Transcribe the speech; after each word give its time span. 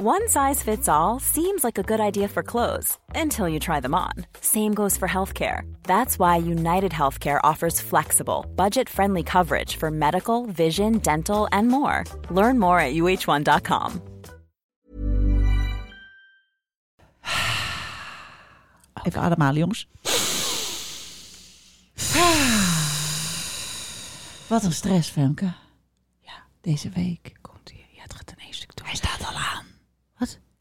One 0.00 0.28
size 0.28 0.62
fits 0.62 0.88
all 0.88 1.18
seems 1.18 1.64
like 1.64 1.76
a 1.76 1.82
good 1.82 1.98
idea 1.98 2.28
for 2.28 2.44
clothes 2.44 2.96
until 3.16 3.48
you 3.48 3.58
try 3.58 3.80
them 3.80 3.96
on. 3.96 4.12
Same 4.40 4.72
goes 4.72 4.96
for 4.96 5.08
healthcare. 5.08 5.62
That's 5.82 6.20
why 6.20 6.36
United 6.36 6.92
Healthcare 6.92 7.40
offers 7.42 7.80
flexible, 7.80 8.46
budget 8.54 8.88
friendly 8.88 9.24
coverage 9.24 9.74
for 9.74 9.90
medical, 9.90 10.46
vision, 10.46 10.98
dental, 10.98 11.48
and 11.50 11.66
more. 11.66 12.04
Learn 12.30 12.60
more 12.60 12.78
at 12.78 12.94
uh1.com. 12.94 14.00
Even 19.02 19.20
ademhalen, 19.20 19.58
jongens. 19.58 19.88
Wat 24.48 24.64
een 24.64 24.72
stress, 24.72 25.10
Femke. 25.10 25.52
Ja, 26.20 26.44
deze 26.60 26.88
week. 26.88 27.32
Komt 27.40 27.70
hier. 27.70 27.86
Ja, 27.92 28.02
het 28.02 28.14
gaat 28.14 28.34
een 28.36 28.54
stuk 28.54 28.76
door. 28.76 28.86
Hij 28.86 28.96
staat 28.96 29.26
al 29.26 29.34
aan. 29.34 29.47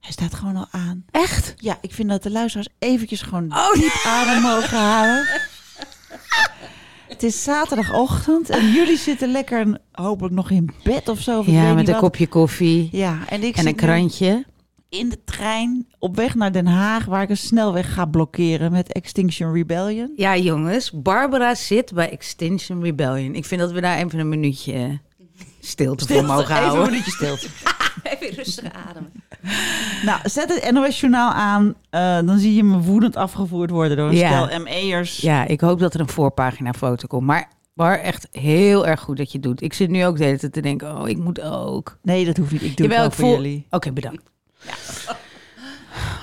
Hij 0.08 0.16
staat 0.16 0.34
gewoon 0.34 0.56
al 0.56 0.68
aan. 0.72 1.06
Echt? 1.12 1.54
Ja, 1.58 1.78
ik 1.82 1.94
vind 1.94 2.10
dat 2.10 2.24
de 2.24 2.32
luisteraars 2.32 2.68
eventjes 2.80 3.22
gewoon 3.22 3.48
diep 3.74 4.02
adem 4.06 4.42
mogen 4.42 4.78
halen. 4.78 5.26
Het 7.08 7.24
is 7.24 7.44
zaterdagochtend 7.44 8.50
en 8.50 8.72
jullie 8.72 8.98
zitten 8.98 9.32
lekker 9.32 9.78
hopelijk 9.92 10.36
nog 10.36 10.50
in 10.50 10.70
bed 10.84 11.10
of 11.10 11.20
zo. 11.22 11.40
of 11.40 11.46
Ja, 11.46 11.74
met 11.74 11.88
een 11.88 11.94
wat. 11.94 12.02
kopje 12.04 12.28
koffie 12.28 12.90
Ja, 12.92 13.18
en 13.30 13.44
ik 13.44 13.56
en 13.56 13.68
een 13.68 13.76
krantje. 13.76 14.46
in 14.90 15.10
de 15.10 15.24
trein 15.24 15.88
op 16.00 16.16
weg 16.16 16.36
naar 16.36 16.52
Den 16.52 16.68
Haag, 16.68 17.06
waar 17.06 17.22
ik 17.22 17.30
een 17.30 17.38
snelweg 17.38 17.94
ga 17.94 18.06
blokkeren 18.06 18.72
met 18.72 18.92
Extinction 18.94 19.54
Rebellion. 19.54 20.14
Ja, 20.16 20.38
jongens. 20.38 20.92
Barbara 20.92 21.56
zit 21.56 21.94
bij 21.94 22.10
Extinction 22.10 22.84
Rebellion. 22.84 23.36
Ik 23.36 23.46
vind 23.46 23.62
dat 23.62 23.72
we 23.72 23.82
daar 23.82 23.98
even 23.98 24.20
een 24.20 24.30
minuutje 24.30 24.74
eh, 24.74 24.90
stilte, 25.62 26.08
voor 26.14 26.24
mogen 26.26 26.44
Even 26.44 26.56
een 26.58 26.64
houden. 26.64 26.86
minuutje 26.90 27.12
stilte. 27.12 27.48
Even 28.20 28.36
rustig 28.36 28.64
ademen. 28.74 29.12
nou, 30.06 30.20
zet 30.24 30.54
het 30.62 30.72
NOS 30.72 31.00
Journaal 31.00 31.32
aan. 31.32 31.76
eh, 31.90 32.16
dan 32.26 32.38
zie 32.40 32.56
je 32.56 32.64
me 32.64 32.78
woedend 32.80 33.16
afgevoerd 33.16 33.70
worden 33.70 33.98
door 33.98 34.08
een 34.10 34.16
Ja. 34.16 34.46
stel 34.48 34.60
ME'ers. 34.60 35.18
Ja, 35.18 35.46
ik 35.48 35.62
hoop 35.62 35.80
dat 35.80 35.94
er 35.94 36.00
een 36.00 36.10
voorpagina 36.10 36.74
foto 36.74 37.08
komt. 37.08 37.26
Maar 37.26 37.48
Bar, 37.74 38.00
echt 38.00 38.28
heel 38.32 38.88
erg 38.88 39.00
goed 39.00 39.18
dat 39.18 39.32
je 39.32 39.38
het 39.38 39.48
doet. 39.48 39.62
Ik 39.62 39.74
zit 39.74 39.90
nu 39.90 40.06
ook 40.06 40.18
de 40.18 40.24
hele 40.24 40.38
tijd 40.38 40.54
te 40.54 40.62
denken, 40.62 40.98
oh, 41.02 41.10
ik 41.10 41.18
moet 41.18 41.42
ook. 41.42 41.98
Nee, 42.02 42.26
dat 42.26 42.38
hoeft 42.38 42.52
niet. 42.52 42.62
Ik 42.64 42.78
doe 42.78 42.88
Jawel, 42.88 43.04
het 43.04 43.16
wel 43.18 43.28
voor 43.28 43.36
voel... 43.36 43.44
jullie. 43.46 43.68
Oké, 43.70 43.92
bedankt. 43.92 44.24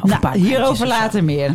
Nou, 0.03 0.39
hierover 0.39 0.87
later 0.87 1.25
meer. 1.25 1.55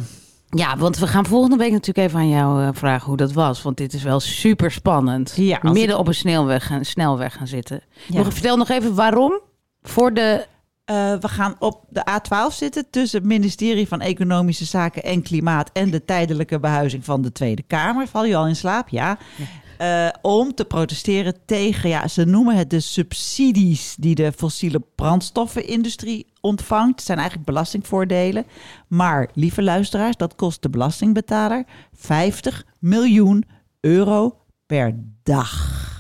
Ja, 0.50 0.78
want 0.78 0.98
we 0.98 1.08
gaan 1.08 1.26
volgende 1.26 1.56
week 1.58 1.72
natuurlijk 1.72 2.08
even 2.08 2.20
aan 2.20 2.30
jou 2.30 2.64
eh, 2.64 2.70
vragen 2.74 3.08
hoe 3.08 3.18
dat 3.18 3.32
was. 3.34 3.62
Want 3.62 3.78
dit 3.78 3.94
is 3.94 4.04
wel 4.04 4.20
super 4.20 4.72
spannend. 4.72 5.34
Ja, 5.36 5.60
Midden 5.62 5.90
ik- 5.90 5.98
op 5.98 6.08
een 6.08 6.14
snelweg 6.16 6.66
gaan, 6.66 6.86
snelweg 6.86 7.34
gaan 7.34 7.48
zitten. 7.48 7.82
Ja. 8.08 8.18
Nog, 8.24 8.34
vertel 8.34 8.58
nog 8.58 8.70
even 8.70 8.96
waarom. 8.96 9.40
Voor 9.82 10.14
de... 10.14 10.46
Eh, 10.90 11.14
we 11.14 11.28
gaan 11.28 11.56
op 11.60 11.86
de 11.90 12.06
A12 12.10 12.56
zitten 12.56 12.90
tussen 12.90 13.20
het 13.20 13.28
ministerie 13.28 13.88
van 13.88 14.02
Economische 14.02 14.66
Zaken 14.66 15.04
en 15.04 15.22
Klimaat 15.22 15.70
en 15.74 15.90
de 15.90 16.06
tijdelijke 16.06 16.60
behuizing 16.60 17.06
van 17.06 17.22
de 17.22 17.32
Tweede 17.32 17.62
Kamer. 17.62 18.08
Val 18.08 18.26
je 18.26 18.36
al 18.36 18.48
in 18.48 18.56
slaap? 18.56 18.90
Ja. 18.90 19.18
Eh, 19.78 20.08
om 20.22 20.54
te 20.54 20.66
protesteren 20.66 21.36
tegen, 21.46 21.90
ja, 21.90 22.08
ze 22.08 22.26
noemen 22.26 22.56
het 22.56 22.70
de 22.70 22.80
subsidies 22.80 23.96
die 24.00 24.16
de 24.16 24.32
fossiele 24.32 24.82
brandstoffenindustrie 24.96 26.28
ontvangt. 26.42 26.96
Het 26.96 27.06
zijn 27.06 27.18
eigenlijk 27.18 27.48
belastingvoordelen. 27.48 28.46
Maar, 28.88 29.30
lieve 29.34 29.64
luisteraars, 29.64 30.18
dat 30.18 30.36
kost 30.36 30.62
de 30.62 30.70
belastingbetaler 30.70 31.66
50 31.94 32.66
miljoen 32.80 33.46
euro 33.80 34.38
per 34.66 34.96
dag. 35.24 35.99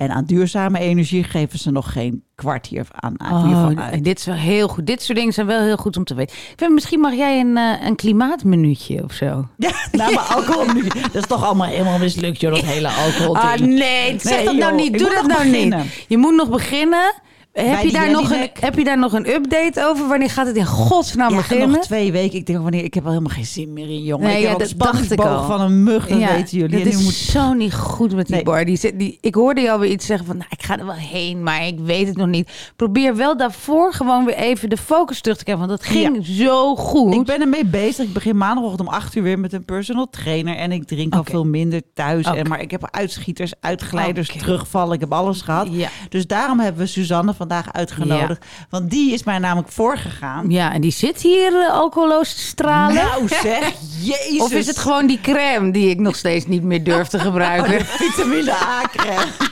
En 0.00 0.10
aan 0.10 0.24
duurzame 0.24 0.78
energie 0.78 1.24
geven 1.24 1.58
ze 1.58 1.70
nog 1.70 1.92
geen 1.92 2.22
kwart 2.34 2.66
hier 2.66 2.86
aan, 2.90 3.14
Oh, 3.32 3.70
uit. 3.78 4.04
dit 4.04 4.18
is 4.18 4.24
wel 4.24 4.34
heel 4.34 4.68
goed. 4.68 4.86
Dit 4.86 5.02
soort 5.02 5.18
dingen 5.18 5.32
zijn 5.32 5.46
wel 5.46 5.60
heel 5.62 5.76
goed 5.76 5.96
om 5.96 6.04
te 6.04 6.14
weten. 6.14 6.36
Ik 6.36 6.52
vind, 6.56 6.72
misschien 6.72 7.00
mag 7.00 7.14
jij 7.14 7.40
een, 7.40 7.56
eh, 7.56 7.86
een 7.86 7.96
klimaatminuutje 7.96 9.04
of 9.04 9.12
zo. 9.12 9.26
Ja, 9.56 9.70
nou, 9.92 10.14
maar 10.14 10.24
alcohol 10.24 10.72
nu. 10.74 10.82
Dat 10.88 11.14
is 11.14 11.26
toch 11.26 11.44
allemaal 11.44 11.66
helemaal 11.66 11.98
mislukt, 11.98 12.40
joh, 12.40 12.54
dat 12.54 12.64
hele 12.64 12.88
alcohol. 12.88 13.36
Ah, 13.36 13.54
nee, 13.54 14.18
zeg 14.18 14.36
Nee, 14.36 14.44
dat 14.44 14.54
nou 14.54 14.74
niet. 14.74 14.98
Doe 14.98 15.08
dat 15.08 15.26
nou 15.26 15.42
beginnen. 15.42 15.78
niet. 15.78 16.04
Je 16.08 16.18
moet 16.18 16.34
nog 16.34 16.48
beginnen. 16.50 17.12
Heb 17.52 17.82
je, 17.82 17.92
daar 17.92 18.10
nog 18.10 18.30
een, 18.30 18.48
heb 18.60 18.78
je 18.78 18.84
daar 18.84 18.98
nog 18.98 19.12
een 19.12 19.28
update 19.28 19.84
over? 19.86 20.08
Wanneer 20.08 20.30
gaat 20.30 20.46
het 20.46 20.56
in 20.56 20.66
godsnaam 20.66 21.30
Ja, 21.30 21.36
beginnen? 21.36 21.70
nog 21.70 21.80
twee 21.84 22.12
weken. 22.12 22.38
Ik 22.38 22.46
denk 22.46 22.62
wanneer 22.62 22.84
ik 22.84 22.94
heb 22.94 23.04
al 23.04 23.10
helemaal 23.10 23.34
geen 23.34 23.46
zin 23.46 23.72
meer 23.72 23.88
in, 23.88 24.02
jongen. 24.02 24.26
Nee, 24.26 24.36
ik 24.36 24.42
ja, 24.42 24.48
heb 24.48 24.58
dat 24.58 24.72
dacht 24.76 25.10
ik 25.12 25.20
al. 25.20 25.44
van 25.46 25.60
een 25.60 25.82
mug, 25.82 26.06
dat 26.06 26.18
weten 26.18 26.58
jullie. 26.58 26.84
Nu 26.84 26.90
is 26.90 27.02
moet- 27.02 27.12
zo 27.12 27.52
niet 27.52 27.74
goed 27.74 28.14
met 28.14 28.26
die 28.26 28.34
Nee. 28.34 28.44
bar. 28.44 28.64
Die, 28.64 29.18
ik 29.20 29.34
hoorde 29.34 29.60
jou 29.60 29.80
weer 29.80 29.90
iets 29.90 30.06
zeggen 30.06 30.26
van, 30.26 30.36
nou, 30.36 30.48
ik 30.50 30.62
ga 30.62 30.78
er 30.78 30.86
wel 30.86 30.94
heen, 30.94 31.42
maar 31.42 31.66
ik 31.66 31.78
weet 31.78 32.06
het 32.06 32.16
nog 32.16 32.26
niet. 32.28 32.72
Probeer 32.76 33.16
wel 33.16 33.36
daarvoor 33.36 33.92
gewoon 33.92 34.24
weer 34.24 34.36
even 34.36 34.68
de 34.70 34.76
focus 34.76 35.20
terug 35.20 35.36
te 35.38 35.44
krijgen, 35.44 35.66
want 35.66 35.78
dat 35.80 35.88
ging 35.90 36.26
zo 36.26 36.76
goed. 36.76 37.14
Ik 37.14 37.24
ben 37.24 37.40
ermee 37.40 37.64
bezig. 37.66 38.06
Ik 38.06 38.12
begin 38.12 38.36
maandagochtend 38.36 38.88
om 38.88 38.94
acht 38.94 39.14
uur 39.14 39.22
weer 39.22 39.38
met 39.38 39.52
een 39.52 39.64
personal 39.64 40.08
trainer. 40.10 40.56
En 40.56 40.72
ik 40.72 40.84
drink 40.84 41.14
al 41.14 41.24
veel 41.24 41.44
minder 41.44 41.82
thuis. 41.94 42.24
En, 42.26 42.48
maar 42.48 42.60
ik 42.60 42.70
heb 42.70 42.88
uitschieters, 42.90 43.52
uitglijders, 43.60 44.28
terugvallen. 44.28 44.94
Ik 44.94 45.00
heb 45.00 45.12
alles 45.12 45.40
gehad. 45.42 45.68
Ja. 45.70 45.88
Dus 46.08 46.26
daarom 46.26 46.60
hebben 46.60 46.80
we 46.82 46.88
Suzanne 46.88 47.34
vandaag 47.40 47.72
uitgenodigd. 47.72 48.44
Want 48.70 48.90
die 48.90 49.12
is 49.12 49.22
mij 49.24 49.38
namelijk 49.38 49.72
voorgegaan. 49.72 50.50
Ja, 50.50 50.72
en 50.72 50.80
die 50.80 50.90
zit 50.92 51.20
hier 51.20 51.52
uh, 51.52 51.70
alcoholoos 51.72 52.34
te 52.34 52.40
stralen. 52.40 52.94
Nou 52.94 53.28
zeg, 53.28 53.72
jezus. 54.12 54.40
of 54.40 54.52
is 54.52 54.66
het 54.66 54.78
gewoon 54.78 55.06
die 55.06 55.20
crème 55.20 55.70
die 55.70 55.90
ik 55.90 55.98
nog 55.98 56.16
steeds 56.16 56.46
niet 56.46 56.62
meer 56.62 56.84
durf 56.84 57.08
te 57.08 57.18
gebruiken? 57.28 57.78
Oh, 57.78 57.84
vitamine 57.86 58.52
A 58.52 58.82
crème? 58.96 59.26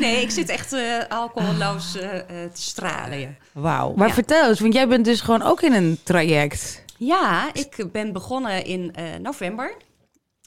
Nee, 0.00 0.20
ik 0.22 0.30
zit 0.30 0.48
echt 0.48 0.72
eh, 0.72 0.80
alcoholloos 1.08 1.96
eh, 1.96 2.14
eh, 2.18 2.24
te 2.28 2.62
stralen. 2.62 3.20
Ja. 3.20 3.28
Wauw. 3.52 3.92
Maar 3.96 4.08
Ja. 4.08 4.14
vertel 4.14 4.48
eens, 4.48 4.60
want 4.60 4.72
jij 4.74 4.88
bent 4.88 5.04
dus 5.04 5.20
gewoon 5.20 5.42
ook 5.42 5.62
in 5.62 5.72
een 5.72 5.98
traject. 6.02 6.84
Ja, 6.98 7.44
ik 7.52 7.84
ben 7.92 8.12
begonnen 8.12 8.64
in 8.64 8.92
eh, 8.94 9.04
november. 9.22 9.74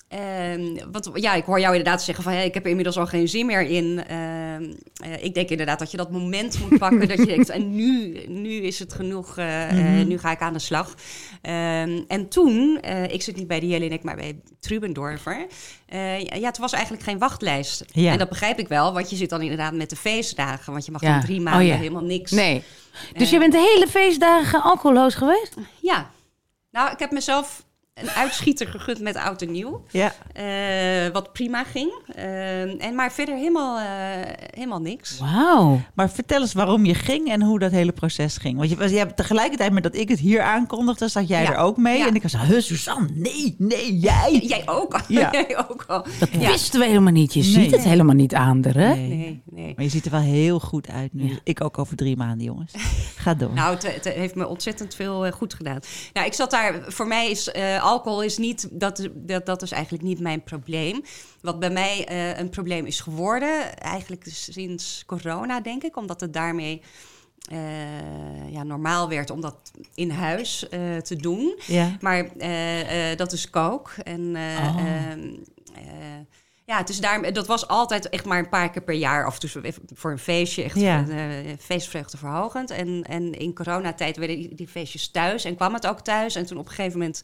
Ehm, 0.10 0.78
want 0.92 1.10
ja, 1.14 1.34
ik 1.34 1.44
hoor 1.44 1.60
jou 1.60 1.76
inderdaad 1.76 2.04
zeggen 2.04 2.24
van... 2.24 2.34
Hey, 2.34 2.46
ik 2.46 2.54
heb 2.54 2.64
er 2.64 2.70
inmiddels 2.70 2.98
al 2.98 3.06
geen 3.08 3.28
zin 3.28 3.46
meer 3.46 3.62
in. 3.62 4.04
Ehm, 4.08 4.74
eh, 5.04 5.24
ik 5.24 5.34
denk 5.34 5.50
inderdaad 5.50 5.80
dat 5.80 5.92
je 5.92 5.98
dat 5.98 6.12
moment 6.12 6.60
moet 6.60 6.80
pakken. 6.80 7.08
dat 7.08 7.18
je 7.18 7.26
denkt, 7.26 7.50
en 7.60 7.76
nu, 7.76 8.18
nu 8.28 8.50
is 8.50 8.80
het 8.80 8.94
genoeg. 8.94 9.38
eh, 9.38 10.00
eh, 10.02 10.08
nu 10.08 10.18
ga 10.18 10.32
ik 10.32 10.40
aan 10.40 10.54
de 10.54 10.60
slag. 10.60 10.96
Ehm, 11.42 12.02
en 12.08 12.30
toen, 12.30 12.80
ik 13.10 13.22
zit 13.22 13.36
niet 13.36 13.48
bij 13.48 13.60
de 13.60 13.68
Jelinek, 13.68 14.04
maar 14.04 14.16
bij 14.16 14.40
Trubendorfer. 14.60 15.48
Ja, 16.40 16.48
het 16.48 16.58
was 16.58 16.74
eigenlijk 16.74 17.04
geen 17.04 17.18
wachtlijst. 17.18 17.86
Ja. 17.92 18.12
En 18.12 18.18
dat 18.18 18.30
begrijp 18.30 18.60
ik 18.60 18.68
wel, 18.68 18.94
want 18.94 19.10
je 19.10 19.16
zit 19.16 19.30
dan 19.30 19.42
inderdaad 19.42 19.74
met 19.74 19.90
de 19.90 19.96
feestdagen. 19.96 20.72
Want 20.74 20.86
je 20.86 20.92
mag 20.92 21.02
Ja. 21.02 21.12
dan 21.12 21.22
drie 21.22 21.38
Oh, 21.38 21.44
maanden 21.44 21.66
ja. 21.66 21.76
helemaal 21.76 22.04
niks. 22.04 22.32
Nee. 22.32 22.64
Dus 23.18 23.30
je 23.30 23.40
bent 23.40 23.52
de 23.52 23.74
hele 23.74 23.88
feestdagen 23.88 24.62
alcoholoos 24.64 25.16
geweest? 25.16 25.56
Ja. 25.82 26.10
Nou, 26.72 26.92
ik 26.92 27.00
heb 27.00 27.12
mezelf 27.12 27.64
een 28.02 28.10
uitschieter 28.10 28.68
gegund 28.68 29.00
met 29.02 29.16
oud 29.16 29.42
en 29.42 29.52
nieuw. 29.52 29.84
Ja. 29.92 30.14
Eh, 30.34 31.12
wat 31.14 31.34
prima 31.34 31.64
ging. 31.64 31.92
Eh, 32.16 32.86
en 32.86 32.96
maar 32.96 33.12
verder 33.12 33.36
helemaal, 33.36 33.78
eh, 33.80 33.86
helemaal 34.56 34.82
niks. 34.82 35.20
Wauw. 35.20 35.82
Maar 35.94 36.10
vertel 36.10 36.42
eens 36.42 36.54
waarom 36.54 36.86
je 36.86 36.94
ging 36.94 37.30
en 37.32 37.42
hoe 37.42 37.60
dat 37.60 37.72
hele 37.72 37.92
proces 37.92 38.38
ging. 38.38 38.58
Want 38.58 38.70
je, 38.70 38.76
was- 38.76 38.92
je 38.92 38.98
hebt 38.98 39.16
tegelijkertijd 39.18 39.72
met 39.72 39.84
dat 39.84 39.96
ik 39.96 40.10
het 40.10 40.20
hier 40.20 40.42
aankondigde, 40.42 41.08
zat 41.08 41.28
jij 41.28 41.42
Ja. 41.42 41.52
er 41.52 41.58
ook 41.58 41.78
mee. 41.78 41.98
Ja. 41.98 42.08
En 42.08 42.16
ik 42.16 42.22
was, 42.22 42.38
huh, 42.38 42.60
Suzanne, 42.62 43.08
nee, 43.14 43.56
nee, 43.58 43.98
jij. 44.00 44.40
Jij 44.54 44.62
ook? 44.66 45.00
Ja. 45.08 45.32
Jij 45.48 45.58
ook 45.70 45.84
al. 45.88 46.06
Dat 46.20 46.30
Ja. 46.32 46.52
wisten 46.52 46.80
we 46.80 46.86
helemaal 46.86 47.12
niet. 47.14 47.34
Je 47.34 47.42
Nee. 47.42 47.50
ziet 47.52 47.72
het 47.72 47.84
helemaal 47.84 48.16
niet 48.16 48.34
aan 48.34 48.64
er, 48.64 48.78
hè? 48.78 48.96
Nee, 48.96 49.42
nee. 49.46 49.74
Maar 49.76 49.84
je 49.86 49.90
ziet 49.92 50.06
er 50.06 50.12
wel 50.12 50.20
heel 50.22 50.60
goed 50.60 50.90
uit 50.90 51.14
nu. 51.14 51.30
Ja. 51.30 51.38
Ik 51.44 51.64
ook 51.64 51.78
over 51.78 51.96
drie 51.96 52.18
maanden, 52.18 52.46
jongens. 52.46 52.74
Ga 53.16 53.34
door. 53.34 53.54
Nou, 53.60 53.74
het, 53.76 53.94
het 53.96 54.14
heeft 54.14 54.36
me 54.36 54.48
ontzettend 54.48 54.96
veel 54.96 55.32
goed 55.32 55.54
gedaan. 55.54 55.80
Nou, 56.14 56.28
ik 56.28 56.34
zat 56.34 56.52
daar. 56.52 56.80
Voor 56.88 57.08
mij 57.08 57.30
is 57.30 57.52
eh, 57.52 57.84
alcohol 57.90 58.24
is 58.24 58.38
niet 58.38 58.68
dat, 58.72 59.10
dat 59.14 59.46
dat 59.46 59.62
is 59.62 59.72
eigenlijk 59.72 60.04
niet 60.04 60.20
mijn 60.20 60.44
probleem. 60.44 61.02
Wat 61.42 61.60
bij 61.60 61.70
mij 61.70 62.06
eh, 62.08 62.38
een 62.38 62.50
probleem 62.50 62.86
is 62.86 63.00
geworden, 63.00 63.78
eigenlijk 63.78 64.24
sinds 64.28 65.04
corona, 65.06 65.60
denk 65.62 65.84
ik, 65.84 65.98
omdat 65.98 66.22
het 66.22 66.34
daarmee 66.34 66.82
eh, 67.52 68.52
ja, 68.52 68.64
normaal 68.64 69.10
werd 69.10 69.30
om 69.30 69.42
dat 69.42 69.72
in 69.96 70.10
huis 70.10 70.70
eh, 70.70 70.98
te 70.98 71.16
doen. 71.16 71.60
ja. 71.68 71.98
Maar 72.02 72.28
dat 73.18 73.32
is 73.32 73.50
kook. 73.50 73.92
En 74.04 74.36
Oh. 74.36 74.86
ehm, 74.86 75.36
eh, 75.76 76.20
ja, 76.66 76.78
het 76.78 76.90
is 76.90 77.00
daar, 77.00 77.34
dat 77.34 77.48
was 77.48 77.68
altijd 77.68 78.10
echt 78.10 78.26
maar 78.26 78.40
een 78.40 78.50
paar 78.50 78.70
keer 78.72 78.82
per 78.82 78.96
jaar. 78.96 79.28
Of 79.28 79.40
dus 79.40 79.56
voor 79.94 80.12
een 80.12 80.20
feestje, 80.20 80.64
echt 80.64 80.80
Ja. 80.80 81.06
feestvreugde 81.60 82.18
verhogend. 82.18 82.70
En, 82.72 83.04
en 83.04 83.34
in 83.34 83.54
coronatijd 83.54 84.18
werden 84.18 84.38
die, 84.38 84.56
die 84.56 84.68
feestjes 84.68 85.12
thuis 85.12 85.44
en 85.46 85.56
kwam 85.56 85.74
het 85.74 85.88
ook 85.88 86.00
thuis. 86.02 86.36
En 86.36 86.46
toen 86.46 86.58
op 86.58 86.68
een 86.68 86.74
gegeven 86.74 87.00
moment 87.00 87.22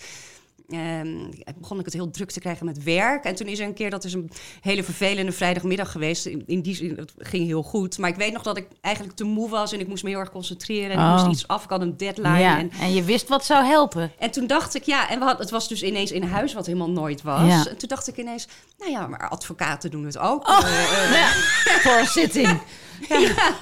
ehm, 0.69 1.17
begon 1.59 1.79
ik 1.79 1.85
het 1.85 1.93
heel 1.93 2.09
druk 2.11 2.31
te 2.31 2.39
krijgen 2.39 2.65
met 2.65 2.83
werk. 2.83 3.23
En 3.23 3.35
toen 3.35 3.47
is 3.47 3.59
er 3.59 3.65
een 3.65 3.73
keer, 3.73 3.89
dat 3.89 4.03
is 4.03 4.13
een 4.13 4.31
hele 4.61 4.83
vervelende 4.83 5.31
vrijdagmiddag 5.31 5.91
geweest. 5.91 6.25
In, 6.25 6.43
in 6.47 6.61
die 6.61 6.75
zin, 6.75 6.95
het 6.97 7.13
ging 7.17 7.45
heel 7.45 7.63
goed. 7.63 7.97
Maar 7.97 8.09
ik 8.09 8.15
weet 8.15 8.33
nog 8.33 8.41
dat 8.43 8.57
ik 8.57 8.67
eigenlijk 8.81 9.15
te 9.15 9.23
moe 9.23 9.49
was 9.49 9.71
en 9.71 9.79
ik 9.79 9.87
moest 9.87 10.03
me 10.03 10.09
heel 10.09 10.19
erg 10.19 10.31
concentreren. 10.31 10.89
En 10.91 10.99
ik 10.99 11.05
Oh. 11.05 11.13
moest 11.13 11.31
iets 11.31 11.47
af, 11.47 11.63
ik 11.63 11.69
had 11.69 11.81
een 11.81 11.97
deadline. 11.97 12.39
Ja, 12.39 12.57
En, 12.59 12.71
en 12.79 12.93
je 12.93 13.03
wist 13.03 13.27
wat 13.27 13.45
zou 13.45 13.65
helpen. 13.65 14.11
en 14.19 14.31
toen 14.31 14.47
dacht 14.47 14.75
ik, 14.75 14.83
ja, 14.83 15.09
en 15.09 15.19
we 15.19 15.23
hadden, 15.25 15.41
het 15.41 15.51
was 15.51 15.67
dus 15.67 15.83
ineens 15.83 16.11
in 16.11 16.23
huis, 16.23 16.53
wat 16.53 16.65
helemaal 16.65 16.91
nooit 16.91 17.21
was. 17.21 17.47
Ja. 17.47 17.67
En 17.67 17.77
toen 17.77 17.89
dacht 17.89 18.07
ik 18.07 18.17
ineens, 18.17 18.47
nou 18.77 18.91
ja, 18.91 19.07
maar 19.07 19.29
advocaten 19.29 19.91
doen 19.91 20.05
het 20.05 20.17
ook. 20.17 20.47
Oh. 20.49 20.59
Eh, 20.63 21.21
eh, 21.21 21.29
Voor 21.83 21.97
een 21.99 22.05
zitting. 22.07 22.59
Ja. 23.09 23.55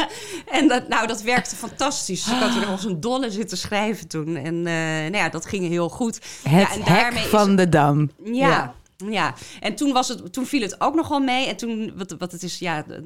En 0.52 0.68
dat, 0.68 0.88
nou, 0.88 1.08
dat 1.08 1.22
werkte 1.22 1.56
fantastisch. 1.56 2.24
Dus 2.24 2.34
ik 2.34 2.40
had 2.40 2.54
er 2.54 2.60
nog 2.60 2.70
als 2.70 2.86
een 2.86 3.00
dolle 3.00 3.32
zitten 3.32 3.58
schrijven 3.58 4.08
toen. 4.08 4.36
En 4.36 4.56
uh, 4.56 4.64
nou 4.64 5.16
ja, 5.16 5.30
dat 5.30 5.46
ging 5.46 5.68
heel 5.68 5.90
goed. 5.90 6.16
Het 6.50 6.82
ja, 6.86 7.12
en 7.12 7.14
van 7.14 7.50
is, 7.50 7.56
de 7.56 7.70
dam. 7.70 8.12
Ja. 8.24 8.48
ja. 8.48 8.74
Ja, 9.10 9.34
en 9.60 9.76
toen, 9.76 9.94
was 9.94 10.08
het, 10.08 10.34
toen 10.34 10.46
viel 10.46 10.62
het 10.62 10.82
ook 10.82 10.96
nog 10.96 11.08
wel 11.08 11.20
mee. 11.20 11.48
En 11.48 11.56
toen, 11.56 11.94
wat, 11.96 12.16
wat 12.18 12.32
het 12.32 12.44
is, 12.44 12.60
ja, 12.60 12.86
er 12.88 13.04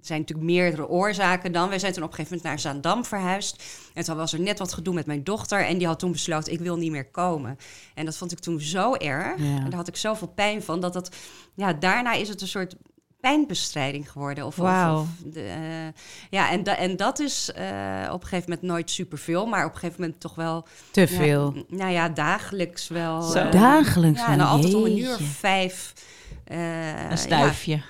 zijn 0.00 0.20
natuurlijk 0.20 0.50
meerdere 0.50 0.88
oorzaken 0.88 1.52
dan. 1.52 1.68
Wij 1.68 1.78
zijn 1.78 1.92
toen 1.92 2.02
op 2.02 2.08
een 2.08 2.14
gegeven 2.14 2.36
moment 2.36 2.54
naar 2.54 2.72
Zaandam 2.72 3.04
verhuisd. 3.04 3.62
En 3.94 4.04
toen 4.04 4.16
was 4.16 4.32
er 4.32 4.40
net 4.40 4.58
wat 4.58 4.72
gedoe 4.72 4.94
met 4.94 5.06
mijn 5.06 5.24
dochter. 5.24 5.66
En 5.66 5.78
die 5.78 5.86
had 5.86 5.98
toen 5.98 6.12
besloten, 6.12 6.52
ik 6.52 6.60
wil 6.60 6.76
niet 6.76 6.90
meer 6.90 7.10
komen. 7.10 7.58
En 7.94 8.04
dat 8.04 8.16
vond 8.16 8.32
ik 8.32 8.38
toen 8.38 8.60
zo 8.60 8.94
erg. 8.94 9.38
Ja. 9.38 9.44
En 9.44 9.64
daar 9.64 9.74
had 9.74 9.88
ik 9.88 9.96
zoveel 9.96 10.28
pijn 10.28 10.62
van. 10.62 10.80
Dat 10.80 10.92
dat, 10.92 11.16
ja, 11.54 11.72
daarna 11.72 12.12
is 12.12 12.28
het 12.28 12.40
een 12.40 12.48
soort 12.48 12.76
pijnbestrijding 13.22 14.10
geworden. 14.10 14.46
Of, 14.46 14.56
wow. 14.56 14.98
of 14.98 15.08
de, 15.24 15.44
uh, 15.44 16.02
ja, 16.30 16.50
en, 16.50 16.62
da, 16.62 16.76
en 16.76 16.96
dat 16.96 17.18
is 17.18 17.50
uh, 17.58 18.08
op 18.12 18.22
een 18.22 18.28
gegeven 18.28 18.50
moment 18.50 18.62
nooit 18.62 18.90
superveel, 18.90 19.46
maar 19.46 19.64
op 19.64 19.72
een 19.72 19.78
gegeven 19.78 20.00
moment 20.00 20.20
toch 20.20 20.34
wel... 20.34 20.66
Te 20.90 21.06
veel. 21.06 21.52
Ja, 21.54 21.62
nou 21.68 21.90
ja, 21.90 22.08
dagelijks 22.08 22.88
wel. 22.88 23.22
Zo. 23.22 23.38
Uh, 23.38 23.50
dagelijks 23.50 24.20
Ja, 24.20 24.28
en 24.28 24.38
dan 24.38 24.46
altijd 24.46 24.74
om 24.74 24.84
een 24.84 24.98
uur 24.98 25.14
of 25.14 25.20
vijf. 25.20 25.92
een 27.08 27.18
stuifje. 27.18 27.72
Ja. 27.72 27.82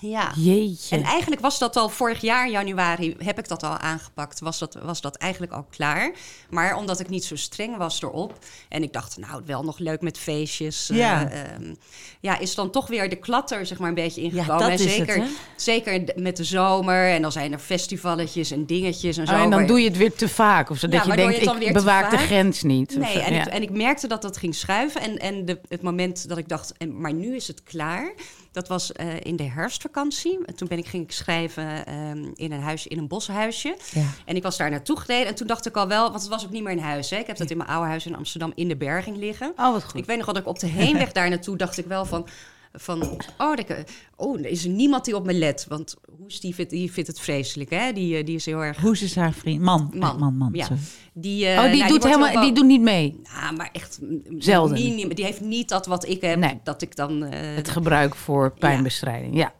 Ja. 0.00 0.32
Jeetje. 0.36 0.96
En 0.96 1.02
eigenlijk 1.02 1.40
was 1.40 1.58
dat 1.58 1.76
al 1.76 1.88
vorig 1.88 2.20
jaar, 2.20 2.50
januari, 2.50 3.16
heb 3.18 3.38
ik 3.38 3.48
dat 3.48 3.62
al 3.62 3.76
aangepakt. 3.76 4.40
Was 4.40 4.58
dat, 4.58 4.78
was 4.82 5.00
dat 5.00 5.16
eigenlijk 5.16 5.52
al 5.52 5.66
klaar. 5.70 6.12
Maar 6.50 6.76
omdat 6.76 7.00
ik 7.00 7.08
niet 7.08 7.24
zo 7.24 7.36
streng 7.36 7.76
was 7.76 8.02
erop. 8.02 8.38
En 8.68 8.82
ik 8.82 8.92
dacht, 8.92 9.16
nou, 9.16 9.42
wel 9.46 9.62
nog 9.62 9.78
leuk 9.78 10.00
met 10.00 10.18
feestjes. 10.18 10.90
Ja, 10.92 11.32
uh, 11.32 11.38
um, 11.60 11.76
ja 12.20 12.38
is 12.38 12.54
dan 12.54 12.70
toch 12.70 12.86
weer 12.86 13.08
de 13.08 13.16
klatter, 13.16 13.66
zeg 13.66 13.78
maar, 13.78 13.88
een 13.88 13.94
beetje 13.94 14.20
ingekomen. 14.20 14.66
Ja, 14.66 14.70
en 14.70 14.78
zeker, 14.78 15.20
het, 15.20 15.30
zeker 15.56 16.04
met 16.16 16.36
de 16.36 16.44
zomer. 16.44 17.10
En 17.10 17.22
dan 17.22 17.32
zijn 17.32 17.52
er 17.52 17.58
festivalletjes 17.58 18.50
en 18.50 18.66
dingetjes 18.66 19.16
en 19.16 19.26
zo. 19.26 19.32
Oh, 19.32 19.40
en 19.40 19.50
dan 19.50 19.66
doe 19.66 19.80
je 19.80 19.88
het 19.88 19.96
weer 19.96 20.14
te 20.14 20.28
vaak. 20.28 20.70
Of 20.70 20.78
zodat 20.78 21.04
ja, 21.04 21.10
je 21.10 21.16
denkt, 21.16 21.60
je 21.60 21.66
ik 21.66 21.72
bewaak 21.72 22.10
de 22.10 22.18
grens 22.18 22.62
niet. 22.62 22.96
Nee, 22.96 23.12
zo, 23.12 23.18
en, 23.18 23.34
ja. 23.34 23.40
ik, 23.40 23.46
en 23.46 23.62
ik 23.62 23.70
merkte 23.70 24.08
dat 24.08 24.22
dat 24.22 24.36
ging 24.36 24.54
schuiven. 24.54 25.00
En, 25.00 25.18
en 25.18 25.44
de, 25.44 25.60
het 25.68 25.82
moment 25.82 26.28
dat 26.28 26.38
ik 26.38 26.48
dacht, 26.48 26.72
en, 26.76 27.00
maar 27.00 27.12
nu 27.12 27.36
is 27.36 27.46
het 27.46 27.62
klaar. 27.62 28.12
Dat 28.52 28.68
was 28.68 28.92
uh, 29.00 29.20
in 29.20 29.36
de 29.36 29.42
herfstvakantie. 29.42 30.38
En 30.44 30.54
toen 30.54 30.68
ben 30.68 30.78
ik, 30.78 30.86
ging 30.86 31.02
ik 31.02 31.12
schrijven 31.12 31.94
um, 31.94 32.32
in 32.34 32.52
een 32.52 32.60
huis, 32.60 32.86
in 32.86 32.98
een 32.98 33.08
boshuisje. 33.08 33.76
Ja. 33.92 34.06
En 34.24 34.36
ik 34.36 34.42
was 34.42 34.56
daar 34.56 34.70
naartoe 34.70 34.98
gereden. 34.98 35.26
En 35.26 35.34
toen 35.34 35.46
dacht 35.46 35.66
ik 35.66 35.76
al 35.76 35.88
wel, 35.88 36.10
want 36.10 36.20
het 36.20 36.30
was 36.30 36.44
ook 36.44 36.50
niet 36.50 36.62
meer 36.62 36.72
een 36.72 36.80
huis. 36.80 37.10
Hè. 37.10 37.16
Ik 37.16 37.26
heb 37.26 37.36
dat 37.36 37.50
in 37.50 37.56
mijn 37.56 37.68
oude 37.68 37.88
huis 37.88 38.06
in 38.06 38.16
Amsterdam 38.16 38.52
in 38.54 38.68
de 38.68 38.76
berging 38.76 39.16
liggen. 39.16 39.52
Oh, 39.56 39.72
wat 39.72 39.84
goed. 39.84 40.00
Ik 40.00 40.06
weet 40.06 40.16
nog 40.16 40.26
dat 40.26 40.36
ik 40.36 40.46
op 40.46 40.58
de 40.58 40.66
heenweg 40.66 41.12
daar 41.20 41.28
naartoe 41.28 41.56
dacht 41.56 41.78
ik 41.78 41.86
wel 41.86 42.04
van... 42.04 42.26
Van, 42.72 43.02
oh, 43.38 43.52
ik, 43.54 43.84
oh, 44.16 44.38
er 44.38 44.46
is 44.46 44.64
er 44.64 44.70
niemand 44.70 45.04
die 45.04 45.16
op 45.16 45.24
me 45.24 45.34
let. 45.34 45.66
Want 45.68 45.96
Hoes, 46.18 46.40
die 46.40 46.54
vindt, 46.54 46.70
die 46.70 46.92
vindt 46.92 47.08
het 47.08 47.20
vreselijk, 47.20 47.70
hè? 47.70 47.92
Die, 47.92 48.24
die 48.24 48.34
is 48.34 48.46
heel 48.46 48.64
erg... 48.64 48.76
Hoes 48.76 49.02
is 49.02 49.16
haar 49.16 49.32
vriend. 49.32 49.60
Man. 49.60 49.92
Man, 49.94 50.18
man, 50.18 50.36
man. 50.36 50.50
Ja. 50.52 50.68
Die, 51.14 51.44
uh, 51.46 51.50
oh, 51.50 51.64
die, 51.64 51.76
nou, 51.76 51.90
doet, 51.90 52.02
die, 52.02 52.10
helemaal, 52.10 52.42
die 52.42 52.52
doet 52.52 52.64
niet 52.64 52.80
mee? 52.80 53.20
Nou, 53.40 53.56
maar 53.56 53.70
echt... 53.72 53.98
Zelden. 54.38 54.72
Minim, 54.72 55.14
die 55.14 55.24
heeft 55.24 55.40
niet 55.40 55.68
dat 55.68 55.86
wat 55.86 56.08
ik 56.08 56.20
heb, 56.20 56.38
Nee. 56.38 56.60
dat 56.64 56.82
ik 56.82 56.96
dan... 56.96 57.24
Uh, 57.24 57.30
Het 57.32 57.68
gebruik 57.68 58.14
voor 58.14 58.52
pijnbestrijding, 58.58 59.34
ja. 59.34 59.40
ja, 59.40 59.52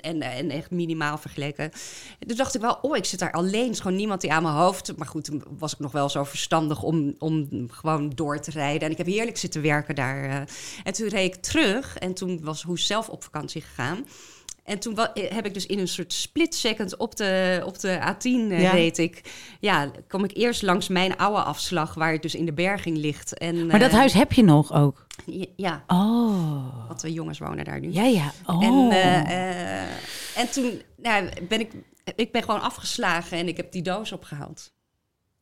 en, 0.00 0.20
en, 0.20 0.50
echt 0.50 0.70
minimaal 0.70 1.18
vergeleken. 1.18 1.70
Toen 2.26 2.36
dacht 2.36 2.54
ik 2.54 2.60
wel, 2.60 2.78
oh, 2.82 2.96
ik 2.96 3.04
zit 3.04 3.18
daar 3.18 3.32
alleen. 3.32 3.70
is 3.70 3.80
gewoon 3.80 3.96
niemand 3.96 4.20
die 4.20 4.32
aan 4.32 4.42
mijn 4.42 4.54
hoofd... 4.54 4.96
Maar 4.96 5.06
goed, 5.06 5.30
was 5.58 5.72
ik 5.72 5.78
nog 5.78 5.92
wel 5.92 6.08
zo 6.08 6.24
verstandig 6.24 6.82
om, 6.82 7.14
om 7.18 7.48
gewoon 7.70 8.10
door 8.10 8.40
te 8.40 8.50
rijden. 8.50 8.82
En 8.82 8.90
ik 8.90 8.98
heb 8.98 9.06
heerlijk 9.06 9.36
zitten 9.36 9.62
werken 9.62 9.94
daar. 9.94 10.24
Uh. 10.24 10.34
En 10.84 10.92
toen 10.92 11.08
reed 11.08 11.34
ik 11.34 11.42
terug. 11.42 11.98
En 11.98 12.14
toen 12.14 12.40
was 12.42 12.62
Hoes 12.62 12.86
zelf 12.86 13.08
op 13.08 13.22
vakantie 13.22 13.60
gegaan. 13.60 14.04
En 14.64 14.78
toen 14.78 14.98
heb 15.14 15.46
ik 15.46 15.54
dus 15.54 15.66
in 15.66 15.78
een 15.78 15.88
soort 15.88 16.12
split 16.12 16.54
second 16.54 16.96
op 16.96 17.16
de, 17.16 17.62
op 17.64 17.78
de 17.80 17.98
A10 18.14 18.22
uh, 18.24 18.60
Ja. 18.62 18.70
reed 18.70 18.98
ik. 18.98 19.20
Ja, 19.60 19.90
kom 20.08 20.24
ik 20.24 20.36
eerst 20.36 20.62
langs 20.62 20.88
mijn 20.88 21.16
oude 21.16 21.42
afslag, 21.42 21.94
waar 21.94 22.12
het 22.12 22.22
dus 22.22 22.34
in 22.34 22.46
de 22.46 22.52
berging 22.52 22.96
ligt. 22.96 23.38
En, 23.38 23.66
Maar 23.66 23.78
dat 23.78 23.90
eh, 23.90 23.96
huis 23.96 24.12
heb 24.12 24.32
je 24.32 24.42
nog 24.42 24.72
ook? 24.72 25.06
Ja, 25.56 25.84
Oh. 25.86 26.86
want 26.88 27.00
de 27.00 27.12
jongens 27.12 27.38
wonen 27.38 27.64
daar 27.64 27.80
nu. 27.80 27.92
Ja, 27.92 28.04
ja. 28.04 28.32
Oh. 28.46 28.64
En, 28.64 28.90
eh, 28.90 29.82
eh, 29.82 29.88
en 30.36 30.50
toen 30.50 30.82
nou, 30.96 31.28
ben 31.48 31.60
ik, 31.60 31.72
ik 32.16 32.32
ben 32.32 32.42
gewoon 32.42 32.60
afgeslagen 32.62 33.38
en 33.38 33.48
ik 33.48 33.56
heb 33.56 33.72
die 33.72 33.82
doos 33.82 34.12
opgehaald. 34.12 34.72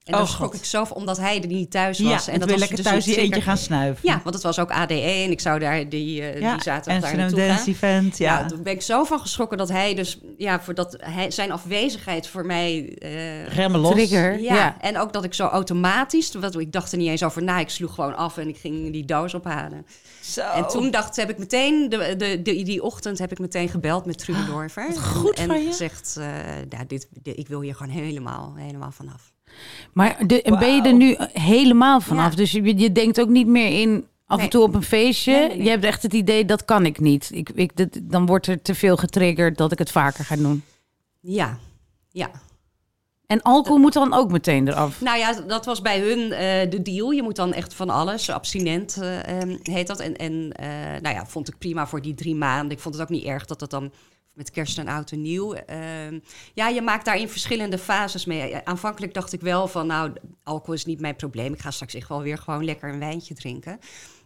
En 0.05 0.13
Oh, 0.13 0.19
dan 0.19 0.29
schrok 0.29 0.51
God. 0.51 0.61
ik 0.61 0.65
zo 0.65 0.85
van, 0.85 0.97
omdat 0.97 1.19
hij 1.19 1.41
er 1.41 1.47
niet 1.47 1.71
thuis 1.71 1.99
was. 1.99 2.27
en 2.27 2.33
en 2.33 2.39
dat 2.39 2.49
dat 2.49 2.49
wil 2.49 2.49
was 2.49 2.59
lekker 2.59 2.77
dus 2.77 2.85
thuis 2.87 3.07
een 3.07 3.13
die 3.13 3.21
eentje 3.23 3.41
gaan 3.41 3.57
snuiven. 3.57 4.09
Ja, 4.09 4.21
want 4.23 4.35
het 4.35 4.45
was 4.45 4.59
ook 4.59 4.71
ADE 4.71 4.95
en 4.95 5.31
ik 5.31 5.41
zou 5.41 5.59
daar 5.59 5.89
die, 5.89 6.21
uh, 6.21 6.41
ja. 6.41 6.53
die 6.55 6.63
zaterdag 6.63 7.03
daar 7.03 7.11
en 7.11 7.17
naartoe 7.19 7.39
Dance 7.39 7.63
gaan. 7.65 7.73
event, 7.73 8.19
ja. 8.19 8.39
Ja, 8.39 8.47
toen 8.47 8.63
ben 8.63 8.73
ik 8.73 8.83
zo 8.83 9.05
van 9.05 9.21
geschrokken 9.21 9.59
dat 9.59 9.69
hij 9.69 9.95
dus, 9.95 10.19
ja, 10.39 10.61
voordat 10.61 10.97
hij, 11.01 11.31
zijn 11.31 11.53
afwezigheid 11.53 12.27
voor 12.29 12.47
mij. 12.47 12.95
eh, 12.99 13.47
Remmen 13.47 13.81
los. 13.81 13.93
Trigger. 13.93 14.41
ja. 14.41 14.55
Ja. 14.55 14.77
en 14.81 14.99
ook 14.99 15.13
dat 15.13 15.25
ik 15.25 15.35
zo 15.35 15.47
automatisch, 15.47 16.35
wat, 16.35 16.59
ik 16.59 16.73
dacht 16.73 16.93
er 16.93 16.99
niet 16.99 17.09
eens 17.09 17.23
over 17.23 17.43
na, 17.43 17.59
ik 17.59 17.69
sloeg 17.69 17.95
gewoon 17.95 18.17
af 18.17 18.37
en 18.39 18.49
ik 18.49 18.57
ging 18.57 18.93
die 18.93 19.05
doos 19.05 19.35
ophalen. 19.35 19.87
Zo. 20.21 20.41
En 20.41 20.69
toen 20.69 20.91
dacht, 20.91 21.17
heb 21.17 21.31
ik 21.31 21.39
meteen, 21.39 21.89
de, 21.89 22.15
de, 22.17 22.43
de, 22.43 22.63
die 22.63 22.83
ochtend 22.83 23.19
heb 23.19 23.33
ik 23.33 23.39
meteen 23.39 23.69
gebeld 23.69 24.07
met 24.07 24.19
Trude 24.19 24.45
Dorver. 24.45 24.87
wat 24.89 24.99
goed 25.01 25.39
en, 25.39 25.47
van 25.47 25.55
en 25.55 25.63
je. 25.63 25.69
gezegd, 25.69 26.17
eh, 26.19 26.27
ja, 26.69 26.85
dit, 26.87 27.09
dit- 27.23 27.39
ik 27.39 27.49
wil 27.49 27.61
hier 27.61 27.75
gewoon 27.75 27.93
helemaal, 27.93 28.55
helemaal 28.57 28.91
vanaf. 28.93 29.32
Maar 29.93 30.27
de, 30.27 30.43
en 30.43 30.59
ben 30.59 30.75
je 30.75 30.83
er 30.83 30.95
nu 30.95 31.17
helemaal 31.33 32.01
vanaf? 32.01 32.31
Ja. 32.31 32.37
Dus 32.37 32.53
je, 32.53 32.79
je 32.79 32.93
denkt 32.93 33.21
ook 33.21 33.29
niet 33.29 33.47
meer 33.47 33.81
in 33.81 34.07
af 34.27 34.37
Nee. 34.37 34.47
en 34.47 34.53
toe 34.53 34.63
op 34.63 34.75
een 34.75 34.83
feestje. 34.83 35.33
Nee, 35.33 35.41
nee, 35.41 35.57
nee. 35.57 35.65
Je 35.65 35.71
hebt 35.71 35.85
echt 35.85 36.03
het 36.03 36.13
idee, 36.13 36.45
dat 36.45 36.65
kan 36.65 36.87
ik 36.87 37.01
niet. 37.01 37.31
Ik, 37.33 37.51
ik, 37.55 37.77
dat, 37.77 37.89
dan 38.03 38.27
wordt 38.27 38.47
er 38.47 38.63
te 38.63 38.75
veel 38.75 38.97
getriggerd 38.97 39.57
dat 39.57 39.73
ik 39.73 39.79
het 39.79 39.91
vaker 39.91 40.25
ga 40.25 40.37
doen. 40.37 40.63
Ja, 41.21 41.59
ja. 42.09 42.31
En 43.27 43.43
alcohol 43.43 43.79
moet 43.79 43.93
dan 43.93 44.15
ook 44.15 44.31
meteen 44.31 44.69
eraf. 44.69 45.01
Nou 45.01 45.19
ja, 45.19 45.41
dat 45.47 45.65
was 45.65 45.81
bij 45.81 46.01
hun 46.01 46.33
eh, 46.33 46.71
de 46.71 46.83
deal. 46.83 47.11
Je 47.11 47.23
moet 47.23 47.37
dan 47.37 47.53
echt 47.53 47.75
van 47.75 47.91
alles, 47.91 48.31
abstinent 48.31 48.97
eh, 49.01 49.41
ehm, 49.41 49.57
heet 49.63 49.87
dat. 49.87 50.01
En, 50.01 50.17
en 50.17 50.53
eh, 50.53 50.69
nou 51.01 51.15
ja, 51.15 51.27
vond 51.27 51.49
ik 51.49 51.59
prima 51.59 51.87
voor 51.87 52.03
die 52.03 52.15
drie 52.15 52.35
maanden. 52.35 52.71
Ik 52.71 52.83
vond 52.83 52.95
het 52.95 53.03
ook 53.03 53.11
niet 53.11 53.25
erg 53.25 53.45
dat 53.45 53.59
dat 53.59 53.71
dan 53.71 53.93
met 54.33 54.51
kerst 54.51 54.79
en 54.79 54.89
oud 54.89 55.11
en 55.11 55.23
nieuw. 55.23 55.53
ehm, 55.55 56.19
ja, 56.55 56.69
je 56.69 56.83
maakt 56.83 57.05
daarin 57.05 57.29
verschillende 57.29 57.79
fases 57.79 58.25
mee. 58.25 58.57
Aanvankelijk 58.65 59.15
dacht 59.15 59.33
ik 59.33 59.41
wel 59.41 59.69
van, 59.69 59.87
nou, 59.87 60.13
alcohol 60.43 60.75
is 60.75 60.85
niet 60.85 61.01
mijn 61.01 61.17
probleem. 61.17 61.53
Ik 61.53 61.61
ga 61.61 61.71
straks 61.71 61.95
echt 61.95 62.09
wel 62.09 62.23
weer 62.23 62.39
gewoon 62.39 62.65
lekker 62.65 62.93
een 62.93 62.99
wijntje 62.99 63.35
drinken. 63.35 63.79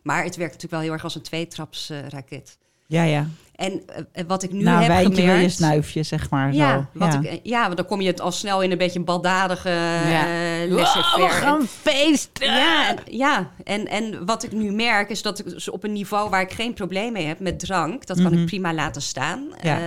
Maar 0.02 0.24
het 0.24 0.36
werkt 0.36 0.52
natuurlijk 0.52 0.72
wel 0.72 0.80
heel 0.80 0.92
erg 0.92 1.04
als 1.04 1.14
een 1.14 1.22
tweetraps 1.22 1.90
eh, 1.90 2.08
raket. 2.08 2.58
Ja, 2.86 3.02
ja. 3.02 3.28
En 3.56 3.82
eh, 4.12 4.24
wat 4.26 4.42
ik 4.42 4.52
nu 4.52 4.68
heb 4.68 4.86
wijntje 4.86 5.14
wil 5.14 5.24
je 5.24 5.30
gemerkt... 5.30 5.52
snuifje, 5.54 6.02
zeg 6.02 6.30
maar. 6.30 6.52
Ja, 6.54 6.76
zo. 6.78 6.98
wat 6.98 7.12
ja. 7.12 7.30
Ik, 7.30 7.40
ja, 7.42 7.62
want 7.64 7.76
dan 7.76 7.86
kom 7.86 8.00
je 8.00 8.06
het 8.06 8.20
al 8.20 8.32
snel 8.32 8.62
in 8.62 8.70
een 8.70 8.78
beetje 8.78 8.98
een 8.98 9.04
baldadige 9.04 9.68
Ja. 9.68 10.26
ja. 10.26 10.68
Wow, 10.68 11.16
we 11.16 11.28
gaan 11.28 11.66
feesten! 11.66 12.46
Ja, 12.52 12.88
en, 12.88 12.98
ja. 13.16 13.50
En, 13.64 13.86
en 13.88 14.26
wat 14.26 14.42
ik 14.42 14.52
nu 14.52 14.70
merk 14.72 15.10
is 15.10 15.22
dat 15.22 15.38
ik 15.38 15.44
dus 15.50 15.68
op 15.70 15.84
een 15.84 15.92
niveau 15.92 16.30
waar 16.30 16.40
ik 16.42 16.52
geen 16.52 16.74
probleem 16.74 17.12
mee 17.12 17.26
heb 17.26 17.40
met 17.40 17.58
drank, 17.58 18.06
dat 18.06 18.22
kan 18.22 18.32
Mhm. 18.32 18.40
ik 18.40 18.46
prima 18.46 18.74
laten 18.74 19.02
staan, 19.02 19.48
Ja. 19.62 19.78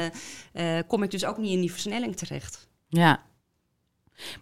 eh, 0.54 0.78
eh, 0.78 0.84
kom 0.88 1.04
ik 1.04 1.12
dus 1.12 1.26
ook 1.26 1.38
niet 1.38 1.52
in 1.52 1.60
die 1.62 1.72
versnelling 1.72 2.16
terecht. 2.18 2.68
Ja. 2.88 3.20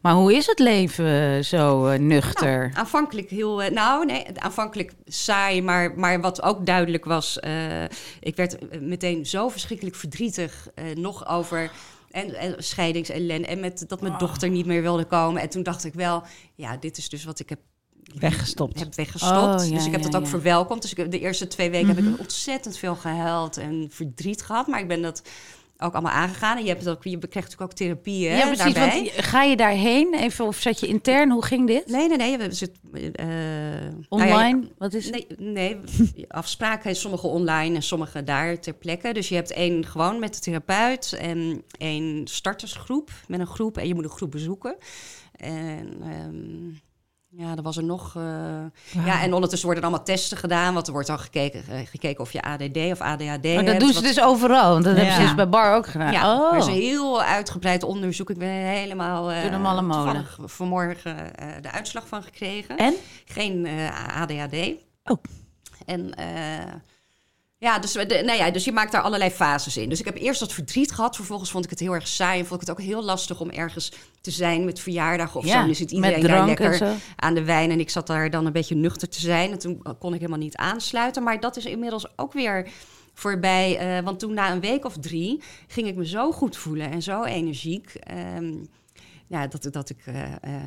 Maar 0.01 0.13
hoe 0.13 0.33
is 0.35 0.45
het 0.45 0.59
leven 0.59 1.45
zo 1.45 1.85
eh, 1.87 1.99
nuchter? 1.99 2.59
Nou, 2.59 2.73
aanvankelijk 2.73 3.29
heel, 3.29 3.63
eh, 3.63 3.71
nou 3.71 4.05
nee, 4.05 4.25
aanvankelijk 4.35 4.93
saai, 5.05 5.61
maar, 5.61 5.99
maar 5.99 6.21
wat 6.21 6.41
ook 6.41 6.65
duidelijk 6.65 7.05
was, 7.05 7.39
eh, 7.39 7.83
ik 8.19 8.35
werd 8.35 8.57
eh, 8.69 8.79
meteen 8.81 9.25
zo 9.25 9.49
verschrikkelijk 9.49 9.95
verdrietig 9.95 10.67
eh, 10.75 10.85
nog 10.95 11.27
over 11.27 11.71
en, 12.11 12.33
en 12.35 12.55
scheidingsellende 12.63 13.47
en 13.47 13.59
met 13.59 13.83
dat 13.87 14.01
mijn 14.01 14.13
Oh. 14.13 14.19
dochter 14.19 14.49
niet 14.49 14.65
meer 14.65 14.81
wilde 14.81 15.05
komen. 15.05 15.41
En 15.41 15.49
toen 15.49 15.63
dacht 15.63 15.83
ik 15.85 15.93
wel, 15.93 16.23
ja, 16.55 16.77
dit 16.77 16.97
is 16.97 17.09
dus 17.09 17.23
wat 17.23 17.39
ik 17.39 17.49
heb 17.49 17.59
Weggestopt. 18.19 18.79
heb 18.79 18.95
weggestopt. 18.95 19.61
Oh, 19.61 19.67
ja, 19.69 19.73
dus 19.75 19.85
ik 19.85 19.91
heb 19.91 20.01
ja, 20.01 20.07
dat 20.09 20.15
ook 20.15 20.23
ja. 20.23 20.29
verwelkomd. 20.29 20.81
Dus 20.81 20.93
ik, 20.93 21.11
de 21.11 21.19
eerste 21.19 21.47
twee 21.47 21.69
weken 21.69 21.87
heb 21.87 21.99
Mhm. 21.99 22.13
ik 22.13 22.19
ontzettend 22.19 22.77
veel 22.77 22.95
gehuild 22.95 23.57
en 23.57 23.87
verdriet 23.91 24.41
gehad. 24.41 24.67
Maar 24.67 24.79
ik 24.79 24.87
ben 24.87 25.01
dat 25.01 25.21
ook 25.77 25.93
allemaal 25.93 26.11
aangegaan. 26.11 26.57
En 26.57 26.63
je, 26.63 26.69
hebt 26.69 26.89
ook, 26.89 27.03
je 27.03 27.17
krijgt 27.17 27.33
natuurlijk 27.33 27.61
ook 27.61 27.73
therapie 27.73 28.27
hè, 28.27 28.37
ja, 28.37 28.45
precies. 28.45 28.73
daarbij. 28.73 29.11
Want 29.15 29.25
ga 29.25 29.43
je 29.43 29.55
daarheen? 29.55 30.13
Even, 30.13 30.45
of 30.45 30.57
zat 30.59 30.79
je 30.79 30.87
intern? 30.87 31.31
Hoe 31.31 31.45
ging 31.45 31.67
dit? 31.67 31.87
Nee, 31.87 32.07
nee, 32.07 32.17
nee. 32.17 32.37
We 32.37 32.53
zitten... 32.53 32.81
eh, 33.13 33.27
nou 33.27 34.05
Online? 34.09 34.61
ja, 34.61 34.67
Wat 34.77 34.93
is 34.93 35.05
het? 35.05 35.39
Nee, 35.39 35.47
nee, 35.53 35.77
afspraken, 36.27 36.95
sommige 36.95 37.27
online 37.27 37.75
en 37.75 37.83
sommige 37.83 38.23
daar 38.23 38.59
ter 38.59 38.73
plekke. 38.73 39.13
Dus 39.13 39.29
je 39.29 39.35
hebt 39.35 39.51
één 39.51 39.85
gewoon 39.85 40.19
met 40.19 40.33
de 40.33 40.39
therapeut 40.39 41.13
en 41.19 41.63
één 41.77 42.27
startersgroep 42.27 43.11
met 43.27 43.39
een 43.39 43.47
groep. 43.47 43.77
En 43.77 43.87
je 43.87 43.95
moet 43.95 44.03
een 44.03 44.09
groep 44.09 44.31
bezoeken. 44.31 44.75
En 45.35 45.97
ehm, 46.01 46.69
ja, 47.29 47.55
er 47.55 47.61
was 47.61 47.77
er 47.77 47.83
nog... 47.83 48.15
eh, 48.15 48.23
Ja, 49.05 49.21
en 49.21 49.33
ondertussen 49.33 49.67
worden 49.67 49.83
er 49.83 49.89
allemaal 49.89 50.05
testen 50.05 50.37
gedaan. 50.37 50.73
Want 50.73 50.87
er 50.87 50.93
wordt 50.93 51.07
dan 51.07 51.19
gekeken, 51.19 51.63
eh, 51.69 51.79
gekeken 51.85 52.19
of 52.23 52.31
je 52.31 52.41
ADD 52.41 52.77
of 52.91 53.01
ADHD 53.01 53.19
Maar 53.43 53.55
dat 53.55 53.65
hebt. 53.65 53.79
doen 53.79 53.87
ze 53.87 53.93
wat- 53.93 54.03
dus 54.03 54.21
overal. 54.21 54.71
Want 54.71 54.83
dat 54.83 54.95
hebben 54.95 55.13
ze 55.15 55.21
dus 55.21 55.35
bij 55.35 55.49
Bar 55.49 55.75
ook 55.75 55.87
gedaan. 55.87 56.11
ja, 56.11 56.35
oh. 56.35 56.51
er 56.53 56.57
is 56.57 56.65
een 56.65 56.73
heel 56.73 57.21
uitgebreid 57.23 57.83
onderzoek. 57.83 58.29
Ik 58.29 58.37
ben 58.37 58.47
helemaal 58.49 59.31
eh 59.31 59.59
malle 59.61 59.81
molen. 59.81 60.03
toevallig 60.03 60.37
vanmorgen 60.43 61.35
eh, 61.35 61.47
de 61.61 61.71
uitslag 61.71 62.07
van 62.07 62.23
gekregen. 62.23 62.77
En? 62.77 62.93
Geen 63.25 63.65
eh, 63.65 64.21
ADHD. 64.21 64.55
Oh. 65.03 65.17
En 65.85 66.13
eh, 66.13 66.25
Ja, 67.59 67.79
dus, 67.79 67.91
de, 67.91 68.21
nou 68.25 68.37
ja, 68.37 68.51
dus 68.51 68.65
je 68.65 68.71
maakt 68.71 68.91
daar 68.91 69.01
allerlei 69.01 69.31
fases 69.31 69.77
in. 69.77 69.89
Dus 69.89 69.99
ik 69.99 70.05
heb 70.05 70.17
eerst 70.17 70.39
dat 70.39 70.53
verdriet 70.53 70.91
gehad. 70.91 71.15
Vervolgens 71.15 71.51
vond 71.51 71.63
ik 71.63 71.69
het 71.69 71.79
heel 71.79 71.93
erg 71.93 72.07
saai. 72.07 72.39
En 72.39 72.45
vond 72.45 72.61
ik 72.61 72.67
het 72.67 72.77
ook 72.79 72.85
heel 72.85 73.03
lastig 73.03 73.39
om 73.39 73.49
ergens 73.49 73.91
te 74.21 74.31
zijn 74.31 74.65
met 74.65 74.79
verjaardagen 74.79 75.39
of 75.39 75.45
zo. 75.45 75.65
Dan 75.65 75.75
zit 75.75 75.91
iedereen 75.91 76.21
daar 76.27 76.39
en 76.39 76.45
lekker 76.45 76.77
aan 77.15 77.33
de 77.33 77.43
wijn. 77.43 77.71
En 77.71 77.79
ik 77.79 77.89
zat 77.89 78.07
daar 78.07 78.29
dan 78.29 78.45
een 78.45 78.51
beetje 78.51 78.75
nuchter 78.75 79.09
te 79.09 79.19
zijn. 79.19 79.51
En 79.51 79.59
toen 79.59 79.81
kon 79.99 80.13
ik 80.13 80.19
helemaal 80.19 80.39
niet 80.39 80.55
aansluiten. 80.55 81.23
Maar 81.23 81.39
dat 81.39 81.57
is 81.57 81.65
inmiddels 81.65 82.17
ook 82.17 82.33
weer 82.33 82.69
voorbij. 83.13 83.77
eh, 83.77 84.03
want 84.03 84.19
toen 84.19 84.33
na 84.33 84.51
een 84.51 84.59
week 84.59 84.85
of 84.85 84.97
drie 84.97 85.41
ging 85.67 85.87
ik 85.87 85.95
me 85.95 86.05
zo 86.07 86.31
goed 86.31 86.57
voelen 86.57 86.91
en 86.91 87.01
zo 87.01 87.23
energiek. 87.23 87.93
ehm, 87.93 88.53
ja, 89.27 89.47
dat, 89.47 89.67
dat 89.71 89.89
ik... 89.89 90.01
eh, 90.05 90.23
eh, 90.23 90.61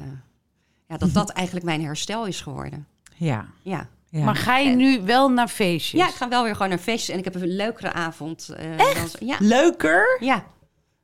ja, 0.88 0.96
dat 0.96 1.12
dat 1.12 1.30
eigenlijk 1.40 1.66
mijn 1.66 1.84
herstel 1.84 2.26
is 2.26 2.40
geworden. 2.40 2.86
Ja. 3.16 3.46
Ja. 3.62 3.88
Ja. 4.10 4.24
Maar 4.24 4.36
ga 4.36 4.56
je 4.58 4.70
nu 4.70 5.00
wel 5.02 5.28
naar 5.30 5.48
feestjes? 5.48 6.00
ja, 6.00 6.08
ik 6.08 6.14
ga 6.14 6.28
wel 6.28 6.42
weer 6.44 6.52
gewoon 6.52 6.68
naar 6.68 6.78
feestjes. 6.78 7.08
En 7.08 7.18
ik 7.18 7.24
heb 7.24 7.34
een 7.34 7.56
leukere 7.56 7.92
avond. 7.92 8.48
eh, 8.56 8.64
dan- 8.78 9.28
ja. 9.28 9.36
Leuker? 9.38 10.16
Ja. 10.20 10.44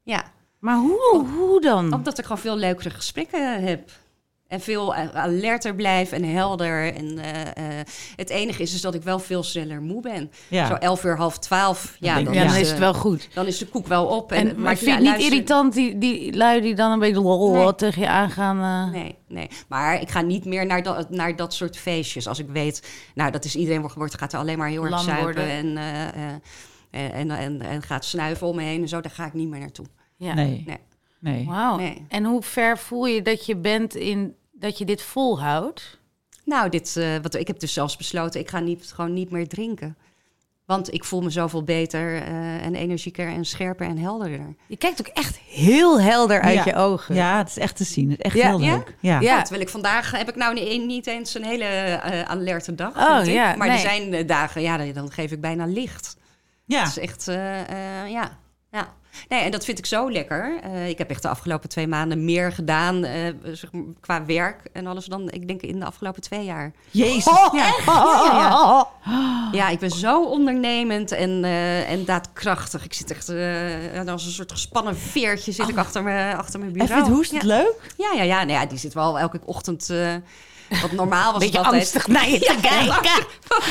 Ja. 0.02 0.24
Maar 0.58 0.76
hoe, 0.76 1.26
hoe 1.36 1.60
dan? 1.60 1.92
Omdat 1.92 2.18
ik 2.18 2.24
gewoon 2.24 2.38
veel 2.40 2.56
leukere 2.56 2.90
gesprekken 2.90 3.62
heb. 3.64 3.90
En 4.48 4.60
veel 4.60 4.94
eh, 4.94 5.14
alerter 5.14 5.74
blijf 5.74 6.12
en 6.12 6.24
helder. 6.24 6.94
En 6.94 7.18
eh, 7.18 7.40
eh, 7.80 7.86
het 8.16 8.30
enige 8.30 8.62
is, 8.62 8.74
is 8.74 8.80
dat 8.80 8.94
ik 8.94 9.02
wel 9.02 9.18
veel 9.18 9.42
sneller 9.42 9.80
moe 9.82 10.00
ben. 10.02 10.30
Ja. 10.48 10.66
Zo 10.66 10.74
elf 10.74 11.04
uur, 11.04 11.16
half 11.16 11.38
twaalf. 11.38 11.96
Ja, 12.00 12.14
dan, 12.14 12.26
ik, 12.28 12.34
ja, 12.34 12.44
dan 12.44 12.54
is, 12.54 12.60
is 12.60 12.68
het 12.70 12.78
wel 12.78 12.94
goed. 12.94 13.28
dan 13.34 13.46
is 13.46 13.58
de 13.58 13.66
koek 13.66 13.86
wel 13.86 14.06
op. 14.06 14.32
En, 14.32 14.48
En, 14.48 14.60
maar 14.60 14.72
ik- 14.72 14.78
vind 14.78 14.90
je 14.90 14.90
ja, 14.90 14.94
het 14.96 15.02
niet 15.02 15.10
luister- 15.10 15.32
irritant, 15.32 15.74
die, 15.74 15.98
die 15.98 16.36
lui 16.36 16.60
die 16.60 16.74
dan 16.74 16.92
een 16.92 16.98
beetje 16.98 17.20
lol 17.20 17.52
Nee. 17.54 17.74
tegen 17.74 18.02
je 18.02 18.08
aangaan? 18.08 18.86
eh? 18.86 19.00
Nee, 19.00 19.14
nee. 19.28 19.48
Maar 19.68 20.00
ik 20.00 20.10
ga 20.10 20.20
niet 20.20 20.44
meer 20.44 20.66
naar 20.66 20.82
dat, 20.82 21.10
naar 21.10 21.36
dat 21.36 21.54
soort 21.54 21.76
feestjes. 21.76 22.26
Als 22.28 22.38
ik 22.38 22.48
weet, 22.48 22.88
nou, 23.14 23.30
dat 23.30 23.44
is 23.44 23.56
iedereen 23.56 23.90
wordt, 23.94 24.18
gaat 24.18 24.32
er 24.32 24.38
alleen 24.38 24.58
maar 24.58 24.68
heel 24.68 24.84
erg 24.84 25.00
zuipen. 25.00 25.24
worden. 25.24 25.48
En, 25.48 25.76
eh, 25.76 26.06
eh, 26.08 26.34
en, 26.90 27.12
en, 27.12 27.30
en, 27.30 27.62
en 27.62 27.82
gaat 27.82 28.04
snuiven 28.04 28.46
om 28.46 28.56
me 28.56 28.62
heen 28.62 28.82
en 28.82 28.88
zo. 28.88 29.00
Daar 29.00 29.12
ga 29.12 29.26
ik 29.26 29.32
niet 29.34 29.48
meer 29.48 29.60
naartoe. 29.60 29.86
Ja. 30.16 30.34
Nee. 30.34 30.62
Nee. 30.66 30.78
Nee. 31.20 31.46
Wauw. 31.46 31.76
Nee. 31.76 32.04
En 32.08 32.24
hoe 32.24 32.42
ver 32.42 32.78
voel 32.78 33.06
je 33.06 33.22
dat 33.22 33.46
je 33.46 33.56
bent 33.56 33.94
in 33.94 34.34
dat 34.52 34.78
je 34.78 34.84
dit 34.84 35.02
volhoudt? 35.02 35.98
Nou, 36.44 36.68
dit, 36.68 36.96
eh, 36.96 37.16
wat, 37.22 37.34
ik 37.34 37.46
heb 37.46 37.58
dus 37.60 37.72
zelfs 37.72 37.96
besloten, 37.96 38.40
ik 38.40 38.48
ga 38.50 38.60
niet, 38.60 38.92
gewoon 38.94 39.12
niet 39.12 39.30
meer 39.30 39.48
drinken. 39.48 39.96
Want 40.66 40.92
ik 40.92 41.04
voel 41.04 41.20
me 41.22 41.30
zoveel 41.30 41.62
beter 41.64 42.16
eh, 42.22 42.64
en 42.64 42.74
energieker 42.74 43.28
en 43.28 43.44
scherper 43.44 43.86
en 43.86 43.98
helderder. 43.98 44.54
Je 44.68 44.76
kijkt 44.76 45.00
ook 45.00 45.06
echt 45.06 45.36
heel 45.38 46.00
helder 46.00 46.40
uit 46.40 46.54
Ja. 46.54 46.64
je 46.64 46.74
ogen. 46.74 47.14
Ja, 47.14 47.38
het 47.38 47.48
is 47.48 47.58
echt 47.58 47.76
te 47.76 47.84
zien. 47.84 48.10
Het 48.10 48.18
is 48.18 48.24
echt 48.24 48.34
Ja. 48.34 48.48
heel 48.48 48.60
leuk. 48.60 48.96
Ja. 49.00 49.14
Ja. 49.14 49.20
Ja, 49.20 49.40
terwijl 49.42 49.62
ik 49.62 49.68
vandaag 49.68 50.10
heb 50.10 50.28
ik 50.28 50.36
nou 50.36 50.54
niet, 50.54 50.86
niet 50.86 51.06
eens 51.06 51.34
een 51.34 51.44
hele 51.44 51.64
eh, 51.64 52.22
alerte 52.22 52.74
dag. 52.74 52.88
Oh, 52.96 53.24
ja, 53.26 53.56
maar 53.56 53.66
nee. 53.68 53.76
er 53.76 53.82
zijn 53.82 54.26
dagen, 54.26 54.62
ja, 54.62 54.76
dan- 54.76 54.92
dan 54.92 55.10
geef 55.10 55.30
ik 55.30 55.40
bijna 55.40 55.66
licht. 55.66 56.16
Ja. 56.64 56.78
Dat 56.80 56.88
is 56.88 56.98
echt, 56.98 57.28
eh, 57.28 57.60
eh, 58.04 58.10
ja. 58.10 58.38
ja. 58.70 58.94
Nee, 59.28 59.40
en 59.40 59.50
dat 59.50 59.64
vind 59.64 59.78
ik 59.78 59.86
zo 59.86 60.10
lekker. 60.10 60.58
Eh, 60.62 60.88
ik 60.88 60.98
heb 60.98 61.10
echt 61.10 61.22
de 61.22 61.28
afgelopen 61.28 61.68
twee 61.68 61.86
maanden 61.86 62.24
meer 62.24 62.52
gedaan 62.52 63.04
eh, 63.04 63.20
zeg 63.52 63.72
maar, 63.72 63.82
qua 64.00 64.24
werk 64.24 64.60
en 64.72 64.86
alles 64.86 65.04
dan, 65.04 65.30
ik 65.30 65.46
denk, 65.48 65.60
in 65.62 65.78
de 65.78 65.84
afgelopen 65.84 66.22
twee 66.22 66.44
jaar. 66.44 66.72
Jezus. 66.90 67.26
Oh, 67.26 67.54
Ja. 67.54 67.66
echt? 67.66 67.84
Ja, 67.84 68.88
Ja, 69.52 69.68
ik 69.68 69.78
ben 69.78 69.90
zo 69.90 70.24
ondernemend 70.24 71.12
en, 71.12 71.44
eh, 71.44 71.90
en 71.90 72.04
daadkrachtig. 72.04 72.84
Ik 72.84 72.94
zit 72.94 73.10
echt 73.10 73.28
als 74.08 74.24
een 74.26 74.32
soort 74.32 74.52
gespannen 74.52 74.96
veertje 74.96 75.52
zit 75.52 75.68
ik 75.68 75.76
achter, 75.76 76.02
me, 76.02 76.34
achter 76.36 76.58
mijn 76.60 76.70
En 76.72 76.78
bureau. 76.78 77.00
vindt 77.02 77.16
Hoest 77.16 77.32
het 77.32 77.42
leuk? 77.42 77.94
Ja, 77.96 78.12
ja, 78.16 78.22
ja, 78.22 78.36
nou 78.44 78.50
ja, 78.60 78.66
die 78.66 78.78
zit 78.78 78.94
wel 78.94 79.18
elke 79.18 79.40
ochtend... 79.44 79.90
wat 80.68 80.92
normaal 80.92 81.32
was 81.32 81.40
Beetje 81.40 81.56
het 81.56 81.66
altijd... 81.66 81.82
angstig 81.82 82.06
naar 82.06 82.30
je 82.34 82.38
te 82.38 82.56
kijken. 82.60 83.26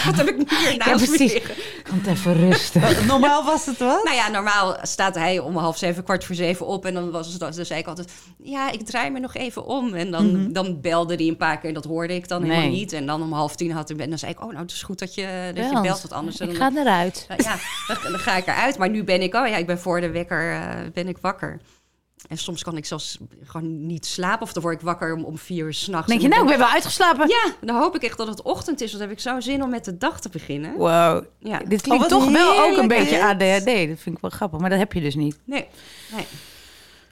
Wat 0.05 0.15
heb 0.15 0.27
ik 0.27 0.37
nu 0.37 0.45
hier 0.57 0.71
Ja, 0.71 0.85
naast 0.85 1.09
me 1.11 1.17
liggen? 1.17 1.55
Komt 1.89 2.07
even 2.07 2.49
rustig. 2.49 3.05
Normaal 3.05 3.43
was 3.43 3.65
het 3.65 3.77
wat? 3.77 4.03
Nou 4.03 4.15
ja, 4.15 4.29
normaal 4.29 4.77
staat 4.81 5.15
hij 5.15 5.39
om 5.39 5.57
half 5.57 5.77
zeven, 5.77 6.03
kwart 6.03 6.25
voor 6.25 6.35
zeven 6.35 6.65
op. 6.65 6.85
En 6.85 6.93
dan, 6.93 7.11
was 7.11 7.27
het, 7.27 7.39
dan 7.39 7.65
zei 7.65 7.79
ik 7.79 7.87
altijd, 7.87 8.11
ja, 8.43 8.71
ik 8.71 8.85
draai 8.85 9.09
me 9.09 9.19
nog 9.19 9.33
even 9.33 9.65
om. 9.65 9.93
En 9.93 10.11
dan, 10.11 10.51
dan 10.51 10.81
belde 10.81 11.15
hij 11.15 11.27
een 11.27 11.37
paar 11.37 11.57
keer 11.59 11.67
en 11.69 11.75
dat 11.75 11.85
hoorde 11.85 12.15
ik 12.15 12.27
dan 12.27 12.43
helemaal 12.43 12.69
niet. 12.69 12.93
En 12.93 13.05
dan 13.05 13.21
om 13.21 13.33
half 13.33 13.55
tien 13.55 13.71
had 13.71 13.89
ik... 13.89 13.99
En 13.99 14.09
dan 14.09 14.19
zei 14.19 14.31
ik, 14.31 14.41
oh, 14.41 14.47
nou, 14.47 14.61
het 14.61 14.71
is 14.71 14.83
goed 14.83 14.99
dat 14.99 15.15
je, 15.15 15.51
dat 15.55 15.69
je 15.69 15.81
belt, 15.81 16.01
wat 16.01 16.13
anders... 16.13 16.39
Ik 16.39 16.47
dan, 16.47 16.55
ga 16.55 16.81
eruit. 16.81 17.25
Nou 17.27 17.43
ja, 17.43 17.55
dan, 17.87 18.11
dan 18.11 18.19
ga 18.19 18.35
ik 18.35 18.47
eruit. 18.47 18.77
Maar 18.77 18.89
nu 18.89 19.03
ben 19.03 19.21
ik, 19.21 19.35
oh 19.35 19.47
ja, 19.47 19.55
ik 19.55 19.65
ben 19.65 19.79
voor 19.79 20.01
de 20.01 20.09
wekker 20.09 20.53
eh, 20.53 20.61
ben 20.93 21.07
ik 21.07 21.17
wakker. 21.21 21.59
En 22.27 22.37
soms 22.37 22.63
kan 22.63 22.77
ik 22.77 22.85
zelfs 22.85 23.17
gewoon 23.43 23.85
niet 23.87 24.05
slapen. 24.05 24.41
Of 24.41 24.53
dan 24.53 24.63
word 24.63 24.75
ik 24.75 24.81
wakker 24.81 25.13
om, 25.13 25.23
om 25.23 25.37
vier 25.37 25.65
uur 25.65 25.73
s'nachts. 25.73 26.07
denk 26.07 26.21
je, 26.21 26.27
nou, 26.27 26.41
ik 26.43 26.47
ben 26.49 26.57
wel 26.57 26.67
uitgeslapen. 26.67 27.27
Ja, 27.27 27.53
dan 27.61 27.75
hoop 27.75 27.95
ik 27.95 28.03
echt 28.03 28.17
dat 28.17 28.27
het 28.27 28.41
ochtend 28.41 28.81
is. 28.81 28.87
Want 28.87 28.99
dan 28.99 29.09
heb 29.09 29.17
ik 29.17 29.23
zo 29.23 29.39
zin 29.39 29.63
om 29.63 29.69
met 29.69 29.85
de 29.85 29.97
dag 29.97 30.21
te 30.21 30.29
beginnen. 30.29 30.73
Wow. 30.75 31.23
Ja, 31.39 31.59
Dit 31.67 31.81
klinkt 31.81 32.01
wat 32.09 32.09
toch 32.21 32.31
wel 32.31 32.59
ook 32.63 32.77
een 32.77 32.87
beetje. 32.87 33.23
ADHD. 33.23 33.65
Dat 33.65 33.99
vind 33.99 34.15
ik 34.15 34.21
wel 34.21 34.31
grappig, 34.31 34.59
maar 34.59 34.69
dat 34.69 34.79
heb 34.79 34.93
je 34.93 35.01
dus 35.01 35.15
niet. 35.15 35.37
nee, 35.45 35.67
nee. 36.15 36.25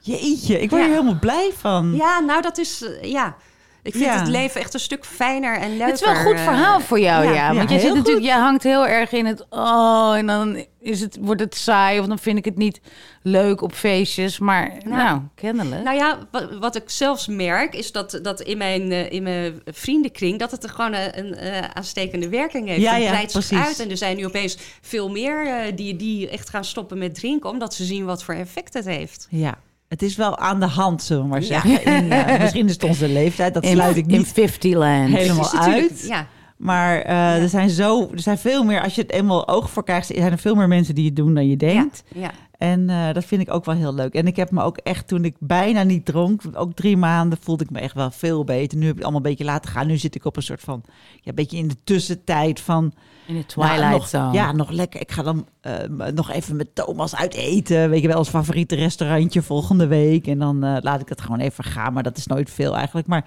Jeetje, 0.00 0.60
ik 0.60 0.70
word 0.70 0.82
Ja. 0.82 0.88
hier 0.88 0.96
helemaal 0.96 1.18
blij 1.20 1.50
van. 1.56 1.94
Ja, 1.94 2.20
nou 2.20 2.42
dat 2.42 2.58
is, 2.58 2.82
eh, 2.82 3.10
ja. 3.10 3.36
Ik 3.84 3.92
vind 3.92 4.04
Ja. 4.04 4.18
het 4.18 4.28
leven 4.28 4.60
echt 4.60 4.74
een 4.74 4.80
stuk 4.80 5.04
fijner 5.04 5.56
en 5.58 5.68
leuker. 5.70 5.86
Het 5.86 5.94
is 5.94 6.00
wel 6.06 6.14
een 6.14 6.22
goed 6.22 6.34
eh, 6.34 6.42
verhaal 6.44 6.80
voor 6.80 7.00
jou, 7.00 7.24
ja. 7.24 7.32
ja. 7.32 7.54
Want 7.54 7.68
Ja, 7.70 7.74
jij 7.74 7.78
zit 7.78 7.88
heel 7.88 7.96
natuurlijk, 7.96 8.26
jij 8.26 8.38
hangt 8.38 8.62
heel 8.62 8.86
erg 8.86 9.12
in 9.12 9.26
het. 9.26 9.46
Oh, 9.50 10.14
en 10.16 10.26
dan 10.26 10.64
is 10.80 11.00
het, 11.00 11.18
wordt 11.20 11.40
het 11.40 11.54
saai 11.54 12.00
of 12.00 12.06
dan 12.06 12.18
vind 12.18 12.38
ik 12.38 12.44
het 12.44 12.56
niet 12.56 12.80
leuk 13.22 13.60
op 13.60 13.72
feestjes. 13.72 14.38
Maar 14.38 14.72
nou, 14.86 15.20
kennelijk. 15.34 15.82
Nou 15.82 15.96
ja, 15.96 16.18
wat, 16.30 16.58
wat 16.58 16.76
ik 16.76 16.90
zelfs 16.90 17.26
merk 17.26 17.74
is 17.74 17.92
dat, 17.92 18.18
dat 18.22 18.40
in, 18.40 18.58
mijn, 18.58 18.92
eh, 18.92 19.12
in 19.12 19.22
mijn 19.22 19.62
vriendenkring... 19.64 20.38
dat 20.38 20.50
het 20.50 20.62
er 20.64 20.70
gewoon 20.70 20.92
een, 20.94 21.18
een 21.18 21.34
eh, 21.34 21.68
aanstekende 21.72 22.28
werking 22.28 22.68
heeft. 22.68 22.80
Ja, 22.80 22.92
Het 22.94 23.02
ja, 23.02 23.10
breidt 23.10 23.32
zich 23.32 23.46
precies. 23.46 23.66
uit 23.66 23.78
en 23.80 23.90
er 23.90 23.96
zijn 23.96 24.16
nu 24.16 24.26
opeens 24.26 24.56
veel 24.80 25.08
meer 25.10 25.46
eh, 25.46 25.76
die, 25.76 25.96
die 25.96 26.28
echt 26.28 26.48
gaan 26.50 26.64
stoppen 26.64 26.98
met 26.98 27.14
drinken... 27.14 27.50
omdat 27.50 27.74
ze 27.74 27.84
zien 27.84 28.04
wat 28.04 28.24
voor 28.24 28.34
effect 28.34 28.74
het 28.74 28.84
heeft. 28.84 29.26
Ja. 29.30 29.54
Het 29.94 30.02
is 30.02 30.16
wel 30.16 30.38
aan 30.38 30.60
de 30.60 30.66
hand, 30.66 31.02
zullen 31.02 31.22
we 31.22 31.28
maar 31.28 31.42
zeggen. 31.42 31.84
In, 31.84 32.12
eh, 32.12 32.38
misschien 32.42 32.66
is 32.66 32.72
het 32.72 32.84
onze 32.84 33.08
leeftijd, 33.08 33.54
dat 33.54 33.66
sluit 33.66 33.96
ik 33.96 34.06
in 34.06 34.18
niet 34.18 34.32
50 34.32 34.74
land. 34.74 35.14
helemaal 35.14 35.54
uit. 35.54 36.04
Ja, 36.08 36.26
Maar 36.56 37.00
eh, 37.00 37.42
er 37.42 37.48
zijn 37.48 37.70
zo, 37.70 38.08
er 38.12 38.20
zijn 38.20 38.38
veel 38.38 38.64
meer, 38.64 38.82
als 38.82 38.94
je 38.94 39.00
het 39.02 39.12
eenmaal 39.12 39.48
oog 39.48 39.70
voor 39.70 39.84
krijgt, 39.84 40.06
zijn 40.06 40.32
er 40.32 40.38
veel 40.38 40.54
meer 40.54 40.68
mensen 40.68 40.94
die 40.94 41.04
het 41.06 41.16
doen 41.16 41.34
dan 41.34 41.48
je 41.48 41.56
denkt. 41.56 42.02
ja. 42.14 42.30
En 42.58 42.90
eh, 42.90 43.12
dat 43.12 43.24
vind 43.24 43.40
ik 43.40 43.50
ook 43.52 43.64
wel 43.64 43.74
heel 43.74 43.94
leuk. 43.94 44.14
En 44.14 44.26
ik 44.26 44.36
heb 44.36 44.50
me 44.50 44.62
ook 44.62 44.76
echt, 44.76 45.08
toen 45.08 45.24
ik 45.24 45.36
bijna 45.38 45.82
niet 45.82 46.04
dronk, 46.04 46.42
ook 46.52 46.74
drie 46.74 46.96
maanden, 46.96 47.38
voelde 47.40 47.64
ik 47.64 47.70
me 47.70 47.78
echt 47.78 47.94
wel 47.94 48.10
veel 48.10 48.44
beter. 48.44 48.78
Nu 48.78 48.82
heb 48.84 48.90
ik 48.92 48.96
het 48.96 49.04
allemaal 49.04 49.24
een 49.24 49.30
beetje 49.30 49.44
laten 49.44 49.70
gaan. 49.70 49.86
Nu 49.86 49.96
zit 49.96 50.14
ik 50.14 50.24
op 50.24 50.36
een 50.36 50.42
soort 50.42 50.60
van, 50.60 50.82
ja, 51.14 51.20
een 51.24 51.34
beetje 51.34 51.56
in 51.56 51.68
de 51.68 51.76
tussentijd 51.84 52.60
van... 52.60 52.84
In 53.26 53.34
de 53.34 53.44
nou, 53.56 53.68
Twilight 53.68 53.90
nog, 53.96 54.08
Zone. 54.08 54.32
Ja, 54.32 54.52
nog 54.52 54.70
lekker. 54.70 55.00
Ik 55.00 55.12
ga 55.12 55.22
dan 55.22 55.46
eh, 55.60 55.72
nog 56.14 56.30
even 56.30 56.56
met 56.56 56.74
Thomas 56.74 57.16
uit 57.16 57.34
eten. 57.34 57.90
Weet 57.90 58.02
je 58.02 58.08
wel, 58.08 58.16
als 58.16 58.28
favoriete 58.28 58.74
restaurantje 58.74 59.42
volgende 59.42 59.86
week. 59.86 60.26
En 60.26 60.38
dan 60.38 60.64
eh, 60.64 60.76
laat 60.80 61.00
ik 61.00 61.08
het 61.08 61.20
gewoon 61.20 61.38
even 61.40 61.64
gaan. 61.64 61.92
Maar 61.92 62.02
dat 62.02 62.16
is 62.16 62.26
nooit 62.26 62.50
veel 62.50 62.76
eigenlijk. 62.76 63.06
Maar 63.06 63.24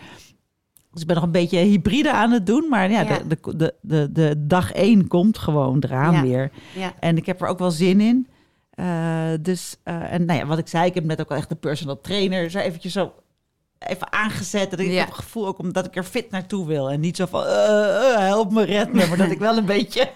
dus 0.91 1.01
ik 1.01 1.07
ben 1.07 1.15
nog 1.15 1.25
een 1.25 1.31
beetje 1.31 1.60
hybride 1.60 2.12
aan 2.12 2.31
het 2.31 2.46
doen. 2.46 2.67
Maar 2.69 2.91
ja, 2.91 3.01
Ja. 3.01 3.17
De, 3.27 3.27
de, 3.27 3.38
de, 3.55 3.74
de, 3.81 4.10
de 4.12 4.46
dag 4.48 4.72
één 4.72 5.07
komt 5.07 5.38
gewoon 5.38 5.77
eraan 5.79 6.13
Ja. 6.13 6.22
weer. 6.22 6.51
ja. 6.75 6.93
En 7.00 7.17
ik 7.17 7.25
heb 7.25 7.41
er 7.41 7.48
ook 7.48 7.60
wel 7.60 7.72
zin 7.72 8.01
in. 8.01 8.27
Eh, 8.77 9.29
dus, 9.39 9.75
eh, 9.84 10.13
en 10.13 10.25
nou 10.25 10.39
ja, 10.39 10.46
wat 10.46 10.57
ik 10.57 10.67
zei, 10.67 10.86
ik 10.86 10.93
heb 10.96 11.03
net 11.03 11.22
ook 11.22 11.29
wel 11.29 11.38
echt 11.38 11.50
de 11.50 11.55
personal 11.55 12.01
trainer 12.01 12.50
zo 12.50 12.57
eventjes 12.60 12.93
zo 12.93 13.13
even 13.79 14.12
aangezet. 14.13 14.69
Dat 14.72 14.79
ik 14.79 14.88
Ja. 14.91 14.98
heb 15.00 15.07
het 15.07 15.15
gevoel 15.15 15.48
ook 15.48 15.60
omdat 15.60 15.86
ik 15.86 15.96
er 15.96 16.03
fit 16.03 16.31
naartoe 16.31 16.67
wil. 16.67 16.89
En 16.89 17.00
niet 17.00 17.15
zo 17.15 17.25
van, 17.25 17.46
eh, 17.46 18.17
help 18.17 18.51
me, 18.51 18.63
red 18.63 18.93
me. 18.93 19.07
Maar 19.07 19.17
dat 19.17 19.31
ik 19.31 19.39
wel 19.39 19.57
een 19.57 19.65
beetje... 19.65 20.10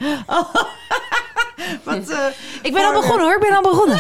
Wat, 1.84 2.32
Ik 2.62 2.74
ben 2.74 2.86
al 2.86 2.94
begonnen 2.94 3.26
hoor, 3.26 3.36
ik 3.36 3.40
ben 3.42 3.56
al 3.56 3.62
begonnen. 3.62 4.00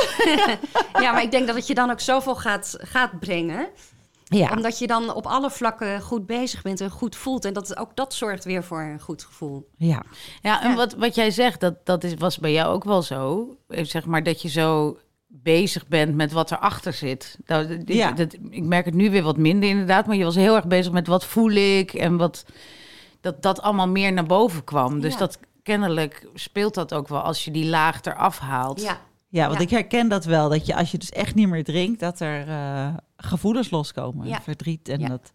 ja, 1.05 1.11
maar 1.11 1.21
ik 1.21 1.31
denk 1.31 1.47
dat 1.47 1.55
het 1.55 1.67
je 1.67 1.73
dan 1.73 1.91
ook 1.91 1.99
zoveel 1.99 2.35
gaat, 2.35 2.75
gaat 2.79 3.19
brengen... 3.19 3.67
ja. 4.37 4.49
Omdat 4.55 4.79
je 4.79 4.87
dan 4.87 5.13
op 5.13 5.25
alle 5.25 5.49
vlakken 5.51 6.01
goed 6.01 6.25
bezig 6.25 6.61
bent 6.61 6.81
en 6.81 6.89
goed 6.89 7.15
voelt. 7.15 7.45
En 7.45 7.53
dat, 7.53 7.77
ook 7.77 7.95
dat 7.95 8.13
zorgt 8.13 8.43
weer 8.43 8.63
voor 8.63 8.81
een 8.81 8.99
goed 8.99 9.23
gevoel. 9.23 9.69
ja. 9.77 10.03
Ja, 10.41 10.63
en 10.63 10.69
Ja. 10.69 10.75
wat, 10.75 10.93
wat 10.93 11.15
jij 11.15 11.31
zegt, 11.31 11.59
dat, 11.59 11.85
dat 11.85 12.03
is, 12.03 12.13
was 12.13 12.37
bij 12.37 12.51
jou 12.51 12.73
ook 12.73 12.83
wel 12.83 13.01
zo. 13.01 13.55
Eh, 13.67 13.85
Zeg 13.85 14.05
maar 14.05 14.23
dat 14.23 14.41
je 14.41 14.49
zo 14.49 14.97
bezig 15.27 15.87
bent 15.87 16.15
met 16.15 16.31
wat 16.31 16.51
erachter 16.51 16.93
zit. 16.93 17.37
Dat, 17.45 17.67
dit- 17.67 17.87
Ja. 17.87 18.11
dat, 18.11 18.33
ik 18.49 18.63
merk 18.63 18.85
het 18.85 18.93
nu 18.93 19.11
weer 19.11 19.23
wat 19.23 19.37
minder 19.37 19.69
inderdaad, 19.69 20.05
maar 20.05 20.15
je 20.15 20.23
was 20.23 20.35
heel 20.35 20.55
erg 20.55 20.67
bezig 20.67 20.91
met 20.91 21.07
wat 21.07 21.25
voel 21.25 21.51
ik 21.51 21.93
en 21.93 22.17
wat 22.17 22.45
dat 23.21 23.41
dat 23.41 23.61
allemaal 23.61 23.87
meer 23.87 24.13
naar 24.13 24.25
boven 24.25 24.63
kwam. 24.63 24.99
Dus 24.99 25.13
Ja. 25.13 25.19
dat 25.19 25.39
kennelijk 25.63 26.27
speelt 26.33 26.73
dat 26.73 26.93
ook 26.93 27.07
wel 27.07 27.21
als 27.21 27.45
je 27.45 27.51
die 27.51 27.65
laag 27.69 28.01
eraf 28.03 28.39
haalt. 28.39 28.81
Ja, 28.81 28.99
Ja, 29.29 29.45
want 29.45 29.57
Ja. 29.57 29.63
ik 29.63 29.69
herken 29.69 30.07
dat 30.07 30.25
wel. 30.25 30.49
Dat 30.49 30.65
je 30.65 30.75
als 30.75 30.91
je 30.91 30.97
dus 30.97 31.09
echt 31.09 31.35
niet 31.35 31.47
meer 31.49 31.63
drinkt, 31.63 31.99
dat 31.99 32.19
er 32.19 32.47
eh, 32.47 32.87
gevoelens 33.23 33.69
loskomen. 33.69 34.27
Ja. 34.27 34.41
Verdriet 34.41 34.89
en 34.89 34.99
Ja. 34.99 35.07
dat. 35.07 35.31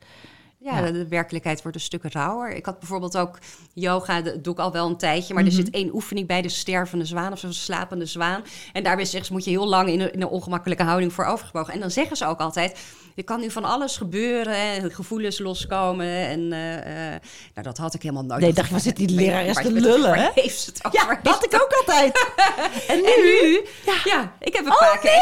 Ja, 0.67 0.79
Ja. 0.79 0.91
De, 0.91 1.09
werkelijkheid 1.09 1.63
wordt 1.63 1.77
een 1.77 1.83
stuk 1.83 2.03
rauwer. 2.05 2.51
Ik 2.55 2.67
had 2.67 2.79
bijvoorbeeld 2.79 3.17
ook 3.17 3.39
yoga, 3.73 4.21
dat 4.21 4.45
doe 4.45 4.53
ik 4.53 4.59
al 4.59 4.73
wel 4.73 4.87
een 4.87 4.97
tijdje. 4.97 5.35
Maar 5.35 5.43
er 5.45 5.49
Mhm. 5.53 5.59
zit 5.65 5.71
één 5.75 5.95
oefening 5.95 6.27
bij, 6.27 6.43
de 6.43 6.49
stervende 6.49 7.05
zwaan 7.05 7.33
of 7.33 7.39
zo'n 7.39 7.53
slapende 7.53 8.07
zwaan. 8.07 8.43
En 8.73 8.83
daarbij 8.83 9.05
zeggen 9.05 9.25
ze, 9.27 9.33
moet 9.33 9.45
je 9.45 9.51
heel 9.51 9.69
lang 9.69 9.89
in 9.89 10.01
een, 10.01 10.13
in 10.13 10.23
een 10.23 10.29
ongemakkelijke 10.29 10.83
houding 10.83 11.13
voor 11.13 11.25
overgebogen. 11.25 11.73
En 11.75 11.81
dan 11.81 11.91
zeggen 11.91 12.17
ze 12.17 12.27
ook 12.27 12.39
altijd, 12.41 12.79
er 13.17 13.25
kan 13.25 13.41
nu 13.41 13.51
van 13.51 13.65
alles 13.65 13.97
gebeuren. 13.97 14.55
En 14.55 14.91
gevoelens 14.91 15.39
loskomen. 15.39 16.07
En 16.07 16.53
eh, 16.53 17.15
eh, 17.15 17.21
nou, 17.55 17.67
dat 17.67 17.79
had 17.79 17.95
ik 17.95 18.03
helemaal 18.03 18.25
nooit. 18.25 18.41
Nee, 18.41 18.53
dacht, 18.53 18.71
waar 18.71 18.81
zit 18.81 18.97
die 18.97 19.09
lerares 19.11 19.57
te 19.57 19.73
lullen, 19.73 20.15
hè? 20.15 20.29
heeft 20.35 20.59
ze 20.61 20.71
het 20.71 20.85
over? 20.85 20.99
Ja, 21.01 21.19
dat 21.23 21.33
heeft 21.41 21.55
ik 21.55 21.63
ook 21.63 21.73
altijd. 21.73 22.27
En 22.89 22.97
en 23.05 23.21
nu? 23.25 23.67
Ja. 24.05 24.33
ik 24.41 24.55
heb 24.57 24.67
een 24.67 24.77
paar 24.79 24.99
keer 24.99 25.21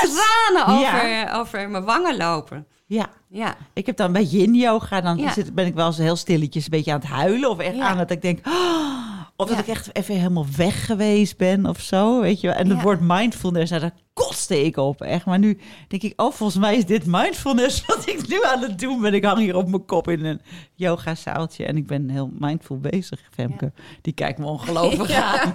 tranen 0.00 0.66
over, 0.78 1.40
over 1.40 1.70
mijn 1.70 1.84
wangen 1.84 2.16
lopen. 2.16 2.66
Ja, 2.86 3.08
Ja, 3.32 3.56
ik 3.72 3.86
heb 3.86 3.96
dan 3.96 4.06
een 4.06 4.12
beetje 4.12 4.38
in 4.38 4.54
yoga. 4.54 5.00
Dan 5.00 5.18
Ja. 5.18 5.32
zit, 5.32 5.54
ben 5.54 5.66
ik 5.66 5.74
wel 5.74 5.86
eens 5.86 5.98
heel 5.98 6.16
stilletjes 6.16 6.64
een 6.64 6.70
beetje 6.70 6.92
aan 6.92 7.00
het 7.00 7.08
huilen. 7.08 7.50
Of 7.50 7.58
echt 7.58 7.76
Ja. 7.76 7.88
aan 7.88 7.96
dat 7.96 8.10
ik 8.10 8.22
denk... 8.22 8.46
"Oh," 8.46 8.98
of 9.36 9.48
dat 9.48 9.58
ik 9.58 9.66
echt 9.66 9.96
even 9.96 10.14
helemaal 10.14 10.46
weg 10.56 10.86
geweest 10.86 11.36
ben 11.36 11.66
of 11.66 11.80
zo. 11.80 12.20
Weet 12.20 12.40
je 12.40 12.46
wel. 12.46 12.56
En 12.56 12.70
het 12.70 12.82
woord 12.82 13.00
mindfulness, 13.02 13.70
nou, 13.70 13.82
daar 13.82 13.94
kostte 14.12 14.64
ik 14.64 14.76
op. 14.76 15.00
Echt. 15.02 15.24
Maar 15.24 15.38
nu 15.38 15.58
denk 15.88 16.02
ik, 16.02 16.20
oh, 16.20 16.32
volgens 16.32 16.58
mij 16.58 16.76
is 16.76 16.84
dit 16.86 17.06
mindfulness 17.06 17.84
wat 17.86 18.08
ik 18.08 18.28
nu 18.28 18.44
aan 18.44 18.62
het 18.62 18.78
doen 18.78 19.00
ben. 19.00 19.14
Ik 19.14 19.24
hang 19.24 19.38
hier 19.38 19.56
op 19.56 19.68
mijn 19.68 19.84
kop 19.84 20.08
in 20.08 20.24
een 20.24 20.40
yoga 20.74 21.14
zaaltje. 21.14 21.64
En 21.64 21.76
ik 21.76 21.86
ben 21.86 22.08
heel 22.08 22.30
mindful 22.38 22.78
bezig, 22.78 23.20
Femke. 23.30 23.72
Die 24.02 24.12
kijkt 24.12 24.38
me 24.38 24.44
ongelovig 24.46 25.10
aan. 25.32 25.52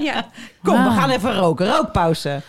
Ja. 0.00 0.26
Kom, 0.64 0.84
we 0.84 0.90
gaan 0.90 1.10
even 1.10 1.34
roken. 1.34 1.66
Rookpauze. 1.76 2.42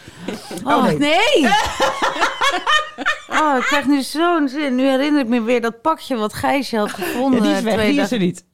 Oh, 0.64 0.84
nee. 0.84 0.98
nee! 0.98 1.46
oh, 3.40 3.56
ik 3.58 3.64
krijg 3.66 3.86
nu 3.88 4.02
zo'n 4.02 4.48
zin. 4.50 4.76
Nu 4.76 4.84
herinner 4.88 5.22
ik 5.22 5.28
me 5.28 5.42
weer 5.42 5.62
dat 5.62 5.82
pakje 5.82 6.16
wat 6.16 6.34
Gijsje 6.34 6.78
had 6.78 6.88
Ja, 6.90 6.94
gevonden. 7.04 7.42
die 7.42 7.52
is 7.52 7.62
weg, 7.62 7.86
die 7.86 8.02
is 8.02 8.12
er 8.12 8.20
niet. 8.20 8.46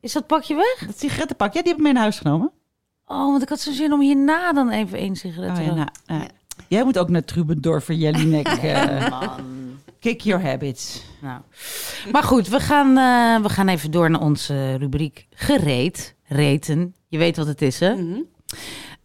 Is 0.00 0.12
dat 0.12 0.26
pakje 0.26 0.54
weg? 0.54 0.86
Dat 0.86 0.98
sigarettenpak, 0.98 1.52
ja, 1.54 1.60
die 1.60 1.68
heb 1.68 1.76
ik 1.78 1.82
mee 1.84 1.92
naar 1.92 2.02
huis 2.02 2.18
genomen. 2.18 2.50
Oh, 3.06 3.16
want 3.30 3.42
ik 3.42 3.48
had 3.48 3.60
zo'n 3.60 3.72
zin 3.74 3.92
om 3.92 4.00
hierna 4.00 4.52
dan 4.52 4.70
even 4.70 4.98
één 4.98 5.16
sigaret 5.16 5.50
Oh, 5.50 5.54
te 5.56 5.62
ja, 5.62 5.68
roken. 5.68 5.86
nou, 6.06 6.18
nou, 6.20 6.30
Jij 6.68 6.84
moet 6.84 6.98
ook 6.98 7.08
naar 7.08 7.24
Trubendorfer, 7.24 7.94
Jelinek. 7.94 8.46
eh 8.62 9.08
Man. 9.10 9.78
kick 10.00 10.20
your 10.20 10.42
habits. 10.44 11.02
Nou. 11.20 11.40
Maar 12.12 12.22
goed, 12.22 12.48
we 12.48 12.60
gaan, 12.60 12.88
eh, 12.88 13.42
we 13.42 13.48
gaan 13.48 13.68
even 13.68 13.90
door 13.90 14.10
naar 14.10 14.20
onze 14.20 14.74
rubriek 14.74 15.26
gereed. 15.34 16.14
Reten. 16.32 16.94
Je 17.08 17.18
weet 17.18 17.36
wat 17.36 17.46
het 17.46 17.62
is, 17.62 17.80
hè? 17.80 17.94
Mhm. 17.94 18.20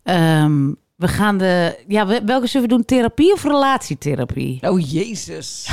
Ehm, 0.04 0.74
we 0.96 1.08
gaan 1.08 1.38
de... 1.38 1.84
Ja, 1.88 2.08
we- 2.08 2.22
welke 2.26 2.48
zullen 2.48 2.68
we 2.70 2.74
doen? 2.76 2.86
Therapie 2.86 3.34
of 3.34 3.44
relatietherapie? 3.44 4.70
Oh, 4.70 4.92
jezus. 4.92 5.68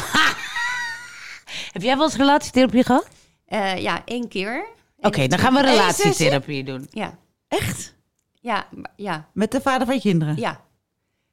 Heb 1.73 1.83
jij 1.83 1.97
wel 1.97 2.05
eens 2.05 2.17
relatietherapie 2.17 2.85
gehad? 2.85 3.09
Eh, 3.47 3.77
ja, 3.83 4.03
één 4.05 4.29
keer. 4.29 4.65
Oké, 5.01 5.27
dan 5.27 5.39
gaan 5.39 5.55
we 5.55 5.63
relatietherapie 5.63 6.65
doen. 6.65 6.87
Ja, 6.91 7.19
Echt? 7.49 7.95
ja, 8.41 8.67
ja, 8.97 9.29
Met 9.33 9.51
de 9.51 9.61
vader 9.61 9.87
van 9.87 9.95
je 9.95 10.01
kinderen? 10.01 10.37
ja. 10.37 10.61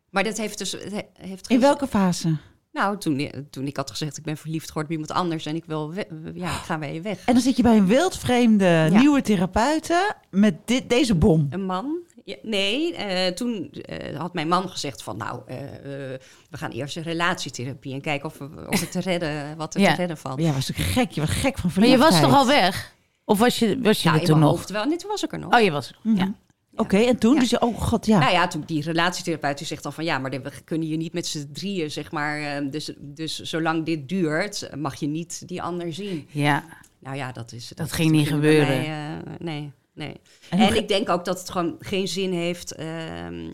Maar 0.10 0.24
dat 0.24 0.38
heeft 0.38 0.58
dus... 0.58 0.72
het 0.72 1.06
heeft 1.14 1.48
In 1.48 1.56
gez- 1.56 1.60
welke 1.66 1.88
fase? 1.88 2.38
Nou, 2.72 2.98
toen, 2.98 3.32
toen 3.50 3.68
ik 3.68 3.78
had 3.78 3.90
gezegd, 3.90 4.18
ik 4.18 4.24
ben 4.24 4.38
verliefd 4.38 4.68
geworden 4.68 4.92
op 4.96 5.00
iemand 5.02 5.20
anders... 5.20 5.46
en 5.46 5.56
ik 5.56 5.66
wil... 5.66 5.94
we- 5.94 6.08
ja, 6.34 6.50
ik 6.50 6.62
ga 6.64 6.78
bij 6.78 6.94
je 6.94 7.02
weg. 7.02 7.26
En 7.26 7.34
dan 7.34 7.44
zit 7.44 7.56
je 7.56 7.64
bij 7.64 7.78
een 7.78 7.86
wildvreemde 7.88 8.88
nieuwe 8.92 9.22
therapeuten 9.22 10.16
met 10.30 10.56
dit, 10.68 10.90
deze 10.90 11.16
bom. 11.16 11.48
Een 11.50 11.66
man? 11.66 11.98
Ja, 12.26 12.36
nee, 12.42 12.96
eh, 12.96 13.34
toen 13.34 13.72
eh, 13.72 14.18
had 14.20 14.34
mijn 14.34 14.48
man 14.48 14.70
gezegd 14.70 15.04
van... 15.04 15.18
nou, 15.18 15.42
eh, 15.48 15.64
eh, 15.64 16.20
we 16.50 16.58
gaan 16.58 16.72
eerst 16.72 16.98
een 16.98 17.04
relatietherapie... 17.04 17.94
en 17.94 18.02
kijken 18.02 18.30
of, 18.30 18.38
we, 18.38 18.50
of 18.70 18.80
het 18.80 18.92
te 18.92 19.00
redden, 19.00 19.58
wat 19.58 19.76
er 19.76 19.82
Ja. 19.82 19.90
te 19.90 19.96
redden 19.96 20.18
valt. 20.18 20.40
Ja, 20.42 20.54
was 20.54 20.68
natuurlijk 20.68 20.98
gek. 20.98 21.12
Je 21.12 21.22
was 21.22 21.30
gek 21.30 21.58
van 21.58 21.72
Maar 21.76 21.84
je 21.88 21.90
verliefdheid. 21.98 22.12
was 22.12 22.22
toch 22.22 22.40
al 22.40 22.48
weg? 22.48 22.94
Of 23.26 23.40
was 23.40 23.60
je, 23.60 23.80
was 23.82 24.04
je 24.04 24.10
Ja, 24.10 24.16
er 24.16 24.20
in 24.22 24.26
toen 24.26 24.38
mijn 24.40 24.50
nog? 24.50 24.58
hoofd 24.60 24.70
wel. 24.70 24.86
Nee, 24.86 24.98
toen 24.98 25.10
was 25.10 25.24
ik 25.24 25.32
er 25.32 25.40
nog. 25.40 25.54
Oh, 25.54 25.60
je 25.62 25.72
was 25.72 25.90
er. 25.90 26.00
Mhm. 26.04 26.18
Ja. 26.18 26.34
Oké, 26.80 26.98
en 26.98 27.18
toen? 27.18 27.34
Ja. 27.34 27.40
Dus 27.40 27.50
je, 27.50 27.62
oh 27.62 27.78
god, 27.82 28.06
ja. 28.06 28.20
Nou 28.20 28.32
ja, 28.32 28.48
toen 28.48 28.64
die 28.66 28.82
relatietherapeut 28.84 29.58
die 29.58 29.68
zegt 29.68 29.84
dan 29.84 29.94
van 29.94 30.04
ja, 30.04 30.18
maar 30.18 30.32
we 30.32 30.52
kunnen 30.64 30.88
je 30.88 30.98
niet 30.98 31.14
met 31.14 31.28
z'n 31.28 31.50
drieën, 31.54 31.92
zeg 31.92 32.12
maar. 32.12 32.40
eh, 32.42 32.72
Dus, 32.72 32.94
dus 32.98 33.40
zolang 33.42 33.86
dit 33.86 34.10
duurt, 34.10 34.70
mag 34.78 34.96
je 34.96 35.08
niet 35.08 35.48
die 35.48 35.62
ander 35.62 35.94
zien. 35.94 36.28
ja. 36.32 36.64
Nou 37.02 37.16
ja, 37.16 37.32
dat 37.32 37.52
is. 37.52 37.72
Dat 37.76 37.92
ging 37.92 38.12
niet 38.12 38.28
ging 38.28 38.42
bij 38.42 38.50
gebeuren. 38.56 38.78
mij, 38.82 39.18
eh, 39.26 39.34
nee, 39.40 39.72
nee. 39.94 40.16
En 40.50 40.76
ik 40.76 40.88
denk 40.88 41.10
ook 41.10 41.26
dat 41.26 41.40
het 41.40 41.50
gewoon 41.50 41.76
geen 41.80 42.08
zin 42.08 42.32
heeft. 42.34 42.76
ehm, 42.76 43.50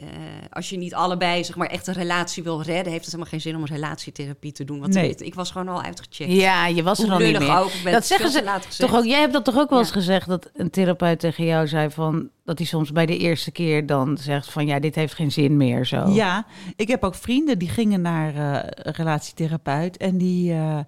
eh, 0.00 0.06
als 0.50 0.68
je 0.70 0.76
niet 0.76 0.94
allebei 0.94 1.44
zeg 1.44 1.56
maar 1.56 1.66
echt 1.68 1.86
een 1.86 1.94
relatie 1.94 2.42
wil 2.42 2.62
redden, 2.62 2.92
heeft 2.92 3.04
het 3.04 3.12
helemaal 3.12 3.26
geen 3.32 3.40
zin 3.40 3.54
om 3.56 3.60
een 3.62 3.68
relatietherapie 3.68 4.52
te 4.52 4.64
doen. 4.64 4.80
Want 4.80 4.94
Nee. 4.94 5.10
ik, 5.10 5.20
ik 5.20 5.34
was 5.34 5.50
gewoon 5.50 5.68
al 5.68 5.82
uitgecheckt. 5.82 6.32
Ja, 6.32 6.66
je 6.66 6.82
was 6.82 6.98
er 6.98 7.10
al 7.10 7.18
niet 7.18 7.38
meer. 7.38 7.56
ook. 7.58 7.70
Dat 7.84 8.06
zeggen 8.06 8.30
ze 8.30 8.58
toch 8.78 8.94
ook. 8.96 9.04
Jij 9.04 9.20
hebt 9.20 9.32
dat 9.32 9.44
toch 9.44 9.56
ook 9.58 9.70
wel 9.70 9.78
eens 9.78 9.88
Ja. 9.88 9.94
gezegd 9.94 10.28
dat 10.28 10.50
een 10.54 10.70
therapeut 10.70 11.20
tegen 11.20 11.44
jou 11.44 11.66
zei 11.68 11.90
van 11.90 12.28
dat 12.44 12.58
hij 12.58 12.66
soms 12.66 12.92
bij 12.92 13.06
de 13.06 13.16
eerste 13.18 13.50
keer 13.50 13.86
dan 13.86 14.18
zegt 14.18 14.50
van 14.50 14.66
ja, 14.66 14.78
dit 14.80 14.94
heeft 14.94 15.14
geen 15.14 15.32
zin 15.32 15.56
meer 15.56 15.86
zo. 15.86 16.08
Ja, 16.08 16.46
ik 16.76 16.88
heb 16.88 17.04
ook 17.04 17.14
vrienden 17.14 17.58
die 17.58 17.68
gingen 17.68 18.00
naar 18.00 18.34
eh, 18.34 18.70
een 18.72 18.92
relatietherapeut. 18.92 19.96
En 19.96 20.18
die, 20.18 20.52
eh, 20.52 20.78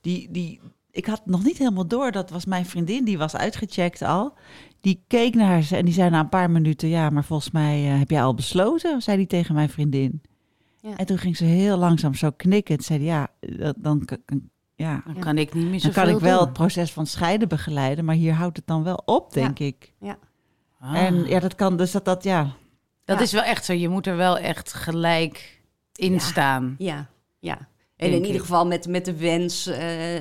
die, 0.00 0.28
die, 0.30 0.60
ik 0.90 1.06
had 1.06 1.22
nog 1.24 1.44
niet 1.44 1.58
helemaal 1.58 1.86
door. 1.86 2.12
Dat 2.12 2.30
was 2.30 2.44
mijn 2.44 2.66
vriendin, 2.66 3.04
die 3.04 3.18
was 3.18 3.36
uitgecheckt 3.36 4.02
al. 4.02 4.34
Die 4.86 5.04
keek 5.06 5.34
naar 5.34 5.62
ze 5.62 5.76
en 5.76 5.84
die 5.84 5.94
zei 5.94 6.10
na 6.10 6.20
een 6.20 6.28
paar 6.28 6.50
minuten... 6.50 6.88
ja, 6.88 7.10
maar 7.10 7.24
volgens 7.24 7.50
mij 7.50 7.92
eh, 7.92 7.98
heb 7.98 8.10
jij 8.10 8.22
al 8.22 8.34
besloten, 8.34 9.02
zei 9.02 9.16
die 9.16 9.26
tegen 9.26 9.54
mijn 9.54 9.68
vriendin. 9.68 10.22
Ja. 10.80 10.96
En 10.96 11.06
toen 11.06 11.18
ging 11.18 11.36
ze 11.36 11.44
heel 11.44 11.76
langzaam 11.76 12.14
zo 12.14 12.30
knikken. 12.36 12.76
En 12.76 12.82
zei 12.84 12.98
die, 12.98 13.08
ja, 13.08 13.28
dat, 13.40 13.74
dan, 13.78 14.08
ja, 14.74 15.02
Dan 15.04 15.18
kan 15.18 15.38
ik 15.38 15.54
niet 15.54 15.66
meer 15.68 15.80
dan 15.82 15.90
kan 15.92 16.08
ik 16.08 16.18
wel 16.18 16.36
doen. 16.38 16.44
het 16.46 16.52
proces 16.56 16.92
van 16.92 17.06
scheiden 17.06 17.48
begeleiden. 17.48 18.04
Maar 18.04 18.14
hier 18.14 18.32
houdt 18.34 18.56
het 18.56 18.66
dan 18.66 18.82
wel 18.82 19.02
op, 19.04 19.32
denk 19.32 19.58
ik. 19.58 19.92
Ah. 20.80 20.94
En 21.04 21.24
ja, 21.26 21.40
dat 21.40 21.54
kan 21.54 21.76
dus 21.76 21.90
dat, 21.90 22.04
dat 22.04 22.22
ja... 22.24 22.52
dat 23.04 23.16
Ja. 23.16 23.22
is 23.22 23.32
wel 23.32 23.42
echt 23.42 23.64
zo. 23.64 23.72
Je 23.72 23.88
moet 23.88 24.06
er 24.06 24.16
wel 24.16 24.38
echt 24.38 24.72
gelijk 24.72 25.62
in 25.92 26.12
Ja. 26.12 26.18
staan. 26.18 26.74
Ja, 26.78 27.06
ja. 27.38 27.68
En 27.96 28.12
in 28.12 28.24
ieder 28.24 28.40
geval 28.40 28.66
met, 28.66 28.86
met 28.88 29.04
de 29.04 29.16
wens 29.16 29.66
eh, 29.66 29.78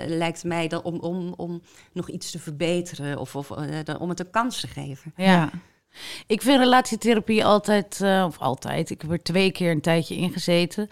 lijkt 0.07 0.43
mij 0.43 0.67
dat 0.67 0.83
om, 0.83 0.99
om, 0.99 1.33
om 1.37 1.61
nog 1.93 2.09
iets 2.09 2.31
te 2.31 2.39
verbeteren 2.39 3.17
of, 3.19 3.35
of 3.35 3.51
eh, 3.51 3.63
dan- 3.83 3.99
om 3.99 4.09
het 4.09 4.19
een 4.19 4.29
kans 4.29 4.59
te 4.59 4.67
geven. 4.67 5.13
Ja. 5.15 5.49
Ik 6.27 6.41
vind 6.41 6.59
relatietherapie 6.59 7.45
altijd, 7.45 8.01
eh, 8.01 8.23
of 8.27 8.39
altijd, 8.39 8.89
ik 8.89 9.01
heb 9.01 9.11
er 9.11 9.23
twee 9.23 9.51
keer 9.51 9.71
een 9.71 9.81
tijdje 9.81 10.15
in 10.15 10.31
gezeten. 10.31 10.89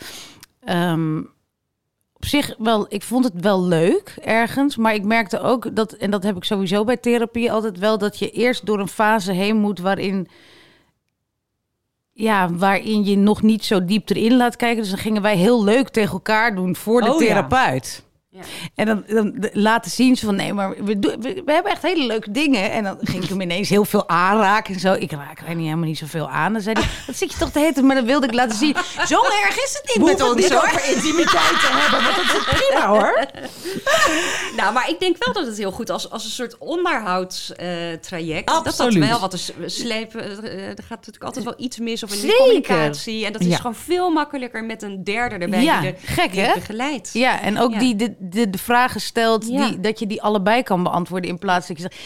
Ehm, 0.60 1.18
op 2.14 2.26
zich 2.26 2.56
wel, 2.58 2.86
ik 2.90 3.04
vond 3.04 3.24
het 3.24 3.34
wel 3.42 3.64
leuk 3.64 4.16
ergens, 4.22 4.78
maar 4.78 4.94
ik 4.94 5.04
merkte 5.04 5.40
ook 5.40 5.76
dat, 5.76 5.94
en 5.94 6.12
dat 6.12 6.24
heb 6.24 6.36
ik 6.36 6.44
sowieso 6.44 6.84
bij 6.84 6.98
therapie 6.98 7.52
altijd 7.52 7.80
wel, 7.80 7.98
dat 7.98 8.20
je 8.20 8.32
eerst 8.32 8.66
door 8.66 8.80
een 8.80 8.88
fase 8.88 9.32
heen 9.32 9.58
moet 9.58 9.80
waarin, 9.80 10.28
ja, 12.14 12.50
waarin 12.54 13.06
je 13.06 13.18
nog 13.18 13.42
niet 13.42 13.64
zo 13.66 13.86
diep 13.86 14.10
erin 14.10 14.38
laat 14.38 14.56
kijken. 14.56 14.82
Dus 14.82 14.90
dan 14.90 15.00
gingen 15.00 15.22
wij 15.22 15.36
heel 15.36 15.64
leuk 15.64 15.90
tegen 15.90 16.14
elkaar 16.14 16.56
doen 16.56 16.76
voor 16.76 17.02
de 17.02 17.12
Oh 17.12 17.18
therapeut. 17.18 18.04
Ja. 18.04 18.12
En 18.76 18.86
dan, 18.86 19.04
dan 19.08 19.50
laten 19.54 19.92
zien 19.92 20.16
ze 20.16 20.26
van 20.26 20.36
nee, 20.36 20.54
maar 20.54 20.84
we, 20.84 21.00
doen- 21.00 21.22
we, 21.22 21.42
we 21.46 21.52
hebben 21.54 21.72
echt 21.72 21.82
hele 21.82 22.06
leuke 22.06 22.32
dingen. 22.32 22.72
En 22.72 22.84
dan 22.84 22.98
ging 23.02 23.24
ik 23.24 23.30
hem 23.30 23.42
ineens 23.42 23.70
heel 23.70 23.86
veel 23.86 24.10
aanraken 24.10 24.74
en 24.74 24.80
zo. 24.80 24.94
Ik 24.94 25.12
raak 25.12 25.40
er 25.48 25.56
niet 25.56 25.66
helemaal 25.66 25.88
niet 25.88 25.98
zoveel 25.98 26.30
aan. 26.30 26.54
Dan 26.54 26.62
zei 26.62 26.76
hij, 26.80 26.90
dat 27.08 27.16
zit 27.16 27.32
je 27.32 27.38
toch 27.38 27.50
te 27.52 27.60
heten, 27.60 27.86
maar 27.86 27.96
dat 27.96 28.06
wilde 28.06 28.26
ik 28.28 28.34
laten 28.34 28.58
zien. 28.58 28.76
Zo 29.08 29.22
erg 29.44 29.56
is 29.58 29.80
het 29.82 29.96
niet 29.96 30.06
We 30.06 30.12
met 30.12 30.22
ons 30.22 30.36
niet 30.36 30.50
hoor. 30.54 30.64
over 30.64 30.90
intimiteit 30.96 31.60
te 31.60 31.70
hebben, 31.72 32.04
want 32.04 32.16
dat 32.16 32.36
is 32.36 32.60
prima 32.68 32.88
hoor. 32.88 33.26
Nou, 34.58 34.74
maar 34.74 34.90
ik 34.90 35.00
denk 35.00 35.24
wel 35.26 35.34
dat 35.34 35.46
het 35.46 35.58
heel 35.58 35.72
goed 35.72 35.90
als, 35.90 36.10
als 36.10 36.24
een 36.26 36.30
soort 36.32 36.58
onderhoudstraject. 36.58 38.48
dat 38.48 38.64
dat 38.66 38.80
Absoluut. 38.80 39.08
wel 39.10 39.20
wat 39.20 39.34
is 39.34 39.52
slepen. 39.66 40.22
eh, 40.44 40.68
er 40.68 40.76
gaat 40.78 40.90
natuurlijk 40.90 41.24
altijd 41.24 41.46
wel 41.46 41.54
iets 41.58 41.78
mis 41.80 42.04
of 42.04 42.10
in 42.14 42.16
de 42.16 42.22
Zeker. 42.22 42.38
communicatie. 42.38 43.26
En 43.26 43.32
dat 43.34 43.42
is 43.42 43.48
Ja. 43.48 43.56
gewoon 43.56 43.76
veel 43.76 44.10
makkelijker 44.10 44.64
met 44.64 44.82
een 44.82 45.04
derde 45.04 45.36
erbij 45.38 45.64
Ja, 45.64 45.82
die, 45.82 45.92
de, 45.92 45.98
gek, 46.04 46.32
die 46.32 46.40
hè? 46.42 46.46
het 46.46 46.56
begeleidt. 46.56 47.10
Ja, 47.14 47.42
en 47.42 47.60
ook 47.60 47.72
Ja. 47.74 47.80
die 47.80 47.96
de, 47.96 48.16
de, 48.30 48.50
de 48.50 48.58
vragen 48.58 49.02
stelt, 49.02 49.48
Ja. 49.48 49.68
die, 49.68 49.80
dat 49.80 50.00
je 50.00 50.08
die 50.08 50.22
allebei 50.22 50.64
kan 50.64 50.84
beantwoorden 50.84 51.30
in 51.30 51.40
plaats 51.40 51.68
dat 51.68 51.78
je 51.78 51.84
zegt... 51.84 52.02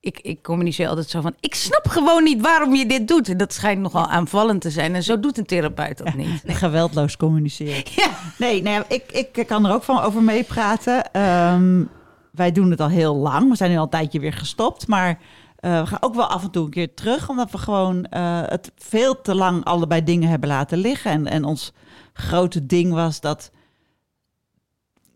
Ik, 0.00 0.20
ik 0.20 0.42
communiceer 0.42 0.88
altijd 0.88 1.08
zo 1.08 1.20
van, 1.20 1.34
ik 1.40 1.54
snap 1.54 1.88
gewoon 1.88 2.22
niet 2.24 2.40
waarom 2.40 2.74
je 2.74 2.86
dit 2.86 3.08
doet. 3.08 3.28
En 3.28 3.36
dat 3.36 3.52
schijnt 3.52 3.80
nogal 3.80 4.06
aanvallend 4.06 4.60
te 4.60 4.70
zijn. 4.70 4.94
En 4.94 5.02
zo 5.02 5.20
doet 5.20 5.38
een 5.38 5.46
therapeut 5.46 5.98
dat 5.98 6.14
niet. 6.14 6.42
Geweldloos 6.46 7.16
communiceren. 7.16 7.82
Ja. 7.94 8.10
Nee, 8.38 8.62
nou 8.62 8.74
ja, 8.76 8.84
ik, 8.88 9.32
ik 9.32 9.46
kan 9.46 9.66
er 9.66 9.72
ook 9.72 9.82
van 9.82 10.00
over 10.00 10.22
meepraten. 10.22 11.12
Ehm, 11.12 11.84
wij 12.32 12.52
doen 12.52 12.70
het 12.70 12.80
al 12.80 12.88
heel 12.88 13.16
lang. 13.16 13.50
We 13.50 13.56
zijn 13.56 13.70
nu 13.70 13.76
al 13.76 13.82
een 13.82 13.88
tijdje 13.90 14.20
weer 14.20 14.32
gestopt. 14.32 14.86
Maar 14.86 15.18
eh, 15.56 15.80
we 15.80 15.86
gaan 15.86 16.02
ook 16.02 16.14
wel 16.14 16.26
af 16.26 16.42
en 16.42 16.50
toe 16.50 16.64
een 16.64 16.70
keer 16.70 16.94
terug. 16.94 17.28
Omdat 17.28 17.50
we 17.50 17.58
gewoon 17.58 18.04
eh, 18.04 18.40
het 18.44 18.72
veel 18.76 19.20
te 19.20 19.34
lang 19.34 19.64
allebei 19.64 20.04
dingen 20.04 20.28
hebben 20.28 20.48
laten 20.48 20.78
liggen. 20.78 21.10
En, 21.10 21.26
en 21.26 21.44
ons 21.44 21.72
grote 22.12 22.66
ding 22.66 22.92
was 22.92 23.20
dat 23.20 23.50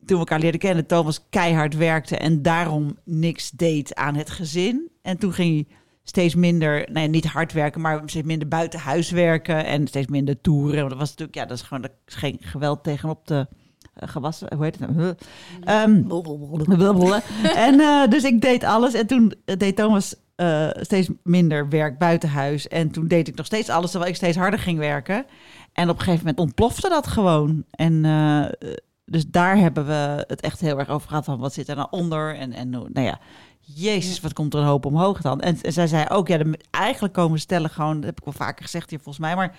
toen 0.05 0.17
we 0.17 0.19
elkaar 0.19 0.41
leerden 0.41 0.61
kennen, 0.61 0.87
Thomas 0.87 1.29
keihard 1.31 1.77
werkte 1.77 2.17
en 2.17 2.43
daarom 2.43 2.99
niks 3.05 3.51
deed 3.51 3.95
aan 3.95 4.15
het 4.15 4.31
gezin. 4.31 4.91
En 5.03 5.19
toen 5.19 5.33
ging 5.33 5.55
hij 5.55 5.77
steeds 6.05 6.35
minder, 6.35 6.89
nee, 6.93 7.09
niet 7.09 7.27
hard 7.27 7.53
werken, 7.53 7.81
maar 7.81 8.03
steeds 8.05 8.27
minder 8.27 8.49
buiten 8.49 8.81
huis 8.81 9.11
werken 9.11 9.65
en 9.65 9.87
steem 9.87 10.05
minder 10.09 10.41
toeren. 10.41 10.77
Want 10.77 10.91
dat 10.91 10.99
was 10.99 11.09
natuurlijk, 11.09 11.39
ja, 11.39 11.47
dat 11.47 11.57
is 11.57 11.63
gewoon 11.63 11.83
dat 11.83 11.93
is 12.07 12.15
geen 12.15 12.37
geweld 12.41 12.83
tegenop 12.83 13.27
te 13.27 13.47
eh, 13.95 14.09
gewassen, 14.09 14.55
hoe 14.55 14.65
heet 14.65 14.79
het 14.79 14.97
nou? 14.97 15.15
Ehm, 15.65 16.03
en 17.57 17.81
eh, 17.81 18.09
dus 18.09 18.25
ik 18.25 18.41
deed 18.41 18.65
alles. 18.65 18.95
En 18.95 19.07
toen 19.07 19.35
deed 19.45 19.77
Thomas 19.77 20.15
eh, 20.35 20.69
steeds 20.81 21.09
minder 21.23 21.69
werk 21.69 21.99
buiten 21.99 22.29
huis. 22.29 22.69
En 22.69 22.91
toen 22.91 23.09
deed 23.09 23.29
ik 23.29 23.35
nog 23.35 23.47
steeds 23.47 23.69
alles 23.69 23.91
terwijl 23.91 24.11
ik 24.11 24.17
steeds 24.17 24.37
harder 24.37 24.59
ging 24.59 24.79
werken. 24.79 25.27
En 25.73 25.89
op 25.89 25.97
een 25.97 26.03
gegeven 26.03 26.27
moment 26.27 26.39
ontplofte 26.39 26.89
dat 26.89 27.07
gewoon. 27.07 27.65
En 27.71 28.05
dus 29.05 29.27
daar 29.27 29.57
hebben 29.57 29.87
we 29.87 30.25
het 30.27 30.41
echt 30.41 30.61
heel 30.61 30.79
erg 30.79 30.89
over 30.89 31.09
gehad 31.09 31.25
van 31.25 31.39
wat 31.39 31.53
zit 31.53 31.69
er 31.69 31.77
nou 31.77 31.89
onder. 31.91 32.37
En, 32.37 32.53
en 32.53 32.71
nou 32.71 33.01
ja, 33.01 33.19
jezus, 33.61 34.21
wat 34.21 34.33
komt 34.33 34.55
er 34.55 34.61
een 34.61 34.67
hoop 34.67 34.85
omhoog 34.87 35.21
dan. 35.21 35.41
En, 35.41 35.61
en 35.63 35.73
zij 35.73 35.87
zei 35.87 36.07
ook, 36.09 36.29
ja, 36.29 36.39
de, 36.39 36.59
eigenlijk 36.71 37.15
komen 37.15 37.39
stellen 37.39 37.71
gewoon, 37.71 37.95
dat 37.97 38.05
heb 38.05 38.19
ik 38.19 38.25
wel 38.25 38.35
vaker 38.35 38.65
gezegd 38.65 38.91
hier 38.91 39.01
volgens 39.01 39.25
mij, 39.25 39.37
maar 39.37 39.57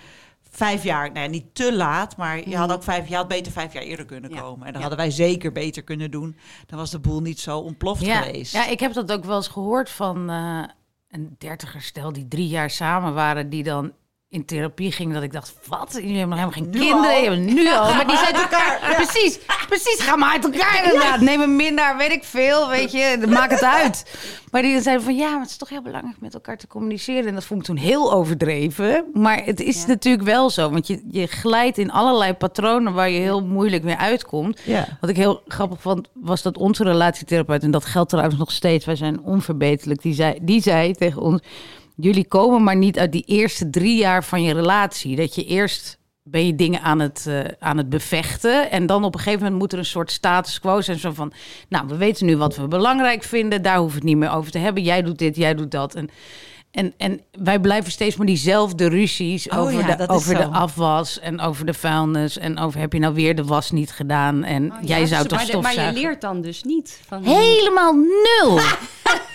vijf 0.50 0.82
jaar, 0.84 1.12
nou 1.12 1.24
ja, 1.24 1.30
niet 1.30 1.54
te 1.54 1.74
laat, 1.76 2.16
maar 2.16 2.48
je 2.48 2.56
had 2.56 2.72
ook 2.72 2.82
vijf, 2.82 3.08
je 3.08 3.14
had 3.16 3.28
beter 3.28 3.52
vijf 3.52 3.72
jaar 3.72 3.82
eerder 3.82 4.06
kunnen 4.06 4.30
Ja. 4.30 4.40
komen. 4.40 4.66
En 4.66 4.72
dan 4.72 4.82
Ja. 4.82 4.88
hadden 4.88 5.06
wij 5.06 5.10
zeker 5.10 5.52
beter 5.52 5.82
kunnen 5.84 6.10
doen. 6.10 6.36
Dan 6.66 6.78
was 6.78 6.90
de 6.90 6.98
boel 6.98 7.20
niet 7.20 7.40
zo 7.40 7.58
ontploft 7.58 8.04
ja, 8.04 8.20
geweest. 8.22 8.52
ja, 8.52 8.66
ik 8.66 8.80
heb 8.80 8.92
dat 8.92 9.12
ook 9.12 9.24
wel 9.24 9.36
eens 9.36 9.48
gehoord 9.48 9.90
van 9.90 10.30
eh, 10.30 10.62
een 11.10 11.34
dertiger 11.38 11.82
stel 11.82 12.12
die 12.12 12.28
drie 12.28 12.48
jaar 12.48 12.70
samen 12.70 13.14
waren, 13.14 13.48
die 13.50 13.62
dan 13.62 13.92
in 14.34 14.44
therapie 14.44 14.92
ging. 14.92 15.12
Dat 15.12 15.22
ik 15.22 15.32
dacht, 15.32 15.54
wat? 15.66 15.90
Jullie 15.92 16.18
hebben 16.18 16.38
nog 16.38 16.38
helemaal 16.38 16.72
geen 16.72 16.80
Nu 16.82 16.90
kinderen. 16.90 17.28
al? 17.48 17.54
Nu 17.54 17.68
al. 17.72 17.94
Maar 17.94 18.06
die 18.06 18.16
zijn 18.16 18.34
uit 18.34 18.42
elkaar. 18.52 18.94
Precies, 18.96 19.38
precies. 19.68 20.00
Ga 20.00 20.16
maar 20.16 20.32
uit 20.32 20.44
elkaar 20.44 20.84
inderdaad. 20.84 21.20
Neem 21.20 21.40
een 21.40 21.56
minnaar, 21.56 21.96
weet 21.96 22.10
ik 22.12 22.24
veel. 22.24 22.68
Weet 22.68 22.92
je, 22.92 23.24
maak 23.28 23.50
het 23.50 23.62
uit. 23.64 24.04
Maar 24.50 24.62
die 24.62 24.80
zeiden 24.80 25.04
van 25.04 25.16
ja, 25.16 25.30
maar 25.30 25.40
het 25.40 25.50
is 25.50 25.56
toch 25.56 25.68
heel 25.68 25.82
belangrijk 25.82 26.20
met 26.20 26.34
elkaar 26.34 26.56
te 26.56 26.66
communiceren. 26.66 27.26
En 27.26 27.34
dat 27.34 27.44
vond 27.44 27.60
ik 27.60 27.66
toen 27.66 27.76
heel 27.76 28.12
overdreven. 28.12 29.04
Maar 29.12 29.42
het 29.44 29.60
is 29.60 29.80
Ja. 29.80 29.86
natuurlijk 29.86 30.24
wel 30.24 30.50
zo. 30.50 30.70
Want 30.70 30.86
je, 30.86 31.02
je 31.10 31.26
glijdt 31.26 31.78
in 31.78 31.90
allerlei 31.90 32.32
patronen 32.32 32.92
waar 32.92 33.10
je 33.10 33.20
heel 33.20 33.44
moeilijk 33.44 33.82
mee 33.82 33.96
uitkomt. 33.96 34.60
Ja. 34.64 34.86
Wat 35.00 35.10
ik 35.10 35.16
heel 35.16 35.42
grappig 35.48 35.80
vond, 35.80 36.08
was 36.14 36.42
dat 36.42 36.56
onze 36.58 36.82
relatietherapeut, 36.84 37.62
en 37.62 37.70
dat 37.70 37.84
geldt 37.84 38.10
trouwens 38.10 38.38
nog 38.38 38.50
steeds, 38.52 38.84
wij 38.84 38.96
zijn 38.96 39.20
onverbeterlijk, 39.20 40.02
die 40.02 40.14
zei, 40.14 40.38
die 40.42 40.62
zei 40.62 40.92
tegen 40.94 41.22
ons, 41.22 41.40
jullie 41.94 42.26
komen 42.26 42.62
maar 42.62 42.76
niet 42.76 42.98
uit 42.98 43.12
die 43.12 43.24
eerste 43.26 43.70
drie 43.70 43.96
jaar 43.96 44.24
van 44.24 44.42
je 44.42 44.52
relatie. 44.52 45.16
Dat 45.16 45.34
je 45.34 45.44
eerst 45.44 45.98
ben 46.22 46.46
je 46.46 46.54
dingen 46.54 46.80
aan 46.80 46.98
het, 46.98 47.26
eh, 47.26 47.40
aan 47.58 47.76
het 47.76 47.88
bevechten 47.88 48.70
en 48.70 48.86
dan 48.86 49.04
op 49.04 49.14
een 49.14 49.20
gegeven 49.20 49.42
moment 49.42 49.60
moet 49.60 49.72
er 49.72 49.78
een 49.78 49.84
soort 49.84 50.10
status 50.10 50.60
quo 50.60 50.80
zijn, 50.80 50.98
zo 50.98 51.12
van, 51.12 51.32
nou, 51.68 51.86
we 51.88 51.96
weten 51.96 52.26
nu 52.26 52.36
wat 52.36 52.56
we 52.56 52.68
belangrijk 52.68 53.22
vinden, 53.22 53.62
daar 53.62 53.76
hoeven 53.78 54.00
we 54.00 54.00
het 54.00 54.08
niet 54.08 54.24
meer 54.24 54.36
over 54.36 54.50
te 54.50 54.58
hebben. 54.58 54.82
Jij 54.82 55.02
doet 55.02 55.18
dit, 55.18 55.36
jij 55.36 55.54
doet 55.54 55.70
dat. 55.70 55.94
En, 55.94 56.10
en, 56.70 56.94
en 56.96 57.20
wij 57.42 57.60
blijven 57.60 57.92
steeds 57.92 58.16
maar 58.16 58.26
diezelfde 58.26 58.88
ruzies 58.88 59.48
Oh 59.48 59.58
over, 59.58 59.88
ja, 59.88 59.96
de, 59.96 60.08
over 60.08 60.34
de 60.34 60.46
afwas 60.46 61.20
en 61.20 61.40
over 61.40 61.66
de 61.66 61.74
vuilnis 61.74 62.38
en 62.38 62.58
over 62.58 62.80
heb 62.80 62.92
je 62.92 62.98
nou 62.98 63.14
weer 63.14 63.34
de 63.34 63.44
was 63.44 63.70
niet 63.70 63.90
gedaan 63.90 64.44
en 64.44 64.72
Oh, 64.72 64.78
jij 64.82 65.00
ja, 65.00 65.06
zou 65.06 65.28
dus- 65.28 65.46
toch 65.46 65.62
maar, 65.62 65.74
maar 65.74 65.86
je 65.86 66.00
leert 66.00 66.20
dan 66.20 66.40
dus 66.40 66.62
niet 66.62 67.00
van... 67.06 67.22
Helemaal 67.24 67.94
nul. 67.94 68.58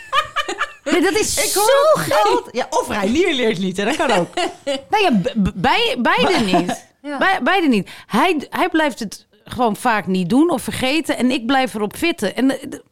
nee, 0.84 1.02
dat 1.02 1.13
is 1.13 1.38
Ik 1.38 1.50
zo 1.50 1.62
geld. 1.94 2.50
Ja, 2.52 2.68
of 2.70 2.88
hij 2.88 3.10
leert, 3.10 3.60
niet. 3.60 3.78
Hè? 3.78 3.86
Dat 3.86 3.96
kan 3.96 4.12
ook. 4.12 4.28
Nou 4.89 5.04
ja, 5.04 5.22
bij, 5.56 5.96
beide 6.00 6.39
niet. 6.58 6.88
Ja. 7.02 7.18
Bij, 7.18 7.39
beide 7.44 7.68
niet. 7.68 7.89
Hij, 8.08 8.48
hij 8.50 8.70
blijft 8.70 9.00
het 9.00 9.28
gewoon 9.44 9.76
vaak 9.76 10.08
niet 10.08 10.30
doen 10.30 10.50
of 10.50 10.62
vergeten 10.62 11.18
en 11.18 11.32
ik 11.32 11.46
blijf 11.46 11.74
erop 11.74 11.98
vitten. 11.98 12.36
En 12.36 12.48
de- 12.48 12.84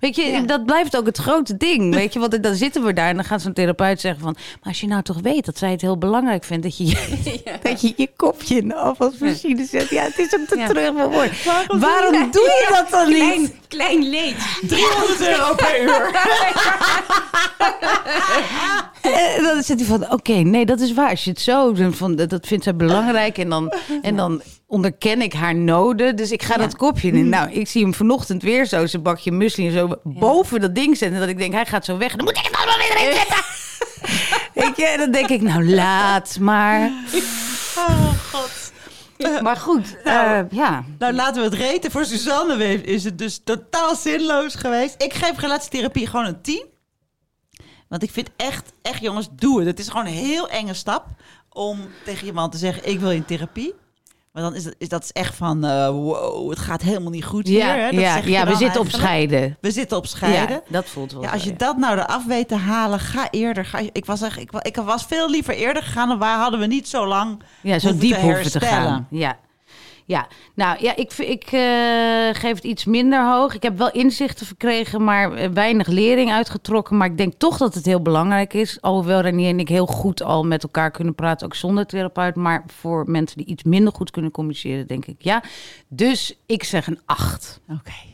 Weet 0.00 0.16
je, 0.16 0.22
Ja. 0.26 0.40
dat 0.40 0.66
blijft 0.66 0.96
ook 0.96 1.06
het 1.06 1.18
grote 1.18 1.56
ding. 1.56 1.94
Weet 2.00 2.12
je, 2.12 2.18
want 2.18 2.42
dan 2.42 2.54
zitten 2.54 2.84
we 2.84 2.92
daar 2.92 3.08
en 3.08 3.14
dan 3.16 3.24
gaat 3.24 3.42
zo'n 3.42 3.52
therapeut 3.52 4.00
zeggen 4.00 4.20
van... 4.20 4.32
maar 4.36 4.68
als 4.68 4.80
je 4.80 4.86
nou 4.86 5.02
toch 5.02 5.16
weet 5.22 5.44
dat 5.44 5.58
zij 5.58 5.70
het 5.70 5.80
heel 5.80 5.98
belangrijk 5.98 6.44
vindt... 6.44 6.62
dat 6.62 6.76
je 6.76 6.86
je, 6.86 6.96
dat 7.62 7.80
je, 7.80 7.92
je 7.96 8.10
kopje 8.16 8.56
in 8.56 8.68
de 8.68 8.74
afwasmachine 8.74 9.64
zet. 9.64 9.88
Ja, 9.88 10.02
het 10.02 10.18
is 10.18 10.34
ook 10.40 10.46
te 10.46 10.56
Ja. 10.58 10.66
terug 10.66 10.92
voor 10.96 11.10
woord. 11.10 11.44
Waarom, 11.80 12.30
doe 12.30 12.42
je 12.42 12.66
dat 12.70 12.90
dan 12.90 13.08
niet? 13.08 13.18
Klein, 13.18 13.52
klein 13.68 14.08
leed. 14.10 14.36
300 14.68 15.20
euro 15.28 15.54
per 15.54 15.82
uur. 15.82 16.10
En 19.12 19.42
dan 19.42 19.62
zit 19.62 19.78
hij 19.78 19.88
van, 19.88 20.12
oké, 20.12 20.32
nee, 20.32 20.66
dat 20.66 20.80
is 20.80 20.94
waar. 20.94 21.10
Als 21.10 21.24
je 21.24 21.30
het 21.30 21.40
zo 21.40 21.74
van, 21.90 22.16
dat, 22.16 22.46
vindt 22.46 22.64
zij 22.64 22.76
belangrijk. 22.76 23.38
En 23.38 23.48
dan, 23.48 23.72
en 24.02 24.16
dan 24.16 24.42
onderken 24.66 25.22
ik 25.22 25.32
haar 25.32 25.54
noden. 25.54 26.16
Dus 26.16 26.30
ik 26.30 26.42
ga 26.42 26.56
dat 26.56 26.76
kopje 26.76 27.10
in. 27.10 27.28
Nou, 27.28 27.50
ik 27.50 27.68
zie 27.68 27.82
hem 27.82 27.94
vanochtend 27.94 28.42
weer 28.42 28.66
zo, 28.66 28.86
zijn 28.86 29.02
bakje 29.02 29.32
muesli 29.32 29.66
en 29.66 29.72
zo 29.72 29.88
boven 30.04 30.60
dat 30.60 30.74
ding 30.74 30.96
zetten. 30.96 31.16
En 31.16 31.20
dat 31.20 31.30
ik 31.30 31.38
denk, 31.38 31.52
hij 31.52 31.66
gaat 31.66 31.84
zo 31.84 31.98
weg. 31.98 32.16
Dan 32.16 32.24
moet 32.24 32.38
ik 32.38 32.44
het 32.44 32.56
allemaal 32.56 32.78
weer 32.78 32.96
erin 32.96 33.16
zetten. 33.16 33.44
Weet 34.54 34.76
je, 34.76 34.86
en 34.86 34.98
dan 34.98 35.10
denk 35.10 35.28
ik, 35.28 35.42
nou, 35.42 35.74
laat 35.74 36.38
maar. 36.40 36.90
Oh, 37.76 38.12
god. 38.32 38.72
Maar 39.42 39.56
goed, 39.56 39.96
eh, 40.04 40.40
ja. 40.50 40.84
Nou, 40.98 41.12
laten 41.12 41.42
we 41.42 41.48
het 41.48 41.58
reten. 41.58 41.90
Voor 41.90 42.04
Suzanne 42.04 42.82
is 42.82 43.04
het 43.04 43.18
dus 43.18 43.40
totaal 43.44 43.96
zinloos 43.96 44.54
geweest. 44.54 45.02
Ik 45.02 45.14
geef 45.14 45.38
relatietherapie 45.38 46.06
gewoon 46.06 46.26
een 46.26 46.40
10. 46.42 46.66
Want 47.88 48.02
ik 48.02 48.10
vind 48.10 48.30
echt, 48.36 48.72
echt 48.82 49.00
jongens, 49.00 49.28
doe 49.32 49.58
het. 49.58 49.66
Het 49.66 49.78
is 49.78 49.88
gewoon 49.88 50.06
een 50.06 50.12
heel 50.12 50.48
enge 50.48 50.74
stap 50.74 51.06
om 51.52 51.78
tegen 52.04 52.26
je 52.26 52.32
man 52.32 52.50
te 52.50 52.58
zeggen, 52.58 52.88
ik 52.88 53.00
wil 53.00 53.10
in 53.10 53.24
therapie. 53.24 53.74
Maar 54.32 54.42
dan 54.42 54.54
is 54.54 54.64
dat, 54.64 54.74
is 54.78 54.88
dat 54.88 55.10
echt 55.12 55.34
van, 55.34 55.64
eh, 55.64 55.88
wow, 55.88 56.50
het 56.50 56.58
gaat 56.58 56.82
helemaal 56.82 57.10
niet 57.10 57.24
goed 57.24 57.46
hier. 57.46 57.58
Ja, 57.58 57.74
hè? 57.74 57.90
Dat 57.90 58.00
ja, 58.00 58.14
zeg 58.14 58.26
ja 58.26 58.46
we 58.46 58.56
zitten 58.56 58.80
op 58.80 58.88
scheiden. 58.90 59.56
We 59.60 59.70
zitten 59.70 59.96
op 59.96 60.06
scheiden. 60.06 60.56
Ja, 60.56 60.62
dat 60.68 60.86
voelt 60.86 61.12
wel 61.12 61.22
Ja, 61.22 61.30
als 61.30 61.44
je 61.44 61.56
dat 61.56 61.76
nou 61.76 61.98
eraf 61.98 62.26
weet 62.26 62.48
te 62.48 62.56
halen, 62.56 63.00
ga 63.00 63.30
eerder. 63.30 63.64
Ga, 63.64 63.78
ik, 63.92 64.04
was 64.04 64.22
echt, 64.22 64.38
ik, 64.38 64.52
ik 64.52 64.76
was 64.76 65.04
veel 65.04 65.30
liever 65.30 65.54
eerder 65.54 65.82
gegaan. 65.82 66.08
Dan 66.08 66.18
waar 66.18 66.38
hadden 66.38 66.60
we 66.60 66.66
niet 66.66 66.88
zo 66.88 67.06
lang 67.06 67.42
Ja, 67.62 67.78
zo 67.78 67.88
hoeven 67.88 68.06
diep 68.06 68.16
te 68.16 68.20
hoeven 68.20 68.50
te 68.50 68.60
gaan. 68.60 69.06
Ja. 69.10 69.38
Ja, 70.08 70.28
nou 70.54 70.76
ja, 70.80 70.96
ik, 70.96 71.12
ik 71.12 71.44
eh, 71.44 72.40
geef 72.40 72.54
het 72.54 72.64
iets 72.64 72.84
minder 72.84 73.32
hoog. 73.32 73.54
Ik 73.54 73.62
heb 73.62 73.78
wel 73.78 73.90
inzichten 73.90 74.46
verkregen, 74.46 75.04
maar 75.04 75.32
eh, 75.32 75.50
weinig 75.50 75.86
lering 75.86 76.32
uitgetrokken. 76.32 76.96
Maar 76.96 77.06
ik 77.06 77.16
denk 77.16 77.34
toch 77.38 77.56
dat 77.56 77.74
het 77.74 77.84
heel 77.84 78.02
belangrijk 78.02 78.54
is. 78.54 78.80
Alhoewel 78.80 79.20
Renier 79.20 79.48
en 79.48 79.60
ik 79.60 79.68
heel 79.68 79.86
goed 79.86 80.22
al 80.22 80.44
met 80.44 80.62
elkaar 80.62 80.90
kunnen 80.90 81.14
praten, 81.14 81.46
ook 81.46 81.54
zonder 81.54 81.86
therapeut. 81.86 82.34
Maar 82.34 82.64
voor 82.66 83.04
mensen 83.10 83.36
die 83.36 83.46
iets 83.46 83.62
minder 83.62 83.92
goed 83.92 84.10
kunnen 84.10 84.30
communiceren, 84.30 84.86
denk 84.86 85.06
ik 85.06 85.16
ja. 85.18 85.42
Dus 85.88 86.38
ik 86.46 86.64
zeg 86.64 86.86
een 86.86 87.00
8. 87.04 87.60
Oké. 87.68 88.07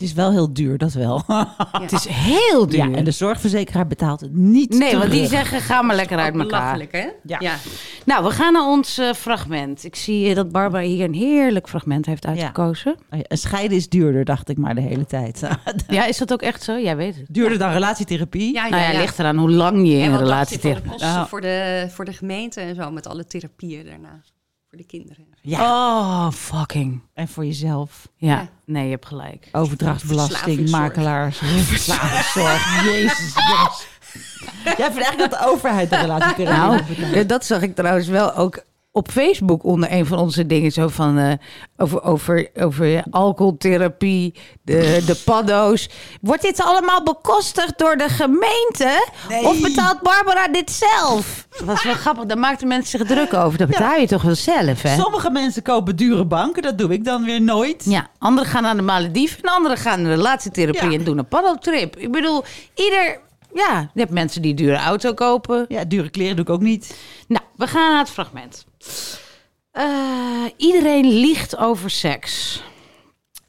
Het 0.00 0.08
is 0.08 0.14
wel 0.14 0.30
heel 0.30 0.52
duur, 0.52 0.78
dat 0.78 0.92
wel. 0.92 1.22
Het 1.80 1.92
is 1.92 2.06
heel 2.08 2.66
duur. 2.66 2.90
Ja, 2.90 2.96
en 2.96 3.04
de 3.04 3.10
zorgverzekeraar 3.10 3.86
betaalt 3.86 4.20
het 4.20 4.34
niet 4.34 4.78
nee, 4.78 4.96
want 4.96 5.10
die 5.10 5.26
zeggen, 5.26 5.60
ga 5.60 5.82
maar 5.82 5.96
lekker 5.96 6.18
uit 6.18 6.34
elkaar. 6.34 6.46
Belachelijk, 6.46 6.92
hè? 6.92 7.08
Ja. 7.38 7.56
Nou, 8.04 8.24
we 8.24 8.30
gaan 8.30 8.52
naar 8.52 8.66
ons 8.66 8.98
eh, 8.98 9.12
fragment. 9.12 9.84
Ik 9.84 9.96
zie 9.96 10.28
eh, 10.28 10.34
dat 10.34 10.52
Barbara 10.52 10.82
hier 10.82 11.04
een 11.04 11.14
heerlijk 11.14 11.68
fragment 11.68 12.06
heeft 12.06 12.26
uitgekozen. 12.26 12.92
Oh 13.10 13.18
ja, 13.18 13.24
Een 13.28 13.38
scheiden 13.38 13.76
is 13.76 13.88
duurder, 13.88 14.24
dacht 14.24 14.48
ik 14.48 14.58
maar 14.58 14.74
de 14.74 14.80
hele 14.80 15.06
tijd. 15.06 15.42
Ja, 15.88 16.04
is 16.12 16.18
dat 16.18 16.32
ook 16.32 16.42
echt 16.42 16.62
zo? 16.62 16.78
Jij 16.78 16.96
weet 16.96 17.16
het. 17.16 17.26
duurder 17.28 17.58
dan 17.58 17.72
relatietherapie. 17.72 18.52
Ja, 18.52 18.68
nou 18.68 18.82
ja, 18.92 18.98
ligt 18.98 19.18
eraan 19.18 19.36
hoe 19.36 19.50
lang 19.50 19.88
je 19.88 19.94
in 19.94 20.00
En 20.00 20.04
een 20.04 20.10
wat 20.10 20.18
dacht 20.18 20.30
relatie 20.30 20.56
je 20.56 20.62
van 20.62 20.70
de 20.70 20.76
tegen. 20.76 20.90
kosten 20.90 21.12
Nou. 21.14 21.28
voor, 21.28 21.40
de, 21.40 21.86
voor 21.90 22.04
de 22.04 22.12
gemeente 22.12 22.60
en 22.60 22.74
zo, 22.74 22.90
met 22.90 23.06
alle 23.06 23.24
therapieën 23.24 23.84
daarna. 23.84 24.20
Voor 24.68 24.78
de 24.78 24.86
kinderen. 24.86 25.29
Ja. 25.42 25.60
Oh, 25.62 26.30
fucking. 26.32 27.00
En 27.14 27.28
voor 27.28 27.44
jezelf. 27.44 28.08
Ja, 28.16 28.28
Ja. 28.34 28.48
nee, 28.64 28.84
je 28.84 28.90
hebt 28.90 29.06
gelijk. 29.06 29.48
Overdrachtsbelasting, 29.52 30.38
Verslavingszorg. 30.38 30.80
makelaars, 30.82 31.38
verslavingszorg. 31.72 32.84
Jezus. 32.84 33.34
Jij 34.64 34.74
vindt 34.92 35.02
eigenlijk 35.02 35.30
dat 35.30 35.40
de 35.40 35.46
overheid 35.46 35.90
de 35.90 35.96
relatietherapie 35.96 36.94
Nou, 37.04 37.12
eh, 37.14 37.28
dat 37.28 37.44
zag 37.44 37.62
ik 37.62 37.74
trouwens 37.74 38.06
wel 38.08 38.34
ook 38.34 38.64
op 38.92 39.10
Facebook 39.10 39.64
onder 39.64 39.92
een 39.92 40.06
van 40.06 40.18
onze 40.18 40.46
dingen. 40.46 40.70
Zo 40.72 40.88
van 40.88 41.18
eh, 41.18 41.32
over, 41.76 42.02
over, 42.02 42.48
over 42.54 43.02
alcoholtherapie, 43.10 44.34
de, 44.62 45.02
de 45.06 45.22
paddo's. 45.24 45.88
Wordt 46.20 46.42
dit 46.42 46.62
allemaal 46.62 47.02
bekostigd 47.02 47.78
door 47.78 47.96
de 47.96 48.08
gemeente? 48.08 49.08
Nee. 49.28 49.44
Of 49.46 49.60
betaalt 49.60 50.00
Barbara 50.00 50.48
dit 50.48 50.70
zelf? 50.70 51.46
Dat 51.50 51.60
was 51.66 51.84
wel 51.84 51.94
grappig. 51.94 52.24
Daar 52.24 52.38
maakten 52.38 52.68
mensen 52.68 52.98
zich 52.98 53.08
druk 53.08 53.34
over. 53.34 53.58
Dat 53.58 53.68
betaal 53.68 53.96
je 53.96 54.06
toch 54.06 54.22
wel 54.22 54.34
zelf, 54.34 54.82
hè? 54.82 54.94
Sommige 54.96 55.30
mensen 55.30 55.62
kopen 55.62 55.96
dure 55.96 56.24
banken, 56.24 56.62
dat 56.62 56.78
doe 56.78 56.92
ik 56.92 57.04
dan 57.04 57.24
weer 57.24 57.40
nooit. 57.42 57.84
Ja, 57.84 58.08
anderen 58.18 58.50
gaan 58.50 58.62
naar 58.62 58.76
de 58.76 58.82
Malediven 58.82 59.42
en 59.42 59.52
anderen 59.52 59.76
gaan 59.76 60.02
naar 60.02 60.14
relatietherapie 60.14 60.90
Ja. 60.90 60.98
en 60.98 61.04
doen 61.04 61.18
een 61.18 61.28
paddeltrip. 61.28 61.96
Ik 61.96 62.12
bedoel, 62.12 62.44
ieder... 62.74 63.20
Ja, 63.54 63.90
je 63.94 64.00
hebt 64.00 64.12
mensen 64.12 64.42
die 64.42 64.54
dure 64.54 64.76
auto 64.76 65.14
kopen. 65.14 65.64
Ja, 65.68 65.84
dure 65.84 66.10
kleren 66.10 66.36
doe 66.36 66.44
ik 66.44 66.50
ook 66.50 66.60
niet. 66.60 66.96
Nou, 67.28 67.44
we 67.56 67.66
gaan 67.66 67.90
naar 67.90 67.98
het 67.98 68.10
fragment. 68.10 68.64
Eh, 69.70 70.44
iedereen 70.56 71.06
liegt 71.06 71.56
over 71.56 71.90
seks. 71.90 72.62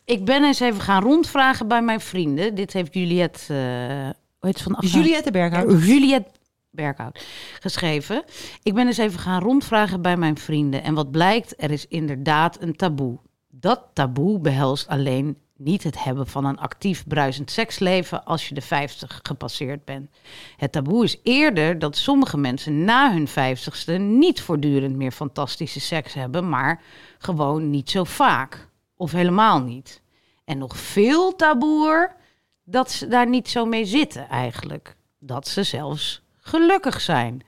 Ik 0.05 0.25
ben 0.25 0.43
eens 0.43 0.59
even 0.59 0.81
gaan 0.81 1.03
rondvragen 1.03 1.67
bij 1.67 1.81
mijn 1.81 2.01
vrienden. 2.01 2.55
Dit 2.55 2.73
heeft 2.73 2.93
Juliette... 2.93 3.53
eh 3.53 4.21
hoe 4.41 4.49
heet 4.49 4.61
van? 4.61 4.77
Juliette 4.79 5.31
Berghout. 5.31 5.83
Juliette 5.85 6.31
Berghout 6.69 7.25
geschreven. 7.59 8.23
Ik 8.63 8.73
ben 8.73 8.87
eens 8.87 8.97
even 8.97 9.19
gaan 9.19 9.41
rondvragen 9.41 10.01
bij 10.01 10.17
mijn 10.17 10.37
vrienden. 10.37 10.83
En 10.83 10.93
wat 10.93 11.11
blijkt, 11.11 11.53
er 11.57 11.71
is 11.71 11.87
inderdaad 11.87 12.61
een 12.61 12.75
taboe. 12.75 13.17
Dat 13.49 13.81
taboe 13.93 14.39
behelst 14.39 14.87
alleen 14.87 15.37
niet 15.63 15.83
het 15.83 16.03
hebben 16.03 16.27
van 16.27 16.45
een 16.45 16.59
actief 16.59 17.07
bruisend 17.07 17.51
seksleven 17.51 18.25
als 18.25 18.47
je 18.47 18.55
de 18.55 18.61
50 18.61 19.19
gepasseerd 19.23 19.85
bent. 19.85 20.09
Het 20.57 20.71
taboe 20.71 21.03
is 21.03 21.19
eerder 21.23 21.79
dat 21.79 21.97
sommige 21.97 22.37
mensen 22.37 22.83
na 22.83 23.11
hun 23.13 23.27
50ste 23.29 24.01
niet 24.01 24.41
voortdurend 24.41 24.95
meer 24.95 25.11
fantastische 25.11 25.79
seks 25.79 26.13
hebben, 26.13 26.49
maar 26.49 26.81
gewoon 27.17 27.69
niet 27.69 27.89
zo 27.89 28.03
vaak. 28.03 28.69
of 28.95 29.11
helemaal 29.11 29.61
niet. 29.61 30.01
En 30.45 30.57
nog 30.57 30.77
veel 30.77 31.35
taboer 31.35 32.15
dat 32.63 32.91
ze 32.91 33.07
daar 33.07 33.29
niet 33.29 33.49
zo 33.49 33.65
mee 33.65 33.85
zitten 33.85 34.29
eigenlijk. 34.29 34.95
Dat 35.19 35.47
ze 35.47 35.63
zelfs 35.63 36.21
gelukkig 36.37 37.01
zijn. 37.01 37.41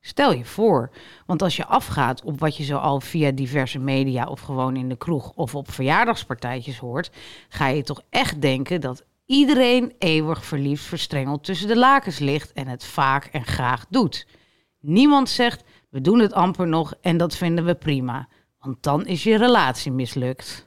Stel 0.00 0.32
je 0.32 0.44
voor, 0.44 0.90
want 1.26 1.42
als 1.42 1.56
je 1.56 1.66
afgaat 1.66 2.22
op 2.22 2.40
wat 2.40 2.56
je 2.56 2.64
zo 2.64 2.76
al 2.76 3.00
via 3.00 3.30
diverse 3.30 3.78
media 3.78 4.26
of 4.26 4.40
gewoon 4.40 4.76
in 4.76 4.88
de 4.88 4.96
kroeg 4.96 5.32
of 5.34 5.54
op 5.54 5.70
verjaardagspartijtjes 5.70 6.78
hoort, 6.78 7.10
ga 7.48 7.66
je 7.66 7.82
toch 7.82 8.02
echt 8.10 8.40
denken 8.40 8.80
dat 8.80 9.04
iedereen 9.26 9.92
eeuwig 9.98 10.44
verliefd 10.44 10.84
verstrengeld 10.84 11.44
tussen 11.44 11.68
de 11.68 11.76
lakens 11.76 12.18
ligt 12.18 12.52
en 12.52 12.66
het 12.66 12.84
vaak 12.84 13.24
en 13.24 13.44
graag 13.44 13.86
doet. 13.90 14.26
Niemand 14.80 15.28
zegt, 15.28 15.64
we 15.88 16.00
doen 16.00 16.18
het 16.18 16.32
amper 16.32 16.66
nog 16.68 16.94
en 17.00 17.16
dat 17.16 17.36
vinden 17.36 17.64
we 17.64 17.74
prima, 17.74 18.28
want 18.58 18.82
dan 18.82 19.06
is 19.06 19.22
je 19.22 19.36
relatie 19.36 19.92
mislukt. 19.92 20.66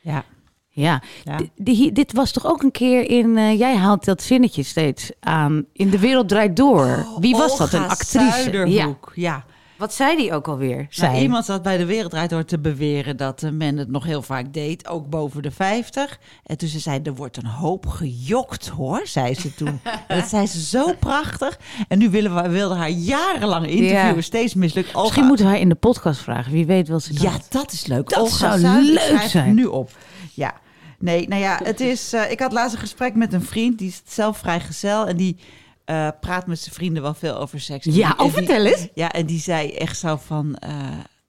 Ja. 0.00 0.24
Ja, 0.74 1.02
Ja. 1.24 1.36
D- 1.36 1.42
die- 1.56 1.92
dit 1.92 2.12
was 2.12 2.30
toch 2.32 2.46
ook 2.46 2.62
een 2.62 2.70
keer 2.70 3.10
in. 3.10 3.36
eh, 3.36 3.58
jij 3.58 3.76
haalt 3.76 4.04
dat 4.04 4.22
zinnetje 4.22 4.62
steeds 4.62 5.10
aan. 5.20 5.64
In 5.72 5.90
de 5.90 5.98
wereld 5.98 6.28
draait 6.28 6.56
door. 6.56 7.06
Wie 7.20 7.36
was 7.36 7.58
dat? 7.58 7.72
Een 7.72 7.88
actrice. 7.88 8.18
Ja. 8.24 8.30
Zuiderhoek, 8.42 9.12
ja. 9.14 9.44
Wat 9.76 9.94
zei 9.94 10.16
die 10.16 10.32
ook 10.32 10.48
alweer? 10.48 10.76
Nou, 10.76 10.86
Zij. 10.90 11.20
iemand 11.22 11.44
zat 11.44 11.62
bij 11.62 11.76
de 11.76 11.84
Wereldrijd 11.84 12.30
door 12.30 12.44
te 12.44 12.58
beweren 12.58 13.16
dat 13.16 13.42
eh, 13.42 13.50
men 13.50 13.76
het 13.76 13.90
nog 13.90 14.04
heel 14.04 14.22
vaak 14.22 14.52
deed, 14.52 14.88
ook 14.88 15.08
boven 15.10 15.42
de 15.42 15.50
50. 15.50 16.18
En 16.44 16.56
toen 16.58 16.68
ze 16.68 16.78
zei, 16.78 17.00
er 17.02 17.14
wordt 17.14 17.36
een 17.36 17.46
hoop 17.46 17.86
gejokt 17.86 18.68
hoor, 18.68 19.00
zei 19.04 19.34
ze 19.34 19.54
toen. 19.54 19.80
en 20.08 20.16
dat 20.20 20.28
zei 20.28 20.46
ze 20.46 20.60
zo 20.60 20.92
prachtig. 20.98 21.58
En 21.88 21.98
nu 21.98 22.10
willen 22.10 22.42
we 22.42 22.48
wilden 22.48 22.76
haar 22.76 22.90
jarenlang 22.90 23.66
interviewen, 23.66 24.14
Ja. 24.14 24.20
steeds 24.20 24.54
mislukt. 24.54 24.88
Olga- 24.88 25.00
Misschien 25.02 25.26
moeten 25.26 25.44
we 25.44 25.50
haar 25.52 25.60
in 25.60 25.68
de 25.68 25.74
podcast 25.74 26.20
vragen. 26.20 26.52
Wie 26.52 26.66
weet 26.66 26.88
wat 26.88 27.02
ze. 27.02 27.12
Ja, 27.22 27.32
dat 27.48 27.72
is 27.72 27.86
leuk. 27.86 28.08
Dat 28.08 28.18
Olga 28.18 28.58
zou 28.58 28.82
leuk 28.82 29.20
zijn. 29.28 29.54
nu 29.54 29.64
op. 29.64 29.90
Ja. 30.34 30.54
Nee, 30.98 31.28
nou 31.28 31.40
ja, 31.42 31.60
het 31.64 31.80
is. 31.80 32.12
eh, 32.12 32.30
ik 32.30 32.40
had 32.40 32.52
laatst 32.52 32.74
een 32.74 32.80
gesprek 32.80 33.14
met 33.14 33.32
een 33.32 33.42
vriend, 33.42 33.78
die 33.78 33.88
is 33.88 34.02
zelf 34.04 34.38
vrijgezel 34.38 35.06
en 35.06 35.16
die 35.16 35.36
eh, 35.84 36.08
praat 36.20 36.46
met 36.46 36.58
zijn 36.58 36.74
vrienden 36.74 37.02
wel 37.02 37.14
veel 37.14 37.36
over 37.38 37.60
seks. 37.60 37.84
Ja, 37.84 38.14
oh, 38.16 38.32
vertel 38.32 38.64
eens. 38.66 38.88
Ja, 38.94 39.10
en 39.12 39.26
die 39.26 39.40
zei 39.40 39.70
echt 39.72 39.98
zo 39.98 40.16
van. 40.16 40.56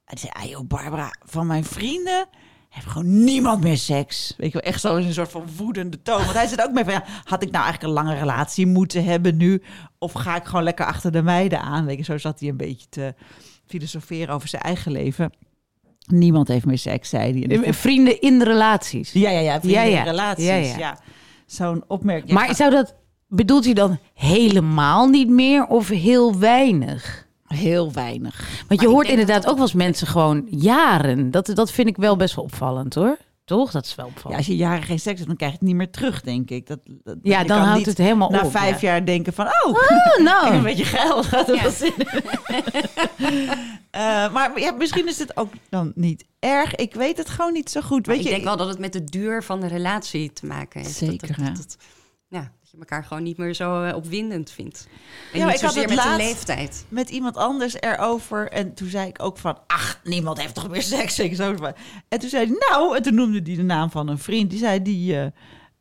die 0.05 0.19
zei, 0.19 0.31
ah, 0.33 0.43
joh, 0.49 0.67
Barbara, 0.67 1.13
van 1.25 1.47
mijn 1.47 1.63
vrienden 1.63 2.27
heeft 2.69 2.87
gewoon 2.87 3.23
niemand 3.23 3.61
meer 3.63 3.77
seks. 3.77 4.33
Weet 4.37 4.51
je 4.51 4.59
wel, 4.61 4.71
echt 4.71 4.81
zo 4.81 4.95
in 4.95 5.05
een 5.05 5.13
soort 5.13 5.31
van 5.31 5.47
woedende 5.57 6.01
toon. 6.01 6.19
Want 6.23 6.33
hij 6.33 6.47
zit 6.47 6.61
ook 6.61 6.71
mee 6.71 6.83
van, 6.83 6.93
ja, 6.93 7.03
had 7.23 7.43
ik 7.43 7.51
nou 7.51 7.63
eigenlijk 7.63 7.83
een 7.83 8.03
lange 8.03 8.19
relatie 8.19 8.67
moeten 8.67 9.03
hebben 9.03 9.37
nu? 9.37 9.61
Of 9.97 10.11
ga 10.11 10.35
ik 10.35 10.43
gewoon 10.45 10.63
lekker 10.63 10.85
achter 10.85 11.11
de 11.11 11.21
meiden 11.21 11.61
aan? 11.61 11.85
Weet 11.85 11.97
je, 11.97 12.03
zo 12.03 12.17
zat 12.17 12.39
hij 12.39 12.49
een 12.49 12.57
beetje 12.57 12.89
te 12.89 13.13
filosoferen 13.65 14.35
over 14.35 14.47
zijn 14.47 14.61
eigen 14.61 14.91
leven. 14.91 15.31
Niemand 16.07 16.47
heeft 16.47 16.65
meer 16.65 16.77
seks, 16.77 17.09
zei 17.09 17.31
hij. 17.39 17.57
Eh, 17.57 17.63
vond- 17.63 17.75
Vrienden 17.75 18.21
in 18.21 18.41
relaties. 18.41 19.11
Ja, 19.11 19.29
ja, 19.29 19.39
ja, 19.39 19.59
vrienden 19.59 19.81
Ja, 19.83 19.87
ja. 19.89 19.99
in 19.99 20.09
relaties. 20.09 20.45
Ja, 20.45 20.55
Ja. 20.55 20.97
Zo'n 21.45 21.83
opmerking. 21.87 22.31
maar 22.31 22.55
zou 22.55 22.71
dat. 22.71 22.95
Bedoelt 23.27 23.65
hij 23.65 23.73
dan 23.73 23.99
helemaal 24.13 25.07
niet 25.07 25.29
meer 25.29 25.65
of 25.65 25.87
heel 25.89 26.37
weinig? 26.39 27.21
heel 27.47 27.91
weinig. 27.91 28.63
Want 28.67 28.81
je 28.81 28.87
hoort 28.87 29.07
inderdaad 29.07 29.45
ook 29.47 29.53
wel 29.53 29.61
eens 29.63 29.73
mensen 29.73 30.07
gewoon 30.07 30.47
jaren. 30.49 31.31
Dat, 31.31 31.51
dat 31.53 31.71
vind 31.71 31.87
ik 31.87 31.97
wel 31.97 32.15
best 32.15 32.35
wel 32.35 32.43
opvallend 32.43 32.95
hoor. 32.95 33.17
Toch? 33.45 33.71
Dat 33.71 33.85
is 33.85 33.95
wel 33.95 34.05
Ja, 34.05 34.11
opvallend. 34.11 34.37
als 34.39 34.47
je 34.47 34.55
jaren 34.55 34.83
geen 34.83 34.99
seks 34.99 35.15
hebt, 35.15 35.27
dan 35.27 35.35
krijg 35.37 35.51
je 35.51 35.57
het 35.57 35.67
niet 35.67 35.75
meer 35.75 35.91
terug, 35.91 36.21
denk 36.21 36.49
ik. 36.49 36.67
Dat, 36.67 36.79
dat, 36.85 37.17
Ja, 37.21 37.43
dan 37.43 37.59
houdt 37.61 37.85
het 37.85 37.97
helemaal 37.97 38.29
Na 38.29 38.41
op, 38.43 38.51
vijf 38.51 38.81
ja. 38.81 38.87
jaar 38.89 39.05
denken 39.05 39.33
van, 39.33 39.45
oh, 39.45 39.51
Oh, 39.65 39.69
ik 39.81 39.89
heb 39.89 40.17
een 40.17 40.23
nou. 40.23 40.61
beetje 40.61 40.85
geld. 40.85 41.25
Gaat 41.25 41.49
er 41.49 41.55
Ja. 41.55 41.61
wel 41.61 41.71
zin 41.71 41.93
in. 41.97 42.07
Eh, 43.93 44.33
maar 44.33 44.59
ja, 44.59 44.71
misschien 44.71 45.07
is 45.07 45.19
het 45.19 45.37
ook 45.37 45.53
dan 45.69 45.91
niet 45.95 46.25
erg. 46.39 46.75
Ik 46.75 46.93
weet 46.93 47.17
het 47.17 47.29
gewoon 47.29 47.53
niet 47.53 47.69
zo 47.69 47.81
goed. 47.81 48.05
Weet 48.07 48.17
ik 48.17 48.23
je, 48.23 48.29
denk 48.29 48.43
wel 48.43 48.57
dat 48.57 48.67
het 48.67 48.79
met 48.79 48.93
de 48.93 49.03
duur 49.03 49.43
van 49.43 49.59
de 49.59 49.67
relatie 49.67 50.33
te 50.33 50.45
maken 50.45 50.81
heeft. 50.81 50.95
Zeker, 50.95 51.27
Dat, 51.27 51.35
hè? 51.35 51.43
dat, 51.43 51.55
dat, 51.55 51.55
ja, 51.55 51.63
dat 51.63 51.77
je 52.73 52.79
elkaar 52.79 53.03
gewoon 53.03 53.23
niet 53.23 53.37
meer 53.37 53.53
zo 53.53 53.83
eh, 53.83 53.95
opwindend 53.95 54.51
vindt. 54.51 54.87
En 55.33 55.39
Ja, 55.39 55.45
niet 55.45 55.55
ik 55.55 55.61
had 55.61 55.75
het 55.75 55.79
met 55.89 55.97
de 55.97 56.03
laatst- 56.05 56.17
leeftijd. 56.17 56.85
met 56.89 57.09
iemand 57.09 57.37
anders 57.37 57.75
erover. 57.79 58.51
En 58.51 58.73
toen 58.73 58.87
zei 58.89 59.07
ik 59.07 59.23
ook 59.23 59.37
van, 59.37 59.57
ach, 59.67 59.99
niemand 60.03 60.41
heeft 60.41 60.53
toch 60.55 60.69
meer 60.69 60.81
seks. 60.81 61.19
Ik 61.29 61.35
zo. 61.35 61.55
En 62.09 62.19
toen 62.19 62.29
zei 62.29 62.45
hij, 62.45 62.55
nou, 62.69 62.95
en 62.95 63.01
toen 63.03 63.15
noemde 63.15 63.39
hij 63.43 63.55
de 63.55 63.63
naam 63.63 63.89
van 63.91 64.07
een 64.07 64.17
vriend. 64.17 64.49
Die 64.49 64.59
zei, 64.59 64.81
die, 64.81 65.15
eh, 65.15 65.25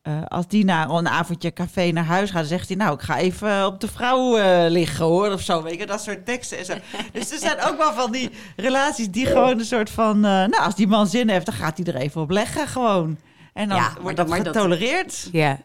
eh, 0.03 0.27
als 0.29 0.49
die 0.49 0.65
na 0.65 0.89
een 0.89 1.09
avondje 1.09 1.53
café 1.53 1.91
naar 1.91 2.05
huis 2.05 2.31
gaat, 2.31 2.39
dan 2.39 2.49
zegt 2.49 2.69
hij, 2.69 2.77
nou, 2.77 2.95
ik 2.95 3.01
ga 3.01 3.19
even 3.19 3.67
op 3.67 3.81
de 3.81 3.89
vrouw 3.89 4.37
liggen 4.69 5.05
hoor, 5.05 5.33
of 5.33 5.41
zo. 5.41 5.63
Weet 5.63 5.79
je, 5.79 5.87
dat 5.87 6.03
soort 6.03 6.27
teksten 6.27 6.59
en 6.59 6.65
zo. 6.65 6.75
dus 7.13 7.31
er 7.33 7.39
zijn 7.39 7.61
ook 7.61 7.77
wel 7.77 7.93
van 7.93 8.13
die 8.13 8.31
relaties 8.57 9.11
die 9.11 9.27
gewoon 9.27 9.59
een 9.59 9.65
soort 9.65 9.91
van, 9.91 10.21
nou, 10.21 10.57
als 10.59 10.75
die 10.75 10.87
man 10.87 11.07
zin 11.07 11.29
heeft, 11.29 11.47
dan 11.47 11.55
gaat 11.55 11.77
hij 11.77 11.87
er 11.95 12.01
even 12.01 12.21
op 12.21 12.31
leggen 12.31 12.67
gewoon. 12.69 13.19
En 13.53 13.69
dan 13.69 13.77
Ja, 13.79 13.93
wordt 14.01 14.17
dat- 14.17 14.29
maar 14.29 14.43
dat- 14.43 14.57
getolereerd. 14.57 15.29
Ja, 15.33 15.59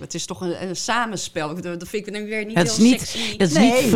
Het 0.00 0.14
is 0.14 0.26
toch 0.26 0.40
een, 0.40 0.68
een 0.68 0.76
samenspel. 0.76 1.54
Dat 1.62 1.88
vind 1.88 2.06
ik 2.06 2.12
dan 2.12 2.24
weer 2.24 2.44
niet 2.44 2.56
dat 2.56 2.66
is 2.66 2.76
heel 2.76 2.86
niet, 2.86 3.00
sexy. 3.00 3.36
dat 3.36 3.48
is 3.48 3.54
Nee, 3.54 3.82
niet. 3.82 3.90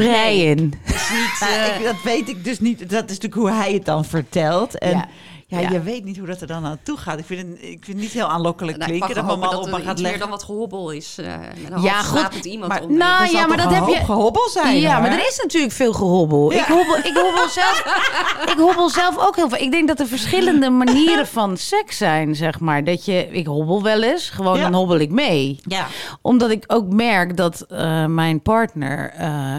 Dat 0.87 0.95
is 0.95 1.11
niet... 1.11 1.41
Nou, 1.41 1.53
eh, 1.53 1.77
ik, 1.79 1.85
dat 1.85 2.03
weet 2.05 2.29
ik 2.29 2.45
dus 2.45 2.61
niet. 2.61 2.79
Dat 2.79 2.91
is 2.91 3.19
natuurlijk 3.19 3.35
hoe 3.35 3.51
hij 3.51 3.73
het 3.73 3.85
dan 3.85 4.05
vertelt. 4.05 4.79
En 4.79 4.91
Ja. 4.91 5.09
Ja, 5.53 5.61
Ja. 5.61 5.71
je 5.71 5.81
weet 5.83 6.05
niet 6.05 6.17
hoe 6.19 6.27
dat 6.27 6.41
er 6.41 6.47
dan 6.47 6.65
aan 6.67 6.79
toe 6.83 6.97
gaat. 6.97 7.19
Ik 7.19 7.25
vind 7.25 7.41
het, 7.49 7.59
ik 7.63 7.69
vind 7.69 7.87
het 7.87 7.97
niet 7.97 8.11
heel 8.13 8.27
aanlokkelijk 8.29 8.77
nou, 8.79 8.93
ik 8.93 9.01
klinken. 9.01 9.23
Dat 9.27 9.39
mama 9.39 9.51
dat 9.53 9.67
op 9.67 9.81
gaat 9.85 9.99
leggen. 9.99 10.21
dan 10.21 10.31
wat 10.31 10.43
gehobbel 10.43 10.91
is. 10.91 11.17
eh 11.19 11.27
met 11.63 11.73
een 11.73 11.83
Ja, 11.83 12.03
goed, 12.03 12.19
slapend 12.19 12.45
iemand 12.45 12.73
maar- 12.73 12.83
om. 12.83 12.97
Nou 12.97 13.31
ja, 13.31 13.47
maar 13.47 13.57
dat 13.57 13.75
heb 13.75 13.87
je. 13.87 14.05
gehobbel 14.05 14.49
zijn. 14.49 14.81
Ja, 14.81 15.01
maar 15.01 15.13
er 15.13 15.27
is 15.29 15.39
natuurlijk 15.43 15.73
veel 15.73 15.93
gehobbel. 15.93 16.53
Ik, 16.53 16.65
hobbel, 16.65 16.97
ik, 16.97 17.13
hobbel 17.23 17.49
zelf, 17.49 17.85
ik 18.53 18.59
hobbel 18.59 18.89
zelf 18.91 19.19
ook 19.19 19.37
heel 19.37 19.49
veel. 19.49 19.59
Ik 19.59 19.71
denk 19.71 19.89
dat 19.89 20.01
er 20.01 20.07
verschillende 20.07 20.71
manieren 20.71 21.27
van 21.27 21.57
seks 21.57 21.97
zijn, 21.97 22.35
zeg 22.35 22.61
maar. 22.61 22.85
Dat 22.85 23.05
je, 23.05 23.29
ik 23.31 23.47
hobbel 23.47 23.83
wel 23.83 24.03
eens, 24.03 24.31
gewoon 24.31 24.57
Ja. 24.57 24.63
dan 24.63 24.75
hobbel 24.75 24.99
ik 24.99 25.11
mee. 25.11 25.61
Ja. 25.63 25.87
Omdat 26.23 26.51
ik 26.51 26.65
ook 26.67 26.93
merk 26.93 27.37
dat 27.37 27.61
eh, 27.69 28.07
mijn 28.07 28.41
partner 28.43 29.11
eh, 29.17 29.55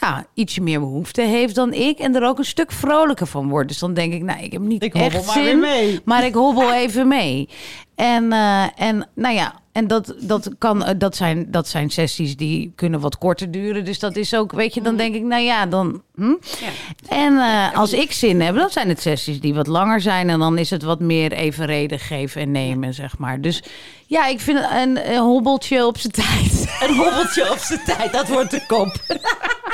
ja, 0.00 0.26
ietsje 0.34 0.60
meer 0.60 0.80
behoefte 0.80 1.22
heeft 1.22 1.54
dan 1.54 1.72
ik. 1.72 1.98
En 1.98 2.14
er 2.14 2.22
ook 2.28 2.38
een 2.38 2.44
stuk 2.44 2.72
vrolijker 2.72 3.26
van 3.26 3.48
wordt. 3.48 3.68
Dus 3.68 3.78
dan 3.78 3.94
denk 3.94 4.12
ik, 4.12 4.22
nou, 4.22 4.40
ik 4.42 4.52
heb 4.52 4.60
niet 4.60 4.82
Ik 4.82 4.94
echt 4.94 5.02
hobbel 5.02 5.24
maar 5.34 5.34
zin. 5.44 6.00
Maar 6.04 6.24
ik 6.24 6.34
hobbel 6.34 6.72
even 6.72 7.08
mee. 7.08 7.48
En, 7.94 8.32
eh, 8.32 8.80
en 8.80 9.08
nou 9.14 9.34
ja, 9.34 9.54
en 9.72 9.86
dat, 9.86 10.14
dat, 10.20 10.50
kan, 10.58 10.84
eh, 10.84 10.94
dat, 10.98 11.16
zijn, 11.16 11.50
dat 11.50 11.68
zijn 11.68 11.90
sessies 11.90 12.36
die 12.36 12.72
kunnen 12.74 13.00
wat 13.00 13.18
korter 13.18 13.50
duren. 13.50 13.84
Dus 13.84 13.98
dat 13.98 14.16
is 14.16 14.34
ook, 14.34 14.52
weet 14.52 14.74
je, 14.74 14.82
dan 14.82 14.96
denk 14.96 15.14
ik, 15.14 15.22
nou 15.22 15.42
ja, 15.42 15.66
dan. 15.66 16.02
Hm? 16.14 16.28
Ja. 16.28 16.68
En 17.08 17.38
eh, 17.38 17.78
als 17.78 17.92
ik 17.92 18.12
zin 18.12 18.40
heb, 18.40 18.54
dan 18.54 18.70
zijn 18.70 18.88
het 18.88 19.00
sessies 19.00 19.40
die 19.40 19.54
wat 19.54 19.66
langer 19.66 20.00
zijn. 20.00 20.30
En 20.30 20.38
dan 20.38 20.58
is 20.58 20.70
het 20.70 20.82
wat 20.82 21.00
meer 21.00 21.32
evenredig 21.32 22.06
geven 22.06 22.40
en 22.40 22.50
nemen, 22.50 22.94
zeg 22.94 23.18
maar. 23.18 23.40
Dus 23.40 23.62
ja, 24.06 24.26
ik 24.26 24.40
vind 24.40 24.58
een, 24.58 25.12
een 25.12 25.22
hobbeltje 25.22 25.86
op 25.86 25.98
zijn 25.98 26.12
tijd. 26.12 26.76
Een 26.80 26.94
hobbeltje 26.94 27.50
op 27.50 27.58
zijn 27.58 27.80
tijd, 27.84 28.12
dat 28.12 28.28
wordt 28.28 28.50
de 28.50 28.64
kop. 28.66 28.96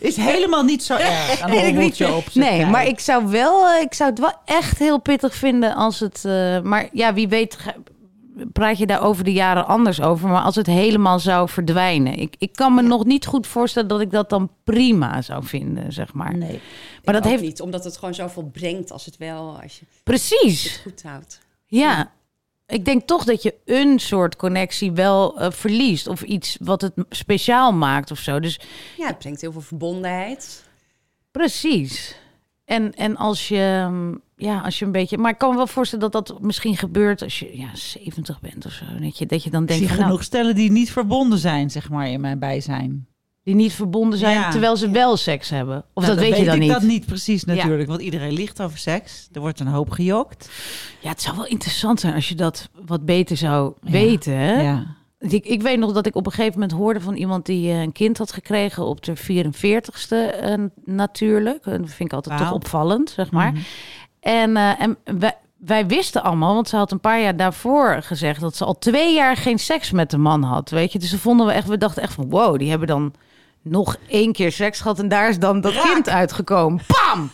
is 0.00 0.16
helemaal 0.16 0.62
niet 0.62 0.82
zo 0.82 0.94
erg. 0.94 1.40
Een 1.40 1.76
niet. 1.76 2.04
op 2.04 2.24
Nee, 2.34 2.66
maar 2.66 2.86
ik 2.86 3.00
zou, 3.00 3.26
wel, 3.26 3.68
eh, 3.68 3.80
ik 3.82 3.94
zou 3.94 4.10
het 4.10 4.18
wel 4.18 4.32
echt 4.44 4.78
heel 4.78 5.00
pittig 5.00 5.34
vinden 5.34 5.74
als 5.74 6.00
het. 6.00 6.24
eh, 6.24 6.60
maar 6.60 6.88
ja, 6.92 7.14
wie 7.14 7.28
weet. 7.28 7.56
Praat 8.52 8.78
je 8.78 8.86
daar 8.86 9.02
over 9.02 9.24
de 9.24 9.32
jaren 9.32 9.66
anders 9.66 10.00
over, 10.00 10.28
maar 10.28 10.42
als 10.42 10.54
het 10.54 10.66
helemaal 10.66 11.18
zou 11.18 11.48
verdwijnen. 11.48 12.14
Ik, 12.18 12.34
ik 12.38 12.52
kan 12.52 12.74
me 12.74 12.82
nog 12.82 13.04
niet 13.04 13.26
goed 13.26 13.46
voorstellen 13.46 13.88
dat 13.88 14.00
ik 14.00 14.10
dat 14.10 14.30
dan 14.30 14.50
prima 14.64 15.22
zou 15.22 15.44
vinden, 15.44 15.92
zeg 15.92 16.12
maar. 16.14 16.36
Nee. 16.36 16.60
maar 17.04 17.14
dat 17.14 17.24
ook 17.24 17.30
heeft. 17.30 17.42
niet, 17.42 17.60
omdat 17.60 17.84
het 17.84 17.96
gewoon 17.96 18.14
zoveel 18.14 18.50
brengt 18.52 18.92
als 18.92 19.04
het 19.04 19.16
wel, 19.16 19.58
als 19.62 19.78
je 19.78 19.86
Precies. 20.04 20.62
het 20.62 20.80
goed 20.82 21.02
houdt. 21.02 21.40
Ja. 21.66 22.10
Ik 22.68 22.84
denk 22.84 23.06
toch 23.06 23.24
dat 23.24 23.42
je 23.42 23.54
een 23.64 23.98
soort 23.98 24.36
connectie 24.36 24.92
wel 24.92 25.40
eh, 25.40 25.50
verliest. 25.50 26.06
Of 26.06 26.22
iets 26.22 26.56
wat 26.60 26.80
het 26.80 26.92
speciaal 27.10 27.72
maakt 27.72 28.10
of 28.10 28.18
zo. 28.18 28.40
Dus 28.40 28.60
Ja, 28.96 29.06
het 29.06 29.18
brengt 29.18 29.40
heel 29.40 29.52
veel 29.52 29.60
verbondenheid. 29.60 30.64
Precies. 31.30 32.16
En, 32.64 32.94
en 32.94 33.16
als 33.16 33.48
je, 33.48 33.86
mm, 33.90 34.20
ja, 34.36 34.60
als 34.60 34.78
je 34.78 34.84
een 34.84 34.92
beetje. 34.92 35.18
Maar 35.18 35.30
ik 35.30 35.38
kan 35.38 35.50
me 35.50 35.56
wel 35.56 35.66
voorstellen 35.66 36.10
dat 36.10 36.26
dat 36.26 36.40
misschien 36.42 36.76
gebeurt 36.76 37.22
als 37.22 37.38
je 37.38 37.58
ja, 37.58 37.74
70 37.74 38.40
bent 38.40 38.66
of 38.66 38.72
zo. 38.72 38.84
Dat 39.00 39.18
je, 39.18 39.26
dat 39.26 39.42
je 39.42 39.50
dan 39.50 39.62
Ik 39.62 39.68
denkt 39.68 39.82
zie 39.82 39.88
van, 39.88 39.98
nou, 39.98 40.08
genoeg 40.10 40.24
stellen 40.24 40.54
die 40.54 40.70
niet 40.70 40.92
verbonden 40.92 41.38
zijn, 41.38 41.70
zeg 41.70 41.90
maar, 41.90 42.08
in 42.08 42.20
mijn 42.20 42.38
bijzijn. 42.38 43.06
Die 43.48 43.56
niet 43.56 43.72
verbonden 43.72 44.18
zijn 44.18 44.38
Ja. 44.38 44.50
terwijl 44.50 44.76
ze 44.76 44.90
wel 44.90 45.16
seks 45.16 45.50
hebben. 45.50 45.84
Of 45.94 46.02
Nou, 46.02 46.14
dat 46.14 46.24
weet 46.24 46.36
je 46.38 46.44
dan 46.44 46.54
ik 46.54 46.60
niet. 46.60 46.70
dat 46.70 46.82
niet 46.82 47.06
precies 47.06 47.44
natuurlijk, 47.44 47.88
want 47.88 48.00
iedereen 48.00 48.32
ligt 48.32 48.62
over 48.62 48.78
seks. 48.78 49.28
Er 49.32 49.40
wordt 49.40 49.60
een 49.60 49.66
hoop 49.66 49.90
gejokt. 49.90 50.50
Ja, 51.00 51.08
het 51.08 51.22
zou 51.22 51.36
wel 51.36 51.46
interessant 51.46 52.00
zijn 52.00 52.14
als 52.14 52.28
je 52.28 52.34
dat 52.34 52.68
wat 52.86 53.04
beter 53.04 53.36
zou 53.36 53.72
weten. 53.80 54.32
Hè? 54.32 54.62
Ja. 54.62 54.86
Ik, 55.18 55.44
ik 55.44 55.62
weet 55.62 55.78
nog 55.78 55.92
dat 55.92 56.06
ik 56.06 56.14
op 56.14 56.26
een 56.26 56.32
gegeven 56.32 56.60
moment 56.60 56.78
hoorde 56.78 57.00
van 57.00 57.14
iemand 57.14 57.46
die 57.46 57.70
eh, 57.70 57.80
een 57.80 57.92
kind 57.92 58.18
had 58.18 58.32
gekregen 58.32 58.84
op 58.84 59.04
de 59.04 59.16
44ste 59.16 60.40
eh, 60.40 60.54
natuurlijk. 60.84 61.66
En 61.66 61.80
dat 61.80 61.90
vind 61.90 62.08
ik 62.08 62.12
altijd 62.12 62.38
toch 62.38 62.52
opvallend, 62.52 63.10
zeg 63.10 63.30
maar. 63.30 63.52
En, 64.20 64.56
eh, 64.56 64.80
en 64.80 64.96
wij, 65.18 65.36
wij 65.56 65.86
wisten 65.86 66.22
allemaal, 66.22 66.54
want 66.54 66.68
ze 66.68 66.76
had 66.76 66.92
een 66.92 67.00
paar 67.00 67.20
jaar 67.20 67.36
daarvoor 67.36 68.02
gezegd 68.02 68.40
dat 68.40 68.56
ze 68.56 68.64
al 68.64 68.78
twee 68.78 69.14
jaar 69.14 69.36
geen 69.36 69.58
seks 69.58 69.90
met 69.90 70.10
de 70.10 70.18
man 70.18 70.42
had. 70.42 70.70
Weet 70.70 70.92
je, 70.92 70.98
dus 70.98 71.10
ze 71.10 71.18
vonden 71.18 71.46
we 71.46 71.52
echt, 71.52 71.68
we 71.68 71.78
dachten 71.78 72.02
echt 72.02 72.14
van 72.14 72.28
wow, 72.28 72.58
die 72.58 72.70
hebben 72.70 72.88
dan 72.88 73.12
nog 73.70 73.96
één 74.08 74.32
keer 74.32 74.52
seks 74.52 74.80
gehad 74.80 74.98
en 74.98 75.08
daar 75.08 75.28
is 75.28 75.38
dan 75.38 75.60
dat 75.60 75.80
kind 75.80 76.08
uitgekomen. 76.08 76.80
Pam! 76.86 77.30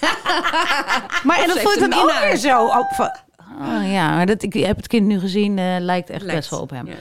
maar 1.26 1.38
en 1.38 1.46
dat 1.48 1.60
vond 1.60 1.74
ik 1.80 1.90
dan 1.90 2.00
ook 2.02 2.18
weer 2.22 2.36
zo. 2.36 2.64
Ook 2.66 2.88
van, 2.94 3.10
Oh, 3.60 3.90
ja, 3.92 4.10
maar 4.16 4.26
dat, 4.26 4.42
ik 4.42 4.52
heb 4.52 4.76
het 4.76 4.86
kind 4.86 5.06
nu 5.06 5.18
gezien, 5.20 5.58
eh, 5.58 5.76
lijkt 5.78 6.10
echt 6.10 6.22
Lijkt. 6.22 6.36
best 6.38 6.50
wel 6.50 6.60
op 6.60 6.70
hem. 6.70 6.86
Ja. 6.86 6.92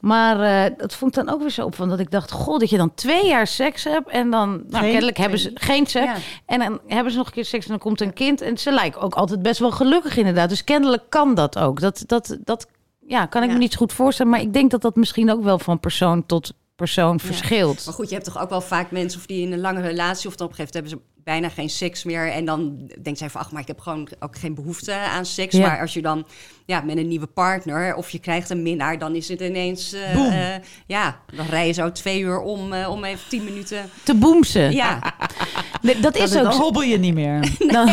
Maar 0.00 0.40
eh, 0.40 0.74
dat 0.76 0.94
vond 0.94 1.16
ik 1.16 1.24
dan 1.24 1.34
ook 1.34 1.40
weer 1.40 1.50
zo 1.50 1.64
op, 1.64 1.74
van 1.74 1.88
dat 1.88 1.98
ik 1.98 2.10
dacht, 2.10 2.30
goh, 2.30 2.58
dat 2.58 2.70
je 2.70 2.76
dan 2.76 2.94
twee 2.94 3.26
jaar 3.26 3.46
seks 3.46 3.84
hebt 3.84 4.08
en 4.08 4.30
dan, 4.30 4.48
nou, 4.50 4.82
Geen- 4.82 4.90
kennelijk 4.90 5.16
hebben 5.16 5.38
ze 5.38 5.50
geen 5.54 5.86
seks. 5.86 6.04
Ja. 6.04 6.14
En 6.46 6.58
dan 6.58 6.80
hebben 6.86 7.12
ze 7.12 7.18
nog 7.18 7.26
een 7.26 7.32
keer 7.32 7.44
seks 7.44 7.64
en 7.64 7.70
dan 7.70 7.78
komt 7.78 8.00
een 8.00 8.12
kind. 8.12 8.40
En 8.40 8.58
ze 8.58 8.72
lijken 8.72 9.00
ook 9.00 9.14
altijd 9.14 9.42
best 9.42 9.58
wel 9.60 9.70
gelukkig 9.70 10.16
inderdaad. 10.16 10.48
Dus 10.48 10.64
kennelijk 10.64 11.02
kan 11.08 11.34
dat 11.34 11.58
ook. 11.58 11.80
Dat, 11.80 12.02
dat, 12.06 12.36
dat 12.44 12.66
ja, 13.06 13.26
kan 13.26 13.42
ik 13.42 13.48
Ja. 13.48 13.54
me 13.54 13.60
niet 13.60 13.72
zo 13.72 13.78
goed 13.78 13.92
voorstellen. 13.92 14.32
Maar 14.32 14.40
ik 14.40 14.52
denk 14.52 14.70
dat 14.70 14.80
dat 14.82 14.96
misschien 14.96 15.30
ook 15.32 15.42
wel 15.42 15.58
van 15.58 15.80
persoon 15.80 16.26
tot 16.26 16.52
persoon 16.78 17.20
verschilt. 17.20 17.84
Maar 17.84 17.94
goed, 17.94 18.08
je 18.08 18.14
hebt 18.14 18.26
toch 18.26 18.38
ook 18.38 18.50
wel 18.50 18.60
vaak 18.60 18.90
mensen 18.90 19.20
of 19.20 19.26
die 19.26 19.42
in 19.46 19.52
een 19.52 19.60
lange 19.60 19.80
relatie 19.80 20.28
of 20.28 20.36
dan 20.36 20.46
op 20.46 20.52
een 20.52 20.58
gegeven 20.58 20.82
moment 20.82 20.94
hebben 20.94 21.14
ze 21.16 21.22
bijna 21.24 21.48
geen 21.48 21.70
seks 21.70 22.04
meer 22.04 22.32
en 22.32 22.44
dan 22.44 22.90
denkt 23.02 23.18
zij 23.18 23.30
van 23.30 23.40
ach, 23.40 23.52
maar 23.52 23.60
ik 23.60 23.66
heb 23.66 23.80
gewoon 23.80 24.08
ook 24.18 24.38
geen 24.38 24.54
behoefte 24.54 24.94
aan 24.94 25.26
seks. 25.26 25.56
Ja. 25.56 25.66
Maar 25.66 25.80
als 25.80 25.94
je 25.94 26.02
dan 26.02 26.26
ja 26.66 26.80
met 26.80 26.96
een 26.96 27.08
nieuwe 27.08 27.26
partner 27.26 27.94
of 27.94 28.10
je 28.10 28.18
krijgt 28.18 28.50
een 28.50 28.62
minnaar, 28.62 28.98
dan 28.98 29.14
is 29.14 29.28
het 29.28 29.40
ineens 29.40 29.92
eh, 29.92 30.54
eh, 30.54 30.62
ja, 30.86 31.20
dan 31.36 31.46
rij 31.46 31.66
je 31.66 31.72
zo 31.72 31.92
twee 31.92 32.20
uur 32.20 32.40
om 32.40 32.72
eh, 32.72 32.90
om 32.90 33.04
even 33.04 33.28
tien 33.28 33.44
minuten. 33.44 33.90
Te 34.02 34.14
boemsen. 34.14 34.72
Ja, 34.72 35.14
Nee, 35.82 36.00
Dat 36.00 36.16
is 36.16 36.30
dan, 36.30 36.44
ook 36.44 36.50
dan 36.52 36.60
hobbel 36.60 36.82
je 36.82 36.98
niet 36.98 37.14
meer. 37.14 37.56
Dan... 37.72 37.88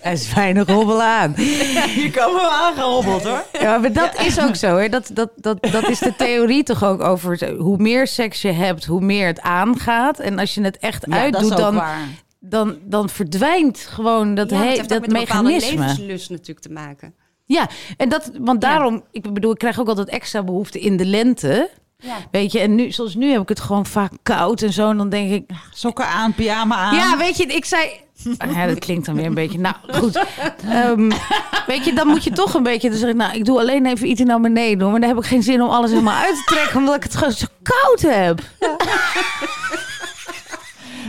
Er 0.00 0.12
is 0.12 0.34
weinig 0.34 0.66
hobbel 0.66 1.02
aan. 1.02 1.34
Je 2.02 2.10
kan 2.12 2.32
wel 2.34 2.50
aangehobbeld 2.50 3.22
hoor. 3.24 3.44
Ja, 3.60 3.78
maar 3.78 3.92
dat 3.92 4.20
is 4.20 4.40
ook 4.40 4.54
zo. 4.56 4.76
Hè. 4.76 4.88
Dat, 4.88 5.10
dat, 5.12 5.30
dat, 5.36 5.62
dat 5.70 5.88
is 5.88 5.98
de 5.98 6.16
theorie 6.16 6.62
toch 6.62 6.84
ook 6.84 7.02
over 7.02 7.30
het- 7.32 7.58
hoe 7.58 7.76
meer 7.76 8.06
seks 8.06 8.42
je 8.42 8.52
hebt, 8.52 8.84
hoe 8.84 9.00
meer 9.00 9.26
het 9.26 9.40
aangaat. 9.40 10.18
En 10.18 10.38
als 10.38 10.54
je 10.54 10.62
het 10.62 10.78
echt 10.78 11.04
Ja, 11.08 11.12
dat 11.12 11.20
uitdoet, 11.20 11.56
dan, 11.56 11.74
waar. 11.74 11.98
dan, 12.40 12.76
dan 12.82 13.08
verdwijnt 13.08 13.78
gewoon 13.78 14.34
dat, 14.34 14.50
ja, 14.50 14.56
he- 14.56 14.62
het 14.66 14.76
heeft 14.76 14.88
dat 14.88 14.98
ook 14.98 15.06
met 15.12 15.30
een 15.30 15.44
levenslust 15.46 16.30
natuurlijk 16.30 16.60
te 16.66 16.72
maken. 16.72 17.14
Ja, 17.44 17.68
en 17.96 18.08
dat, 18.08 18.30
want 18.40 18.60
daarom, 18.60 19.04
ik 19.12 19.32
bedoel, 19.34 19.52
ik 19.52 19.58
krijg 19.58 19.80
ook 19.80 19.88
altijd 19.88 20.08
extra 20.08 20.42
behoefte 20.42 20.80
in 20.80 20.96
de 20.96 21.04
lente. 21.06 21.70
Ja. 21.98 22.16
Weet 22.30 22.52
je, 22.52 22.58
en 22.58 22.74
nu, 22.74 22.90
zoals 22.92 23.14
nu 23.14 23.30
heb 23.30 23.42
ik 23.42 23.48
het 23.48 23.60
gewoon 23.60 23.86
vaak 23.86 24.12
koud 24.22 24.62
en 24.62 24.72
zo. 24.72 24.90
En 24.90 24.96
dan 24.96 25.08
denk 25.08 25.30
ik, 25.32 25.50
Sokken 25.72 26.06
aan, 26.06 26.34
pyjama 26.34 26.76
aan. 26.76 26.94
Ja, 26.96 27.16
weet 27.16 27.36
je, 27.36 27.44
ik 27.46 27.64
zei. 27.64 27.90
Ja, 28.54 28.66
dat 28.66 28.78
klinkt 28.78 29.06
dan 29.06 29.14
weer 29.14 29.26
een 29.26 29.34
beetje. 29.34 29.58
Nou, 29.58 29.74
goed. 29.92 30.24
Ehm, 30.64 31.10
weet 31.66 31.84
je, 31.84 31.92
dan 31.94 32.06
moet 32.06 32.24
je 32.24 32.30
toch 32.30 32.54
een 32.54 32.62
beetje. 32.62 32.90
Dan 32.90 32.98
zeg 32.98 33.08
ik, 33.10 33.16
nou, 33.16 33.34
ik 33.34 33.44
doe 33.44 33.58
alleen 33.58 33.86
even 33.86 34.08
iets 34.08 34.22
naar 34.22 34.40
beneden. 34.40 34.80
Hoor, 34.80 34.90
maar 34.90 35.00
dan 35.00 35.08
heb 35.08 35.18
ik 35.18 35.24
geen 35.24 35.42
zin 35.42 35.62
om 35.62 35.68
alles 35.70 35.90
helemaal 35.90 36.22
uit 36.22 36.34
te 36.34 36.42
trekken, 36.44 36.76
omdat 36.76 36.94
ik 36.94 37.02
het 37.02 37.16
gewoon 37.16 37.32
zo 37.32 37.46
koud 37.62 38.00
heb. 38.00 38.40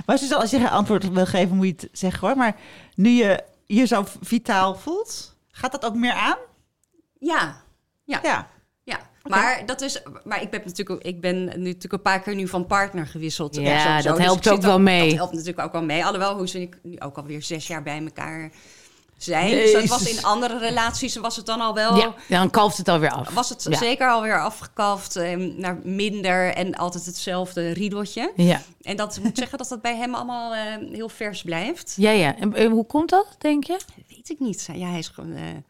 Maar 0.05 0.17
Suzanne, 0.17 0.41
als 0.41 0.51
je 0.51 0.57
geen 0.57 0.69
antwoord 0.69 1.11
wil 1.11 1.25
geven, 1.25 1.55
moet 1.55 1.65
je 1.65 1.71
het 1.71 1.89
zeggen 1.91 2.27
hoor. 2.27 2.37
Maar 2.37 2.55
nu 2.95 3.09
je 3.09 3.43
je 3.65 3.85
zo 3.85 4.05
vitaal 4.21 4.75
voelt, 4.75 5.35
gaat 5.51 5.71
dat 5.71 5.85
ook 5.85 5.95
meer 5.95 6.13
aan? 6.13 6.37
Ja, 7.19 7.61
ja. 8.03 8.19
Ja. 8.23 8.47
Ja, 9.29 9.35
maar 9.35 9.65
dat 9.65 9.81
is. 9.81 10.01
Maar 10.23 10.41
ik 10.41 10.49
ben 10.49 10.61
natuurlijk, 10.65 11.03
ik 11.03 11.21
ben 11.21 11.43
nu 11.45 11.53
natuurlijk 11.55 11.93
een 11.93 12.01
paar 12.01 12.19
keer 12.21 12.35
nu 12.35 12.47
van 12.47 12.65
partner 12.65 13.07
gewisseld. 13.07 13.55
Ja, 13.55 14.01
dat 14.01 14.15
Dus 14.15 14.25
helpt 14.25 14.49
ook 14.49 14.61
wel 14.61 14.79
mee. 14.79 15.07
Dat 15.09 15.17
helpt 15.17 15.31
natuurlijk 15.33 15.59
ook 15.65 15.71
wel 15.71 15.83
mee. 15.83 16.05
Alhoewel, 16.05 16.35
hoe 16.37 16.47
ze 16.47 16.69
nu 16.83 16.99
ook 16.99 17.17
alweer 17.17 17.41
zes 17.43 17.67
jaar 17.67 17.83
bij 17.83 18.03
elkaar 18.03 18.51
zijn. 19.17 19.49
Dus 19.49 19.71
dat 19.73 19.85
was 19.85 20.09
in 20.17 20.23
andere 20.23 20.57
relaties 20.59 21.15
was 21.15 21.35
het 21.35 21.45
dan 21.45 21.61
al 21.61 21.73
wel. 21.73 21.95
Ja, 21.97 22.13
dan 22.27 22.49
kalft 22.49 22.77
het 22.77 22.87
alweer 22.87 23.09
af. 23.11 23.29
Was 23.33 23.49
het 23.49 23.65
Ja. 23.69 23.77
zeker 23.77 24.09
alweer 24.09 24.41
afgekalfd 24.41 25.15
ehm, 25.15 25.51
naar 25.59 25.79
minder 25.83 26.53
en 26.53 26.75
altijd 26.75 27.05
hetzelfde 27.05 27.69
riedeltje. 27.71 28.31
Ja, 28.35 28.61
En 28.81 28.95
dat 28.95 29.19
moet 29.23 29.37
zeggen 29.41 29.57
dat 29.57 29.67
dat 29.69 29.81
bij 29.81 29.95
hem 29.95 30.15
allemaal 30.15 30.53
eh, 30.53 30.61
heel 30.91 31.09
vers 31.09 31.41
blijft. 31.41 31.93
ja, 31.97 32.11
ja. 32.11 32.35
En, 32.37 32.53
en 32.55 32.71
hoe 32.71 32.85
komt 32.85 33.09
dat, 33.09 33.27
denk 33.37 33.63
je? 33.63 33.79
Weet 34.09 34.29
ik 34.29 34.39
niet. 34.39 34.67
Ja, 34.73 34.87
hij 34.89 34.99
is 34.99 35.07
gewoon 35.07 35.33
eh, 35.35 35.41
ja, 35.53 35.61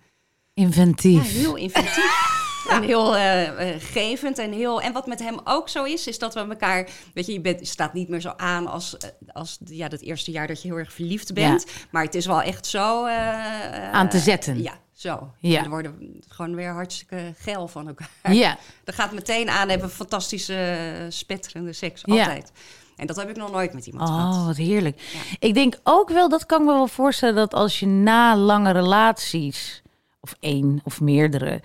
Inventief. 0.54 1.32
heel 1.34 1.56
inventief. 1.56 2.36
En 2.70 2.84
heel 2.84 3.18
eh, 3.18 3.70
gevend 3.80 4.38
en 4.40 4.52
heel. 4.52 4.82
En 4.82 4.94
wat 4.94 5.08
met 5.08 5.20
hem 5.20 5.40
ook 5.44 5.70
zo 5.70 5.84
is, 5.84 6.08
is 6.08 6.20
dat 6.20 6.34
we 6.34 6.40
elkaar. 6.40 6.90
Weet 7.14 7.26
je, 7.26 7.34
je, 7.34 7.42
bent, 7.42 7.60
je 7.60 7.66
staat 7.66 7.94
niet 7.94 8.10
meer 8.10 8.22
zo 8.22 8.34
aan 8.38 8.68
als, 8.68 8.98
eh, 8.98 9.10
als 9.34 9.58
ja, 9.66 9.88
dat 9.88 10.02
eerste 10.02 10.32
jaar 10.32 10.48
dat 10.48 10.62
je 10.62 10.68
heel 10.68 10.78
erg 10.78 10.94
verliefd 10.94 11.34
bent. 11.34 11.66
Maar 11.92 12.04
het 12.04 12.16
is 12.16 12.26
wel 12.26 12.42
echt 12.42 12.66
zo. 12.66 13.06
Aan 13.92 14.10
te 14.10 14.20
zetten. 14.20 14.62
Ja, 14.62 14.74
zo. 14.94 15.32
Ja. 15.40 15.58
En 15.58 15.64
we 15.64 15.70
worden 15.70 16.22
gewoon 16.28 16.56
weer 16.56 16.72
hartstikke 16.72 17.34
geil 17.38 17.68
van 17.68 17.88
elkaar. 17.88 18.10
Ja, 18.34 18.58
Dat 18.84 18.96
gaat 18.96 19.12
meteen 19.12 19.50
aan, 19.50 19.70
hebben 19.70 19.90
fantastische, 19.90 21.06
spetterende 21.10 21.74
seks. 21.74 22.02
Ja. 22.06 22.20
Altijd. 22.20 22.52
En 22.96 23.08
dat 23.08 23.16
heb 23.16 23.30
ik 23.30 23.36
nog 23.36 23.52
nooit 23.52 23.74
met 23.74 23.86
iemand 23.86 24.10
Oh, 24.10 24.16
gehad. 24.16 24.46
wat 24.46 24.58
heerlijk. 24.58 25.02
Ja. 25.14 25.20
Ik 25.40 25.54
denk 25.54 25.76
ook 25.84 26.10
wel, 26.10 26.30
dat 26.30 26.46
kan 26.46 26.60
ik 26.62 26.66
me 26.68 26.74
wel 26.74 26.88
voorstellen, 26.88 27.36
dat 27.36 27.54
als 27.54 27.80
je 27.80 27.86
na 27.86 28.36
lange 28.38 28.72
relaties, 28.72 29.82
of 30.20 30.36
één 30.40 30.82
of 30.84 31.02
meerdere, 31.02 31.62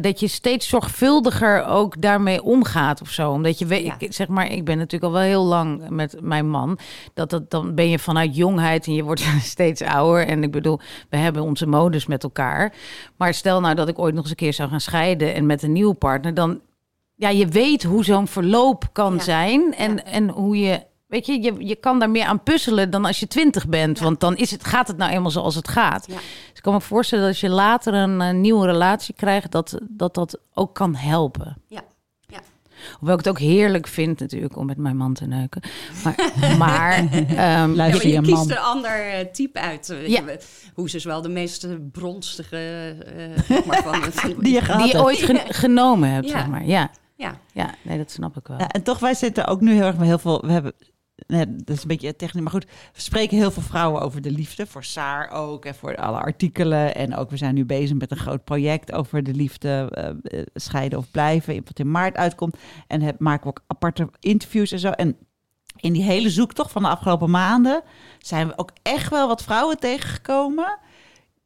dat 0.00 0.20
je 0.20 0.28
steeds 0.28 0.68
zorgvuldiger 0.68 1.64
ook 1.66 2.00
daarmee 2.02 2.42
omgaat 2.42 3.00
of 3.00 3.10
zo. 3.10 3.30
Omdat 3.30 3.58
je 3.58 3.66
weet, 3.66 3.84
Ja. 3.84 3.94
ik, 3.98 4.12
zeg 4.12 4.28
maar, 4.28 4.50
ik 4.52 4.64
ben 4.64 4.76
natuurlijk 4.76 5.12
al 5.12 5.18
wel 5.18 5.28
heel 5.28 5.44
lang 5.44 5.88
met 5.88 6.16
mijn 6.20 6.48
man. 6.50 6.78
Dat, 7.14 7.30
dat 7.30 7.50
dan 7.50 7.74
ben 7.74 7.88
je 7.88 7.98
vanuit 7.98 8.36
jongheid 8.36 8.86
en 8.86 8.94
je 8.94 9.04
wordt 9.04 9.24
steeds 9.42 9.82
ouder. 9.82 10.26
En 10.26 10.42
ik 10.42 10.50
bedoel, 10.50 10.80
we 11.10 11.16
hebben 11.16 11.42
onze 11.42 11.66
modus 11.66 12.06
met 12.06 12.22
elkaar. 12.22 12.72
Maar 13.16 13.34
stel 13.34 13.60
nou 13.60 13.74
dat 13.74 13.88
ik 13.88 13.98
ooit 13.98 14.12
nog 14.14 14.22
eens 14.22 14.30
een 14.30 14.36
keer 14.36 14.52
zou 14.54 14.68
gaan 14.68 14.80
scheiden 14.80 15.34
en 15.34 15.46
met 15.46 15.62
een 15.62 15.72
nieuwe 15.72 15.94
partner, 15.94 16.34
dan 16.34 16.60
ja, 17.14 17.28
je 17.28 17.46
weet 17.46 17.82
hoe 17.82 18.04
zo'n 18.04 18.26
verloop 18.26 18.88
kan 18.92 19.14
Ja. 19.14 19.20
zijn. 19.20 19.74
En, 19.74 19.94
Ja. 19.94 20.02
en 20.04 20.28
hoe 20.28 20.58
je. 20.58 20.88
Weet 21.06 21.26
je, 21.26 21.42
je, 21.42 21.54
je 21.58 21.76
kan 21.76 21.98
daar 21.98 22.10
meer 22.10 22.24
aan 22.24 22.42
puzzelen 22.42 22.90
dan 22.90 23.04
als 23.04 23.20
je 23.20 23.26
twintig 23.26 23.68
bent. 23.68 23.98
Want 23.98 24.20
dan 24.20 24.36
is 24.36 24.50
het, 24.50 24.64
gaat 24.64 24.88
het 24.88 24.96
nou 24.96 25.12
eenmaal 25.12 25.30
zoals 25.30 25.54
het 25.54 25.68
gaat. 25.68 26.04
Ja. 26.08 26.16
Ik 26.60 26.66
kan 26.66 26.74
me 26.74 26.80
voorstellen 26.80 27.24
dat 27.24 27.32
als 27.32 27.40
je 27.42 27.48
later 27.50 27.94
een, 27.94 28.20
eh, 28.20 28.30
nieuwe 28.34 28.66
relatie 28.66 29.14
krijgt, 29.14 29.50
dat, 29.52 29.78
dat 29.88 30.14
dat 30.14 30.40
ook 30.54 30.74
kan 30.74 30.94
helpen. 30.94 31.56
Ja. 31.66 31.80
Ja. 32.26 32.38
Hoewel 32.98 33.18
ik 33.18 33.24
het 33.24 33.28
ook 33.34 33.38
heerlijk 33.38 33.86
vind 33.86 34.20
natuurlijk 34.20 34.56
om 34.56 34.66
met 34.66 34.76
mijn 34.76 34.96
man 34.96 35.14
te 35.14 35.26
neuken. 35.26 35.62
Maar, 36.04 36.30
maar 36.58 36.96
ehm, 37.12 37.32
Ja, 37.34 37.66
maar 37.66 37.88
je 38.02 38.08
je 38.08 38.20
kiest 38.20 38.30
man. 38.36 38.50
een 38.50 38.58
ander 38.58 39.08
eh, 39.10 39.26
type 39.32 39.60
uit. 39.60 39.90
eh, 39.90 39.96
weet 39.98 40.10
Ja. 40.10 40.20
je, 40.26 40.38
hoe 40.74 40.90
ze 40.90 40.96
is 40.96 41.04
wel 41.04 41.22
de 41.22 41.28
meest 41.28 41.66
bronstige 41.92 42.56
eh, 43.16 43.42
zeg 43.56 43.64
maar 43.64 43.82
van, 43.82 44.34
Die 44.38 44.52
je 44.52 44.60
gehad 44.60 44.82
die 44.82 44.92
je 44.96 45.02
ooit 45.02 45.18
gen- 45.22 45.54
genomen 45.54 46.10
hebt, 46.10 46.26
Ja. 46.28 46.32
zeg 46.38 46.46
maar. 46.48 46.64
Ja, 46.66 46.90
Ja, 47.16 47.34
ja, 47.52 47.74
nee, 47.82 47.98
dat 47.98 48.10
snap 48.10 48.36
ik 48.36 48.46
wel. 48.46 48.58
Ja, 48.58 48.68
en 48.68 48.82
toch, 48.82 48.98
wij 48.98 49.14
zitten 49.14 49.46
ook 49.46 49.60
nu 49.60 49.72
heel 49.74 49.84
erg 49.84 49.96
met 49.96 50.06
heel 50.06 50.18
veel. 50.18 50.40
We 50.46 50.52
hebben. 50.52 50.72
Nee, 51.30 51.56
dat 51.56 51.76
is 51.76 51.82
een 51.82 51.88
beetje 51.88 52.16
technisch, 52.16 52.42
maar 52.42 52.52
goed. 52.52 52.64
We 52.64 53.00
spreken 53.00 53.36
heel 53.36 53.50
veel 53.50 53.62
vrouwen 53.62 54.02
over 54.02 54.20
de 54.22 54.30
liefde. 54.30 54.66
Voor 54.66 54.84
Saar 54.84 55.30
ook 55.30 55.64
en 55.64 55.74
voor 55.74 55.96
alle 55.96 56.18
artikelen. 56.18 56.94
En 56.94 57.16
ook, 57.16 57.30
we 57.30 57.36
zijn 57.36 57.54
nu 57.54 57.64
bezig 57.64 57.96
met 57.96 58.10
een 58.10 58.16
groot 58.16 58.44
project 58.44 58.92
over 58.92 59.22
de 59.22 59.34
liefde. 59.34 59.88
eh, 59.90 60.38
eh, 60.40 60.46
scheiden 60.54 60.98
of 60.98 61.10
blijven. 61.10 61.62
Wat 61.64 61.78
in 61.78 61.90
maart 61.90 62.16
uitkomt. 62.16 62.56
En 62.86 63.02
heb, 63.02 63.18
maken 63.18 63.42
we 63.42 63.48
ook 63.48 63.62
aparte 63.66 64.10
interviews 64.20 64.72
en 64.72 64.78
zo. 64.78 64.90
En 64.90 65.16
in 65.76 65.92
die 65.92 66.02
hele 66.02 66.30
zoektocht 66.30 66.72
van 66.72 66.82
de 66.82 66.88
afgelopen 66.88 67.30
maanden. 67.30 67.82
zijn 68.18 68.46
we 68.46 68.58
ook 68.58 68.70
echt 68.82 69.10
wel 69.10 69.28
wat 69.28 69.42
vrouwen 69.42 69.78
tegengekomen. 69.78 70.78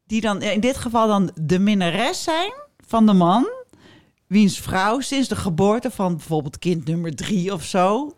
Die 0.07 0.20
dan 0.20 0.42
in 0.42 0.61
dit 0.61 0.77
geval 0.77 1.07
dan 1.07 1.31
de 1.35 1.59
minnares 1.59 2.23
zijn 2.23 2.53
van 2.87 3.07
de 3.07 3.12
man 3.12 3.49
wiens 4.27 4.59
vrouw 4.59 5.01
sinds 5.01 5.29
de 5.29 5.37
geboorte 5.37 5.90
van 5.90 6.16
bijvoorbeeld 6.16 6.59
kind 6.59 6.87
nummer 6.87 7.14
drie 7.14 7.53
of 7.53 7.62
zo 7.64 8.16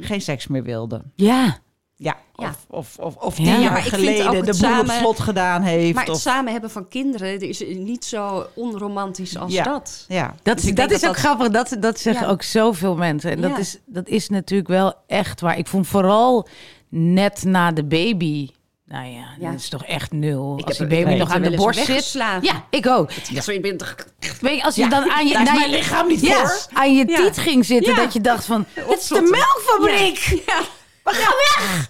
geen 0.00 0.20
seks 0.20 0.46
meer 0.46 0.62
wilde. 0.62 1.02
Ja, 1.14 1.58
Ja, 1.96 2.16
Ja. 2.36 2.48
of, 2.48 2.64
of, 2.68 2.98
of, 2.98 3.16
of 3.16 3.34
tien 3.34 3.44
Ja, 3.44 3.58
jaar 3.60 3.76
geleden 3.82 4.44
de 4.44 4.58
boel 4.60 4.78
op 4.80 4.86
slot 4.86 5.20
gedaan 5.20 5.62
heeft. 5.62 5.94
maar 5.94 6.04
het 6.04 6.14
of, 6.14 6.20
samen 6.20 6.52
hebben 6.52 6.70
van 6.70 6.88
kinderen 6.88 7.40
is 7.40 7.64
niet 7.66 8.04
zo 8.04 8.46
onromantisch 8.54 9.36
als 9.38 9.52
Ja. 9.52 9.64
dat. 9.64 10.04
ja. 10.08 10.34
Dat, 10.42 10.60
Dus 10.60 10.74
dat 10.74 10.90
is 10.90 11.00
dat 11.00 11.08
ook 11.10 11.14
dat- 11.16 11.24
grappig. 11.24 11.48
Dat, 11.48 11.76
dat 11.80 11.98
zeggen 12.00 12.26
Ja. 12.26 12.32
ook 12.32 12.42
zoveel 12.42 12.96
mensen. 12.96 13.30
En 13.30 13.40
dat, 13.40 13.50
Ja. 13.50 13.58
is, 13.58 13.78
dat 13.86 14.08
is 14.08 14.28
natuurlijk 14.28 14.68
wel 14.68 14.94
echt 15.06 15.40
waar. 15.40 15.58
Ik 15.58 15.66
vond 15.66 15.86
vooral 15.86 16.48
net 16.88 17.44
na 17.44 17.72
de 17.72 17.84
baby... 17.84 18.48
Nou 18.86 19.06
ja, 19.06 19.24
Ja. 19.40 19.50
dat 19.50 19.60
is 19.60 19.68
toch 19.68 19.84
echt 19.84 20.12
nul. 20.12 20.58
Ik 20.58 20.64
als 20.66 20.78
die 20.78 20.86
baby 20.86 21.10
ik 21.10 21.18
nog 21.18 21.30
aan 21.30 21.42
de 21.42 21.56
borst 21.56 21.84
zit. 21.84 22.12
Ja, 22.12 22.64
ik 22.70 22.86
ook. 22.86 23.10
Ja, 23.12 23.60
bent 23.60 23.78
toch- 23.78 23.94
Weet 24.40 24.56
je, 24.56 24.64
als 24.64 24.74
je 24.74 24.80
Ja, 24.82 24.88
dan 24.88 25.10
aan 25.10 25.26
je, 25.26 25.34
naar 25.34 25.42
mijn 25.54 25.70
je- 25.70 25.76
lichaam 25.76 26.08
niet 26.08 26.20
ja, 26.20 26.36
voor. 26.46 26.66
aan 26.72 26.96
je 26.96 27.08
Ja. 27.08 27.16
tiet 27.16 27.38
ging 27.38 27.64
zitten, 27.64 27.94
Ja. 27.94 28.02
dat 28.02 28.12
je 28.12 28.20
dacht 28.20 28.44
van, 28.44 28.66
het 28.74 28.98
is 29.00 29.06
de 29.08 29.20
melkfabriek. 29.30 30.18
Ja. 30.46 30.60
We 31.02 31.10
gaan 31.12 31.34
weg. 31.36 31.88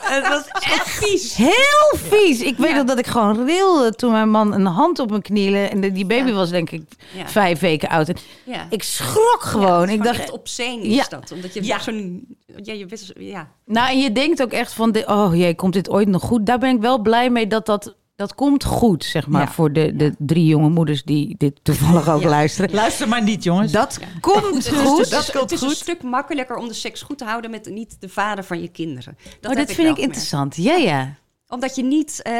Het 0.00 0.28
was 0.28 0.44
echt 0.70 0.88
vies. 0.90 1.34
Heel 1.34 1.92
vies. 2.08 2.40
Ik 2.40 2.56
weet 2.56 2.70
Ja. 2.70 2.76
nog 2.76 2.84
dat 2.86 2.98
ik 2.98 3.06
gewoon 3.06 3.44
rilde 3.46 3.94
toen 3.94 4.10
mijn 4.12 4.30
man 4.30 4.52
een 4.54 4.66
hand 4.66 4.98
op 4.98 5.10
mijn 5.10 5.22
knielen. 5.22 5.70
En 5.70 5.80
die 5.80 6.06
baby 6.06 6.28
Ja. 6.28 6.34
was 6.34 6.50
denk 6.50 6.70
ik 6.70 6.82
Ja. 7.16 7.28
vijf 7.28 7.60
weken 7.60 7.88
oud. 7.88 8.08
En 8.08 8.16
Ja. 8.44 8.66
ik 8.70 8.82
schrok 8.82 9.42
gewoon. 9.42 9.88
ik 9.88 10.02
dacht, 10.02 10.18
echt 10.18 10.30
obscene 10.30 10.82
is 10.82 10.94
Ja. 10.94 11.04
dat. 11.08 11.32
Omdat 11.32 11.54
je 11.54 11.64
Ja. 11.64 11.78
zo'n... 11.78 12.26
Ja, 12.62 12.72
je 12.72 12.86
wist... 12.86 13.12
Ja. 13.18 13.48
Nou, 13.64 13.90
en 13.90 13.98
je 13.98 14.12
denkt 14.12 14.42
ook 14.42 14.52
echt 14.52 14.72
van, 14.72 14.92
de, 14.92 15.04
oh 15.06 15.36
jee, 15.36 15.54
komt 15.54 15.72
dit 15.72 15.90
ooit 15.90 16.08
nog 16.08 16.22
goed? 16.22 16.46
Daar 16.46 16.58
ben 16.58 16.74
ik 16.74 16.80
wel 16.80 16.98
blij 16.98 17.30
mee 17.30 17.46
dat 17.46 17.66
dat, 17.66 17.96
dat 18.16 18.34
komt 18.34 18.64
goed, 18.64 19.04
zeg 19.04 19.26
maar, 19.26 19.42
Ja. 19.42 19.48
voor 19.52 19.72
de, 19.72 19.96
de 19.96 20.14
drie 20.18 20.46
jonge 20.46 20.68
moeders 20.68 21.02
die 21.02 21.34
dit 21.38 21.60
toevallig 21.62 22.08
ook 22.08 22.22
Ja. 22.22 22.28
luisteren. 22.28 22.74
Luister 22.74 23.08
maar 23.08 23.22
niet, 23.22 23.44
jongens. 23.44 23.72
Dat 23.72 23.98
komt 24.20 24.56
is, 24.56 24.68
goed. 24.68 24.96
dus- 24.98 25.08
dat 25.08 25.30
komt 25.30 25.50
het 25.50 25.52
is 25.52 25.60
een 25.60 25.70
stuk 25.70 26.02
makkelijker 26.02 26.56
om 26.56 26.68
de 26.68 26.74
seks 26.74 27.02
goed 27.02 27.18
te 27.18 27.24
houden 27.24 27.50
met 27.50 27.66
niet 27.70 27.96
de 28.00 28.08
vader 28.08 28.44
van 28.44 28.60
je 28.60 28.68
kinderen. 28.68 29.16
Dat, 29.40 29.50
oh, 29.50 29.56
dat 29.56 29.66
vind 29.66 29.86
wel 29.86 29.90
ik 29.96 30.02
interessant. 30.02 30.56
Ja, 30.56 30.74
ja. 30.74 31.14
Omdat 31.50 31.74
je 31.76 31.82
niet, 31.82 32.22
eh, 32.22 32.32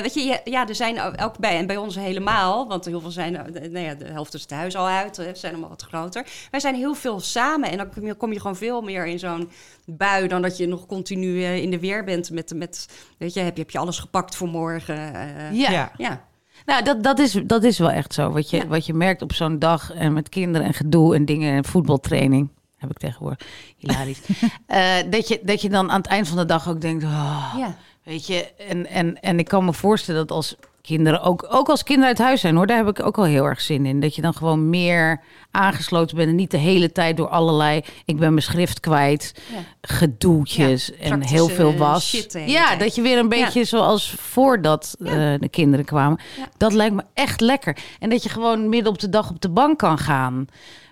weet 0.00 0.14
je, 0.14 0.40
ja, 0.44 0.68
er 0.68 0.74
zijn 0.74 1.20
ook 1.20 1.38
bij, 1.38 1.58
en 1.58 1.66
bij 1.66 1.76
ons 1.76 1.94
helemaal, 1.96 2.68
want 2.68 2.84
heel 2.84 3.00
veel 3.00 3.10
zijn, 3.10 3.36
eh, 3.36 3.52
de- 3.52 3.68
nou 3.70 3.84
ja, 3.84 3.94
de 3.94 4.04
helft 4.04 4.34
is 4.34 4.40
het 4.42 4.50
huis 4.50 4.76
al 4.76 4.86
uit, 4.88 5.16
hè, 5.16 5.34
zijn 5.34 5.52
allemaal 5.52 5.70
wat 5.70 5.82
groter. 5.88 6.26
Wij 6.50 6.60
zijn 6.60 6.74
heel 6.74 6.94
veel 6.94 7.20
samen 7.20 7.70
en 7.70 7.76
dan 7.76 7.90
kom 7.94 8.06
je, 8.06 8.14
kom 8.14 8.32
je 8.32 8.40
gewoon 8.40 8.56
veel 8.56 8.80
meer 8.80 9.06
in 9.06 9.18
zo'n 9.18 9.50
bui 9.86 10.28
dan 10.28 10.42
dat 10.42 10.56
je 10.56 10.66
nog 10.66 10.86
continu 10.86 11.42
eh, 11.44 11.56
in 11.62 11.70
de 11.70 11.78
weer 11.78 12.04
bent 12.04 12.30
met, 12.30 12.52
met, 12.54 12.88
weet 13.18 13.34
je, 13.34 13.40
heb 13.40 13.54
je, 13.56 13.62
heb 13.62 13.70
je 13.70 13.78
alles 13.78 13.98
gepakt 13.98 14.36
voor 14.36 14.48
morgen. 14.48 15.14
eh, 15.14 15.52
Ja. 15.52 15.70
Ja. 15.70 15.92
ja. 15.96 16.26
Nou, 16.66 16.84
dat, 16.84 17.02
dat, 17.02 17.18
is, 17.18 17.32
dat 17.44 17.64
is 17.64 17.78
wel 17.78 17.90
echt 17.90 18.14
zo. 18.14 18.30
Wat 18.30 18.50
je, 18.50 18.56
Ja. 18.56 18.66
wat 18.66 18.86
je 18.86 18.94
merkt 18.94 19.22
op 19.22 19.32
zo'n 19.32 19.58
dag 19.58 19.92
en 19.94 20.12
met 20.12 20.28
kinderen 20.28 20.66
en 20.66 20.74
gedoe 20.74 21.14
en 21.14 21.24
dingen 21.24 21.54
en 21.56 21.64
voetbaltraining. 21.64 22.48
Heb 22.76 22.90
ik 22.90 22.98
tegenwoordig. 22.98 23.46
Hilarisch. 23.76 24.20
Eh, 24.66 24.96
dat, 25.10 25.28
je, 25.28 25.40
dat 25.42 25.62
je 25.62 25.68
dan 25.68 25.90
aan 25.90 25.96
het 25.98 26.06
eind 26.06 26.28
van 26.28 26.36
de 26.36 26.44
dag 26.44 26.68
ook 26.68 26.80
denkt. 26.80 27.04
Oh, 27.04 27.54
ja. 27.58 27.76
Weet 28.08 28.26
je, 28.26 28.52
en, 28.68 28.86
en, 28.86 29.20
en 29.20 29.38
ik 29.38 29.48
kan 29.48 29.64
me 29.64 29.72
voorstellen 29.72 30.26
dat 30.26 30.36
als 30.36 30.56
kinderen, 30.82 31.22
ook, 31.22 31.46
ook 31.50 31.68
als 31.68 31.82
kinderen 31.82 32.08
uit 32.08 32.18
huis 32.18 32.40
zijn 32.40 32.56
hoor, 32.56 32.66
daar 32.66 32.76
heb 32.76 32.88
ik 32.88 33.06
ook 33.06 33.16
wel 33.16 33.24
heel 33.24 33.44
erg 33.44 33.60
zin 33.60 33.86
in. 33.86 34.00
Dat 34.00 34.14
je 34.14 34.22
dan 34.22 34.34
gewoon 34.34 34.70
meer 34.70 35.20
aangesloten 35.50 36.16
bent 36.16 36.28
en 36.28 36.34
niet 36.34 36.50
de 36.50 36.56
hele 36.56 36.92
tijd 36.92 37.16
door 37.16 37.28
allerlei, 37.28 37.82
ik 38.04 38.16
ben 38.18 38.30
mijn 38.30 38.42
schrift 38.42 38.80
kwijt, 38.80 39.34
Ja. 39.52 39.58
gedoetjes 39.80 40.86
Ja, 41.00 41.04
en 41.10 41.22
heel 41.22 41.48
veel 41.48 41.76
was. 41.76 42.10
ja, 42.10 42.66
tijd. 42.66 42.80
dat 42.80 42.94
je 42.94 43.02
weer 43.02 43.18
een 43.18 43.28
beetje 43.28 43.64
zoals 43.64 44.10
voordat 44.10 44.96
eh, 45.00 45.12
de 45.38 45.48
kinderen 45.50 45.84
kwamen. 45.84 46.18
Dat 46.56 46.72
lijkt 46.72 46.94
me 46.94 47.02
echt 47.14 47.40
lekker. 47.40 47.76
En 47.98 48.10
dat 48.10 48.22
je 48.22 48.28
gewoon 48.28 48.68
midden 48.68 48.92
op 48.92 48.98
de 48.98 49.08
dag 49.08 49.30
op 49.30 49.40
de 49.40 49.48
bank 49.50 49.78
kan 49.78 49.98
gaan. 49.98 50.46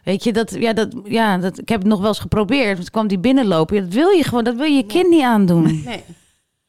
Weet 0.05 0.25
je, 0.25 0.33
dat, 0.33 0.55
ja, 0.59 0.73
dat, 0.73 0.95
ja, 1.05 1.39
dat, 1.39 1.59
ik 1.59 1.69
heb 1.69 1.79
het 1.79 1.89
nog 1.89 1.99
wel 1.99 2.09
eens 2.09 2.19
geprobeerd. 2.19 2.77
Want 2.77 2.91
kwam 2.91 3.07
die 3.07 3.19
binnenlopen. 3.19 3.77
Ja, 3.77 3.83
dat 3.83 3.93
wil 3.93 4.09
je 4.09 4.25
gewoon, 4.25 4.45
dat 4.45 4.55
wil 4.55 4.65
je 4.67 4.77
je 4.77 4.87
kind 4.87 5.09
niet 5.09 5.23
aandoen. 5.23 5.83
Nee. 5.85 6.03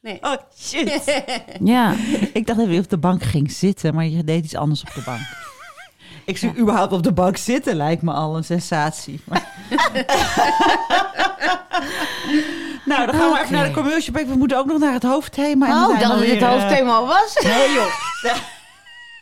Nee. 0.01 0.17
Oh, 0.21 0.35
shit. 0.59 1.23
Ja. 1.63 1.93
Ik 2.33 2.47
dacht 2.47 2.59
dat 2.59 2.69
je 2.69 2.79
op 2.79 2.89
de 2.89 2.97
bank 2.97 3.23
ging 3.23 3.51
zitten, 3.51 3.93
maar 3.93 4.05
je 4.05 4.23
deed 4.23 4.43
iets 4.43 4.55
anders 4.55 4.81
op 4.81 4.93
de 4.93 5.01
bank. 5.05 5.21
Ik 6.25 6.37
zie 6.37 6.57
überhaupt 6.57 6.93
op 6.93 7.03
de 7.03 7.13
bank 7.13 7.37
zitten, 7.37 7.75
lijkt 7.75 8.01
me 8.01 8.11
al 8.11 8.37
een 8.37 8.43
sensatie. 8.43 9.19
Nou, 12.85 13.05
dan 13.05 13.15
gaan 13.15 13.31
we 13.31 13.39
even 13.39 13.51
naar 13.53 13.65
de 13.65 13.71
commercial 13.73 14.13
break. 14.13 14.27
We 14.27 14.35
moeten 14.35 14.57
ook 14.57 14.65
nog 14.65 14.79
naar 14.79 14.93
het 14.93 15.03
hoofdthema. 15.03 15.67
En 15.67 15.73
Oh, 15.73 15.87
zijn 15.97 16.09
dat 16.09 16.19
het 16.19 16.29
het 16.29 16.41
eh, 16.41 16.49
hoofdthema 16.49 16.91
al 16.91 17.07
was. 17.07 17.37
Nee 17.43 17.73
joh. 17.73 17.91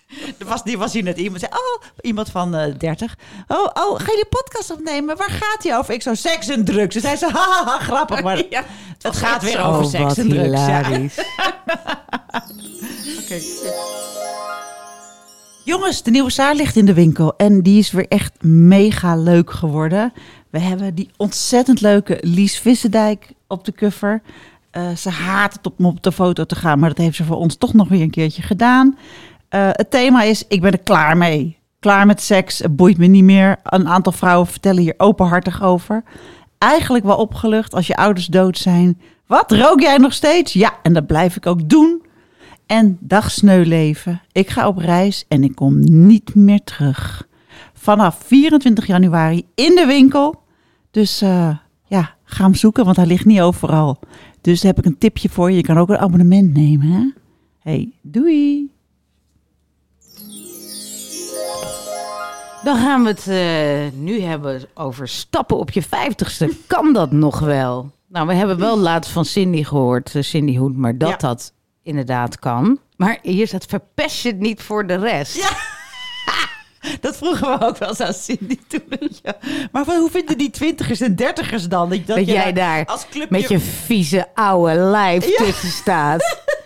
Er 0.40 0.46
was, 0.46 0.64
die 0.64 0.78
was 0.78 0.94
hier 0.94 1.04
net 1.04 1.18
iemand 1.18 1.40
zei, 1.40 1.52
oh, 1.52 1.84
iemand 2.02 2.30
van 2.30 2.56
eh 2.56 2.74
30. 2.78 3.18
Oh, 3.48 3.58
oh, 3.74 4.00
ga 4.00 4.06
je 4.12 4.26
die 4.30 4.42
podcast 4.42 4.72
opnemen? 4.72 5.18
Waar 5.18 5.30
gaat 5.30 5.62
die 5.62 5.76
over? 5.76 5.94
Ik 5.94 6.02
zo, 6.02 6.14
seks 6.14 6.48
en 6.48 6.66
drugs. 6.66 6.94
Ze 6.94 7.00
zei 7.00 7.16
ze, 7.16 7.30
haha, 7.32 7.80
grappig, 7.80 8.24
maar 8.24 8.38
Ja, 8.50 8.64
het 9.02 9.18
gaat 9.18 9.44
weer 9.44 9.64
over 9.64 9.84
Oh, 9.84 9.90
seks 9.90 10.18
en 10.18 10.30
drugs. 10.30 10.66
Ja. 10.66 10.92
Jongens, 15.64 16.04
de 16.04 16.12
nieuwe 16.12 16.30
Saar 16.30 16.56
ligt 16.56 16.76
in 16.76 16.86
de 16.86 16.94
winkel 16.94 17.34
en 17.38 17.62
die 17.62 17.80
is 17.80 17.92
weer 17.92 18.08
echt 18.08 18.44
mega 18.44 19.16
leuk 19.16 19.52
geworden. 19.52 20.14
We 20.50 20.60
hebben 20.60 20.96
die 20.96 21.10
ontzettend 21.18 21.82
leuke 21.82 22.18
Lies 22.22 22.60
Vissendijk 22.60 23.28
op 23.48 23.66
de 23.66 23.72
cover. 23.72 24.22
Eh, 24.72 24.96
ze 24.96 25.10
haat 25.10 25.54
het 25.54 25.74
om 25.78 25.86
op 25.86 26.04
de 26.04 26.12
foto 26.12 26.44
te 26.46 26.56
gaan, 26.56 26.80
maar 26.80 26.90
dat 26.90 26.98
heeft 26.98 27.16
ze 27.16 27.24
voor 27.24 27.38
ons 27.38 27.56
toch 27.56 27.74
nog 27.74 27.88
weer 27.88 28.02
een 28.02 28.10
keertje 28.10 28.42
gedaan. 28.42 28.98
Eh, 29.56 29.70
het 29.72 29.92
thema 29.92 30.24
is, 30.24 30.48
ik 30.48 30.62
ben 30.62 30.72
er 30.72 30.80
klaar 30.80 31.18
mee. 31.18 31.58
Klaar 31.80 32.06
met 32.06 32.22
seks, 32.22 32.60
het 32.60 32.76
boeit 32.76 32.98
me 32.98 33.06
niet 33.06 33.24
meer. 33.24 33.58
Een 33.64 33.88
aantal 33.88 34.12
vrouwen 34.12 34.48
vertellen 34.48 34.82
hier 34.82 34.94
openhartig 34.98 35.64
over. 35.64 36.04
Eigenlijk 36.58 37.06
wel 37.06 37.18
opgelucht 37.18 37.74
als 37.74 37.88
je 37.88 37.96
ouders 37.96 38.26
dood 38.26 38.58
zijn. 38.58 39.02
Wat, 39.28 39.52
rook 39.52 39.82
jij 39.82 39.98
nog 39.98 40.14
steeds? 40.14 40.54
Ja, 40.54 40.74
en 40.84 40.94
dat 40.94 41.08
blijf 41.08 41.36
ik 41.36 41.46
ook 41.46 41.70
doen. 41.70 42.04
En 42.66 42.98
dag 43.00 43.32
sneuleven. 43.32 44.22
Ik 44.32 44.50
ga 44.50 44.68
op 44.68 44.78
reis 44.78 45.26
en 45.28 45.44
ik 45.44 45.56
kom 45.56 45.80
niet 46.08 46.36
meer 46.36 46.64
terug. 46.64 47.28
Vanaf 47.74 48.18
24 48.26 48.88
januari 48.88 49.46
in 49.56 49.76
de 49.76 49.86
winkel. 49.86 50.42
Dus 50.92 51.22
eh, 51.22 51.58
ja, 51.86 52.16
ga 52.24 52.44
hem 52.44 52.56
zoeken, 52.56 52.86
want 52.86 52.98
hij 52.98 53.06
ligt 53.06 53.26
niet 53.26 53.42
overal. 53.42 54.00
Dus 54.42 54.64
heb 54.64 54.78
ik 54.78 54.86
een 54.86 54.98
tipje 54.98 55.30
voor 55.30 55.50
je. 55.50 55.56
Je 55.56 55.64
kan 55.64 55.78
ook 55.78 55.90
een 55.90 55.98
abonnement 55.98 56.54
nemen. 56.54 56.88
Hè? 56.88 57.12
Hey, 57.60 57.92
doei! 58.02 58.75
Dan 62.66 62.78
gaan 62.78 63.04
we 63.04 63.10
het 63.10 63.28
eh, 63.28 64.00
nu 64.00 64.22
hebben 64.22 64.62
over 64.74 65.08
stappen 65.08 65.58
op 65.58 65.72
je 65.72 65.82
vijftigste. 65.82 66.50
Kan 66.68 66.94
dat 66.94 67.12
nog 67.12 67.40
wel? 67.40 67.92
Nou, 68.08 68.28
we 68.28 68.34
hebben 68.34 68.60
wel 68.60 68.78
laatst 68.78 69.12
van 69.12 69.26
Cindy 69.26 69.64
gehoord, 69.64 70.16
eh, 70.16 70.22
Cindy 70.22 70.58
Hoed, 70.58 70.78
maar 70.78 70.98
dat 70.98 71.10
Ja. 71.10 71.18
dat 71.18 71.54
inderdaad 71.84 72.40
kan. 72.40 72.80
Maar 72.98 73.18
hier 73.22 73.48
staat 73.48 73.66
verpest 73.66 74.22
je 74.22 74.30
het 74.30 74.40
niet 74.40 74.62
voor 74.62 74.88
de 74.88 74.96
rest. 74.96 75.36
Ja. 75.36 75.50
Dat 77.02 77.18
vroegen 77.18 77.60
we 77.60 77.66
ook 77.66 77.78
wel 77.78 77.90
eens 77.90 78.02
aan 78.02 78.14
Cindy 78.14 78.60
toen. 78.68 79.10
Ja. 79.24 79.38
Maar 79.72 79.86
hoe 79.86 80.10
vinden 80.12 80.38
die 80.38 80.50
twintigers 80.50 81.02
en 81.02 81.16
dertigers 81.16 81.68
dan? 81.68 82.02
Dat, 82.06 82.26
jij 82.26 82.54
daar 82.54 82.86
als 82.86 83.06
clubje... 83.10 83.40
met 83.40 83.50
je 83.50 83.60
vieze 83.60 84.28
oude 84.34 84.74
lijf 84.74 85.36
tussen 85.36 85.70
staat. 85.70 86.22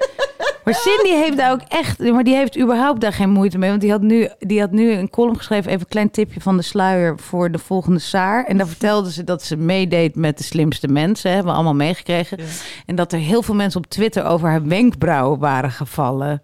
Maar 0.70 0.80
Cindy 0.80 1.16
heeft 1.24 1.38
daar 1.38 1.52
ook 1.52 1.62
echt, 1.68 2.00
maar 2.00 2.24
die 2.24 2.36
heeft 2.36 2.60
überhaupt 2.60 3.02
daar 3.02 3.14
geen 3.14 3.30
moeite 3.30 3.58
mee. 3.58 3.70
Want 3.70 3.82
die 3.82 3.92
had 3.92 4.02
nu, 4.02 4.30
die 4.40 4.60
had 4.60 4.72
nu 4.72 4.92
een 4.92 5.10
column 5.10 5.38
geschreven, 5.38 5.70
even 5.70 5.82
een 5.82 5.88
klein 5.88 6.12
tipje 6.12 6.42
van 6.42 6.58
de 6.58 6.64
sluier 6.64 7.20
voor 7.20 7.52
de 7.52 7.58
volgende 7.58 8.00
Saar. 8.00 8.46
En 8.46 8.58
daar 8.58 8.68
vertelde 8.68 9.12
ze 9.12 9.24
dat 9.24 9.44
ze 9.44 9.58
meedeed 9.58 10.16
met 10.16 10.38
de 10.38 10.44
slimste 10.44 10.88
mensen, 10.88 11.30
hebben 11.32 11.48
we 11.48 11.54
allemaal 11.54 11.76
meegekregen. 11.76 12.38
Ja. 12.38 12.44
En 12.86 12.96
dat 12.96 13.14
er 13.14 13.20
heel 13.20 13.44
veel 13.44 13.56
mensen 13.56 13.80
op 13.80 13.90
Twitter 13.90 14.26
over 14.26 14.50
haar 14.50 14.68
wenkbrauwen 14.68 15.40
waren 15.40 15.72
gevallen 15.72 16.42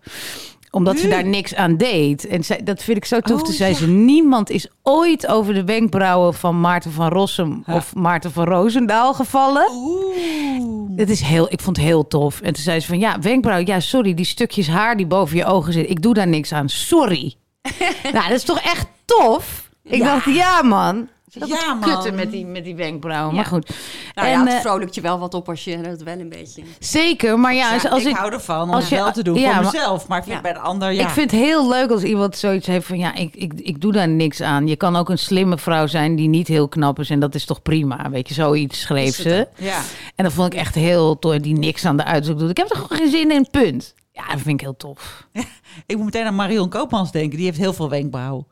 omdat 0.75 0.99
ze 0.99 1.07
daar 1.07 1.25
niks 1.25 1.55
aan 1.55 1.77
deed. 1.77 2.27
En 2.27 2.43
zij, 2.43 2.63
dat 2.63 2.83
vind 2.83 2.97
ik 2.97 3.05
zo 3.05 3.19
tof. 3.19 3.39
Oh, 3.39 3.45
Toen 3.45 3.53
zei 3.53 3.71
ja. 3.71 3.77
ze, 3.77 3.87
niemand 3.87 4.49
is 4.49 4.67
ooit 4.83 5.27
over 5.27 5.53
de 5.53 5.63
wenkbrauwen 5.63 6.33
van 6.33 6.59
Maarten 6.59 6.91
van 6.91 7.07
Rossum 7.07 7.63
Ja. 7.65 7.75
of 7.75 7.95
Maarten 7.95 8.31
van 8.31 8.45
Roosendaal 8.45 9.13
gevallen. 9.13 9.65
Oeh. 9.71 10.54
Het 10.95 11.09
is 11.09 11.21
heel, 11.21 11.51
ik 11.51 11.61
vond 11.61 11.77
het 11.77 11.85
heel 11.85 12.07
tof. 12.07 12.41
En 12.41 12.53
toen 12.53 12.63
zei 12.63 12.79
ze 12.79 12.87
van, 12.87 12.99
ja, 12.99 13.19
wenkbrauw, 13.19 13.61
ja, 13.65 13.79
sorry, 13.79 14.13
die 14.13 14.25
stukjes 14.25 14.67
haar 14.67 14.97
die 14.97 15.05
boven 15.05 15.37
je 15.37 15.45
ogen 15.45 15.73
zitten. 15.73 15.91
Ik 15.91 16.01
doe 16.01 16.13
daar 16.13 16.27
niks 16.27 16.53
aan, 16.53 16.69
sorry. 16.69 17.35
nou, 18.13 18.27
dat 18.27 18.37
is 18.37 18.43
toch 18.43 18.59
echt 18.59 18.87
tof? 19.05 19.69
Ik 19.83 19.97
Ja. 19.97 20.05
dacht, 20.05 20.35
ja 20.35 20.61
man. 20.61 21.07
Dat 21.39 21.49
Ja, 21.49 21.73
man. 21.73 21.89
kutten 21.89 22.15
met 22.15 22.31
die, 22.31 22.45
met 22.45 22.63
die 22.63 22.75
wenkbrauwen. 22.75 23.29
Ja. 23.29 23.35
Maar 23.35 23.45
goed. 23.45 23.69
Nou 24.15 24.27
en, 24.27 24.33
ja, 24.33 24.43
het 24.45 24.53
eh, 24.53 24.59
vrolijkt 24.59 24.95
je 24.95 25.01
wel 25.01 25.19
wat 25.19 25.33
op 25.33 25.49
als 25.49 25.63
je 25.63 25.77
het 25.77 26.03
wel 26.03 26.19
een 26.19 26.29
beetje... 26.29 26.63
zeker, 26.79 27.39
maar 27.39 27.53
ja, 27.53 27.73
als, 27.73 27.89
als 27.89 28.03
ik, 28.03 28.09
ik, 28.09 28.15
hou 28.15 28.31
ervan 28.33 28.61
om 28.61 28.69
als 28.69 28.79
het 28.83 28.89
je- 28.89 28.95
wel 28.95 29.11
te 29.11 29.23
doen 29.23 29.39
voor 29.39 29.63
mezelf. 29.63 30.07
Maar 30.07 30.17
ik 30.17 30.23
vind 30.23 30.41
bij 30.41 30.53
de 30.53 30.59
ander, 30.59 30.91
ja. 30.91 31.01
Ik 31.03 31.09
vind 31.09 31.31
het 31.31 31.39
heel 31.39 31.69
leuk 31.69 31.89
als 31.91 32.03
iemand 32.03 32.37
zoiets 32.37 32.67
heeft 32.67 32.85
van 32.87 32.97
ja, 32.97 33.13
ik, 33.15 33.35
ik, 33.35 33.53
ik 33.53 33.81
doe 33.81 33.91
daar 33.91 34.07
niks 34.07 34.41
aan. 34.41 34.67
Je 34.67 34.75
kan 34.75 34.95
ook 34.95 35.09
een 35.09 35.17
slimme 35.17 35.57
vrouw 35.57 35.87
zijn 35.87 36.15
die 36.15 36.27
niet 36.27 36.47
heel 36.47 36.67
knap 36.67 36.99
is 36.99 37.09
en 37.09 37.19
dat 37.19 37.35
is 37.35 37.45
toch 37.45 37.61
prima. 37.61 38.09
Weet 38.09 38.27
je, 38.27 38.33
zoiets 38.33 38.81
schreef 38.81 39.15
ze. 39.15 39.47
Ja. 39.57 39.81
En 40.15 40.23
dat 40.23 40.33
vond 40.33 40.53
ik 40.53 40.59
echt 40.59 40.75
heel 40.75 41.19
tof, 41.19 41.37
die 41.37 41.57
niks 41.57 41.85
aan 41.85 41.97
de 41.97 42.03
uitzoek 42.03 42.39
doet. 42.39 42.49
Ik 42.49 42.57
heb 42.57 42.69
er 42.69 42.75
gewoon 42.77 42.97
geen 42.97 43.09
zin 43.09 43.31
in, 43.31 43.47
punt. 43.51 43.93
Ja, 44.11 44.21
dat 44.27 44.41
vind 44.41 44.47
ik 44.47 44.61
heel 44.61 44.77
tof. 44.77 45.27
Ik 45.85 45.95
moet 45.95 46.05
meteen 46.05 46.25
aan 46.25 46.35
Marion 46.35 46.69
Koopmans 46.69 47.11
denken. 47.11 47.37
Die 47.37 47.45
heeft 47.45 47.57
heel 47.57 47.73
veel 47.73 47.89
wenkbrauw. 47.89 48.45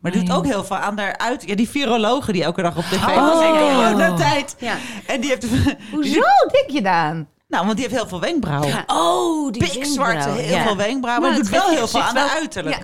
Maar 0.00 0.12
die 0.12 0.22
doet 0.22 0.36
ook 0.36 0.44
heel 0.46 0.64
veel 0.64 0.76
aan 0.76 0.98
haar 0.98 1.18
uit. 1.18 1.42
Ja, 1.46 1.54
die 1.54 1.68
virologe 1.68 2.32
die 2.32 2.44
elke 2.44 2.62
dag 2.62 2.76
op 2.76 2.84
tv 2.84 3.04
was 3.14 3.42
in 3.42 3.50
coronatijd. 3.50 4.56
Ja. 4.58 4.76
En 5.06 5.20
die 5.20 5.30
heeft... 5.30 5.46
Hoezo 5.92 6.20
denk 6.52 6.70
je 6.70 6.82
dan? 6.82 7.26
Nou, 7.48 7.64
want 7.64 7.76
die 7.76 7.86
heeft 7.86 7.98
heel 8.00 8.08
veel 8.08 8.20
wenkbrauw. 8.20 8.64
Ja. 8.64 8.84
Oh, 8.86 9.52
die 9.52 9.62
Pikzwarte, 9.62 10.12
wenkbrauw, 10.14 10.34
heel 10.46 10.56
ja. 10.56 10.62
veel 10.62 10.76
wenkbrauw. 10.76 11.20
Maar 11.20 11.30
het 11.30 11.38
doet 11.40 11.48
wel 11.48 11.68
heel 11.68 11.88
veel 11.88 12.02
aan 12.02 12.14
wel- 12.14 12.28
uiterlijk. 12.28 12.76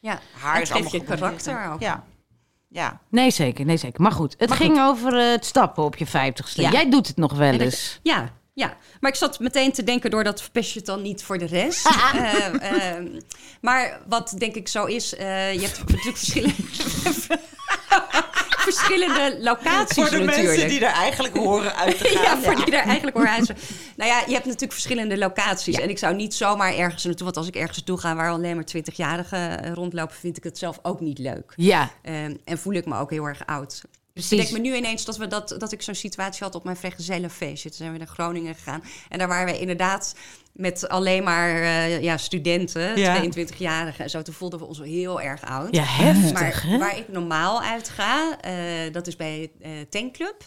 Ja, 0.00 0.10
ja. 0.10 0.18
Haar 0.40 0.54
het 0.54 0.62
is 0.62 0.70
geeft 0.70 0.90
je 0.90 0.98
allemaal 0.98 1.16
karakter 1.16 1.72
ook. 1.72 1.80
Ja. 1.80 2.04
Ja. 2.68 3.00
Nee, 3.10 3.30
zeker, 3.30 3.64
nee, 3.64 3.76
zeker. 3.76 4.02
Maar 4.02 4.12
goed, 4.12 4.34
het 4.38 4.52
ging 4.52 4.80
over 4.80 5.18
eh, 5.18 5.30
het 5.30 5.44
stappen 5.44 5.84
op 5.84 5.96
je 5.96 6.06
vijftigste. 6.06 6.62
Ja. 6.62 6.70
Jij 6.70 6.90
doet 6.90 7.06
het 7.06 7.16
nog 7.16 7.32
wel 7.32 7.52
eens. 7.52 8.00
Ja, 8.02 8.28
ja, 8.54 8.76
maar 9.00 9.10
ik 9.10 9.16
zat 9.16 9.40
meteen 9.40 9.72
te 9.72 9.84
denken, 9.84 10.10
doordat 10.10 10.42
verpest 10.42 10.72
je 10.72 10.78
het 10.78 10.86
dan 10.86 11.02
niet 11.02 11.22
voor 11.22 11.38
de 11.38 11.46
rest. 11.46 11.88
Eh, 12.14 12.92
ehm, 12.92 13.20
maar 13.60 14.00
wat 14.08 14.34
denk 14.38 14.54
ik 14.54 14.68
zo 14.68 14.84
is, 14.84 15.14
eh, 15.14 15.52
je 15.52 15.60
hebt 15.60 15.78
natuurlijk 15.86 16.16
verschillende, 16.16 16.54
verschillende 18.68 19.38
locaties 19.40 19.94
Voor 19.94 20.10
de 20.10 20.18
natuurlijk. 20.18 20.46
mensen 20.46 20.68
die 20.68 20.80
er 20.80 20.92
eigenlijk 20.92 21.36
horen 21.36 21.76
uit 21.76 21.98
te 21.98 22.04
gaan. 22.04 22.22
ja, 22.22 22.38
voor 22.38 22.56
die 22.56 22.70
daar 22.70 22.84
eigenlijk 22.84 23.16
hoor 23.16 23.28
uit. 23.28 23.52
Nou 23.96 24.10
ja, 24.10 24.18
je 24.26 24.32
hebt 24.32 24.44
natuurlijk 24.44 24.72
verschillende 24.72 25.18
locaties. 25.18 25.76
En 25.76 25.88
ik 25.88 25.98
zou 25.98 26.14
niet 26.14 26.34
zomaar 26.34 26.74
ergens 26.74 27.04
naartoe... 27.04 27.24
Want 27.24 27.36
als 27.36 27.46
ik 27.46 27.56
ergens 27.56 27.76
naartoe 27.76 27.98
ga 27.98 28.14
waar 28.14 28.30
alleen 28.30 28.54
maar 28.54 28.66
20-jarigen 28.76 29.62
eh, 29.62 29.72
rondlopen... 29.72 30.16
vind 30.16 30.36
ik 30.36 30.44
het 30.44 30.58
zelf 30.58 30.78
ook 30.82 31.00
niet 31.00 31.18
leuk. 31.18 31.52
Ja, 31.56 31.90
Ehm, 32.02 32.34
en 32.44 32.58
voel 32.58 32.72
ik 32.72 32.86
me 32.86 32.98
ook 32.98 33.10
heel 33.10 33.24
erg 33.24 33.46
oud. 33.46 33.82
Dus 34.14 34.32
ik 34.32 34.38
denk 34.38 34.50
me 34.50 34.58
nu 34.58 34.76
ineens 34.76 35.04
dat, 35.04 35.16
we 35.16 35.26
dat, 35.26 35.54
dat 35.58 35.72
ik 35.72 35.82
zo'n 35.82 35.94
situatie 35.94 36.44
had 36.44 36.54
op 36.54 36.64
mijn 36.64 36.76
vrijgezellenfeestje. 36.76 37.68
Toen 37.68 37.78
zijn 37.78 37.92
we 37.92 37.98
naar 37.98 38.06
Groningen 38.06 38.54
gegaan. 38.54 38.82
En 39.08 39.18
daar 39.18 39.28
waren 39.28 39.52
we 39.54 39.60
inderdaad 39.60 40.14
met 40.52 40.88
alleen 40.88 41.22
maar 41.24 41.54
eh, 41.62 42.02
ja, 42.02 42.16
studenten, 42.16 42.96
Ja. 42.98 43.22
22-jarigen 43.22 44.04
en 44.04 44.10
zo. 44.10 44.22
Toen 44.22 44.34
voelden 44.34 44.58
we 44.58 44.64
ons 44.64 44.78
wel 44.78 44.86
heel 44.88 45.20
erg 45.20 45.42
oud. 45.42 45.74
ja 45.74 45.82
heftig, 45.84 46.32
Maar 46.32 46.62
hè? 46.66 46.78
waar 46.78 46.98
ik 46.98 47.08
normaal 47.08 47.62
uit 47.62 47.88
ga, 47.88 48.40
eh, 48.40 48.92
dat 48.92 49.06
is 49.06 49.16
bij 49.16 49.50
eh 49.60 49.70
Tankclub. 49.90 50.44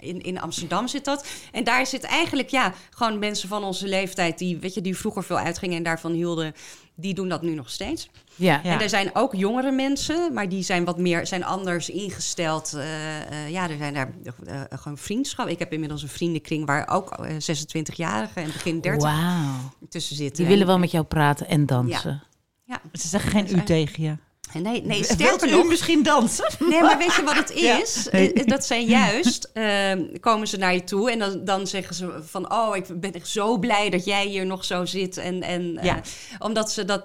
In, 0.00 0.20
in 0.20 0.40
Amsterdam 0.40 0.88
zit 0.88 1.04
dat. 1.04 1.26
En 1.52 1.64
daar 1.64 1.86
zit 1.86 2.02
eigenlijk, 2.04 2.48
ja, 2.48 2.72
gewoon 2.90 3.18
mensen 3.18 3.48
van 3.48 3.64
onze 3.64 3.88
leeftijd... 3.88 4.38
die, 4.38 4.58
weet 4.58 4.74
je, 4.74 4.80
die 4.80 4.96
vroeger 4.96 5.24
veel 5.24 5.38
uitgingen 5.38 5.76
en 5.76 5.82
daarvan 5.82 6.12
hielden... 6.12 6.54
die 6.94 7.14
doen 7.14 7.28
dat 7.28 7.42
nu 7.42 7.54
nog 7.54 7.70
steeds. 7.70 8.08
Ja. 8.34 8.60
Ja. 8.62 8.72
En 8.72 8.80
er 8.80 8.88
zijn 8.88 9.10
ook 9.12 9.34
jongere 9.34 9.70
mensen, 9.70 10.32
maar 10.34 10.48
die 10.48 10.62
zijn 10.62 10.84
wat 10.84 10.98
meer, 10.98 11.26
zijn 11.26 11.44
anders 11.44 11.90
ingesteld. 11.90 12.72
Eh, 12.74 13.20
eh, 13.20 13.50
ja, 13.50 13.70
er 13.70 13.76
zijn 13.76 13.94
daar 13.94 14.10
eh, 14.46 14.60
gewoon 14.70 14.98
vriendschap. 14.98 15.48
Ik 15.48 15.58
heb 15.58 15.72
inmiddels 15.72 16.02
een 16.02 16.08
vriendenkring 16.08 16.66
waar 16.66 16.88
ook 16.88 17.10
eh, 17.10 17.34
26-jarigen 17.34 18.42
en 18.42 18.46
begin 18.52 18.80
30 18.80 19.02
Wauw. 19.02 19.72
tussen 19.88 20.16
zitten. 20.16 20.36
Die 20.36 20.44
En- 20.44 20.50
willen 20.50 20.66
wel 20.66 20.78
met 20.78 20.90
jou 20.90 21.04
praten 21.04 21.48
en 21.48 21.66
dansen. 21.66 22.22
Ja. 22.64 22.80
Ze 22.92 23.08
zeggen 23.08 23.30
geen 23.30 23.58
u 23.58 23.62
tegen 23.62 24.02
je. 24.02 24.16
Nee, 24.58 24.82
nee, 24.82 25.04
sterker 25.04 25.48
u 25.48 25.50
nog. 25.50 25.66
misschien 25.66 26.02
dansen? 26.02 26.50
Nee, 26.58 26.80
maar 26.82 26.98
weet 26.98 27.14
je 27.14 27.22
wat 27.24 27.34
het 27.36 27.52
Ja. 27.60 27.80
is? 27.82 28.08
Nee. 28.12 28.32
Eh, 28.32 28.46
Dat 28.46 28.64
zijn 28.64 28.84
juist, 28.84 29.50
ehm, 29.52 30.04
komen 30.20 30.48
ze 30.48 30.56
naar 30.56 30.74
je 30.74 30.84
toe 30.84 31.10
en 31.10 31.18
dan, 31.18 31.44
dan 31.44 31.66
zeggen 31.66 31.94
ze 31.94 32.20
van... 32.26 32.52
oh, 32.52 32.76
ik 32.76 33.00
ben 33.00 33.12
echt 33.12 33.28
zo 33.28 33.58
blij 33.58 33.90
dat 33.90 34.04
jij 34.04 34.26
hier 34.26 34.46
nog 34.46 34.64
zo 34.64 34.84
zit. 34.84 35.16
En, 35.16 35.42
en 35.42 35.76
eh, 35.78 35.84
Ja. 35.84 36.00
omdat 36.38 36.70
ze 36.72 36.84
dat... 36.84 37.04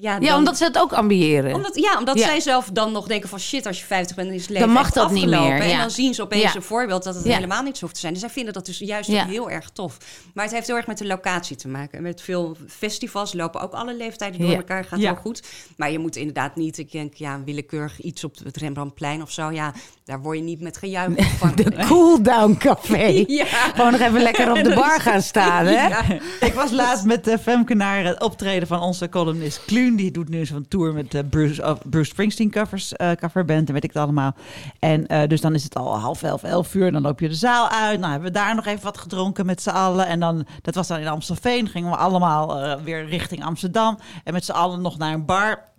Ja, 0.00 0.18
Ja, 0.20 0.36
omdat 0.36 0.56
ze 0.56 0.64
het 0.64 0.78
ook 0.78 0.92
ambiëren. 0.92 1.54
Omdat, 1.54 1.74
ja, 1.76 1.98
omdat 1.98 2.20
zij 2.20 2.40
zelf 2.40 2.68
dan 2.72 2.92
nog 2.92 3.06
denken 3.06 3.28
van 3.28 3.40
shit, 3.40 3.66
als 3.66 3.78
je 3.80 3.84
50 3.86 4.16
bent, 4.16 4.28
dan 4.28 4.36
is 4.36 4.42
het 4.42 4.50
leven 4.50 4.66
Dan 4.66 4.76
mag 4.76 4.90
dat 4.90 5.10
niet 5.10 5.24
afgelopen. 5.24 5.58
meer, 5.58 5.70
En 5.70 5.78
dan 5.78 5.90
zien 5.90 6.14
ze 6.14 6.22
opeens 6.22 6.54
een 6.54 6.62
voorbeeld 6.62 7.02
dat 7.04 7.14
het 7.14 7.24
helemaal 7.24 7.62
niet 7.62 7.74
zo 7.76 7.80
hoeft 7.80 7.94
te 7.94 8.00
zijn. 8.00 8.12
Dus 8.12 8.22
zij 8.22 8.30
vinden 8.30 8.52
dat 8.52 8.66
dus 8.66 8.78
juist 8.78 9.08
heel 9.10 9.50
erg 9.50 9.70
tof. 9.72 9.96
Maar 10.34 10.44
het 10.44 10.52
heeft 10.54 10.66
heel 10.66 10.76
erg 10.76 10.86
met 10.86 10.98
de 10.98 11.06
locatie 11.06 11.56
te 11.56 11.68
maken. 11.68 12.02
Met 12.02 12.20
veel 12.20 12.56
festivals 12.68 13.32
lopen 13.32 13.60
ook 13.60 13.72
alle 13.72 13.94
leeftijden 13.96 14.40
door 14.40 14.50
elkaar, 14.56 14.84
gaat 14.84 14.98
heel 14.98 15.14
goed. 15.14 15.42
Maar 15.76 15.90
je 15.90 15.98
moet 15.98 16.16
inderdaad 16.16 16.56
niet, 16.56 16.83
ik 16.84 16.92
denk, 16.92 17.14
ja, 17.14 17.44
willekeurig 17.44 18.00
iets 18.00 18.24
op 18.24 18.36
het 18.44 18.56
Rembrandtplein 18.56 19.22
of 19.22 19.30
zo. 19.30 19.50
Ja, 19.50 19.72
daar 20.04 20.20
word 20.20 20.38
je 20.38 20.44
niet 20.44 20.60
met 20.60 20.76
gejuich 20.76 21.16
ontvangen. 21.16 21.56
De 21.56 21.84
cool-down 21.88 22.56
café. 22.58 23.24
Ja. 23.34 23.44
Gewoon 23.44 23.92
nog 23.92 24.00
even 24.00 24.22
lekker 24.22 24.50
op 24.50 24.64
de 24.64 24.74
bar 24.74 25.00
gaan 25.00 25.22
staan, 25.22 25.66
hè? 25.66 25.86
Ja. 25.86 26.02
Ik 26.40 26.52
was 26.54 26.70
laatst 26.70 27.04
met 27.04 27.28
uh, 27.28 27.34
Femke 27.38 27.74
naar 27.74 28.04
het 28.04 28.22
optreden 28.22 28.68
van 28.68 28.80
onze 28.80 29.08
columnist 29.08 29.64
Kluun. 29.64 29.96
Die 29.96 30.10
doet 30.10 30.28
nu 30.28 30.46
zo'n 30.46 30.68
tour 30.68 30.92
met 30.92 31.14
eh, 31.14 31.20
Bruce, 31.30 31.62
of 31.62 31.78
Bruce 31.90 32.10
Springsteen 32.10 32.50
covers, 32.50 32.92
eh, 32.92 33.10
coverband 33.12 33.66
en 33.66 33.74
weet 33.74 33.84
ik 33.84 33.92
het 33.92 34.02
allemaal. 34.02 34.34
En 34.78 35.06
eh, 35.06 35.28
dus 35.28 35.40
dan 35.40 35.54
is 35.54 35.64
het 35.64 35.74
al 35.74 35.98
half 35.98 36.22
elf, 36.22 36.42
elf 36.42 36.74
uur. 36.74 36.92
Dan 36.92 37.02
loop 37.02 37.20
je 37.20 37.28
de 37.28 37.34
zaal 37.34 37.68
uit. 37.68 37.98
Nou 37.98 38.10
hebben 38.12 38.32
we 38.32 38.38
daar 38.38 38.54
nog 38.54 38.66
even 38.66 38.84
wat 38.84 38.98
gedronken 38.98 39.46
met 39.46 39.62
z'n 39.62 39.70
allen. 39.70 40.06
En 40.06 40.20
dan, 40.20 40.46
dat 40.62 40.74
was 40.74 40.86
dan 40.86 40.98
in 40.98 41.08
Amstelveen. 41.08 41.68
Gingen 41.68 41.90
we 41.90 41.96
allemaal 41.96 42.60
eh, 42.60 42.82
weer 42.82 43.06
richting 43.06 43.44
Amsterdam. 43.44 43.98
En 44.24 44.32
met 44.32 44.44
z'n 44.44 44.52
allen 44.52 44.82
nog 44.82 44.98
naar 44.98 45.12
een 45.12 45.24
bar. 45.24 45.72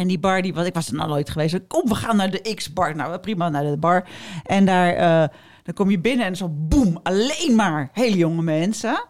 En 0.00 0.08
die 0.08 0.18
bar, 0.18 0.42
die, 0.42 0.54
was, 0.54 0.66
ik 0.66 0.74
was 0.74 0.88
er 0.88 0.94
nog 0.94 1.06
nooit 1.08 1.30
geweest. 1.30 1.58
Kom, 1.68 1.88
we 1.88 1.94
gaan 1.94 2.16
naar 2.16 2.30
de 2.30 2.54
X-bar. 2.54 2.96
Nou, 2.96 3.18
prima, 3.18 3.48
naar 3.48 3.64
de 3.64 3.76
bar. 3.76 4.04
En 4.44 4.64
daar 4.66 4.92
eh, 4.94 5.28
dan 5.62 5.74
kom 5.74 5.90
je 5.90 5.98
binnen 6.00 6.26
en 6.26 6.36
zo 6.36 6.48
boem, 6.50 7.00
alleen 7.02 7.54
maar 7.56 7.88
hele 7.92 8.16
jonge 8.16 8.42
mensen. 8.42 9.04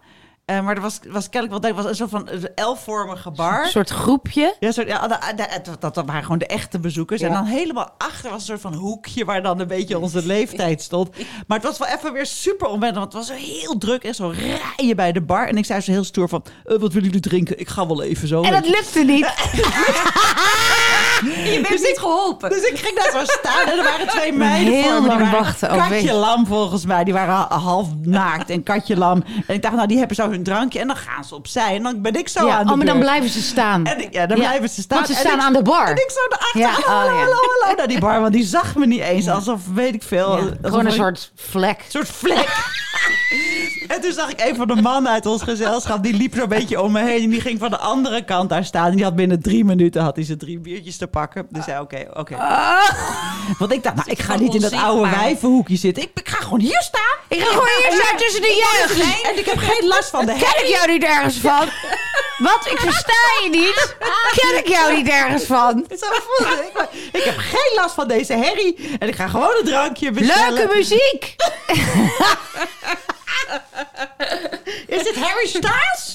Eh, 0.45 0.61
maar 0.65 0.75
er 0.77 0.81
was, 0.83 1.01
was 1.09 1.29
kennelijk 1.29 1.63
wel, 1.65 1.75
was 1.75 1.85
een 1.85 1.95
soort 1.95 2.11
van 2.11 2.29
een 2.29 2.65
L-vormige 2.65 3.31
bar. 3.31 3.63
Een 3.65 3.71
soort 3.71 3.91
groepje. 3.91 4.57
Ja, 4.61 4.73
soort, 4.73 4.89
ja 4.89 5.07
da- 5.09 5.33
da- 5.37 5.59
dat, 5.81 5.95
dat 5.95 6.07
waren 6.07 6.23
gewoon 6.23 6.39
de 6.39 6.47
echte 6.47 6.79
bezoekers. 6.79 7.21
En 7.21 7.33
dan 7.33 7.45
helemaal 7.45 7.91
achter 7.99 8.31
was 8.31 8.41
een 8.41 8.47
soort 8.47 8.61
van 8.61 8.75
hoekje 8.75 9.25
waar 9.25 9.43
dan 9.43 9.61
een 9.61 9.67
beetje 9.67 9.99
onze 9.99 10.27
leeftijd 10.27 10.83
stond. 10.83 11.11
Maar 11.47 11.59
het 11.59 11.67
was 11.67 11.79
wel 11.79 11.89
even 11.89 12.13
weer 12.13 12.27
super 12.27 12.67
onwennig, 12.69 12.99
want 12.99 13.13
het 13.13 13.29
was 13.29 13.39
heel 13.39 13.79
druk 13.79 14.05
en 14.05 14.15
zo 14.15 14.33
rijden 14.37 14.97
bij 14.97 15.13
de 15.13 15.21
bar. 15.23 15.49
En 15.49 15.57
ik 15.57 15.65
zei 15.65 15.81
zo 15.81 15.91
heel 15.91 16.05
stoer 16.05 16.29
van, 16.29 16.43
eh, 16.65 16.79
wat 16.79 16.93
willen 16.93 17.09
jullie 17.09 17.21
drinken? 17.21 17.61
Ik 17.61 17.69
ga 17.69 17.87
wel 17.87 18.03
even 18.03 18.29
zo. 18.29 18.43
En 18.43 18.53
dat 18.53 18.67
lukte 18.69 19.05
niet. 19.05 19.27
Je 21.25 21.67
bent 21.69 21.81
niet 21.83 21.99
geholpen. 21.99 22.51
Dus 22.51 22.63
ik 22.63 22.79
ging 22.79 22.97
daar 22.99 23.11
zo 23.11 23.25
staan 23.25 23.67
en 23.67 23.79
er 23.79 23.85
waren 23.85 24.09
twee 24.09 24.33
meiden 24.33 24.73
Heel 24.75 24.83
voor 24.93 25.03
me. 25.03 25.09
Lang 25.09 25.31
wachten, 25.31 25.73
oh, 25.73 25.89
Katje 25.89 26.13
lam 26.13 26.47
volgens 26.47 26.87
mij. 26.87 27.05
Die 27.05 27.13
waren 27.13 27.35
ha- 27.35 27.59
half 27.59 27.89
naakt 28.03 28.51
en 28.51 28.63
katje 28.63 28.97
lam. 28.97 29.23
En 29.47 29.55
ik 29.55 29.63
dacht, 29.63 29.75
nou 29.75 29.87
die 29.89 29.99
hebben 29.99 30.17
zo 30.17 30.31
hun 30.31 30.43
drankje 30.43 30.79
en 30.79 30.87
dan 30.87 30.97
gaan 30.97 31.25
ze 31.25 31.35
opzij. 31.35 31.75
En 31.77 31.83
dan 31.83 32.03
ben 32.03 32.15
ik 32.15 32.29
zo 32.29 32.47
Ja, 32.47 32.57
aan 32.57 32.67
de 32.67 32.71
oh, 32.73 32.77
maar 32.77 32.87
dan 32.87 32.99
blijven 32.99 33.31
ze 33.31 33.43
staan. 33.43 33.85
En 33.87 34.07
ja, 34.11 34.27
dan 34.27 34.37
Ja, 34.37 34.43
blijven 34.49 34.69
ze 34.69 34.81
staan. 34.81 34.97
want 34.99 35.11
ze 35.11 35.15
En 35.15 35.21
staan 35.21 35.39
ik- 35.39 35.45
aan 35.45 35.53
de 35.53 35.63
bar. 35.63 35.87
En 35.87 35.93
ik 35.97 36.11
zo 36.11 36.21
erachter, 36.37 36.61
Ja, 36.61 36.71
hallo, 36.91 37.11
oh, 37.13 37.19
hallo, 37.19 37.35
hallo, 37.61 37.77
naar 37.77 37.89
die 37.89 37.99
bar. 38.01 38.21
Want 38.21 38.33
die 38.33 38.45
zag 38.45 38.75
me 38.75 38.87
niet 38.87 39.01
eens, 39.01 39.29
alsof, 39.29 39.61
weet 39.75 39.95
ik 39.95 40.03
veel. 40.03 40.39
Gewoon 40.63 40.87
een 40.87 40.93
soort 40.93 41.33
vlek. 41.37 41.85
soort 41.89 42.09
vlek. 42.23 42.49
En 43.91 44.01
toen 44.01 44.13
zag 44.13 44.31
ik 44.31 44.41
een 44.41 44.57
van 44.57 44.67
de 44.67 44.75
mannen 44.75 45.13
uit 45.13 45.27
ons 45.27 45.43
gezelschap, 45.43 46.03
die 46.03 46.15
liep 46.15 46.35
zo'n 46.35 46.49
beetje 46.49 46.83
om 46.83 46.93
me 46.93 47.03
heen. 47.03 47.23
En 47.23 47.31
die 47.31 47.41
ging 47.41 47.59
van 47.59 47.71
de 47.71 47.79
andere 47.79 48.25
kant 48.25 48.49
daar 48.49 48.65
staan. 48.65 48.87
En 48.87 48.97
die 48.97 49.05
had 49.05 49.17
binnen 49.17 49.43
drie 49.43 49.65
minuten 49.65 50.03
had 50.03 50.17
hij 50.17 50.25
zijn 50.25 50.39
drie 50.39 50.59
biertjes 50.59 50.97
te 50.97 51.07
pakken. 51.07 51.47
Dus 51.51 51.65
zei, 51.65 51.81
oké, 51.81 52.07
oké. 52.13 52.37
Want 53.59 53.73
ik 53.73 53.83
dacht, 53.83 53.97
nou, 53.97 54.11
ik 54.11 54.19
ga 54.19 54.37
niet 54.37 54.55
in 54.55 54.61
dat 54.61 54.73
oude 54.73 55.11
wijvenhoekje 55.11 55.77
zitten. 55.77 56.03
Ik, 56.03 56.11
ik 56.15 56.29
ga 56.29 56.41
gewoon 56.41 56.61
hier 56.61 56.83
staan. 56.83 57.17
Ik 57.29 57.41
ga 57.41 57.49
gewoon 57.49 57.69
hier 57.83 58.01
staan 58.03 58.17
tussen 58.17 58.43
de 58.43 58.65
jeugd. 58.79 59.27
En 59.31 59.39
ik 59.39 59.45
heb 59.45 59.59
geen 59.59 59.89
last 59.89 60.11
van 60.11 60.27
de 60.27 60.33
Ken 60.33 60.65
ik 60.65 60.77
jou 60.77 60.91
niet 60.91 61.05
ergens 61.05 61.37
van? 61.37 61.69
Wat? 62.41 62.67
Ik 62.71 62.79
versta 62.79 63.13
je 63.43 63.49
niet. 63.51 63.97
Ken 64.37 64.59
ik 64.59 64.69
jou 64.69 64.97
niet 64.97 65.09
ergens 65.09 65.45
van? 65.45 65.87
Zo 65.99 66.07
voelde 66.11 66.65
ik. 66.65 66.73
me. 66.75 67.19
Ik 67.19 67.25
heb 67.25 67.37
geen 67.39 67.73
last 67.75 67.95
van 67.95 68.09
deze 68.09 68.33
herrie. 68.33 68.97
En 68.99 69.09
ik 69.09 69.15
ga 69.15 69.29
gewoon 69.29 69.57
een 69.59 69.65
drankje 69.65 70.11
bestellen. 70.11 70.55
Leuke 70.55 70.75
muziek. 70.75 71.37
Is 74.87 75.03
dit 75.03 75.17
Harry 75.17 75.47
Styles? 75.47 76.15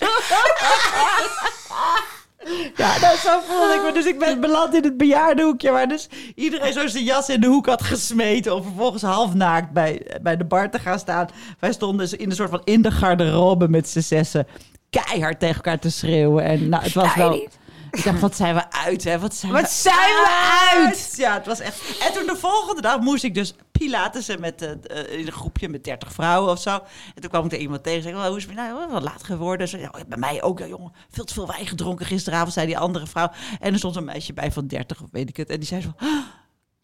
Ja, 2.75 2.99
nou, 2.99 3.17
zo 3.17 3.39
voelde 3.47 3.73
ik 3.73 3.81
me. 3.83 3.91
Dus 3.91 4.05
ik 4.05 4.19
ben 4.19 4.39
beland 4.39 4.75
in 4.75 4.83
het 4.83 4.97
bejaardenhoekje... 4.97 5.71
waar 5.71 5.87
dus 5.87 6.09
iedereen 6.35 6.73
zo 6.73 6.87
zijn 6.87 7.03
jas 7.03 7.29
in 7.29 7.41
de 7.41 7.47
hoek 7.47 7.65
had 7.65 7.83
gesmeten... 7.83 8.55
om 8.55 8.63
vervolgens 8.63 9.01
half 9.01 9.33
naakt 9.33 9.71
bij, 9.71 10.17
bij 10.21 10.37
de 10.37 10.45
bar 10.45 10.71
te 10.71 10.79
gaan 10.79 10.99
staan. 10.99 11.27
Wij 11.59 11.71
stonden 11.71 11.97
dus 11.97 12.13
in 12.13 12.29
een 12.29 12.35
soort 12.35 12.49
van 12.49 12.61
in 12.63 12.81
de 12.81 12.91
garderobe 12.91 13.67
met 13.67 13.89
z'n 13.89 13.99
zessen... 13.99 14.47
keihard 14.89 15.39
tegen 15.39 15.55
elkaar 15.55 15.79
te 15.79 15.89
schreeuwen. 15.89 16.43
En 16.43 16.69
nou, 16.69 16.83
het 16.83 16.93
was 16.93 17.15
wel... 17.15 17.47
Ik 17.91 18.03
dacht, 18.03 18.19
wat 18.19 18.35
zijn 18.35 18.55
we 18.55 18.71
uit, 18.71 19.03
hè? 19.03 19.19
Wat 19.19 19.35
zijn, 19.35 19.51
Wat 19.51 19.61
we, 19.61 19.67
zijn 19.67 19.95
we 19.95 20.67
uit? 20.73 21.13
Ja, 21.17 21.33
het 21.33 21.45
was 21.45 21.59
echt... 21.59 21.97
En 21.99 22.13
toen 22.13 22.25
de 22.25 22.35
volgende 22.35 22.81
dag 22.81 22.99
moest 22.99 23.23
ik 23.23 23.33
dus 23.33 23.53
pilatessen 23.71 24.39
met, 24.39 24.61
eh, 24.61 24.71
eh, 24.71 25.19
in 25.19 25.25
een 25.25 25.31
groepje 25.31 25.69
met 25.69 25.83
30 25.83 26.11
vrouwen 26.13 26.51
of 26.51 26.61
zo. 26.61 26.71
En 27.15 27.21
toen 27.21 27.29
kwam 27.29 27.45
ik 27.45 27.51
er 27.51 27.57
iemand 27.57 27.83
tegen 27.83 27.97
en 27.97 28.03
zei, 28.03 28.15
"Wel, 28.15 28.27
hoe 28.27 28.37
is 28.37 28.45
het 28.45 28.55
nou, 28.55 28.87
wel 28.89 29.01
laat 29.01 29.23
geworden? 29.23 29.67
Ze 29.67 29.77
zei, 29.77 29.89
"Ja, 29.93 30.05
bij 30.07 30.17
mij 30.17 30.41
ook, 30.43 30.59
ja, 30.59 30.67
jongen. 30.67 30.91
Veel 31.09 31.23
te 31.23 31.33
veel 31.33 31.47
wijn 31.47 31.67
gedronken 31.67 32.05
gisteravond, 32.05 32.53
zei 32.53 32.65
die 32.65 32.77
andere 32.77 33.07
vrouw. 33.07 33.31
En 33.59 33.71
er 33.71 33.77
stond 33.77 33.95
een 33.95 34.03
meisje 34.03 34.33
bij 34.33 34.51
van 34.51 34.67
30 34.67 35.01
of 35.01 35.09
weet 35.11 35.29
ik 35.29 35.37
het. 35.37 35.49
En 35.49 35.57
die 35.57 35.67
zei 35.67 35.81
zo... 35.81 35.93
"Ah, 35.97 36.07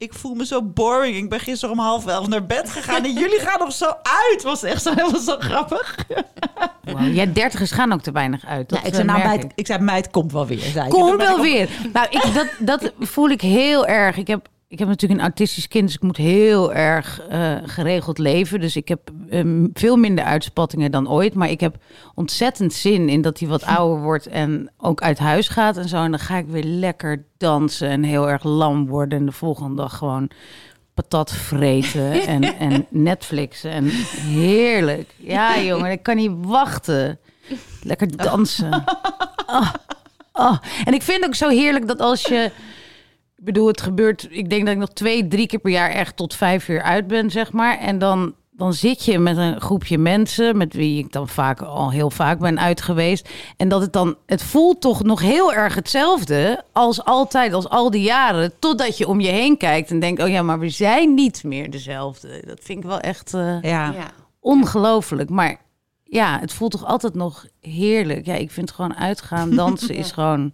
Ik 0.02 0.14
voel 0.14 0.34
me 0.34 0.46
zo 0.46 0.62
boring. 0.64 1.16
Ik 1.16 1.30
ben 1.30 1.40
gisteren 1.40 1.76
om 1.76 1.82
half 1.82 2.06
elf 2.08 2.28
naar 2.28 2.46
bed 2.46 2.70
gegaan 2.70 3.04
en 3.04 3.14
jullie 3.14 3.40
gaan 3.40 3.60
nog 3.60 3.72
zo 3.72 3.86
uit. 4.30 4.44
Was 4.44 4.64
echt 4.64 4.82
zo 4.82 4.94
helemaal 4.96 5.20
zo 5.22 5.36
grappig. 5.40 5.96
Wow, 6.84 7.14
jij 7.14 7.34
dertigers 7.34 7.72
gaan 7.72 7.94
ook 7.94 8.02
te 8.02 8.12
weinig 8.12 8.46
uit. 8.46 8.70
Dat 8.70 8.80
Ja, 8.80 8.86
ik 8.86 8.94
zei, 8.94 9.08
eh, 9.08 9.14
nou, 9.14 9.24
merk 9.28 9.40
meid, 9.40 9.52
ik. 9.52 9.52
ik 9.56 9.66
zei, 9.66 9.80
meid, 9.80 10.10
komt 10.12 10.32
wel 10.32 10.46
weer. 10.48 10.60
Zei 10.60 10.86
ik. 10.86 10.92
Kom 10.92 11.00
Toen 11.08 11.18
ben 11.18 11.20
ik 11.20 11.28
wel 11.28 11.36
op- 11.36 11.42
weer. 11.44 11.70
Nou, 11.94 12.08
ik, 12.10 12.34
dat, 12.34 12.48
dat 12.60 12.92
voel 13.00 13.30
ik 13.30 13.42
heel 13.42 13.86
erg. 13.88 14.18
Ik 14.18 14.28
heb, 14.28 14.48
ik 14.72 14.80
heb 14.80 14.88
natuurlijk 14.88 15.20
een 15.20 15.26
autistisch 15.26 15.68
kind, 15.68 15.86
dus 15.86 15.96
ik 15.96 16.02
moet 16.02 16.18
heel 16.18 16.74
erg 16.74 17.22
eh, 17.22 17.56
geregeld 17.66 18.18
leven. 18.18 18.60
Dus 18.60 18.76
ik 18.76 18.88
heb 18.88 19.12
ehm, 19.30 19.68
veel 19.74 19.98
minder 19.98 20.26
uitspattingen 20.26 20.92
dan 20.92 21.10
ooit. 21.10 21.34
Maar 21.34 21.50
ik 21.50 21.60
heb 21.60 21.76
ontzettend 22.16 22.74
zin 22.74 23.10
in 23.10 23.22
dat 23.22 23.40
hij 23.40 23.48
wat 23.48 23.64
ouder 23.64 24.04
wordt 24.04 24.28
en 24.28 24.72
ook 24.78 25.02
uit 25.02 25.20
huis 25.20 25.48
gaat 25.48 25.78
en 25.78 25.90
zo. 25.90 26.04
En 26.04 26.12
dan 26.12 26.20
ga 26.20 26.38
ik 26.38 26.48
weer 26.48 26.64
lekker 26.64 27.26
dansen 27.38 27.90
en 27.90 28.04
heel 28.04 28.30
erg 28.30 28.44
lam 28.44 28.88
worden. 28.88 29.20
En 29.20 29.26
de 29.26 29.32
volgende 29.32 29.76
dag 29.76 29.98
gewoon 29.98 30.30
patat 30.94 31.32
vreten 31.32 32.12
en, 32.36 32.44
en 32.44 32.86
Netflixen. 32.90 33.72
En 33.72 33.86
heerlijk. 34.28 35.14
Ja, 35.18 35.62
jongen, 35.62 35.92
ik 35.92 36.04
kan 36.04 36.16
niet 36.16 36.34
wachten. 36.42 37.20
Lekker 37.84 38.18
dansen. 38.18 38.84
Ah, 39.46 39.74
ah. 40.32 40.58
En 40.84 40.94
ik 40.94 41.02
vind 41.02 41.26
ook 41.26 41.36
zo 41.36 41.50
heerlijk 41.50 41.88
dat 41.88 42.00
als 42.00 42.22
je... 42.22 42.52
Ik 43.42 43.48
bedoel, 43.48 43.68
het 43.68 43.82
gebeurt... 43.82 44.28
Ik 44.30 44.50
denk 44.50 44.64
dat 44.66 44.74
ik 44.74 44.80
nog 44.80 44.90
twee, 44.94 45.28
drie 45.28 45.48
keer 45.48 45.60
per 45.60 45.72
jaar 45.72 45.90
echt 45.90 46.16
tot 46.16 46.36
vijf 46.36 46.68
uur 46.68 46.82
uit 46.82 47.08
ben, 47.08 47.30
zeg 47.30 47.52
maar. 47.52 47.78
En 47.80 48.00
dan, 48.00 48.34
dan 48.52 48.74
zit 48.74 49.06
je 49.06 49.20
met 49.20 49.38
een 49.38 49.62
groepje 49.62 49.98
mensen... 49.98 50.58
met 50.58 50.74
wie 50.74 51.00
ik 51.04 51.12
dan 51.12 51.28
vaak 51.28 51.62
al 51.62 51.92
heel 51.92 52.10
vaak 52.10 52.40
ben 52.40 52.60
uit 52.60 52.82
geweest. 52.82 53.30
En 53.58 53.70
dat 53.70 53.82
het 53.82 53.94
dan... 53.94 54.16
Het 54.26 54.44
voelt 54.44 54.82
toch 54.82 55.04
nog 55.04 55.22
heel 55.22 55.54
erg 55.54 55.76
hetzelfde 55.76 56.64
als 56.72 57.04
altijd, 57.04 57.54
als 57.54 57.70
al 57.70 57.90
die 57.92 58.02
jaren. 58.04 58.54
Totdat 58.60 58.98
je 58.98 59.08
om 59.08 59.20
je 59.20 59.30
heen 59.30 59.58
kijkt 59.58 59.92
en 59.92 60.00
denkt... 60.00 60.22
oh 60.24 60.30
ja, 60.30 60.42
maar 60.42 60.60
we 60.60 60.70
zijn 60.70 61.14
niet 61.14 61.44
meer 61.44 61.70
dezelfde. 61.72 62.44
Dat 62.48 62.60
vind 62.62 62.78
ik 62.80 62.86
wel 62.86 63.00
echt... 63.00 63.34
eh, 63.34 63.62
Ja. 63.62 63.92
Ja. 63.92 64.12
ongelooflijk. 64.40 65.30
Maar 65.30 65.58
ja, 66.12 66.40
het 66.40 66.54
voelt 66.54 66.72
toch 66.72 66.86
altijd 66.86 67.14
nog 67.14 67.46
heerlijk. 67.60 68.26
Ja, 68.26 68.34
ik 68.34 68.52
vind 68.52 68.72
gewoon 68.72 68.96
uitgaan, 68.96 69.56
dansen 69.56 69.96
is 69.96 70.12
gewoon... 70.12 70.54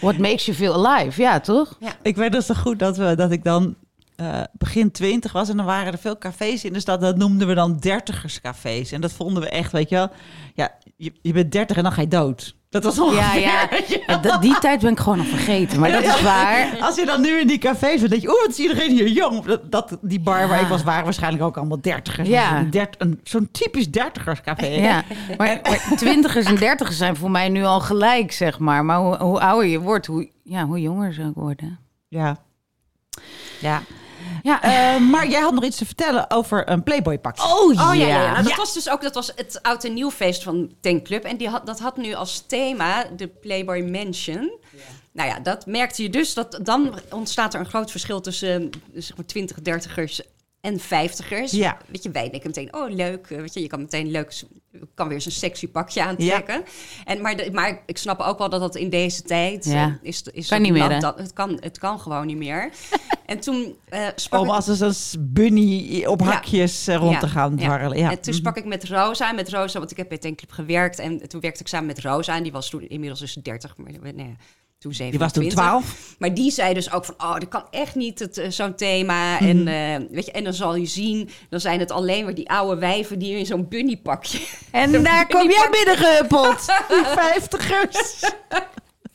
What 0.00 0.18
makes 0.18 0.44
you 0.44 0.56
feel 0.56 0.86
alive, 0.86 1.20
ja, 1.22 1.40
toch? 1.40 1.78
Ik 2.02 2.16
weet 2.16 2.32
dus 2.32 2.46
zo 2.46 2.54
goed 2.54 2.78
dat, 2.78 2.96
we, 2.96 3.14
dat 3.14 3.30
ik 3.30 3.44
dan 3.44 3.76
eh, 4.16 4.42
begin 4.52 4.90
twintig 4.90 5.32
was 5.32 5.48
en 5.48 5.56
dan 5.56 5.66
waren 5.66 5.92
er 5.92 5.98
veel 5.98 6.18
cafés 6.18 6.64
in 6.64 6.72
de 6.72 6.80
stad. 6.80 7.00
Dat 7.00 7.16
noemden 7.16 7.48
we 7.48 7.54
dan 7.54 7.76
dertigerscafés. 7.76 8.92
En 8.92 9.00
dat 9.00 9.12
vonden 9.12 9.42
we 9.42 9.48
echt, 9.48 9.72
weet 9.72 9.88
je 9.88 9.94
wel. 9.94 10.10
Ja, 10.54 10.74
je, 10.96 11.12
je 11.22 11.32
bent 11.32 11.52
dertig 11.52 11.76
en 11.76 11.82
dan 11.82 11.92
ga 11.92 12.00
je 12.00 12.08
dood. 12.08 12.54
Dat 12.72 12.84
was 12.84 12.98
ongeveer. 12.98 13.40
Ja, 13.40 13.68
ja. 14.22 14.36
die 14.46 14.58
tijd 14.58 14.80
ben 14.80 14.92
ik 14.92 15.00
gewoon 15.00 15.18
al 15.18 15.24
vergeten. 15.24 15.80
Maar 15.80 15.92
dat 15.92 16.04
is 16.04 16.22
waar. 16.22 16.76
Als 16.86 16.96
je 16.96 17.06
dan 17.06 17.20
nu 17.20 17.40
in 17.40 17.46
die 17.46 17.58
cafés 17.58 17.98
bent, 17.98 18.10
denk 18.10 18.22
je, 18.22 18.28
oeh, 18.28 18.40
wat 18.40 18.50
is 18.50 18.58
iedereen 18.58 18.90
hier 18.90 19.08
jong. 19.08 19.44
Dat, 19.44 19.70
dat, 19.70 19.98
die 20.00 20.20
bar 20.20 20.48
waar 20.48 20.60
ik 20.60 20.66
was, 20.66 20.82
waren 20.82 21.04
waarschijnlijk 21.04 21.44
ook 21.44 21.56
allemaal 21.56 21.80
dertigers. 21.80 22.28
Ja. 22.28 22.66
Zo'n 23.22 23.48
typisch 23.50 23.90
dertigerscafé. 23.90 24.66
Ja, 24.66 25.04
maar, 25.36 25.60
maar 25.62 25.92
twintigers 25.96 26.46
en 26.46 26.56
dertigers 26.56 26.96
zijn 26.96 27.16
voor 27.16 27.30
mij 27.30 27.48
nu 27.48 27.64
al 27.64 27.80
gelijk, 27.80 28.32
zeg 28.32 28.58
maar. 28.58 28.84
Maar 28.84 28.98
hoe, 28.98 29.16
hoe 29.16 29.40
ouder 29.40 29.70
je 29.70 29.80
wordt, 29.80 30.06
hoe, 30.06 30.28
ja, 30.42 30.64
hoe 30.64 30.80
jonger 30.80 31.12
ze 31.12 31.24
ook 31.24 31.34
worden. 31.34 31.78
Ja. 32.08 32.36
ja. 33.60 33.82
Ja, 34.42 34.62
Eh, 34.62 35.00
maar 35.00 35.28
jij 35.28 35.40
had 35.40 35.52
nog 35.54 35.64
iets 35.64 35.76
te 35.76 35.86
vertellen 35.86 36.30
over 36.30 36.70
een 36.70 36.82
Playboy 36.82 37.18
pakje. 37.18 37.42
oh 37.42 37.62
Oh 37.62 37.74
ja, 37.76 37.92
ja, 37.92 38.06
ja. 38.06 38.30
Nou, 38.30 38.36
dat 38.42 38.48
Ja. 38.48 38.56
was 38.56 38.74
dus 38.74 38.88
ook 38.90 39.02
dat 39.02 39.14
was 39.14 39.32
het 39.36 39.58
oud 39.62 39.84
en 39.84 39.94
nieuw 39.94 40.10
feest 40.10 40.42
van 40.42 40.72
Tankclub. 40.80 41.24
En 41.24 41.36
die 41.36 41.48
had, 41.48 41.66
dat 41.66 41.80
had 41.80 41.96
nu 41.96 42.14
als 42.14 42.44
thema 42.46 43.04
de 43.16 43.26
Playboy 43.28 43.80
Mansion. 43.80 44.52
Nou 45.12 45.28
ja, 45.28 45.40
dat 45.40 45.66
merkte 45.66 46.02
je 46.02 46.10
dus. 46.10 46.34
Dat, 46.34 46.58
dan 46.62 46.94
ontstaat 47.10 47.54
er 47.54 47.60
een 47.60 47.66
groot 47.66 47.90
verschil 47.90 48.20
tussen 48.20 48.70
eh, 48.94 49.02
zeg 49.02 49.16
maar 49.16 49.26
20, 49.26 49.56
30ers 49.62 50.30
en 50.60 50.80
50ers. 50.80 51.50
Ja. 51.50 51.76
Weet 51.88 52.02
je, 52.02 52.10
wij 52.10 52.30
denken 52.30 52.48
meteen, 52.48 52.74
oh 52.74 52.90
leuk. 52.90 53.26
eh, 53.30 53.38
Weet 53.38 53.54
je, 53.54 53.60
je 53.60 53.66
kan 53.68 53.80
meteen 53.80 54.10
leuk, 54.10 54.42
kan 54.94 55.08
weer 55.08 55.20
zo'n 55.20 55.32
sexy 55.32 55.68
pakje 55.68 56.02
aantrekken. 56.02 56.64
En, 57.04 57.20
maar, 57.20 57.36
de, 57.36 57.50
maar 57.52 57.82
ik 57.86 57.98
snap 57.98 58.20
ook 58.20 58.38
wel 58.38 58.48
dat 58.48 58.60
dat 58.60 58.76
in 58.76 58.90
deze 58.90 59.22
tijd 59.22 59.64
Ja. 59.64 59.84
eh, 59.84 60.08
is, 60.08 60.22
is 60.32 60.48
Kan 60.48 60.62
niet 60.62 60.72
meer, 60.72 61.00
dat, 61.00 61.18
het, 61.18 61.32
kan, 61.32 61.56
het 61.60 61.78
kan 61.78 62.00
gewoon 62.00 62.26
niet 62.26 62.36
meer. 62.36 62.70
en 63.32 63.40
toen 63.40 63.76
eh 63.88 64.06
sprak 64.14 64.40
Om 64.40 64.46
ik- 64.46 64.52
als 64.52 64.80
een 64.80 65.28
bunny 65.32 66.04
op 66.04 66.22
hakjes 66.22 66.86
eh, 66.86 66.96
rond 66.96 67.20
te 67.20 67.28
gaan 67.28 67.56
dwarrelen. 67.56 67.98
Ja. 67.98 68.10
en 68.10 68.20
toen 68.20 68.34
sprak 68.34 68.56
ik 68.56 68.64
met 68.64 68.84
Rosa. 68.84 69.32
Met 69.32 69.48
Rosa, 69.48 69.78
want 69.78 69.90
ik 69.90 69.96
heb 69.96 70.08
bij 70.08 70.18
Tankclub 70.18 70.50
gewerkt. 70.50 70.98
En 70.98 71.28
toen 71.28 71.40
werkte 71.40 71.60
ik 71.60 71.68
samen 71.68 71.86
met 71.86 72.00
Rosa. 72.00 72.36
En 72.36 72.42
die 72.42 72.52
was 72.52 72.70
toen 72.70 72.88
inmiddels 72.88 73.20
dus 73.20 73.34
30, 73.34 73.76
maar 73.76 73.92
nee, 74.14 74.36
toen 74.78 74.92
27. 74.94 75.10
Die 75.10 75.18
was 75.18 75.32
toen 75.32 75.48
12. 75.48 76.16
Maar 76.18 76.34
die 76.34 76.50
zei 76.50 76.74
dus 76.74 76.92
ook 76.92 77.04
van, 77.04 77.14
oh, 77.18 77.32
dat 77.34 77.48
kan 77.48 77.64
echt 77.70 77.94
niet, 77.94 78.18
het, 78.18 78.38
eh, 78.38 78.50
zo'n 78.50 78.74
thema. 78.74 79.34
Mhm. 79.34 79.66
En, 79.68 80.08
weet 80.10 80.26
je, 80.26 80.32
en 80.32 80.44
dan 80.44 80.54
zal 80.54 80.74
je 80.74 80.86
zien, 80.86 81.28
dan 81.50 81.60
zijn 81.60 81.80
het 81.80 81.90
alleen 81.90 82.24
maar 82.24 82.34
die 82.34 82.50
oude 82.50 82.80
wijven 82.80 83.18
die 83.18 83.38
in 83.38 83.46
zo'n 83.46 83.68
bunnypakje... 83.68 84.40
en 84.70 84.92
daar 85.04 85.26
kom 85.26 85.50
jij 85.50 85.68
binnengehuppeld. 85.70 86.66
Die 86.88 87.04
vijftigers. 87.04 88.20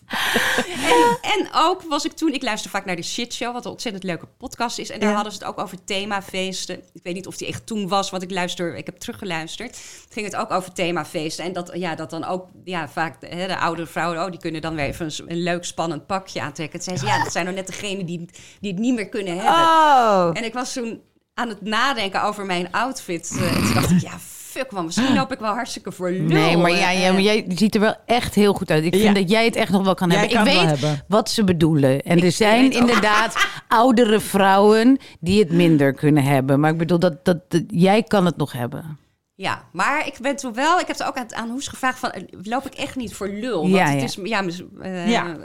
En 1.37 1.47
ook 1.53 1.81
was 1.83 2.05
ik 2.05 2.11
toen, 2.11 2.33
ik 2.33 2.43
luister 2.43 2.69
vaak 2.69 2.85
naar 2.85 2.95
de 2.95 3.01
Shit 3.03 3.33
Show, 3.33 3.53
wat 3.53 3.65
een 3.65 3.71
ontzettend 3.71 4.03
leuke 4.03 4.25
podcast 4.37 4.79
is. 4.79 4.89
En 4.89 4.99
daar 4.99 5.09
Ja. 5.09 5.15
hadden 5.15 5.33
ze 5.33 5.39
het 5.39 5.47
ook 5.47 5.59
over 5.59 5.83
themafeesten. 5.83 6.75
Ik 6.93 7.03
weet 7.03 7.13
niet 7.13 7.27
of 7.27 7.37
die 7.37 7.47
echt 7.47 7.65
toen 7.65 7.87
was, 7.87 8.09
want 8.09 8.23
ik 8.23 8.31
luister, 8.31 8.75
ik 8.75 8.85
heb 8.85 8.97
teruggeluisterd. 8.97 9.79
Ging 10.09 10.25
het 10.25 10.35
ook 10.35 10.51
over 10.51 10.73
themafeesten. 10.73 11.45
En 11.45 11.53
dat, 11.53 11.71
ja, 11.73 11.95
dat 11.95 12.09
dan 12.09 12.23
ook, 12.25 12.47
ja, 12.63 12.89
vaak 12.89 13.21
de, 13.21 13.27
hè, 13.27 13.47
de 13.47 13.57
oudere 13.57 13.87
vrouwen, 13.87 14.23
oh, 14.25 14.31
die 14.31 14.39
kunnen 14.39 14.61
dan 14.61 14.75
weer 14.75 14.85
even 14.85 15.05
een, 15.05 15.31
een 15.31 15.43
leuk 15.43 15.65
spannend 15.65 16.05
pakje 16.05 16.41
aantrekken. 16.41 16.81
Zei 16.81 16.97
ze, 16.97 17.05
ja, 17.05 17.23
dat 17.23 17.31
zijn 17.31 17.43
nou 17.45 17.57
net 17.57 17.67
degenen 17.67 18.05
die, 18.05 18.29
die 18.61 18.71
het 18.71 18.79
niet 18.79 18.95
meer 18.95 19.09
kunnen 19.09 19.33
hebben. 19.35 19.53
Oh. 19.63 20.29
En 20.33 20.43
ik 20.43 20.53
was 20.53 20.73
toen 20.73 21.01
aan 21.33 21.49
het 21.49 21.61
nadenken 21.61 22.23
over 22.23 22.45
mijn 22.45 22.71
outfit. 22.71 23.37
eh, 23.39 23.55
en 23.55 23.63
toen 23.63 23.73
dacht 23.73 23.89
ik, 23.91 24.01
ja, 24.01 24.17
fuck 24.57 24.71
man, 24.71 24.85
misschien 24.85 25.13
loop 25.13 25.31
ik 25.31 25.39
wel 25.39 25.53
hartstikke 25.53 25.91
voor 25.91 26.09
lul. 26.11 26.21
Nee, 26.21 26.57
maar, 26.57 26.71
ja, 26.71 26.91
eh, 26.91 27.01
ja, 27.01 27.11
maar 27.11 27.21
jij 27.21 27.45
ziet 27.47 27.75
er 27.75 27.81
wel 27.81 27.95
echt 28.05 28.35
heel 28.35 28.53
goed 28.53 28.71
uit. 28.71 28.83
Ik 28.83 28.93
vind 28.93 29.03
Ja. 29.03 29.13
dat 29.21 29.29
jij 29.29 29.45
het 29.45 29.55
echt 29.55 29.71
nog 29.71 29.83
wel 29.83 29.93
kan 29.93 30.09
Jij 30.09 30.19
hebben. 30.19 30.37
kan 30.37 30.47
ik 30.47 30.53
het 30.53 30.61
weet 30.61 30.69
hebben. 30.79 31.03
wat 31.07 31.29
ze 31.29 31.43
bedoelen. 31.43 32.01
En 32.01 32.21
er 32.23 32.31
zijn 32.31 32.71
inderdaad 32.71 33.47
oudere 33.67 34.19
vrouwen 34.19 34.97
die 35.19 35.39
het 35.39 35.51
minder 35.51 35.93
kunnen 35.93 36.23
hebben. 36.23 36.59
Maar 36.59 36.71
ik 36.71 36.77
bedoel, 36.77 36.99
dat, 36.99 37.25
dat, 37.25 37.51
dat- 37.51 37.63
jij 37.67 38.03
kan 38.03 38.25
het 38.25 38.37
nog 38.37 38.51
hebben. 38.51 38.97
Ja, 39.35 39.63
maar 39.71 40.07
ik 40.07 40.17
ben 40.21 40.35
toen 40.35 40.53
wel, 40.53 40.79
ik 40.79 40.87
heb 40.87 40.99
er 40.99 41.07
ook 41.07 41.17
aan, 41.17 41.35
aan 41.35 41.49
Hoes 41.49 41.67
gevraagd 41.67 41.99
van, 41.99 42.11
eh, 42.11 42.23
loop 42.43 42.65
ik 42.65 42.73
echt 42.73 42.95
niet 42.95 43.13
voor 43.13 43.27
lul? 43.29 43.61
Want 43.61 43.73
Ja, 43.73 43.85
het 43.85 43.99
ja. 43.99 44.03
is, 44.03 44.17
ja, 44.23 44.41
mis- 44.41 44.63
eh, 44.81 45.09
Ja. 45.09 45.37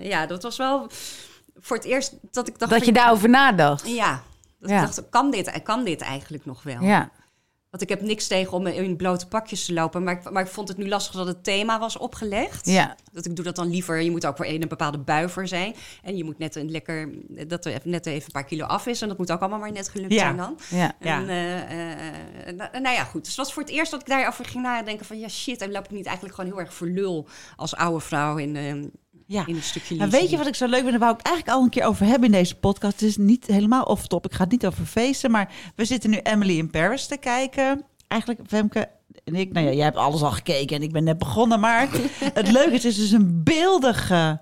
ja, 0.00 0.26
dat 0.26 0.42
was 0.42 0.56
wel 0.56 0.86
voor 1.60 1.76
het 1.76 1.84
eerst 1.86 2.14
dat 2.30 2.48
ik 2.48 2.58
dacht... 2.58 2.70
Dat 2.72 2.84
je 2.84 2.92
daarover 2.92 3.28
nadacht. 3.28 3.88
Ja, 3.88 4.22
dat 4.60 4.70
Ja. 4.70 4.76
ik 4.76 4.82
dacht, 4.82 5.02
kan 5.10 5.30
dit, 5.30 5.62
kan 5.62 5.84
dit 5.84 6.00
eigenlijk 6.00 6.44
nog 6.46 6.62
wel? 6.62 6.80
Ja. 6.82 7.10
Want 7.70 7.82
ik 7.82 7.88
heb 7.88 8.00
niks 8.00 8.26
tegen 8.26 8.52
om 8.52 8.66
in 8.66 8.96
blote 8.96 9.26
pakjes 9.26 9.64
te 9.64 9.72
lopen, 9.72 10.02
maar 10.02 10.14
ik, 10.14 10.30
maar 10.30 10.42
ik 10.42 10.48
vond 10.48 10.68
het 10.68 10.76
nu 10.76 10.88
lastig 10.88 11.14
dat 11.14 11.26
het 11.26 11.44
thema 11.44 11.78
was 11.78 11.96
opgelegd. 11.96 12.66
Ja. 12.66 12.96
Dat 13.12 13.26
ik 13.26 13.36
doe 13.36 13.44
dat 13.44 13.56
dan 13.56 13.70
liever. 13.70 14.00
Je 14.00 14.10
moet 14.10 14.26
ook 14.26 14.36
voor 14.36 14.46
in 14.46 14.62
een 14.62 14.68
bepaalde 14.68 14.98
bui 14.98 15.28
voor 15.28 15.46
zijn. 15.48 15.74
En 16.02 16.16
je 16.16 16.24
moet 16.24 16.38
net 16.38 16.56
een 16.56 16.70
lekker, 16.70 17.08
dat 17.46 17.64
er 17.64 17.80
net 17.84 18.06
even 18.06 18.24
een 18.24 18.32
paar 18.32 18.44
kilo 18.44 18.64
af 18.64 18.86
is. 18.86 19.02
En 19.02 19.08
dat 19.08 19.18
moet 19.18 19.32
ook 19.32 19.40
allemaal 19.40 19.58
maar 19.58 19.72
net 19.72 19.88
gelukt 19.88 20.12
Ja. 20.12 20.18
zijn 20.18 20.36
dan. 20.36 20.58
Ja. 20.70 20.92
Ja. 21.00 21.18
En, 21.20 21.28
eh, 21.28 21.60
eh, 21.62 21.92
eh, 22.48 22.56
nou, 22.56 22.80
nou 22.80 22.94
ja, 22.94 23.04
goed. 23.04 23.20
Dus 23.20 23.36
het 23.36 23.44
was 23.44 23.52
voor 23.52 23.62
het 23.62 23.72
eerst 23.72 23.90
dat 23.90 24.00
ik 24.00 24.06
daarover 24.06 24.44
ging 24.44 24.62
nadenken 24.62 25.06
van... 25.06 25.18
ja, 25.18 25.28
shit, 25.28 25.60
en 25.60 25.70
loop 25.72 25.84
ik 25.84 25.90
niet 25.90 26.06
eigenlijk 26.06 26.36
gewoon 26.36 26.50
heel 26.50 26.60
erg 26.60 26.74
voor 26.74 26.86
lul... 26.86 27.28
als 27.56 27.74
oude 27.76 28.00
vrouw 28.00 28.36
in, 28.36 28.56
eh, 28.56 28.74
Ja. 29.30 29.46
in 29.46 29.54
een 29.56 29.62
stukje 29.62 29.96
Nou, 29.96 30.10
weet 30.10 30.30
je 30.30 30.36
wat 30.36 30.46
ik 30.46 30.54
zo 30.54 30.66
leuk 30.66 30.78
vind? 30.80 30.90
Daar 30.90 30.98
wou 30.98 31.14
ik 31.14 31.26
eigenlijk 31.26 31.56
al 31.56 31.64
een 31.64 31.70
keer 31.70 31.84
over 31.84 32.06
hebben 32.06 32.24
in 32.24 32.34
deze 32.34 32.56
podcast. 32.56 33.00
Het 33.00 33.08
is 33.08 33.16
niet 33.16 33.46
helemaal 33.46 33.82
off-top. 33.82 34.24
Ik 34.26 34.32
ga 34.32 34.42
het 34.42 34.52
niet 34.52 34.66
over 34.66 34.84
feesten. 34.84 35.30
Maar 35.30 35.52
we 35.76 35.84
zitten 35.84 36.10
nu 36.10 36.16
Emily 36.22 36.58
in 36.58 36.70
Paris 36.70 37.06
te 37.06 37.16
kijken. 37.16 37.84
Eigenlijk, 38.08 38.40
Femke 38.46 38.88
en 39.24 39.34
ik... 39.34 39.52
Nou 39.52 39.66
ja, 39.66 39.72
jij 39.72 39.84
hebt 39.84 39.96
alles 39.96 40.22
al 40.22 40.30
gekeken 40.30 40.76
en 40.76 40.82
ik 40.82 40.92
ben 40.92 41.04
net 41.04 41.18
begonnen. 41.18 41.60
Maar 41.60 41.88
het 42.34 42.50
leuke 42.50 42.70
is, 42.74 42.82
het 42.82 42.92
is 42.92 42.96
dus 42.96 43.10
een 43.10 43.42
beeldige 43.44 44.40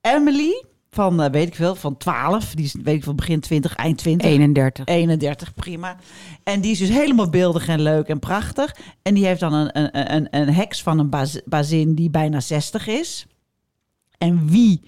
Emily 0.00 0.64
van, 0.90 1.22
eh, 1.22 1.30
weet 1.30 1.46
ik 1.46 1.54
veel, 1.54 1.74
van 1.74 1.96
12. 1.96 2.54
Die 2.54 2.64
is, 2.64 2.74
weet 2.82 2.94
ik 2.96 3.02
veel, 3.02 3.14
begin 3.14 3.40
20, 3.40 3.74
eind 3.74 3.98
20. 3.98 4.28
31. 4.28 4.84
31, 4.86 5.54
prima. 5.54 5.96
En 6.44 6.60
die 6.60 6.70
is 6.70 6.78
dus 6.78 6.88
helemaal 6.88 7.30
beeldig 7.30 7.68
en 7.68 7.80
leuk 7.80 8.08
en 8.08 8.18
prachtig. 8.18 8.76
En 9.02 9.14
die 9.14 9.26
heeft 9.26 9.40
dan 9.40 9.52
een, 9.52 9.78
een, 9.78 10.14
een, 10.14 10.28
een 10.30 10.54
heks 10.54 10.82
van 10.82 10.98
een 10.98 11.10
baz- 11.10 11.40
bazin 11.44 11.94
die 11.94 12.10
bijna 12.10 12.40
60 12.40 12.86
is. 12.86 13.26
En 14.22 14.48
wie 14.52 14.80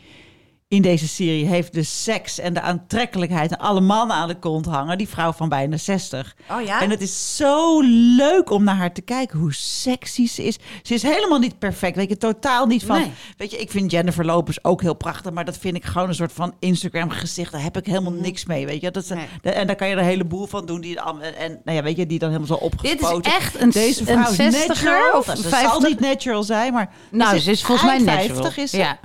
in 0.75 0.83
deze 0.83 1.09
serie 1.09 1.47
heeft 1.47 1.73
de 1.73 1.83
seks 1.83 2.39
en 2.39 2.55
de 2.55 2.61
aantrekkelijkheid 2.61 3.51
en 3.51 3.59
alle 3.59 3.81
mannen 3.81 4.17
aan 4.17 4.29
de 4.29 4.39
kont 4.39 4.67
hangen? 4.67 4.99
Die 4.99 5.09
vrouw 5.09 5.33
van 5.33 5.49
bijna 5.49 5.77
60. 5.77 6.35
Oh 6.51 6.63
ja? 6.63 6.81
En 6.83 6.91
het 6.91 7.01
is 7.01 7.37
zo 7.37 7.81
leuk 8.17 8.51
om 8.51 8.65
naar 8.65 8.75
haar 8.77 8.93
te 8.93 9.01
kijken, 9.01 9.39
hoe 9.39 9.53
sexy 9.55 10.27
ze 10.27 10.45
is. 10.45 10.57
Ze 10.83 10.95
is 10.95 11.03
helemaal 11.03 11.39
niet 11.39 11.59
perfect, 11.59 11.97
weet 11.97 12.09
je, 12.09 12.17
totaal 12.17 12.67
niet 12.67 12.85
van... 12.85 12.99
Nee. 12.99 13.13
Weet 13.37 13.51
je, 13.51 13.57
ik 13.57 13.71
vind 13.71 13.91
Jennifer 13.91 14.25
Lopez 14.25 14.57
ook 14.63 14.81
heel 14.83 14.95
prachtig, 14.95 15.33
maar 15.33 15.45
dat 15.45 15.59
vind 15.59 15.77
ik 15.77 15.85
gewoon 15.85 16.09
een 16.09 16.15
soort 16.15 16.33
van 16.33 16.55
Instagram 16.59 17.11
gezicht. 17.11 17.53
Daar 17.53 17.63
heb 17.63 17.77
ik 17.77 17.87
helemaal 17.87 18.13
niks 18.13 18.45
mee, 18.45 18.67
weet 18.67 18.81
je. 18.81 18.91
Dat, 18.91 19.03
is- 19.03 19.09
Nee. 19.09 19.27
de- 19.43 19.51
en 19.51 19.67
daar 19.67 19.77
kan 19.77 19.89
je 19.89 19.95
er 19.95 20.01
een 20.01 20.07
heleboel 20.07 20.47
van 20.47 20.67
doen. 20.67 20.81
Die, 20.81 21.01
al- 21.01 21.21
en 21.21 21.61
nou 21.65 21.77
ja, 21.77 21.83
weet 21.83 21.97
je, 21.97 22.07
die 22.07 22.19
dan 22.19 22.29
helemaal 22.29 22.59
zo 22.59 22.63
Dit 22.63 22.73
opgespoten. 22.73 23.31
is 23.33 23.37
echt 23.37 23.61
een, 23.61 23.71
Deze 23.71 24.01
een 24.01 24.07
vrouw 24.07 24.31
is 24.31 24.37
60er 24.37 24.67
natural. 24.69 25.19
of 25.19 25.27
Nou, 25.27 25.39
ze 25.39 25.49
50? 25.49 25.71
zal 25.71 25.81
niet 25.81 26.01
natural 26.01 26.43
zijn, 26.43 26.73
maar... 26.73 26.91
Nou, 27.11 27.39
ze 27.39 27.51
is 27.51 27.65
volgens 27.65 27.87
mij 27.87 27.95
eind 27.97 28.07
natural. 28.07 28.43
50 28.43 28.57
is 28.65 28.71
ze. 28.71 28.77
Ja. 28.77 28.99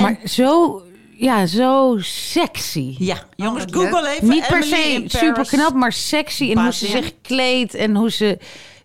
Maar 0.00 0.18
zo, 0.24 0.82
ja, 1.10 1.46
zo 1.46 1.96
sexy. 2.00 2.94
Ja, 2.98 3.26
jongens, 3.36 3.64
wat 3.64 3.74
Google 3.74 4.02
leuk. 4.02 4.10
even 4.12 4.28
Niet 4.28 4.46
per 4.46 4.62
se 4.62 4.92
in 4.92 5.10
super 5.10 5.46
knap, 5.46 5.74
maar 5.74 5.92
sexy. 5.92 6.50
En 6.50 6.62
hoe 6.62 6.72
ze 6.72 6.86
zich 6.86 7.12
kleedt 7.22 7.74
en 7.74 7.96
hoe 7.96 8.10
ze 8.10 8.38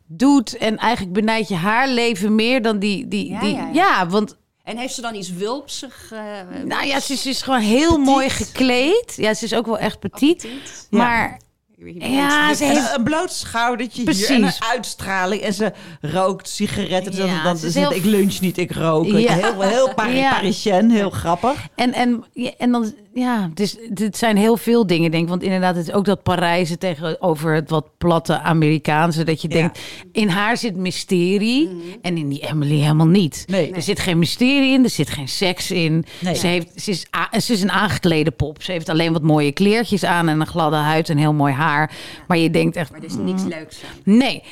doet. 0.06 0.58
En 0.58 0.78
eigenlijk 0.78 1.14
benijd 1.14 1.48
je 1.48 1.56
haar 1.56 1.88
leven 1.88 2.36
meer 2.36 2.62
dan 2.62 2.80
die... 2.80 3.08
die, 3.08 3.30
Ja, 3.30 3.40
die 3.40 3.54
ja, 3.54 3.60
ja, 3.60 3.70
ja. 3.74 4.08
want 4.08 4.38
En 4.64 4.78
heeft 4.78 4.94
ze 4.94 5.02
dan 5.02 5.16
iets 5.16 5.34
wulpsig? 5.34 6.12
eh, 6.12 6.20
nou 6.66 6.86
ja, 6.86 7.00
ze 7.00 7.14
is, 7.14 7.22
ze 7.22 7.30
is 7.30 7.42
gewoon 7.42 7.60
heel 7.60 7.98
mooi 7.98 8.30
gekleed. 8.30 9.14
Ja, 9.16 9.34
ze 9.34 9.46
is 9.46 9.54
ook 9.54 9.66
wel 9.66 9.80
echt 9.80 10.00
petit. 10.00 10.46
appetit? 10.46 10.88
Maar 10.90 11.40
ja, 11.86 12.54
ze 12.54 12.64
En 12.66 12.70
heeft... 12.72 12.96
een, 12.98 13.04
bloot 13.04 13.32
schoudertje 13.32 13.96
hier 13.96 14.04
Precies. 14.06 14.30
en 14.30 14.44
een 14.44 14.54
uitstraling. 14.60 15.42
En 15.42 15.54
ze 15.54 15.72
rookt 16.02 16.50
sigaretten. 16.50 17.26
Ja, 17.28 17.44
dan, 17.44 17.58
ze 17.58 17.68
is 17.68 17.76
heel- 17.76 17.94
ik 17.94 18.04
lunch 18.04 18.40
niet, 18.40 18.58
ik 18.58 18.72
rook. 18.72 19.06
Ja. 19.06 19.34
Heel, 19.34 19.62
heel. 19.62 19.94
Parisien, 19.94 20.92
heel 20.92 21.10
grappig. 21.10 21.68
En, 21.76 21.94
en, 21.94 22.24
en 22.58 22.72
dan, 22.72 22.94
ja, 23.14 23.48
het, 23.50 23.60
is, 23.60 23.78
het 23.94 24.18
zijn 24.18 24.38
heel 24.38 24.58
veel 24.58 24.88
dingen, 24.88 25.12
denk 25.12 25.24
ik. 25.24 25.30
Want 25.30 25.44
inderdaad, 25.44 25.76
het 25.76 25.88
is 25.88 25.94
ook 25.94 26.06
dat 26.06 26.24
Parijse 26.24 26.78
tegenover 26.78 27.54
het 27.54 27.70
wat 27.70 27.88
platte 27.98 28.40
Amerikaanse. 28.40 29.24
Dat 29.24 29.42
je 29.42 29.48
Ja. 29.50 29.54
denkt, 29.56 29.80
in 30.12 30.28
haar 30.30 30.58
zit 30.58 30.76
mysterie. 30.76 31.70
En 32.02 32.18
in 32.18 32.30
die 32.30 32.40
Emily 32.50 32.80
helemaal 32.80 33.08
niet. 33.08 33.44
Nee. 33.48 33.72
Er 33.74 33.82
zit 33.82 34.00
geen 34.00 34.20
mysterie 34.20 34.74
in, 34.74 34.84
er 34.84 34.90
zit 34.90 35.10
geen 35.10 35.28
seks 35.28 35.72
in. 35.72 36.06
Nee. 36.20 36.36
Ze, 36.36 36.48
heeft, 36.48 36.82
ze, 36.82 36.92
is, 36.92 37.06
ze 37.46 37.54
is 37.54 37.62
een 37.62 37.72
aangeklede 37.72 38.32
pop. 38.32 38.64
Ze 38.64 38.72
heeft 38.72 38.90
alleen 38.90 39.14
wat 39.14 39.22
mooie 39.22 39.52
kleertjes 39.52 40.04
aan 40.06 40.28
en 40.28 40.40
een 40.40 40.48
gladde 40.48 40.78
huid 40.78 41.10
en 41.10 41.18
heel 41.18 41.34
mooi 41.34 41.54
haar. 41.54 41.92
Maar 42.28 42.38
je 42.38 42.50
denkt 42.50 42.76
echt, 42.76 42.92
Maar 42.92 43.00
er 43.00 43.06
is 43.06 43.16
niks 43.16 43.44
leuks 43.44 43.82
aan. 43.84 44.14
nee. 44.18 44.44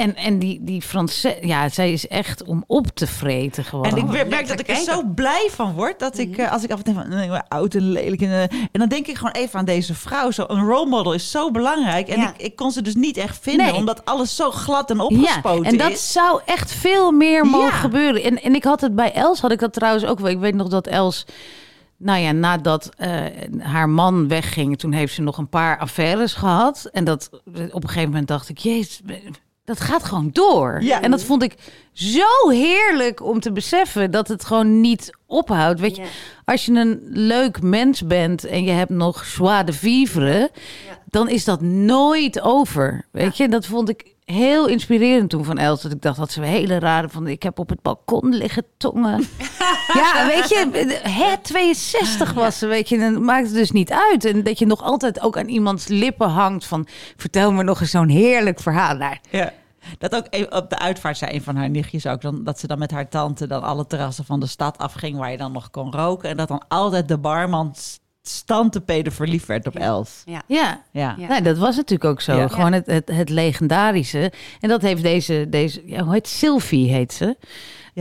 En, 0.00 0.16
en 0.16 0.38
die, 0.38 0.58
die 0.62 0.82
Franse, 0.82 1.36
ja, 1.40 1.68
zij 1.68 1.92
is 1.92 2.08
echt 2.08 2.44
om 2.44 2.64
op 2.66 2.86
te 2.86 3.06
vreten 3.06 3.64
gewoon. 3.64 3.84
En 3.84 3.96
ik 3.96 4.02
Oh, 4.02 4.10
merk 4.10 4.48
dat 4.48 4.60
ik 4.60 4.68
er 4.68 4.76
zo 4.76 5.02
blij 5.14 5.48
van 5.50 5.72
word. 5.74 5.98
Dat 5.98 6.18
ik, 6.18 6.36
eh, 6.36 6.52
als 6.52 6.62
ik 6.64 6.70
af 6.70 6.78
en 6.78 6.84
toe 6.84 6.94
van, 6.94 7.08
nee, 7.08 7.30
oud 7.48 7.74
en 7.74 7.90
lelijk. 7.90 8.20
En, 8.22 8.28
eh, 8.30 8.40
en 8.42 8.68
dan 8.72 8.88
denk 8.88 9.06
ik 9.06 9.16
gewoon 9.16 9.32
even 9.32 9.58
aan 9.58 9.64
deze 9.64 9.94
vrouw. 9.94 10.30
Zo, 10.30 10.44
een 10.48 10.64
role 10.66 10.88
model 10.88 11.12
is 11.12 11.30
zo 11.30 11.50
belangrijk. 11.50 12.08
En 12.08 12.20
Ja. 12.20 12.28
ik, 12.34 12.42
ik 12.42 12.56
kon 12.56 12.70
ze 12.70 12.82
dus 12.82 12.94
niet 12.94 13.16
echt 13.16 13.38
vinden. 13.42 13.66
Nee. 13.66 13.74
Omdat 13.74 14.04
alles 14.04 14.36
zo 14.36 14.50
glad 14.50 14.90
en 14.90 14.96
Ja, 14.96 15.02
opgespoten 15.04 15.64
en 15.72 15.76
dat 15.78 15.90
is. 15.90 16.12
zou 16.12 16.40
echt 16.44 16.72
veel 16.72 17.10
meer 17.12 17.44
mogen 17.46 17.66
Ja. 17.66 17.70
gebeuren. 17.72 18.22
En, 18.22 18.42
en 18.42 18.54
ik 18.54 18.64
had 18.64 18.80
het 18.80 18.94
bij 18.94 19.12
Els, 19.12 19.40
had 19.40 19.52
ik 19.52 19.58
dat 19.58 19.72
trouwens 19.72 20.04
ook 20.04 20.20
wel. 20.20 20.30
Ik 20.30 20.38
weet 20.38 20.54
nog 20.54 20.68
dat 20.68 20.86
Els, 20.86 21.24
nou 21.96 22.18
ja, 22.20 22.32
nadat 22.32 22.88
eh, 22.96 23.20
haar 23.58 23.88
man 23.88 24.28
wegging, 24.28 24.78
toen 24.78 24.92
heeft 24.92 25.14
ze 25.14 25.22
nog 25.22 25.38
een 25.38 25.48
paar 25.48 25.78
affaires 25.78 26.32
gehad. 26.34 26.88
En 26.92 27.04
dat 27.04 27.28
op 27.70 27.82
een 27.82 27.88
gegeven 27.88 28.08
moment 28.10 28.28
dacht 28.28 28.48
ik, 28.48 28.58
jezus, 28.58 29.00
dat 29.70 29.80
gaat 29.80 30.04
gewoon 30.04 30.30
door. 30.32 30.82
Ja. 30.82 31.00
En 31.02 31.10
dat 31.10 31.22
vond 31.22 31.42
ik 31.42 31.54
zo 31.92 32.48
heerlijk 32.48 33.22
om 33.22 33.40
te 33.40 33.52
beseffen 33.52 34.10
dat 34.10 34.28
het 34.28 34.44
gewoon 34.44 34.80
niet 34.80 35.16
ophoudt. 35.26 35.80
Weet 35.80 35.96
je, 35.96 36.02
Ja. 36.02 36.08
als 36.44 36.64
je 36.64 36.72
een 36.72 37.00
leuk 37.10 37.62
mens 37.62 38.06
bent 38.06 38.44
en 38.44 38.64
je 38.64 38.70
hebt 38.70 38.90
nog 38.90 39.24
joie 39.26 39.64
de 39.64 39.72
vivre, 39.72 40.50
dan 41.04 41.28
is 41.28 41.44
dat 41.44 41.60
nooit 41.60 42.40
over. 42.40 43.06
Weet 43.12 43.36
je, 43.36 43.48
dat 43.48 43.66
vond 43.66 43.88
ik 43.88 44.08
heel 44.24 44.66
inspirerend 44.66 45.30
toen 45.30 45.44
van 45.44 45.58
Els. 45.58 45.82
Dat 45.82 45.92
ik 45.92 46.02
dacht 46.02 46.18
dat 46.18 46.32
ze 46.32 46.40
een 46.40 46.46
hele 46.46 46.78
rare 46.78 47.08
van. 47.08 47.26
Ik 47.26 47.42
heb 47.42 47.58
op 47.58 47.68
het 47.68 47.82
balkon 47.82 48.34
liggen 48.34 48.64
tongen. 48.76 49.28
ja, 50.00 50.26
weet 50.26 50.48
je, 50.48 50.98
hè, 51.02 51.34
62 51.42 52.32
was 52.32 52.58
ze, 52.58 52.66
weet 52.66 52.88
je. 52.88 52.98
En 52.98 53.12
dat 53.12 53.22
maakt 53.22 53.46
het 53.46 53.54
dus 53.54 53.70
niet 53.70 53.92
uit. 53.92 54.24
En 54.24 54.42
dat 54.42 54.58
je 54.58 54.66
nog 54.66 54.82
altijd 54.82 55.20
ook 55.20 55.38
aan 55.38 55.48
iemands 55.48 55.86
lippen 55.88 56.28
hangt 56.28 56.64
van. 56.66 56.86
Vertel 57.16 57.52
me 57.52 57.62
nog 57.62 57.80
eens 57.80 57.90
zo'n 57.90 58.08
heerlijk 58.08 58.60
verhaal. 58.60 58.96
Nou, 58.96 59.16
Ja. 59.30 59.52
Dat 59.98 60.14
ook 60.14 60.52
op 60.54 60.70
de 60.70 60.78
uitvaart 60.78 61.16
zei 61.16 61.34
een 61.34 61.42
van 61.42 61.56
haar 61.56 61.70
nichtjes 61.70 62.06
ook 62.06 62.20
dan 62.20 62.44
dat 62.44 62.58
ze 62.58 62.66
dan 62.66 62.78
met 62.78 62.90
haar 62.90 63.08
tante 63.08 63.46
dan 63.46 63.62
alle 63.62 63.86
terrassen 63.86 64.24
van 64.24 64.40
de 64.40 64.46
stad 64.46 64.78
afging 64.78 65.16
waar 65.16 65.30
je 65.30 65.36
dan 65.36 65.52
nog 65.52 65.70
kon 65.70 65.92
roken 65.92 66.28
en 66.28 66.36
dat 66.36 66.48
dan 66.48 66.62
altijd 66.68 67.08
de 67.08 67.18
barman 67.18 67.74
stantepede 68.22 69.10
verliefd 69.10 69.46
werd 69.46 69.66
op 69.66 69.76
Els. 69.76 70.22
Ja. 70.24 70.42
ja. 70.46 70.82
Ja. 70.90 71.14
Ja. 71.18 71.28
Nee, 71.28 71.42
dat 71.42 71.58
was 71.58 71.76
natuurlijk 71.76 72.10
ook 72.10 72.20
zo. 72.20 72.36
Ja. 72.36 72.48
Gewoon 72.48 72.72
het, 72.72 72.86
het, 72.86 73.08
het 73.08 73.28
legendarische. 73.28 74.32
En 74.60 74.68
dat 74.68 74.82
heeft 74.82 75.02
deze, 75.02 75.46
deze 75.48 75.82
ja, 75.84 76.02
hoe 76.02 76.12
heet 76.12 76.28
Sylvie 76.28 76.92
heet 76.92 77.12
ze. 77.12 77.36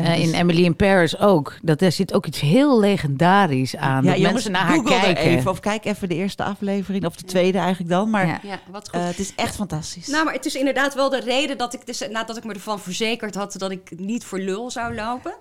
Ja, 0.04 0.10
Eh, 0.14 0.16
dus- 0.16 0.28
in 0.28 0.34
Emily 0.34 0.64
in 0.64 0.76
Paris 0.76 1.18
ook. 1.20 1.56
Dat 1.62 1.82
er 1.82 1.92
zit 1.92 2.14
ook 2.14 2.26
iets 2.26 2.40
heel 2.40 2.80
legendarisch 2.80 3.76
aan. 3.76 4.04
Ja, 4.04 4.10
dat 4.10 4.16
jongens, 4.18 4.34
mensen 4.34 4.52
naar 4.52 4.62
haar 4.62 4.76
Google 4.76 5.00
kijken. 5.02 5.24
even 5.24 5.52
of 5.52 5.60
kijk 5.60 5.86
even 5.86 6.10
de 6.10 6.16
eerste 6.16 6.44
aflevering 6.44 7.06
of 7.06 7.16
de 7.16 7.24
tweede 7.24 7.58
eigenlijk 7.58 7.90
dan, 7.90 8.10
maar 8.10 8.28
Ja. 8.28 8.40
Ja, 8.44 8.60
wat 8.72 8.90
goed. 8.90 9.00
eh, 9.00 9.08
het 9.08 9.20
is 9.20 9.34
echt 9.36 9.56
fantastisch. 9.56 10.08
Nou, 10.08 10.26
maar 10.26 10.34
het 10.34 10.46
is 10.46 10.56
inderdaad 10.56 10.94
wel 10.96 11.10
de 11.10 11.20
reden 11.20 11.58
dat 11.58 11.74
ik, 11.74 11.86
dus, 11.86 12.08
nadat 12.12 12.38
ik 12.38 12.44
me 12.44 12.54
ervan 12.54 12.80
verzekerd 12.80 13.36
had 13.36 13.56
dat 13.58 13.72
ik 13.72 14.00
niet 14.00 14.24
voor 14.24 14.40
lul 14.40 14.72
zou 14.72 14.96
lopen, 14.96 15.34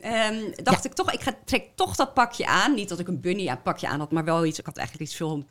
ehm, 0.00 0.34
dacht 0.62 0.84
ik 0.84 0.92
toch, 0.92 1.12
ik 1.12 1.20
ga, 1.20 1.32
trek 1.44 1.64
toch 1.74 1.96
dat 1.96 2.14
pakje 2.14 2.46
aan. 2.46 2.74
Niet 2.74 2.88
dat 2.88 2.98
ik 2.98 3.08
een 3.08 3.20
bunny 3.20 3.48
aan 3.48 3.62
pakje 3.62 3.88
aan 3.88 3.98
had, 3.98 4.10
maar 4.12 4.24
wel 4.24 4.44
iets. 4.46 4.58
Ik 4.58 4.66
had 4.66 4.76
eigenlijk 4.76 5.08
iets 5.08 5.16
veel 5.18 5.44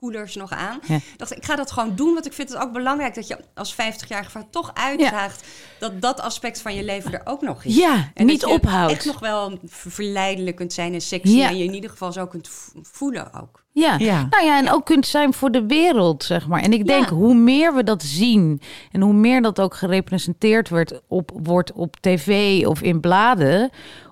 koelers 0.00 0.34
nog 0.34 0.50
aan. 0.50 0.78
Ja. 0.86 0.98
Dacht 1.16 1.36
ik, 1.36 1.44
ga 1.44 1.56
dat 1.56 1.70
gewoon 1.70 1.96
doen, 1.96 2.12
want 2.14 2.26
ik 2.26 2.32
vind 2.32 2.48
het 2.48 2.58
ook 2.58 2.72
belangrijk 2.72 3.14
dat 3.14 3.26
je 3.28 3.38
als 3.54 3.74
50-jarige 3.74 4.30
vrouw 4.30 4.46
toch 4.50 4.70
uitdraagt 4.74 5.44
dat 5.78 6.00
dat 6.00 6.20
aspect 6.20 6.60
van 6.60 6.74
je 6.74 6.84
leven 6.84 7.12
er 7.12 7.20
ook 7.24 7.40
nog 7.42 7.64
is. 7.64 7.76
Ja, 7.76 8.10
En 8.14 8.26
niet 8.26 8.44
ophoudt. 8.44 8.92
echt 8.92 9.04
nog 9.04 9.18
wel 9.18 9.58
ver- 9.64 9.90
verleidelijk 9.90 10.56
kunt 10.56 10.72
zijn 10.72 10.94
en 10.94 11.00
sexy 11.00 11.36
Ja. 11.36 11.48
en 11.48 11.56
je 11.58 11.64
in 11.64 11.74
ieder 11.74 11.90
geval 11.90 12.12
zo 12.12 12.26
kunt 12.26 12.48
voelen 12.82 13.34
ook. 13.34 13.64
Ja. 13.72 13.96
Ja. 13.98 14.26
nou 14.30 14.44
ja, 14.44 14.58
en 14.58 14.70
ook 14.70 14.84
kunt 14.84 15.06
zijn 15.06 15.32
voor 15.34 15.50
de 15.50 15.66
wereld, 15.66 16.24
zeg 16.24 16.46
maar. 16.48 16.62
En 16.62 16.72
ik 16.72 16.86
denk, 16.86 17.08
Ja. 17.08 17.14
hoe 17.14 17.34
meer 17.34 17.74
we 17.74 17.84
dat 17.84 18.02
zien 18.02 18.60
en 18.92 19.00
hoe 19.00 19.12
meer 19.12 19.42
dat 19.42 19.60
ook 19.60 19.74
gerepresenteerd 19.74 20.68
wordt 20.68 21.00
op, 21.08 21.30
wordt 21.42 21.72
op 21.72 21.96
tv 22.00 22.60
of 22.66 22.82
in 22.82 23.00
bladen, 23.00 23.70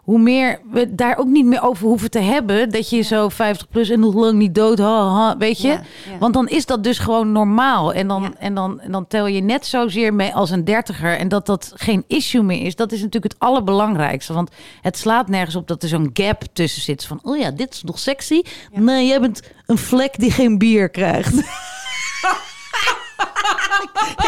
hoe 0.09 0.19
meer 0.19 0.61
we 0.71 0.95
daar 0.95 1.19
ook 1.19 1.27
niet 1.27 1.45
meer 1.45 1.63
over 1.63 1.87
hoeven 1.87 2.11
te 2.11 2.19
hebben 2.19 2.71
dat 2.71 2.91
je 2.91 3.01
zo 3.01 3.29
50 3.29 3.69
plus 3.69 3.89
en 3.91 4.01
nog 4.01 4.15
lang 4.15 4.39
niet 4.39 4.55
dood, 4.55 4.79
ha, 4.79 5.09
ha, 5.09 5.37
weet 5.37 5.61
je? 5.61 5.69
Ja, 5.69 5.83
ja. 6.11 6.19
Want 6.19 6.35
dan 6.35 6.49
is 6.49 6.67
dat 6.67 6.85
dus 6.85 6.99
gewoon 6.99 7.33
normaal. 7.33 7.93
En 7.93 8.09
dan, 8.09 8.37
en, 8.37 8.55
dan, 8.55 8.81
en 8.81 8.93
dan 8.93 9.07
tel 9.07 9.27
je 9.27 9.41
net 9.41 9.67
zozeer 9.67 10.15
mee 10.15 10.35
als 10.35 10.51
een 10.51 10.65
dertiger. 10.65 11.19
En 11.19 11.29
dat 11.29 11.47
dat 11.47 11.73
geen 11.75 12.05
issue 12.07 12.43
meer 12.43 12.67
is, 12.67 12.77
dat 12.77 12.93
is 12.93 13.03
natuurlijk 13.03 13.33
het 13.33 13.43
allerbelangrijkste. 13.43 14.33
Want 14.33 14.51
het 14.81 14.99
slaat 14.99 15.29
nergens 15.29 15.57
op 15.57 15.69
dat 15.69 15.83
er 15.83 15.89
zo'n 15.89 16.11
gap 16.13 16.43
tussen 16.53 16.83
zit. 16.83 17.05
Van, 17.05 17.21
oh 17.23 17.39
ja, 17.39 17.51
dit 17.51 17.75
is 17.75 17.83
nog 17.83 17.99
sexy. 17.99 18.43
Nee, 18.73 19.07
jij 19.07 19.21
bent 19.21 19.43
een 19.67 19.79
vlek 19.79 20.19
die 20.19 20.31
geen 20.31 20.59
bier 20.59 20.89
krijgt. 20.89 21.35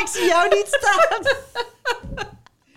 ik 0.00 0.08
zie 0.12 0.26
jou 0.26 0.48
niet 0.48 0.66
staan. 0.80 1.34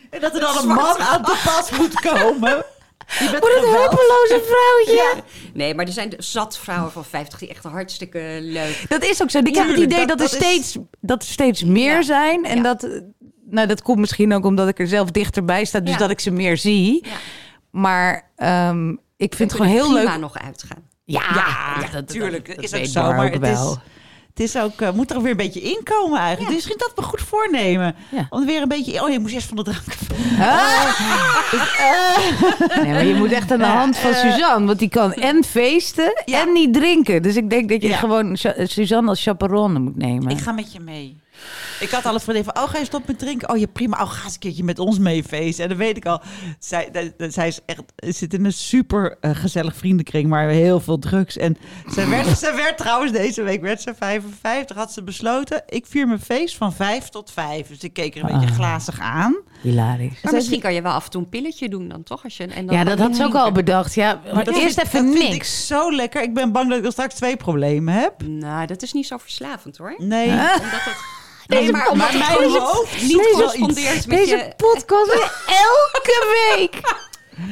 en 0.09 0.19
dat 0.25 0.33
er 0.33 0.39
dan 0.39 0.57
een 0.57 0.67
man 0.67 0.97
aan 0.97 1.23
te 1.23 1.41
pas 1.45 1.69
moet 1.71 1.99
komen. 2.01 2.65
Wat 3.07 3.33
een 3.33 3.69
hulpeloze 3.69 4.41
vrouwtje. 4.45 5.23
Nee, 5.53 5.75
maar 5.75 5.85
er 5.85 5.91
zijn 5.91 6.13
zat 6.17 6.57
vrouwen 6.57 6.91
van 6.91 7.05
50 7.05 7.39
die 7.39 7.49
echt 7.49 7.63
hartstikke 7.63 8.37
leuk 8.41 8.85
Dat 8.87 9.03
is 9.03 9.21
ook 9.21 9.29
zo. 9.29 9.39
Ik 9.39 9.55
heb 9.55 9.67
het 9.67 9.77
idee 9.77 10.05
dat- 10.05 10.17
dat, 10.17 10.19
er 10.19 10.39
is- 10.39 10.45
steeds, 10.45 10.77
dat 11.01 11.21
er 11.21 11.27
steeds 11.27 11.63
meer 11.63 11.95
Ja. 11.95 12.01
zijn. 12.01 12.45
En 12.45 12.57
Ja. 12.57 12.63
dat, 12.63 12.83
eh, 12.83 12.91
nou, 13.49 13.67
dat 13.67 13.81
komt 13.81 13.99
misschien 13.99 14.33
ook 14.33 14.45
omdat 14.45 14.67
ik 14.67 14.79
er 14.79 14.87
zelf 14.87 15.11
dichterbij 15.11 15.65
sta. 15.65 15.79
Dus 15.79 15.97
dat 15.97 16.09
ik 16.09 16.19
ze 16.19 16.31
meer 16.31 16.57
zie. 16.57 17.03
Maar 17.71 18.31
ehm, 18.35 18.89
ik 19.17 19.35
vind 19.35 19.51
het 19.51 19.61
gewoon 19.61 19.75
heel 19.75 19.93
prima 19.93 20.11
leuk. 20.11 20.19
nog 20.19 20.37
uitgaan. 20.39 20.83
Ja, 21.05 21.75
dat- 21.79 21.91
natuurlijk. 21.91 22.47
dat- 22.47 22.63
is 22.63 22.69
dat 22.71 22.79
ook 22.79 22.85
weet 22.85 22.93
zo, 22.93 23.01
maar 23.01 23.25
ook 23.25 23.33
het 23.33 23.41
wel. 23.41 23.71
is, 23.71 23.77
het 24.33 24.43
is 24.43 24.57
ook, 24.57 24.81
eh, 24.81 24.91
moet 24.91 25.11
er 25.11 25.21
weer 25.21 25.31
een 25.31 25.37
beetje 25.37 25.61
inkomen 25.61 26.19
eigenlijk. 26.19 26.45
Dus 26.45 26.55
misschien 26.55 26.77
dat 26.77 26.91
we 26.95 27.01
goed 27.01 27.21
voornemen. 27.21 27.95
Om 28.29 28.45
weer 28.45 28.61
een 28.61 28.67
beetje, 28.67 29.03
oh 29.03 29.09
je 29.09 29.19
moest 29.19 29.33
eerst 29.33 29.47
van 29.47 29.57
de 29.57 29.63
drank. 29.63 29.83
Nee, 32.83 32.91
maar 32.93 33.05
je 33.05 33.15
moet 33.15 33.31
echt 33.31 33.51
aan 33.51 33.59
de 33.59 33.65
hand 33.65 33.97
van 33.97 34.13
Suzanne. 34.13 34.65
Want 34.67 34.79
die 34.79 34.89
kan 34.89 35.13
en 35.13 35.43
feesten 35.43 36.13
en 36.25 36.51
niet 36.51 36.73
drinken. 36.73 37.21
Dus 37.21 37.35
ik 37.35 37.49
denk 37.49 37.69
dat 37.69 37.81
je 37.81 37.93
gewoon 37.93 38.37
Suzanne 38.63 39.09
als 39.09 39.23
chaperone 39.23 39.79
moet 39.79 39.97
nemen. 39.97 40.29
Ik 40.31 40.39
ga 40.39 40.51
met 40.51 40.73
je 40.73 40.79
mee. 40.79 41.21
Ik 41.83 41.89
had 41.89 42.05
al 42.05 42.13
een 42.13 42.19
vriendin 42.19 42.43
van, 42.43 42.57
oh 42.63 42.69
ga 42.69 42.77
je 42.77 42.85
stoppen 42.85 43.11
met 43.11 43.19
drinken? 43.19 43.49
Oh 43.49 43.57
ja, 43.57 43.65
prima. 43.73 44.01
Oh, 44.01 44.09
ga 44.11 44.23
eens 44.23 44.33
een 44.33 44.39
keertje 44.39 44.63
met 44.63 44.79
ons 44.79 44.99
mee 44.99 45.23
feesten. 45.23 45.63
En 45.63 45.69
dan 45.69 45.77
weet 45.77 45.97
ik 45.97 46.05
al, 46.05 46.21
zij, 46.59 46.89
dat- 47.17 47.33
zij 47.33 47.47
is 47.47 47.59
echt, 47.65 47.81
zit 47.95 48.33
in 48.33 48.45
een 48.45 48.53
super 48.53 49.17
eh, 49.21 49.31
gezellig 49.35 49.75
vriendenkring, 49.75 50.27
maar 50.29 50.47
heel 50.47 50.79
veel 50.79 50.99
drugs. 50.99 51.37
En 51.37 51.57
zij 51.87 52.07
werd, 52.09 52.37
zij 52.37 52.55
werd 52.55 52.77
trouwens 52.77 53.11
deze 53.11 53.41
week, 53.43 53.61
werd 53.61 53.81
ze 53.81 53.93
55, 53.97 54.77
had 54.77 54.91
ze 54.93 55.03
besloten, 55.03 55.63
ik 55.67 55.85
vier 55.85 56.07
mijn 56.07 56.19
feest 56.19 56.57
van 56.57 56.73
5 56.73 57.09
tot 57.09 57.31
5. 57.31 57.67
Dus 57.67 57.79
ik 57.79 57.93
keek 57.93 58.15
er 58.15 58.21
een 58.23 58.31
beetje 58.39 58.47
Ah. 58.49 58.55
glazig 58.55 58.99
aan. 58.99 59.35
Hilarisch. 59.61 60.21
Maar 60.23 60.33
misschien 60.33 60.59
kan 60.59 60.73
je 60.73 60.81
wel 60.81 60.91
af 60.91 61.05
en 61.05 61.11
toe 61.11 61.21
een 61.21 61.29
pilletje 61.29 61.69
doen 61.69 61.87
dan 61.87 62.03
toch? 62.03 62.23
Als 62.23 62.37
je, 62.37 62.43
en 62.47 62.65
dan 62.65 62.75
Ja, 62.75 62.83
dat 62.83 62.99
had 62.99 63.15
ze 63.15 63.23
ook 63.23 63.35
al 63.35 63.51
bedacht. 63.51 63.93
Ja, 63.93 64.21
maar 64.33 64.43
dat 64.43 64.55
eerst 64.57 64.75
vind- 64.79 64.87
even 64.87 65.03
dat 65.05 65.11
vind 65.13 65.23
ik 65.25 65.29
niks. 65.31 65.67
zo 65.67 65.91
lekker. 65.95 66.21
Ik 66.21 66.33
ben 66.33 66.51
bang 66.51 66.69
dat 66.69 66.77
ik 66.79 66.85
er 66.85 66.91
straks 66.91 67.13
twee 67.15 67.37
problemen 67.37 67.93
heb. 67.93 68.13
Nou, 68.27 68.65
dat 68.65 68.81
is 68.81 68.93
niet 68.93 69.07
zo 69.07 69.17
verslavend 69.17 69.77
hoor. 69.77 69.93
Nee. 69.97 70.29
Omdat 70.29 70.39
het, 70.61 71.21
Deze 71.47 71.61
nee, 71.61 71.71
maar 71.71 71.95
maar 71.97 72.17
mijn 72.17 72.59
hoofd 72.59 73.01
niet 73.01 73.15
wel 73.15 73.31
correspondeert 73.31 74.07
met 74.07 74.17
Deze 74.17 74.35
je... 74.35 74.53
podcast 74.57 75.11
elke 75.69 76.45
week. 76.55 76.81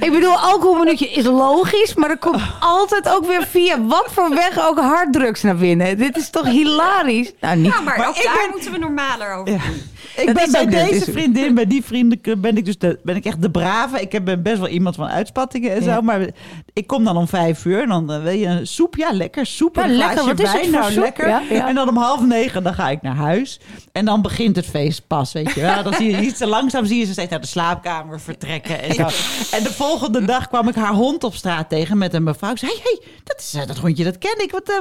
Ik 0.02 0.12
bedoel, 0.12 0.36
alcoholminuutje 0.40 1.10
is 1.10 1.26
logisch, 1.26 1.94
maar 1.96 2.10
er 2.10 2.18
komt 2.18 2.42
altijd 2.60 3.10
ook 3.10 3.26
weer 3.26 3.46
via 3.50 3.82
wat 3.86 4.08
voor 4.12 4.30
weg 4.30 4.60
ook 4.68 4.80
harddrugs 4.80 5.42
naar 5.42 5.56
binnen. 5.56 5.98
Dit 5.98 6.18
is 6.18 6.30
toch 6.30 6.46
hilarisch? 6.46 7.32
Nou, 7.40 7.56
niet. 7.58 7.74
Ja, 7.74 7.80
maar, 7.82 7.98
Maar 7.98 8.08
ook 8.08 8.16
ik 8.16 8.24
daar 8.24 8.34
ben- 8.34 8.50
moeten 8.52 8.72
we 8.72 8.78
normaler 8.78 9.34
over 9.34 9.54
Ja. 9.54 9.60
Ik 10.16 10.26
Dat 10.26 10.36
ben 10.36 10.52
bij 10.52 10.66
deze 10.66 10.96
is- 10.96 11.04
vriendin, 11.14 11.54
bij 11.56 11.68
die 11.68 11.84
vrienden 11.86 12.42
ben 12.42 12.58
ik 12.58 12.66
dus 12.66 12.78
de, 12.78 13.00
ben 13.04 13.16
ik 13.16 13.26
echt 13.26 13.42
de 13.42 13.50
brave. 13.52 14.02
Ik 14.02 14.12
heb- 14.12 14.26
ben 14.26 14.42
best 14.44 14.58
wel 14.58 14.68
iemand 14.68 14.96
van 14.96 15.08
uitspattingen 15.08 15.72
en 15.72 15.84
Ja. 15.84 15.94
zo. 15.96 16.02
Maar 16.02 16.22
ik 16.74 16.88
kom 16.88 17.04
dan 17.04 17.18
om 17.18 17.28
vijf 17.28 17.66
uur 17.66 17.82
en 17.82 17.90
dan 17.90 18.12
eh, 18.12 18.24
wil 18.24 18.32
je 18.34 18.46
een 18.46 18.68
soep. 18.68 18.96
Ja, 18.96 19.12
lekker. 19.12 19.46
Soep 19.46 19.76
Ja, 19.76 19.84
en 19.84 19.90
een 19.90 19.96
lekker. 19.96 20.26
Wat 20.26 20.40
is 20.40 20.52
wijn. 20.52 20.72
nou, 20.72 20.92
soep? 20.92 21.04
lekker. 21.04 21.28
Ja, 21.28 21.42
ja. 21.50 21.68
En 21.68 21.76
dan 21.76 21.90
om 21.90 21.98
half 21.98 22.22
negen 22.22 22.64
dan 22.64 22.74
ga 22.74 22.90
ik 22.90 23.02
naar 23.02 23.16
huis. 23.16 23.60
En 23.92 24.06
dan 24.06 24.22
begint 24.22 24.56
het 24.56 24.66
feest 24.66 25.08
pas, 25.08 25.32
weet 25.34 25.54
je 25.54 25.62
wel. 25.62 25.84
Dan 25.84 25.94
zie 25.94 26.12
je 26.12 26.22
iets 26.22 26.38
te 26.38 26.48
langzaam 26.48 26.86
zie 26.86 27.00
je 27.00 27.06
ze 27.06 27.12
steeds 27.12 27.30
naar 27.30 27.42
de 27.42 27.48
slaapkamer 27.48 28.20
vertrekken. 28.22 28.82
En, 28.84 28.94
zo. 28.96 29.02
en 29.56 29.64
de 29.72 29.78
volgende 29.78 30.26
dag 30.26 30.48
kwam 30.48 30.68
ik 30.68 30.76
haar 30.76 30.94
hond 30.94 31.24
op 31.24 31.34
straat 31.36 31.70
tegen 31.70 31.98
met 31.98 32.14
een 32.14 32.24
mevrouw. 32.24 32.52
Ik 32.52 32.58
zei, 32.58 32.72
hey, 32.72 32.82
hey, 32.84 33.02
dat, 33.24 33.40
is, 33.40 33.54
eh, 33.54 33.68
dat 33.68 33.78
hondje, 33.78 34.04
dat 34.04 34.18
ken 34.18 34.44
ik. 34.44 34.52
Wat, 34.52 34.70
eh. 34.70 34.76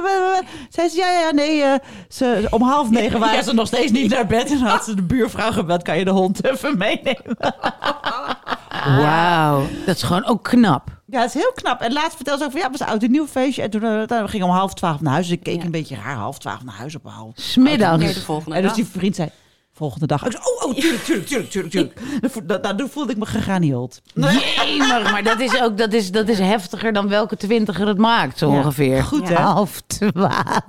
Zei 0.69 0.89
ze, 0.89 0.97
ja, 0.97 1.11
ja, 1.11 1.31
nee. 1.31 1.61
eh, 1.61 1.73
ze, 2.09 2.47
om 2.49 2.61
half 2.61 2.89
negen 2.89 3.19
waren 3.19 3.43
ze 3.43 3.53
nog 3.53 3.67
steeds 3.67 3.91
niet 3.91 4.09
naar 4.11 4.27
bed. 4.27 4.51
En 4.51 4.57
had 4.57 4.83
ze 4.83 4.95
de 4.95 5.01
buurvrouw 5.03 5.51
gebeld, 5.51 5.81
kan 5.83 5.97
je 5.97 6.05
de 6.05 6.11
hond 6.11 6.45
even 6.45 6.77
meenemen? 6.77 7.37
Wauw, 9.01 9.65
dat 9.85 9.95
is 9.95 10.03
gewoon 10.03 10.25
ook 10.25 10.43
knap. 10.43 10.89
Ja, 11.05 11.19
het 11.21 11.35
is 11.35 11.41
heel 11.41 11.51
knap. 11.55 11.81
En 11.81 11.93
laatst 11.93 12.15
vertelde 12.15 12.39
ze 12.39 12.45
ook 12.45 12.51
van, 12.51 12.59
ja, 12.59 12.67
het 12.67 12.77
was 12.77 12.87
een 12.87 12.93
oud 12.93 13.03
en 13.03 13.11
nieuw 13.11 13.27
feestje. 13.27 13.61
En 13.61 13.69
toen 13.69 13.83
eh, 13.83 14.21
we 14.21 14.27
gingen 14.27 14.47
om 14.47 14.53
half 14.53 14.73
twaalf 14.73 15.01
naar 15.01 15.13
huis. 15.13 15.27
Dus 15.27 15.35
ik 15.35 15.43
keek 15.43 15.57
Ja. 15.57 15.63
een 15.63 15.71
beetje 15.71 15.95
raar, 15.95 16.15
half 16.15 16.37
twaalf 16.39 16.63
naar 16.63 16.75
huis 16.75 16.95
op 16.95 17.05
een 17.05 17.11
half. 17.11 17.31
Smiddags. 17.35 18.27
En 18.45 18.61
dus 18.61 18.73
die 18.73 18.85
vriend 18.85 19.15
zei, 19.15 19.29
volgende 19.73 20.05
dag. 20.07 20.25
Ik 20.25 20.31
zei, 20.31 20.43
oh, 20.43 20.65
oh, 20.69 20.75
tuurlijk, 20.75 21.03
tuurlijk, 21.03 21.27
tuurlijk, 21.27 21.49
tuurlijk, 21.49 21.71
tuurlijk. 21.73 21.99
Dan 22.21 22.29
vo- 22.29 22.45
da- 22.45 22.57
Daardoor 22.57 22.89
voelde 22.89 23.11
ik 23.11 23.17
me 23.17 23.25
geganield. 23.25 24.01
Jemig, 24.13 25.11
maar 25.11 25.23
dat 25.23 25.39
is 25.39 25.61
ook 25.61 25.77
dat 25.77 25.93
is, 25.93 26.11
dat 26.11 26.27
is 26.27 26.39
heftiger 26.39 26.93
dan 26.93 27.07
welke 27.07 27.37
twintiger 27.37 27.87
het 27.87 27.97
maakt, 27.97 28.37
zo 28.37 28.51
Ja, 28.51 28.57
ongeveer. 28.57 29.03
goed, 29.03 29.27
hè? 29.29 29.35
Half 29.35 29.81
twaalf. 29.87 30.59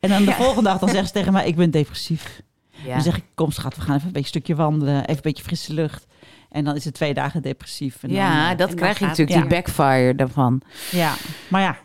En 0.00 0.08
dan 0.10 0.24
de 0.24 0.32
volgende 0.32 0.62
dag, 0.70 0.78
dan 0.78 0.88
zegt 0.88 1.06
ze 1.06 1.12
tegen 1.12 1.32
mij, 1.32 1.46
ik 1.46 1.56
ben 1.56 1.70
depressief. 1.70 2.40
Ja. 2.84 2.92
Dan 2.92 3.02
zeg 3.02 3.16
ik, 3.16 3.24
kom 3.34 3.50
schat, 3.50 3.74
we 3.76 3.80
gaan 3.80 3.94
even 3.94 4.06
een 4.06 4.12
beetje 4.12 4.28
stukje 4.28 4.54
wandelen. 4.54 5.00
Even 5.00 5.10
een 5.14 5.18
beetje 5.22 5.44
frisse 5.44 5.72
lucht. 5.72 6.06
En 6.50 6.64
dan 6.64 6.74
is 6.76 6.84
het 6.84 6.94
twee 6.94 7.14
dagen 7.14 7.42
depressief. 7.42 7.96
En 8.02 8.08
dan, 8.08 8.18
ja, 8.18 8.50
eh, 8.52 8.58
dat 8.58 8.68
en 8.70 8.74
krijg 8.76 8.98
je 8.98 9.06
natuurlijk, 9.06 9.38
die 9.40 9.48
backfire 9.48 10.14
daarvan. 10.14 10.60
ja. 10.90 11.14
Maar 11.48 11.62
ja, 11.62 11.76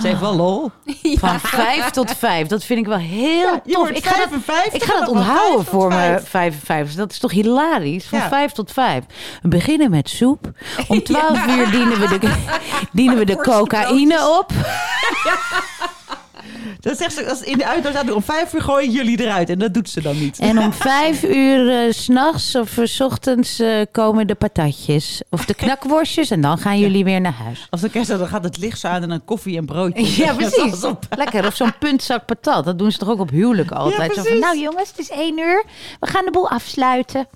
ze 0.00 0.06
heeft 0.06 0.20
wel 0.20 0.36
lol. 0.36 0.70
Van 1.18 1.40
vijf 1.40 1.90
tot 1.90 2.10
vijf. 2.16 2.46
Dat 2.46 2.64
vind 2.64 2.78
ik 2.78 2.86
wel 2.86 2.98
heel 2.98 3.60
tof. 3.66 3.90
Ik 3.90 4.06
ga 4.06 4.16
dat, 4.16 4.28
55, 4.28 4.72
ik 4.72 4.82
ga 4.82 4.98
dat 4.98 5.08
onthouden 5.08 5.56
vijf 5.64 5.68
voor 5.68 5.90
vijf. 5.92 6.10
mijn 6.10 6.22
55. 6.24 6.96
Dat 6.96 7.10
is 7.10 7.18
toch 7.18 7.30
hilarisch? 7.30 8.06
Van 8.06 8.18
Ja. 8.18 8.28
vijf 8.28 8.52
tot 8.52 8.72
vijf. 8.72 9.04
We 9.42 9.48
beginnen 9.48 9.90
met 9.90 10.08
soep. 10.08 10.50
Om 10.88 11.02
twaalf 11.04 11.46
uur 11.46 11.70
dienen 11.70 12.00
we 12.00 12.18
de, 12.18 12.34
dienen 12.92 13.18
we 13.18 13.24
de 13.24 13.36
cocaïne 13.36 14.38
op. 14.38 14.50
Dan 16.86 16.94
zegt 16.94 17.12
ze, 17.12 17.28
als 17.28 17.42
in 17.42 17.58
de 17.58 17.66
uitnodiging 17.66 18.04
staat, 18.04 18.16
om 18.16 18.22
vijf 18.22 18.54
uur 18.54 18.62
gooi 18.62 18.86
ik 18.86 18.92
jullie 18.92 19.20
eruit. 19.20 19.50
En 19.50 19.58
dat 19.58 19.74
doet 19.74 19.90
ze 19.90 20.00
dan 20.00 20.18
niet. 20.18 20.38
En 20.38 20.58
om 20.58 20.72
vijf 20.72 21.22
uur 21.22 21.70
eh, 21.70 21.92
s 21.92 22.02
s'nachts 22.02 22.54
of 22.54 22.78
eh, 22.78 22.84
s 22.84 23.00
ochtends 23.00 23.58
eh, 23.58 23.80
komen 23.92 24.26
de 24.26 24.34
patatjes. 24.34 25.22
Of 25.30 25.44
de 25.44 25.54
knakworstjes. 25.54 26.30
En 26.30 26.40
dan 26.40 26.58
gaan 26.58 26.78
jullie 26.78 27.04
weer 27.04 27.20
naar 27.20 27.32
huis. 27.32 27.66
Als 27.70 27.80
de 27.80 27.90
kerst 27.90 28.08
dan 28.08 28.28
gaat 28.28 28.44
het 28.44 28.58
licht 28.58 28.80
zo 28.80 28.86
aan 28.88 29.02
en 29.02 29.08
dan 29.08 29.24
koffie 29.24 29.56
en 29.56 29.66
broodje. 29.66 30.14
Ja, 30.24 30.34
precies. 30.42 30.80
Lekker. 31.16 31.46
Of 31.46 31.56
zo'n 31.56 31.78
puntzak 31.78 32.26
patat. 32.26 32.64
Dat 32.64 32.78
doen 32.78 32.92
ze 32.92 32.98
toch 32.98 33.08
ook 33.08 33.20
op 33.20 33.30
huwelijk 33.30 33.70
altijd. 33.70 34.14
Zo 34.14 34.14
van, 34.14 34.22
precies. 34.22 34.40
nou 34.40 34.58
jongens, 34.58 34.88
het 34.88 34.98
is 34.98 35.10
één 35.10 35.38
uur. 35.38 35.64
We 36.00 36.06
gaan 36.06 36.24
de 36.24 36.30
boel 36.30 36.50
afsluiten. 36.50 37.28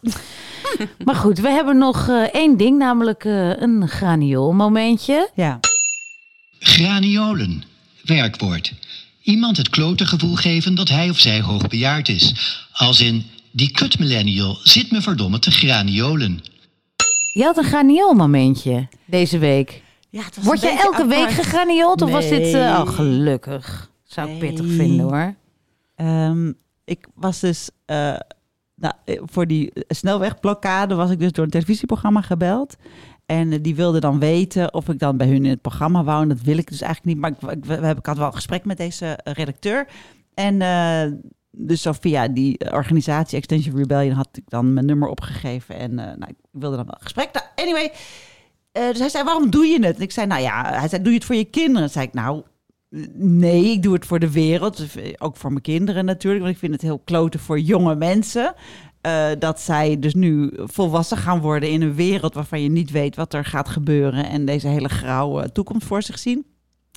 maar 1.05 1.15
goed, 1.15 1.39
we 1.39 1.49
hebben 1.49 1.79
nog 1.79 2.09
eh, 2.09 2.23
één 2.23 2.57
ding. 2.57 2.79
Namelijk 2.79 3.25
eh, 3.25 3.61
een 3.61 3.89
graniool 3.89 4.53
momentje. 4.53 5.31
Ja. 5.35 5.61
Graniolen. 6.59 7.65
Werkwoord. 8.05 8.73
Iemand 9.31 9.57
het 9.57 9.69
klote 9.69 10.07
gevoel 10.07 10.35
geven 10.35 10.75
dat 10.75 10.89
hij 10.89 11.11
of 11.11 11.19
zij 11.19 11.41
hoogbejaard 11.41 12.09
is. 12.09 12.35
Als 12.73 13.01
in, 13.01 13.25
die 13.51 13.71
kut 13.71 13.99
millennial 13.99 14.59
zit 14.63 14.91
me 14.91 15.01
verdomme 15.03 15.39
te 15.39 15.51
graniolen. 15.51 16.41
Je 17.33 17.43
had 17.43 17.57
een 17.57 17.65
graniool 17.65 18.15
momentje 18.15 18.89
deze 19.05 19.39
week. 19.39 19.83
ja 20.11 20.23
het 20.25 20.37
was 20.37 20.45
Word 20.45 20.61
je 20.61 20.69
elke 20.69 21.07
week 21.07 21.19
apart. 21.19 21.35
gegraniold? 21.35 22.03
Of 22.03 22.11
was 22.11 22.29
dit... 22.29 22.47
eh, 22.47 22.53
Nee. 22.53 22.63
oh, 22.83 22.89
gelukkig. 22.89 23.91
Zou 24.05 24.31
ik 24.31 24.39
pittig 24.39 24.67
vinden 24.67 25.07
hoor. 25.07 25.35
Ehm, 25.95 26.53
ik 26.85 27.07
was 27.15 27.41
dus 27.41 27.71
eh, 27.87 27.97
nou, 28.75 28.95
eh, 29.05 29.21
voor 29.25 29.47
die 29.47 29.73
snelwegblokkade 29.89 30.95
was 30.95 31.11
ik 31.11 31.19
dus 31.19 31.33
door 31.33 31.45
een 31.45 31.51
televisieprogramma 31.51 32.21
gebeld. 32.21 32.77
En 33.31 33.53
eh, 33.53 33.59
die 33.63 33.75
wilde 33.75 34.01
dan 34.01 34.19
weten 34.19 34.75
of 34.75 34.89
ik 34.89 34.99
dan 34.99 35.17
bij 35.17 35.27
hun 35.27 35.45
in 35.45 35.51
het 35.51 35.61
programma 35.61 36.05
wou. 36.05 36.23
En 36.23 36.29
dat 36.29 36.41
wil 36.41 36.59
ik 36.59 36.69
dus 36.69 36.81
eigenlijk 36.81 37.15
niet. 37.15 37.41
Maar 37.41 37.53
ik, 37.53 37.65
we 37.65 37.95
ik 37.99 38.07
had 38.07 38.17
wel 38.17 38.27
een 38.27 38.35
gesprek 38.35 38.65
met 38.65 38.77
deze 38.77 39.07
eh, 39.07 39.33
redacteur. 39.35 39.87
En 40.35 40.63
eh, 40.63 41.13
dus 41.51 41.87
via 42.01 42.29
die 42.29 42.73
organisatie 42.73 43.39
Extension 43.39 43.77
Rebellion 43.77 44.15
had 44.15 44.29
ik 44.33 44.45
dan 44.49 44.73
mijn 44.73 44.87
nummer 44.87 45.09
opgegeven. 45.09 45.77
En 45.77 45.95
nou, 45.95 46.27
ik 46.27 46.37
wilde 46.51 46.77
dan 46.77 46.85
wel 46.85 46.95
een 46.95 47.03
gesprek. 47.03 47.33
Nou, 47.33 47.47
anyway, 47.55 47.93
eh, 48.73 48.89
dus 48.89 48.99
hij 48.99 49.09
zei, 49.09 49.25
waarom 49.25 49.51
doe 49.51 49.67
je 49.67 49.85
het? 49.85 49.97
En 49.97 50.03
ik 50.03 50.13
zei, 50.13 50.27
nou 50.27 50.43
ja, 50.43 50.73
hij 50.79 50.89
zei, 50.89 51.03
doe 51.03 51.13
je 51.13 51.19
het 51.19 51.27
voor 51.27 51.37
je 51.37 51.45
kinderen? 51.45 51.83
Toen 51.83 51.89
zei 51.89 52.07
ik, 52.07 52.13
nou, 52.13 52.43
nee, 53.15 53.65
ik 53.65 53.83
doe 53.83 53.95
het 53.95 54.07
voor 54.07 54.19
de 54.19 54.31
wereld. 54.31 54.87
Ook 55.19 55.37
voor 55.37 55.51
mijn 55.51 55.63
kinderen 55.63 56.05
natuurlijk. 56.05 56.43
Want 56.43 56.55
ik 56.55 56.61
vind 56.61 56.73
het 56.73 56.83
heel 56.83 56.99
kloten 56.99 57.41
voor 57.41 57.61
jonge 57.61 57.95
mensen. 57.95 58.55
Eh, 59.01 59.27
dat 59.39 59.61
zij 59.61 59.99
dus 59.99 60.15
nu 60.15 60.53
volwassen 60.57 61.17
gaan 61.17 61.41
worden 61.41 61.71
in 61.71 61.83
een 61.83 61.95
wereld 61.95 62.35
waarvan 62.35 62.63
je 62.63 62.69
niet 62.69 62.91
weet 62.91 63.17
wat 63.17 63.35
er 63.35 63.45
gaat 63.45 63.69
gebeuren. 63.69 64.29
En 64.29 64.45
deze 64.45 64.69
hele 64.69 64.89
grauwe 64.89 65.53
toekomst 65.53 65.87
voor 65.87 66.03
zich 66.03 66.19
zien. 66.19 66.47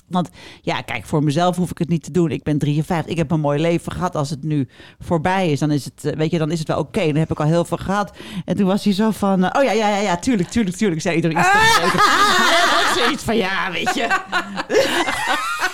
Want 0.08 0.28
ja, 0.62 0.80
kijk, 0.80 1.04
voor 1.04 1.24
mezelf 1.24 1.56
hoef 1.56 1.70
ik 1.70 1.78
het 1.78 1.88
niet 1.88 2.04
te 2.04 2.10
doen. 2.10 2.30
Ik 2.30 2.42
ben 2.42 2.58
53. 2.58 3.10
Ik 3.10 3.16
heb 3.16 3.30
een 3.30 3.40
mooi 3.40 3.60
leven 3.60 3.92
gehad. 3.92 4.16
Als 4.16 4.30
het 4.30 4.42
nu 4.42 4.68
voorbij 4.98 5.50
is, 5.50 5.58
dan 5.58 5.70
is 5.70 5.84
het, 5.84 6.04
eh, 6.04 6.16
weet 6.16 6.30
je, 6.30 6.38
dan 6.38 6.50
is 6.50 6.58
het 6.58 6.68
wel 6.68 6.78
oké. 6.78 7.06
Dan 7.06 7.16
heb 7.16 7.30
ik 7.30 7.40
al 7.40 7.46
heel 7.46 7.64
veel 7.64 7.76
gehad. 7.76 8.16
En 8.44 8.56
toen 8.56 8.66
was 8.66 8.84
hij 8.84 8.92
zo 8.92 9.10
van, 9.10 9.44
eh, 9.44 9.60
oh 9.60 9.64
ja, 9.64 9.72
ja, 9.72 9.88
ja, 9.88 9.98
ja, 9.98 10.16
tuurlijk, 10.16 10.48
tuurlijk, 10.48 10.76
tuurlijk. 10.76 11.00
Zei 11.00 11.16
iedereen 11.16 11.38
iets 13.12 13.24
van, 13.24 13.36
ja, 13.36 13.72
weet 13.72 13.94
je. 13.94 14.06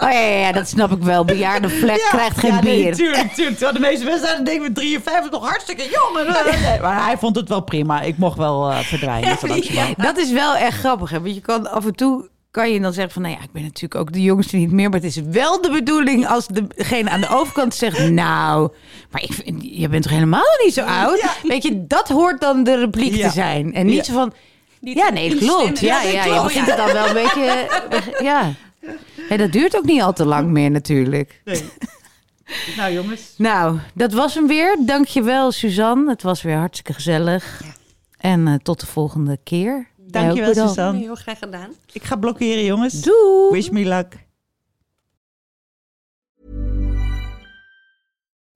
Oh 0.00 0.10
ja, 0.12 0.18
ja, 0.20 0.52
dat 0.52 0.68
snap 0.68 0.92
ik 0.92 1.02
wel. 1.02 1.24
Bejaarde 1.24 1.68
vlek 1.68 2.06
krijgt 2.10 2.38
geen 2.38 2.52
ja, 2.54 2.60
nee, 2.62 2.82
bier. 2.82 2.94
tuurlijk, 2.94 3.32
tuurlijk. 3.32 3.56
Terwijl 3.58 3.72
de 3.72 3.80
meeste 3.88 4.04
mensen 4.04 4.26
zijn, 4.28 4.44
denken 4.44 4.66
we 4.66 4.72
53 4.72 5.30
nog 5.30 5.48
hartstikke 5.48 5.82
jong. 5.82 6.26
En, 6.26 6.60
nee, 6.62 6.80
maar 6.80 7.04
hij 7.04 7.18
vond 7.18 7.36
het 7.36 7.48
wel 7.48 7.60
prima. 7.60 8.00
Ik 8.00 8.18
mocht 8.18 8.36
wel 8.38 8.70
eh, 8.70 8.78
verdwijnen. 8.78 9.36
Dat 9.96 10.16
is 10.18 10.30
wel 10.32 10.54
echt 10.56 10.78
grappig. 10.78 11.10
Hè? 11.10 11.20
Want 11.20 11.34
je 11.34 11.40
kan 11.40 11.70
af 11.70 11.84
en 11.86 11.94
toe 11.94 12.28
kan 12.50 12.70
je 12.72 12.80
dan 12.80 12.92
zeggen 12.92 13.12
van, 13.12 13.22
nou 13.22 13.34
ja, 13.34 13.42
ik 13.42 13.52
ben 13.52 13.62
natuurlijk 13.62 13.94
ook 14.00 14.12
de 14.12 14.22
jongste 14.22 14.56
niet 14.56 14.72
meer. 14.72 14.90
Maar 14.90 15.00
het 15.00 15.08
is 15.16 15.20
wel 15.30 15.62
de 15.62 15.70
bedoeling 15.70 16.28
als 16.28 16.46
degene 16.76 17.10
aan 17.10 17.20
de 17.20 17.28
overkant 17.28 17.74
zegt, 17.74 18.10
nou, 18.10 18.68
maar 19.10 19.22
ik 19.22 19.32
vind, 19.32 19.62
je 19.62 19.88
bent 19.88 20.02
toch 20.02 20.12
helemaal 20.12 20.58
niet 20.64 20.74
zo 20.74 20.82
oud? 20.84 21.24
Weet 21.42 21.62
je, 21.62 21.86
dat 21.86 22.08
hoort 22.08 22.40
dan 22.40 22.64
de 22.64 22.76
repliek 22.76 23.14
Ja. 23.14 23.26
te 23.26 23.32
zijn. 23.32 23.74
En 23.74 23.86
niet 23.86 23.94
Ja. 23.96 24.02
zo 24.02 24.12
van, 24.12 24.32
ja, 24.80 25.10
nee, 25.10 25.36
klopt. 25.36 25.80
Ja, 25.80 26.02
ja, 26.02 26.24
je 26.24 26.30
klopt. 26.30 26.42
begint 26.42 26.66
het 26.66 26.76
dan 26.76 26.92
wel 26.92 27.06
een 27.06 27.14
beetje, 27.14 27.66
ja. 28.30 28.52
Hé, 29.28 29.36
dat 29.36 29.52
duurt 29.52 29.76
ook 29.76 29.84
niet 29.84 30.02
al 30.02 30.12
te 30.12 30.24
lang 30.24 30.50
meer 30.50 30.70
natuurlijk. 30.70 31.40
Nee. 31.44 31.62
Nou 32.76 32.92
jongens. 32.92 33.34
Nou, 33.36 33.78
dat 33.94 34.12
was 34.12 34.34
hem 34.34 34.46
weer. 34.46 34.76
Dankjewel, 34.80 35.52
Suzanne. 35.52 36.10
Het 36.10 36.22
was 36.22 36.42
weer 36.42 36.56
hartstikke 36.56 36.92
gezellig. 36.92 37.62
En 38.18 38.48
eh, 38.48 38.54
tot 38.54 38.80
de 38.80 38.86
volgende 38.86 39.38
keer. 39.44 39.88
Dankjewel. 39.96 40.68
Suzanne. 40.68 40.98
Heel 40.98 41.14
graag 41.14 41.38
gedaan. 41.38 41.70
Ik 41.92 42.04
ga 42.04 42.16
blokkeren 42.16 42.64
jongens. 42.64 43.00
Doei! 43.00 43.50
Wish 43.50 43.68
me 43.68 43.84
luck. 43.84 44.26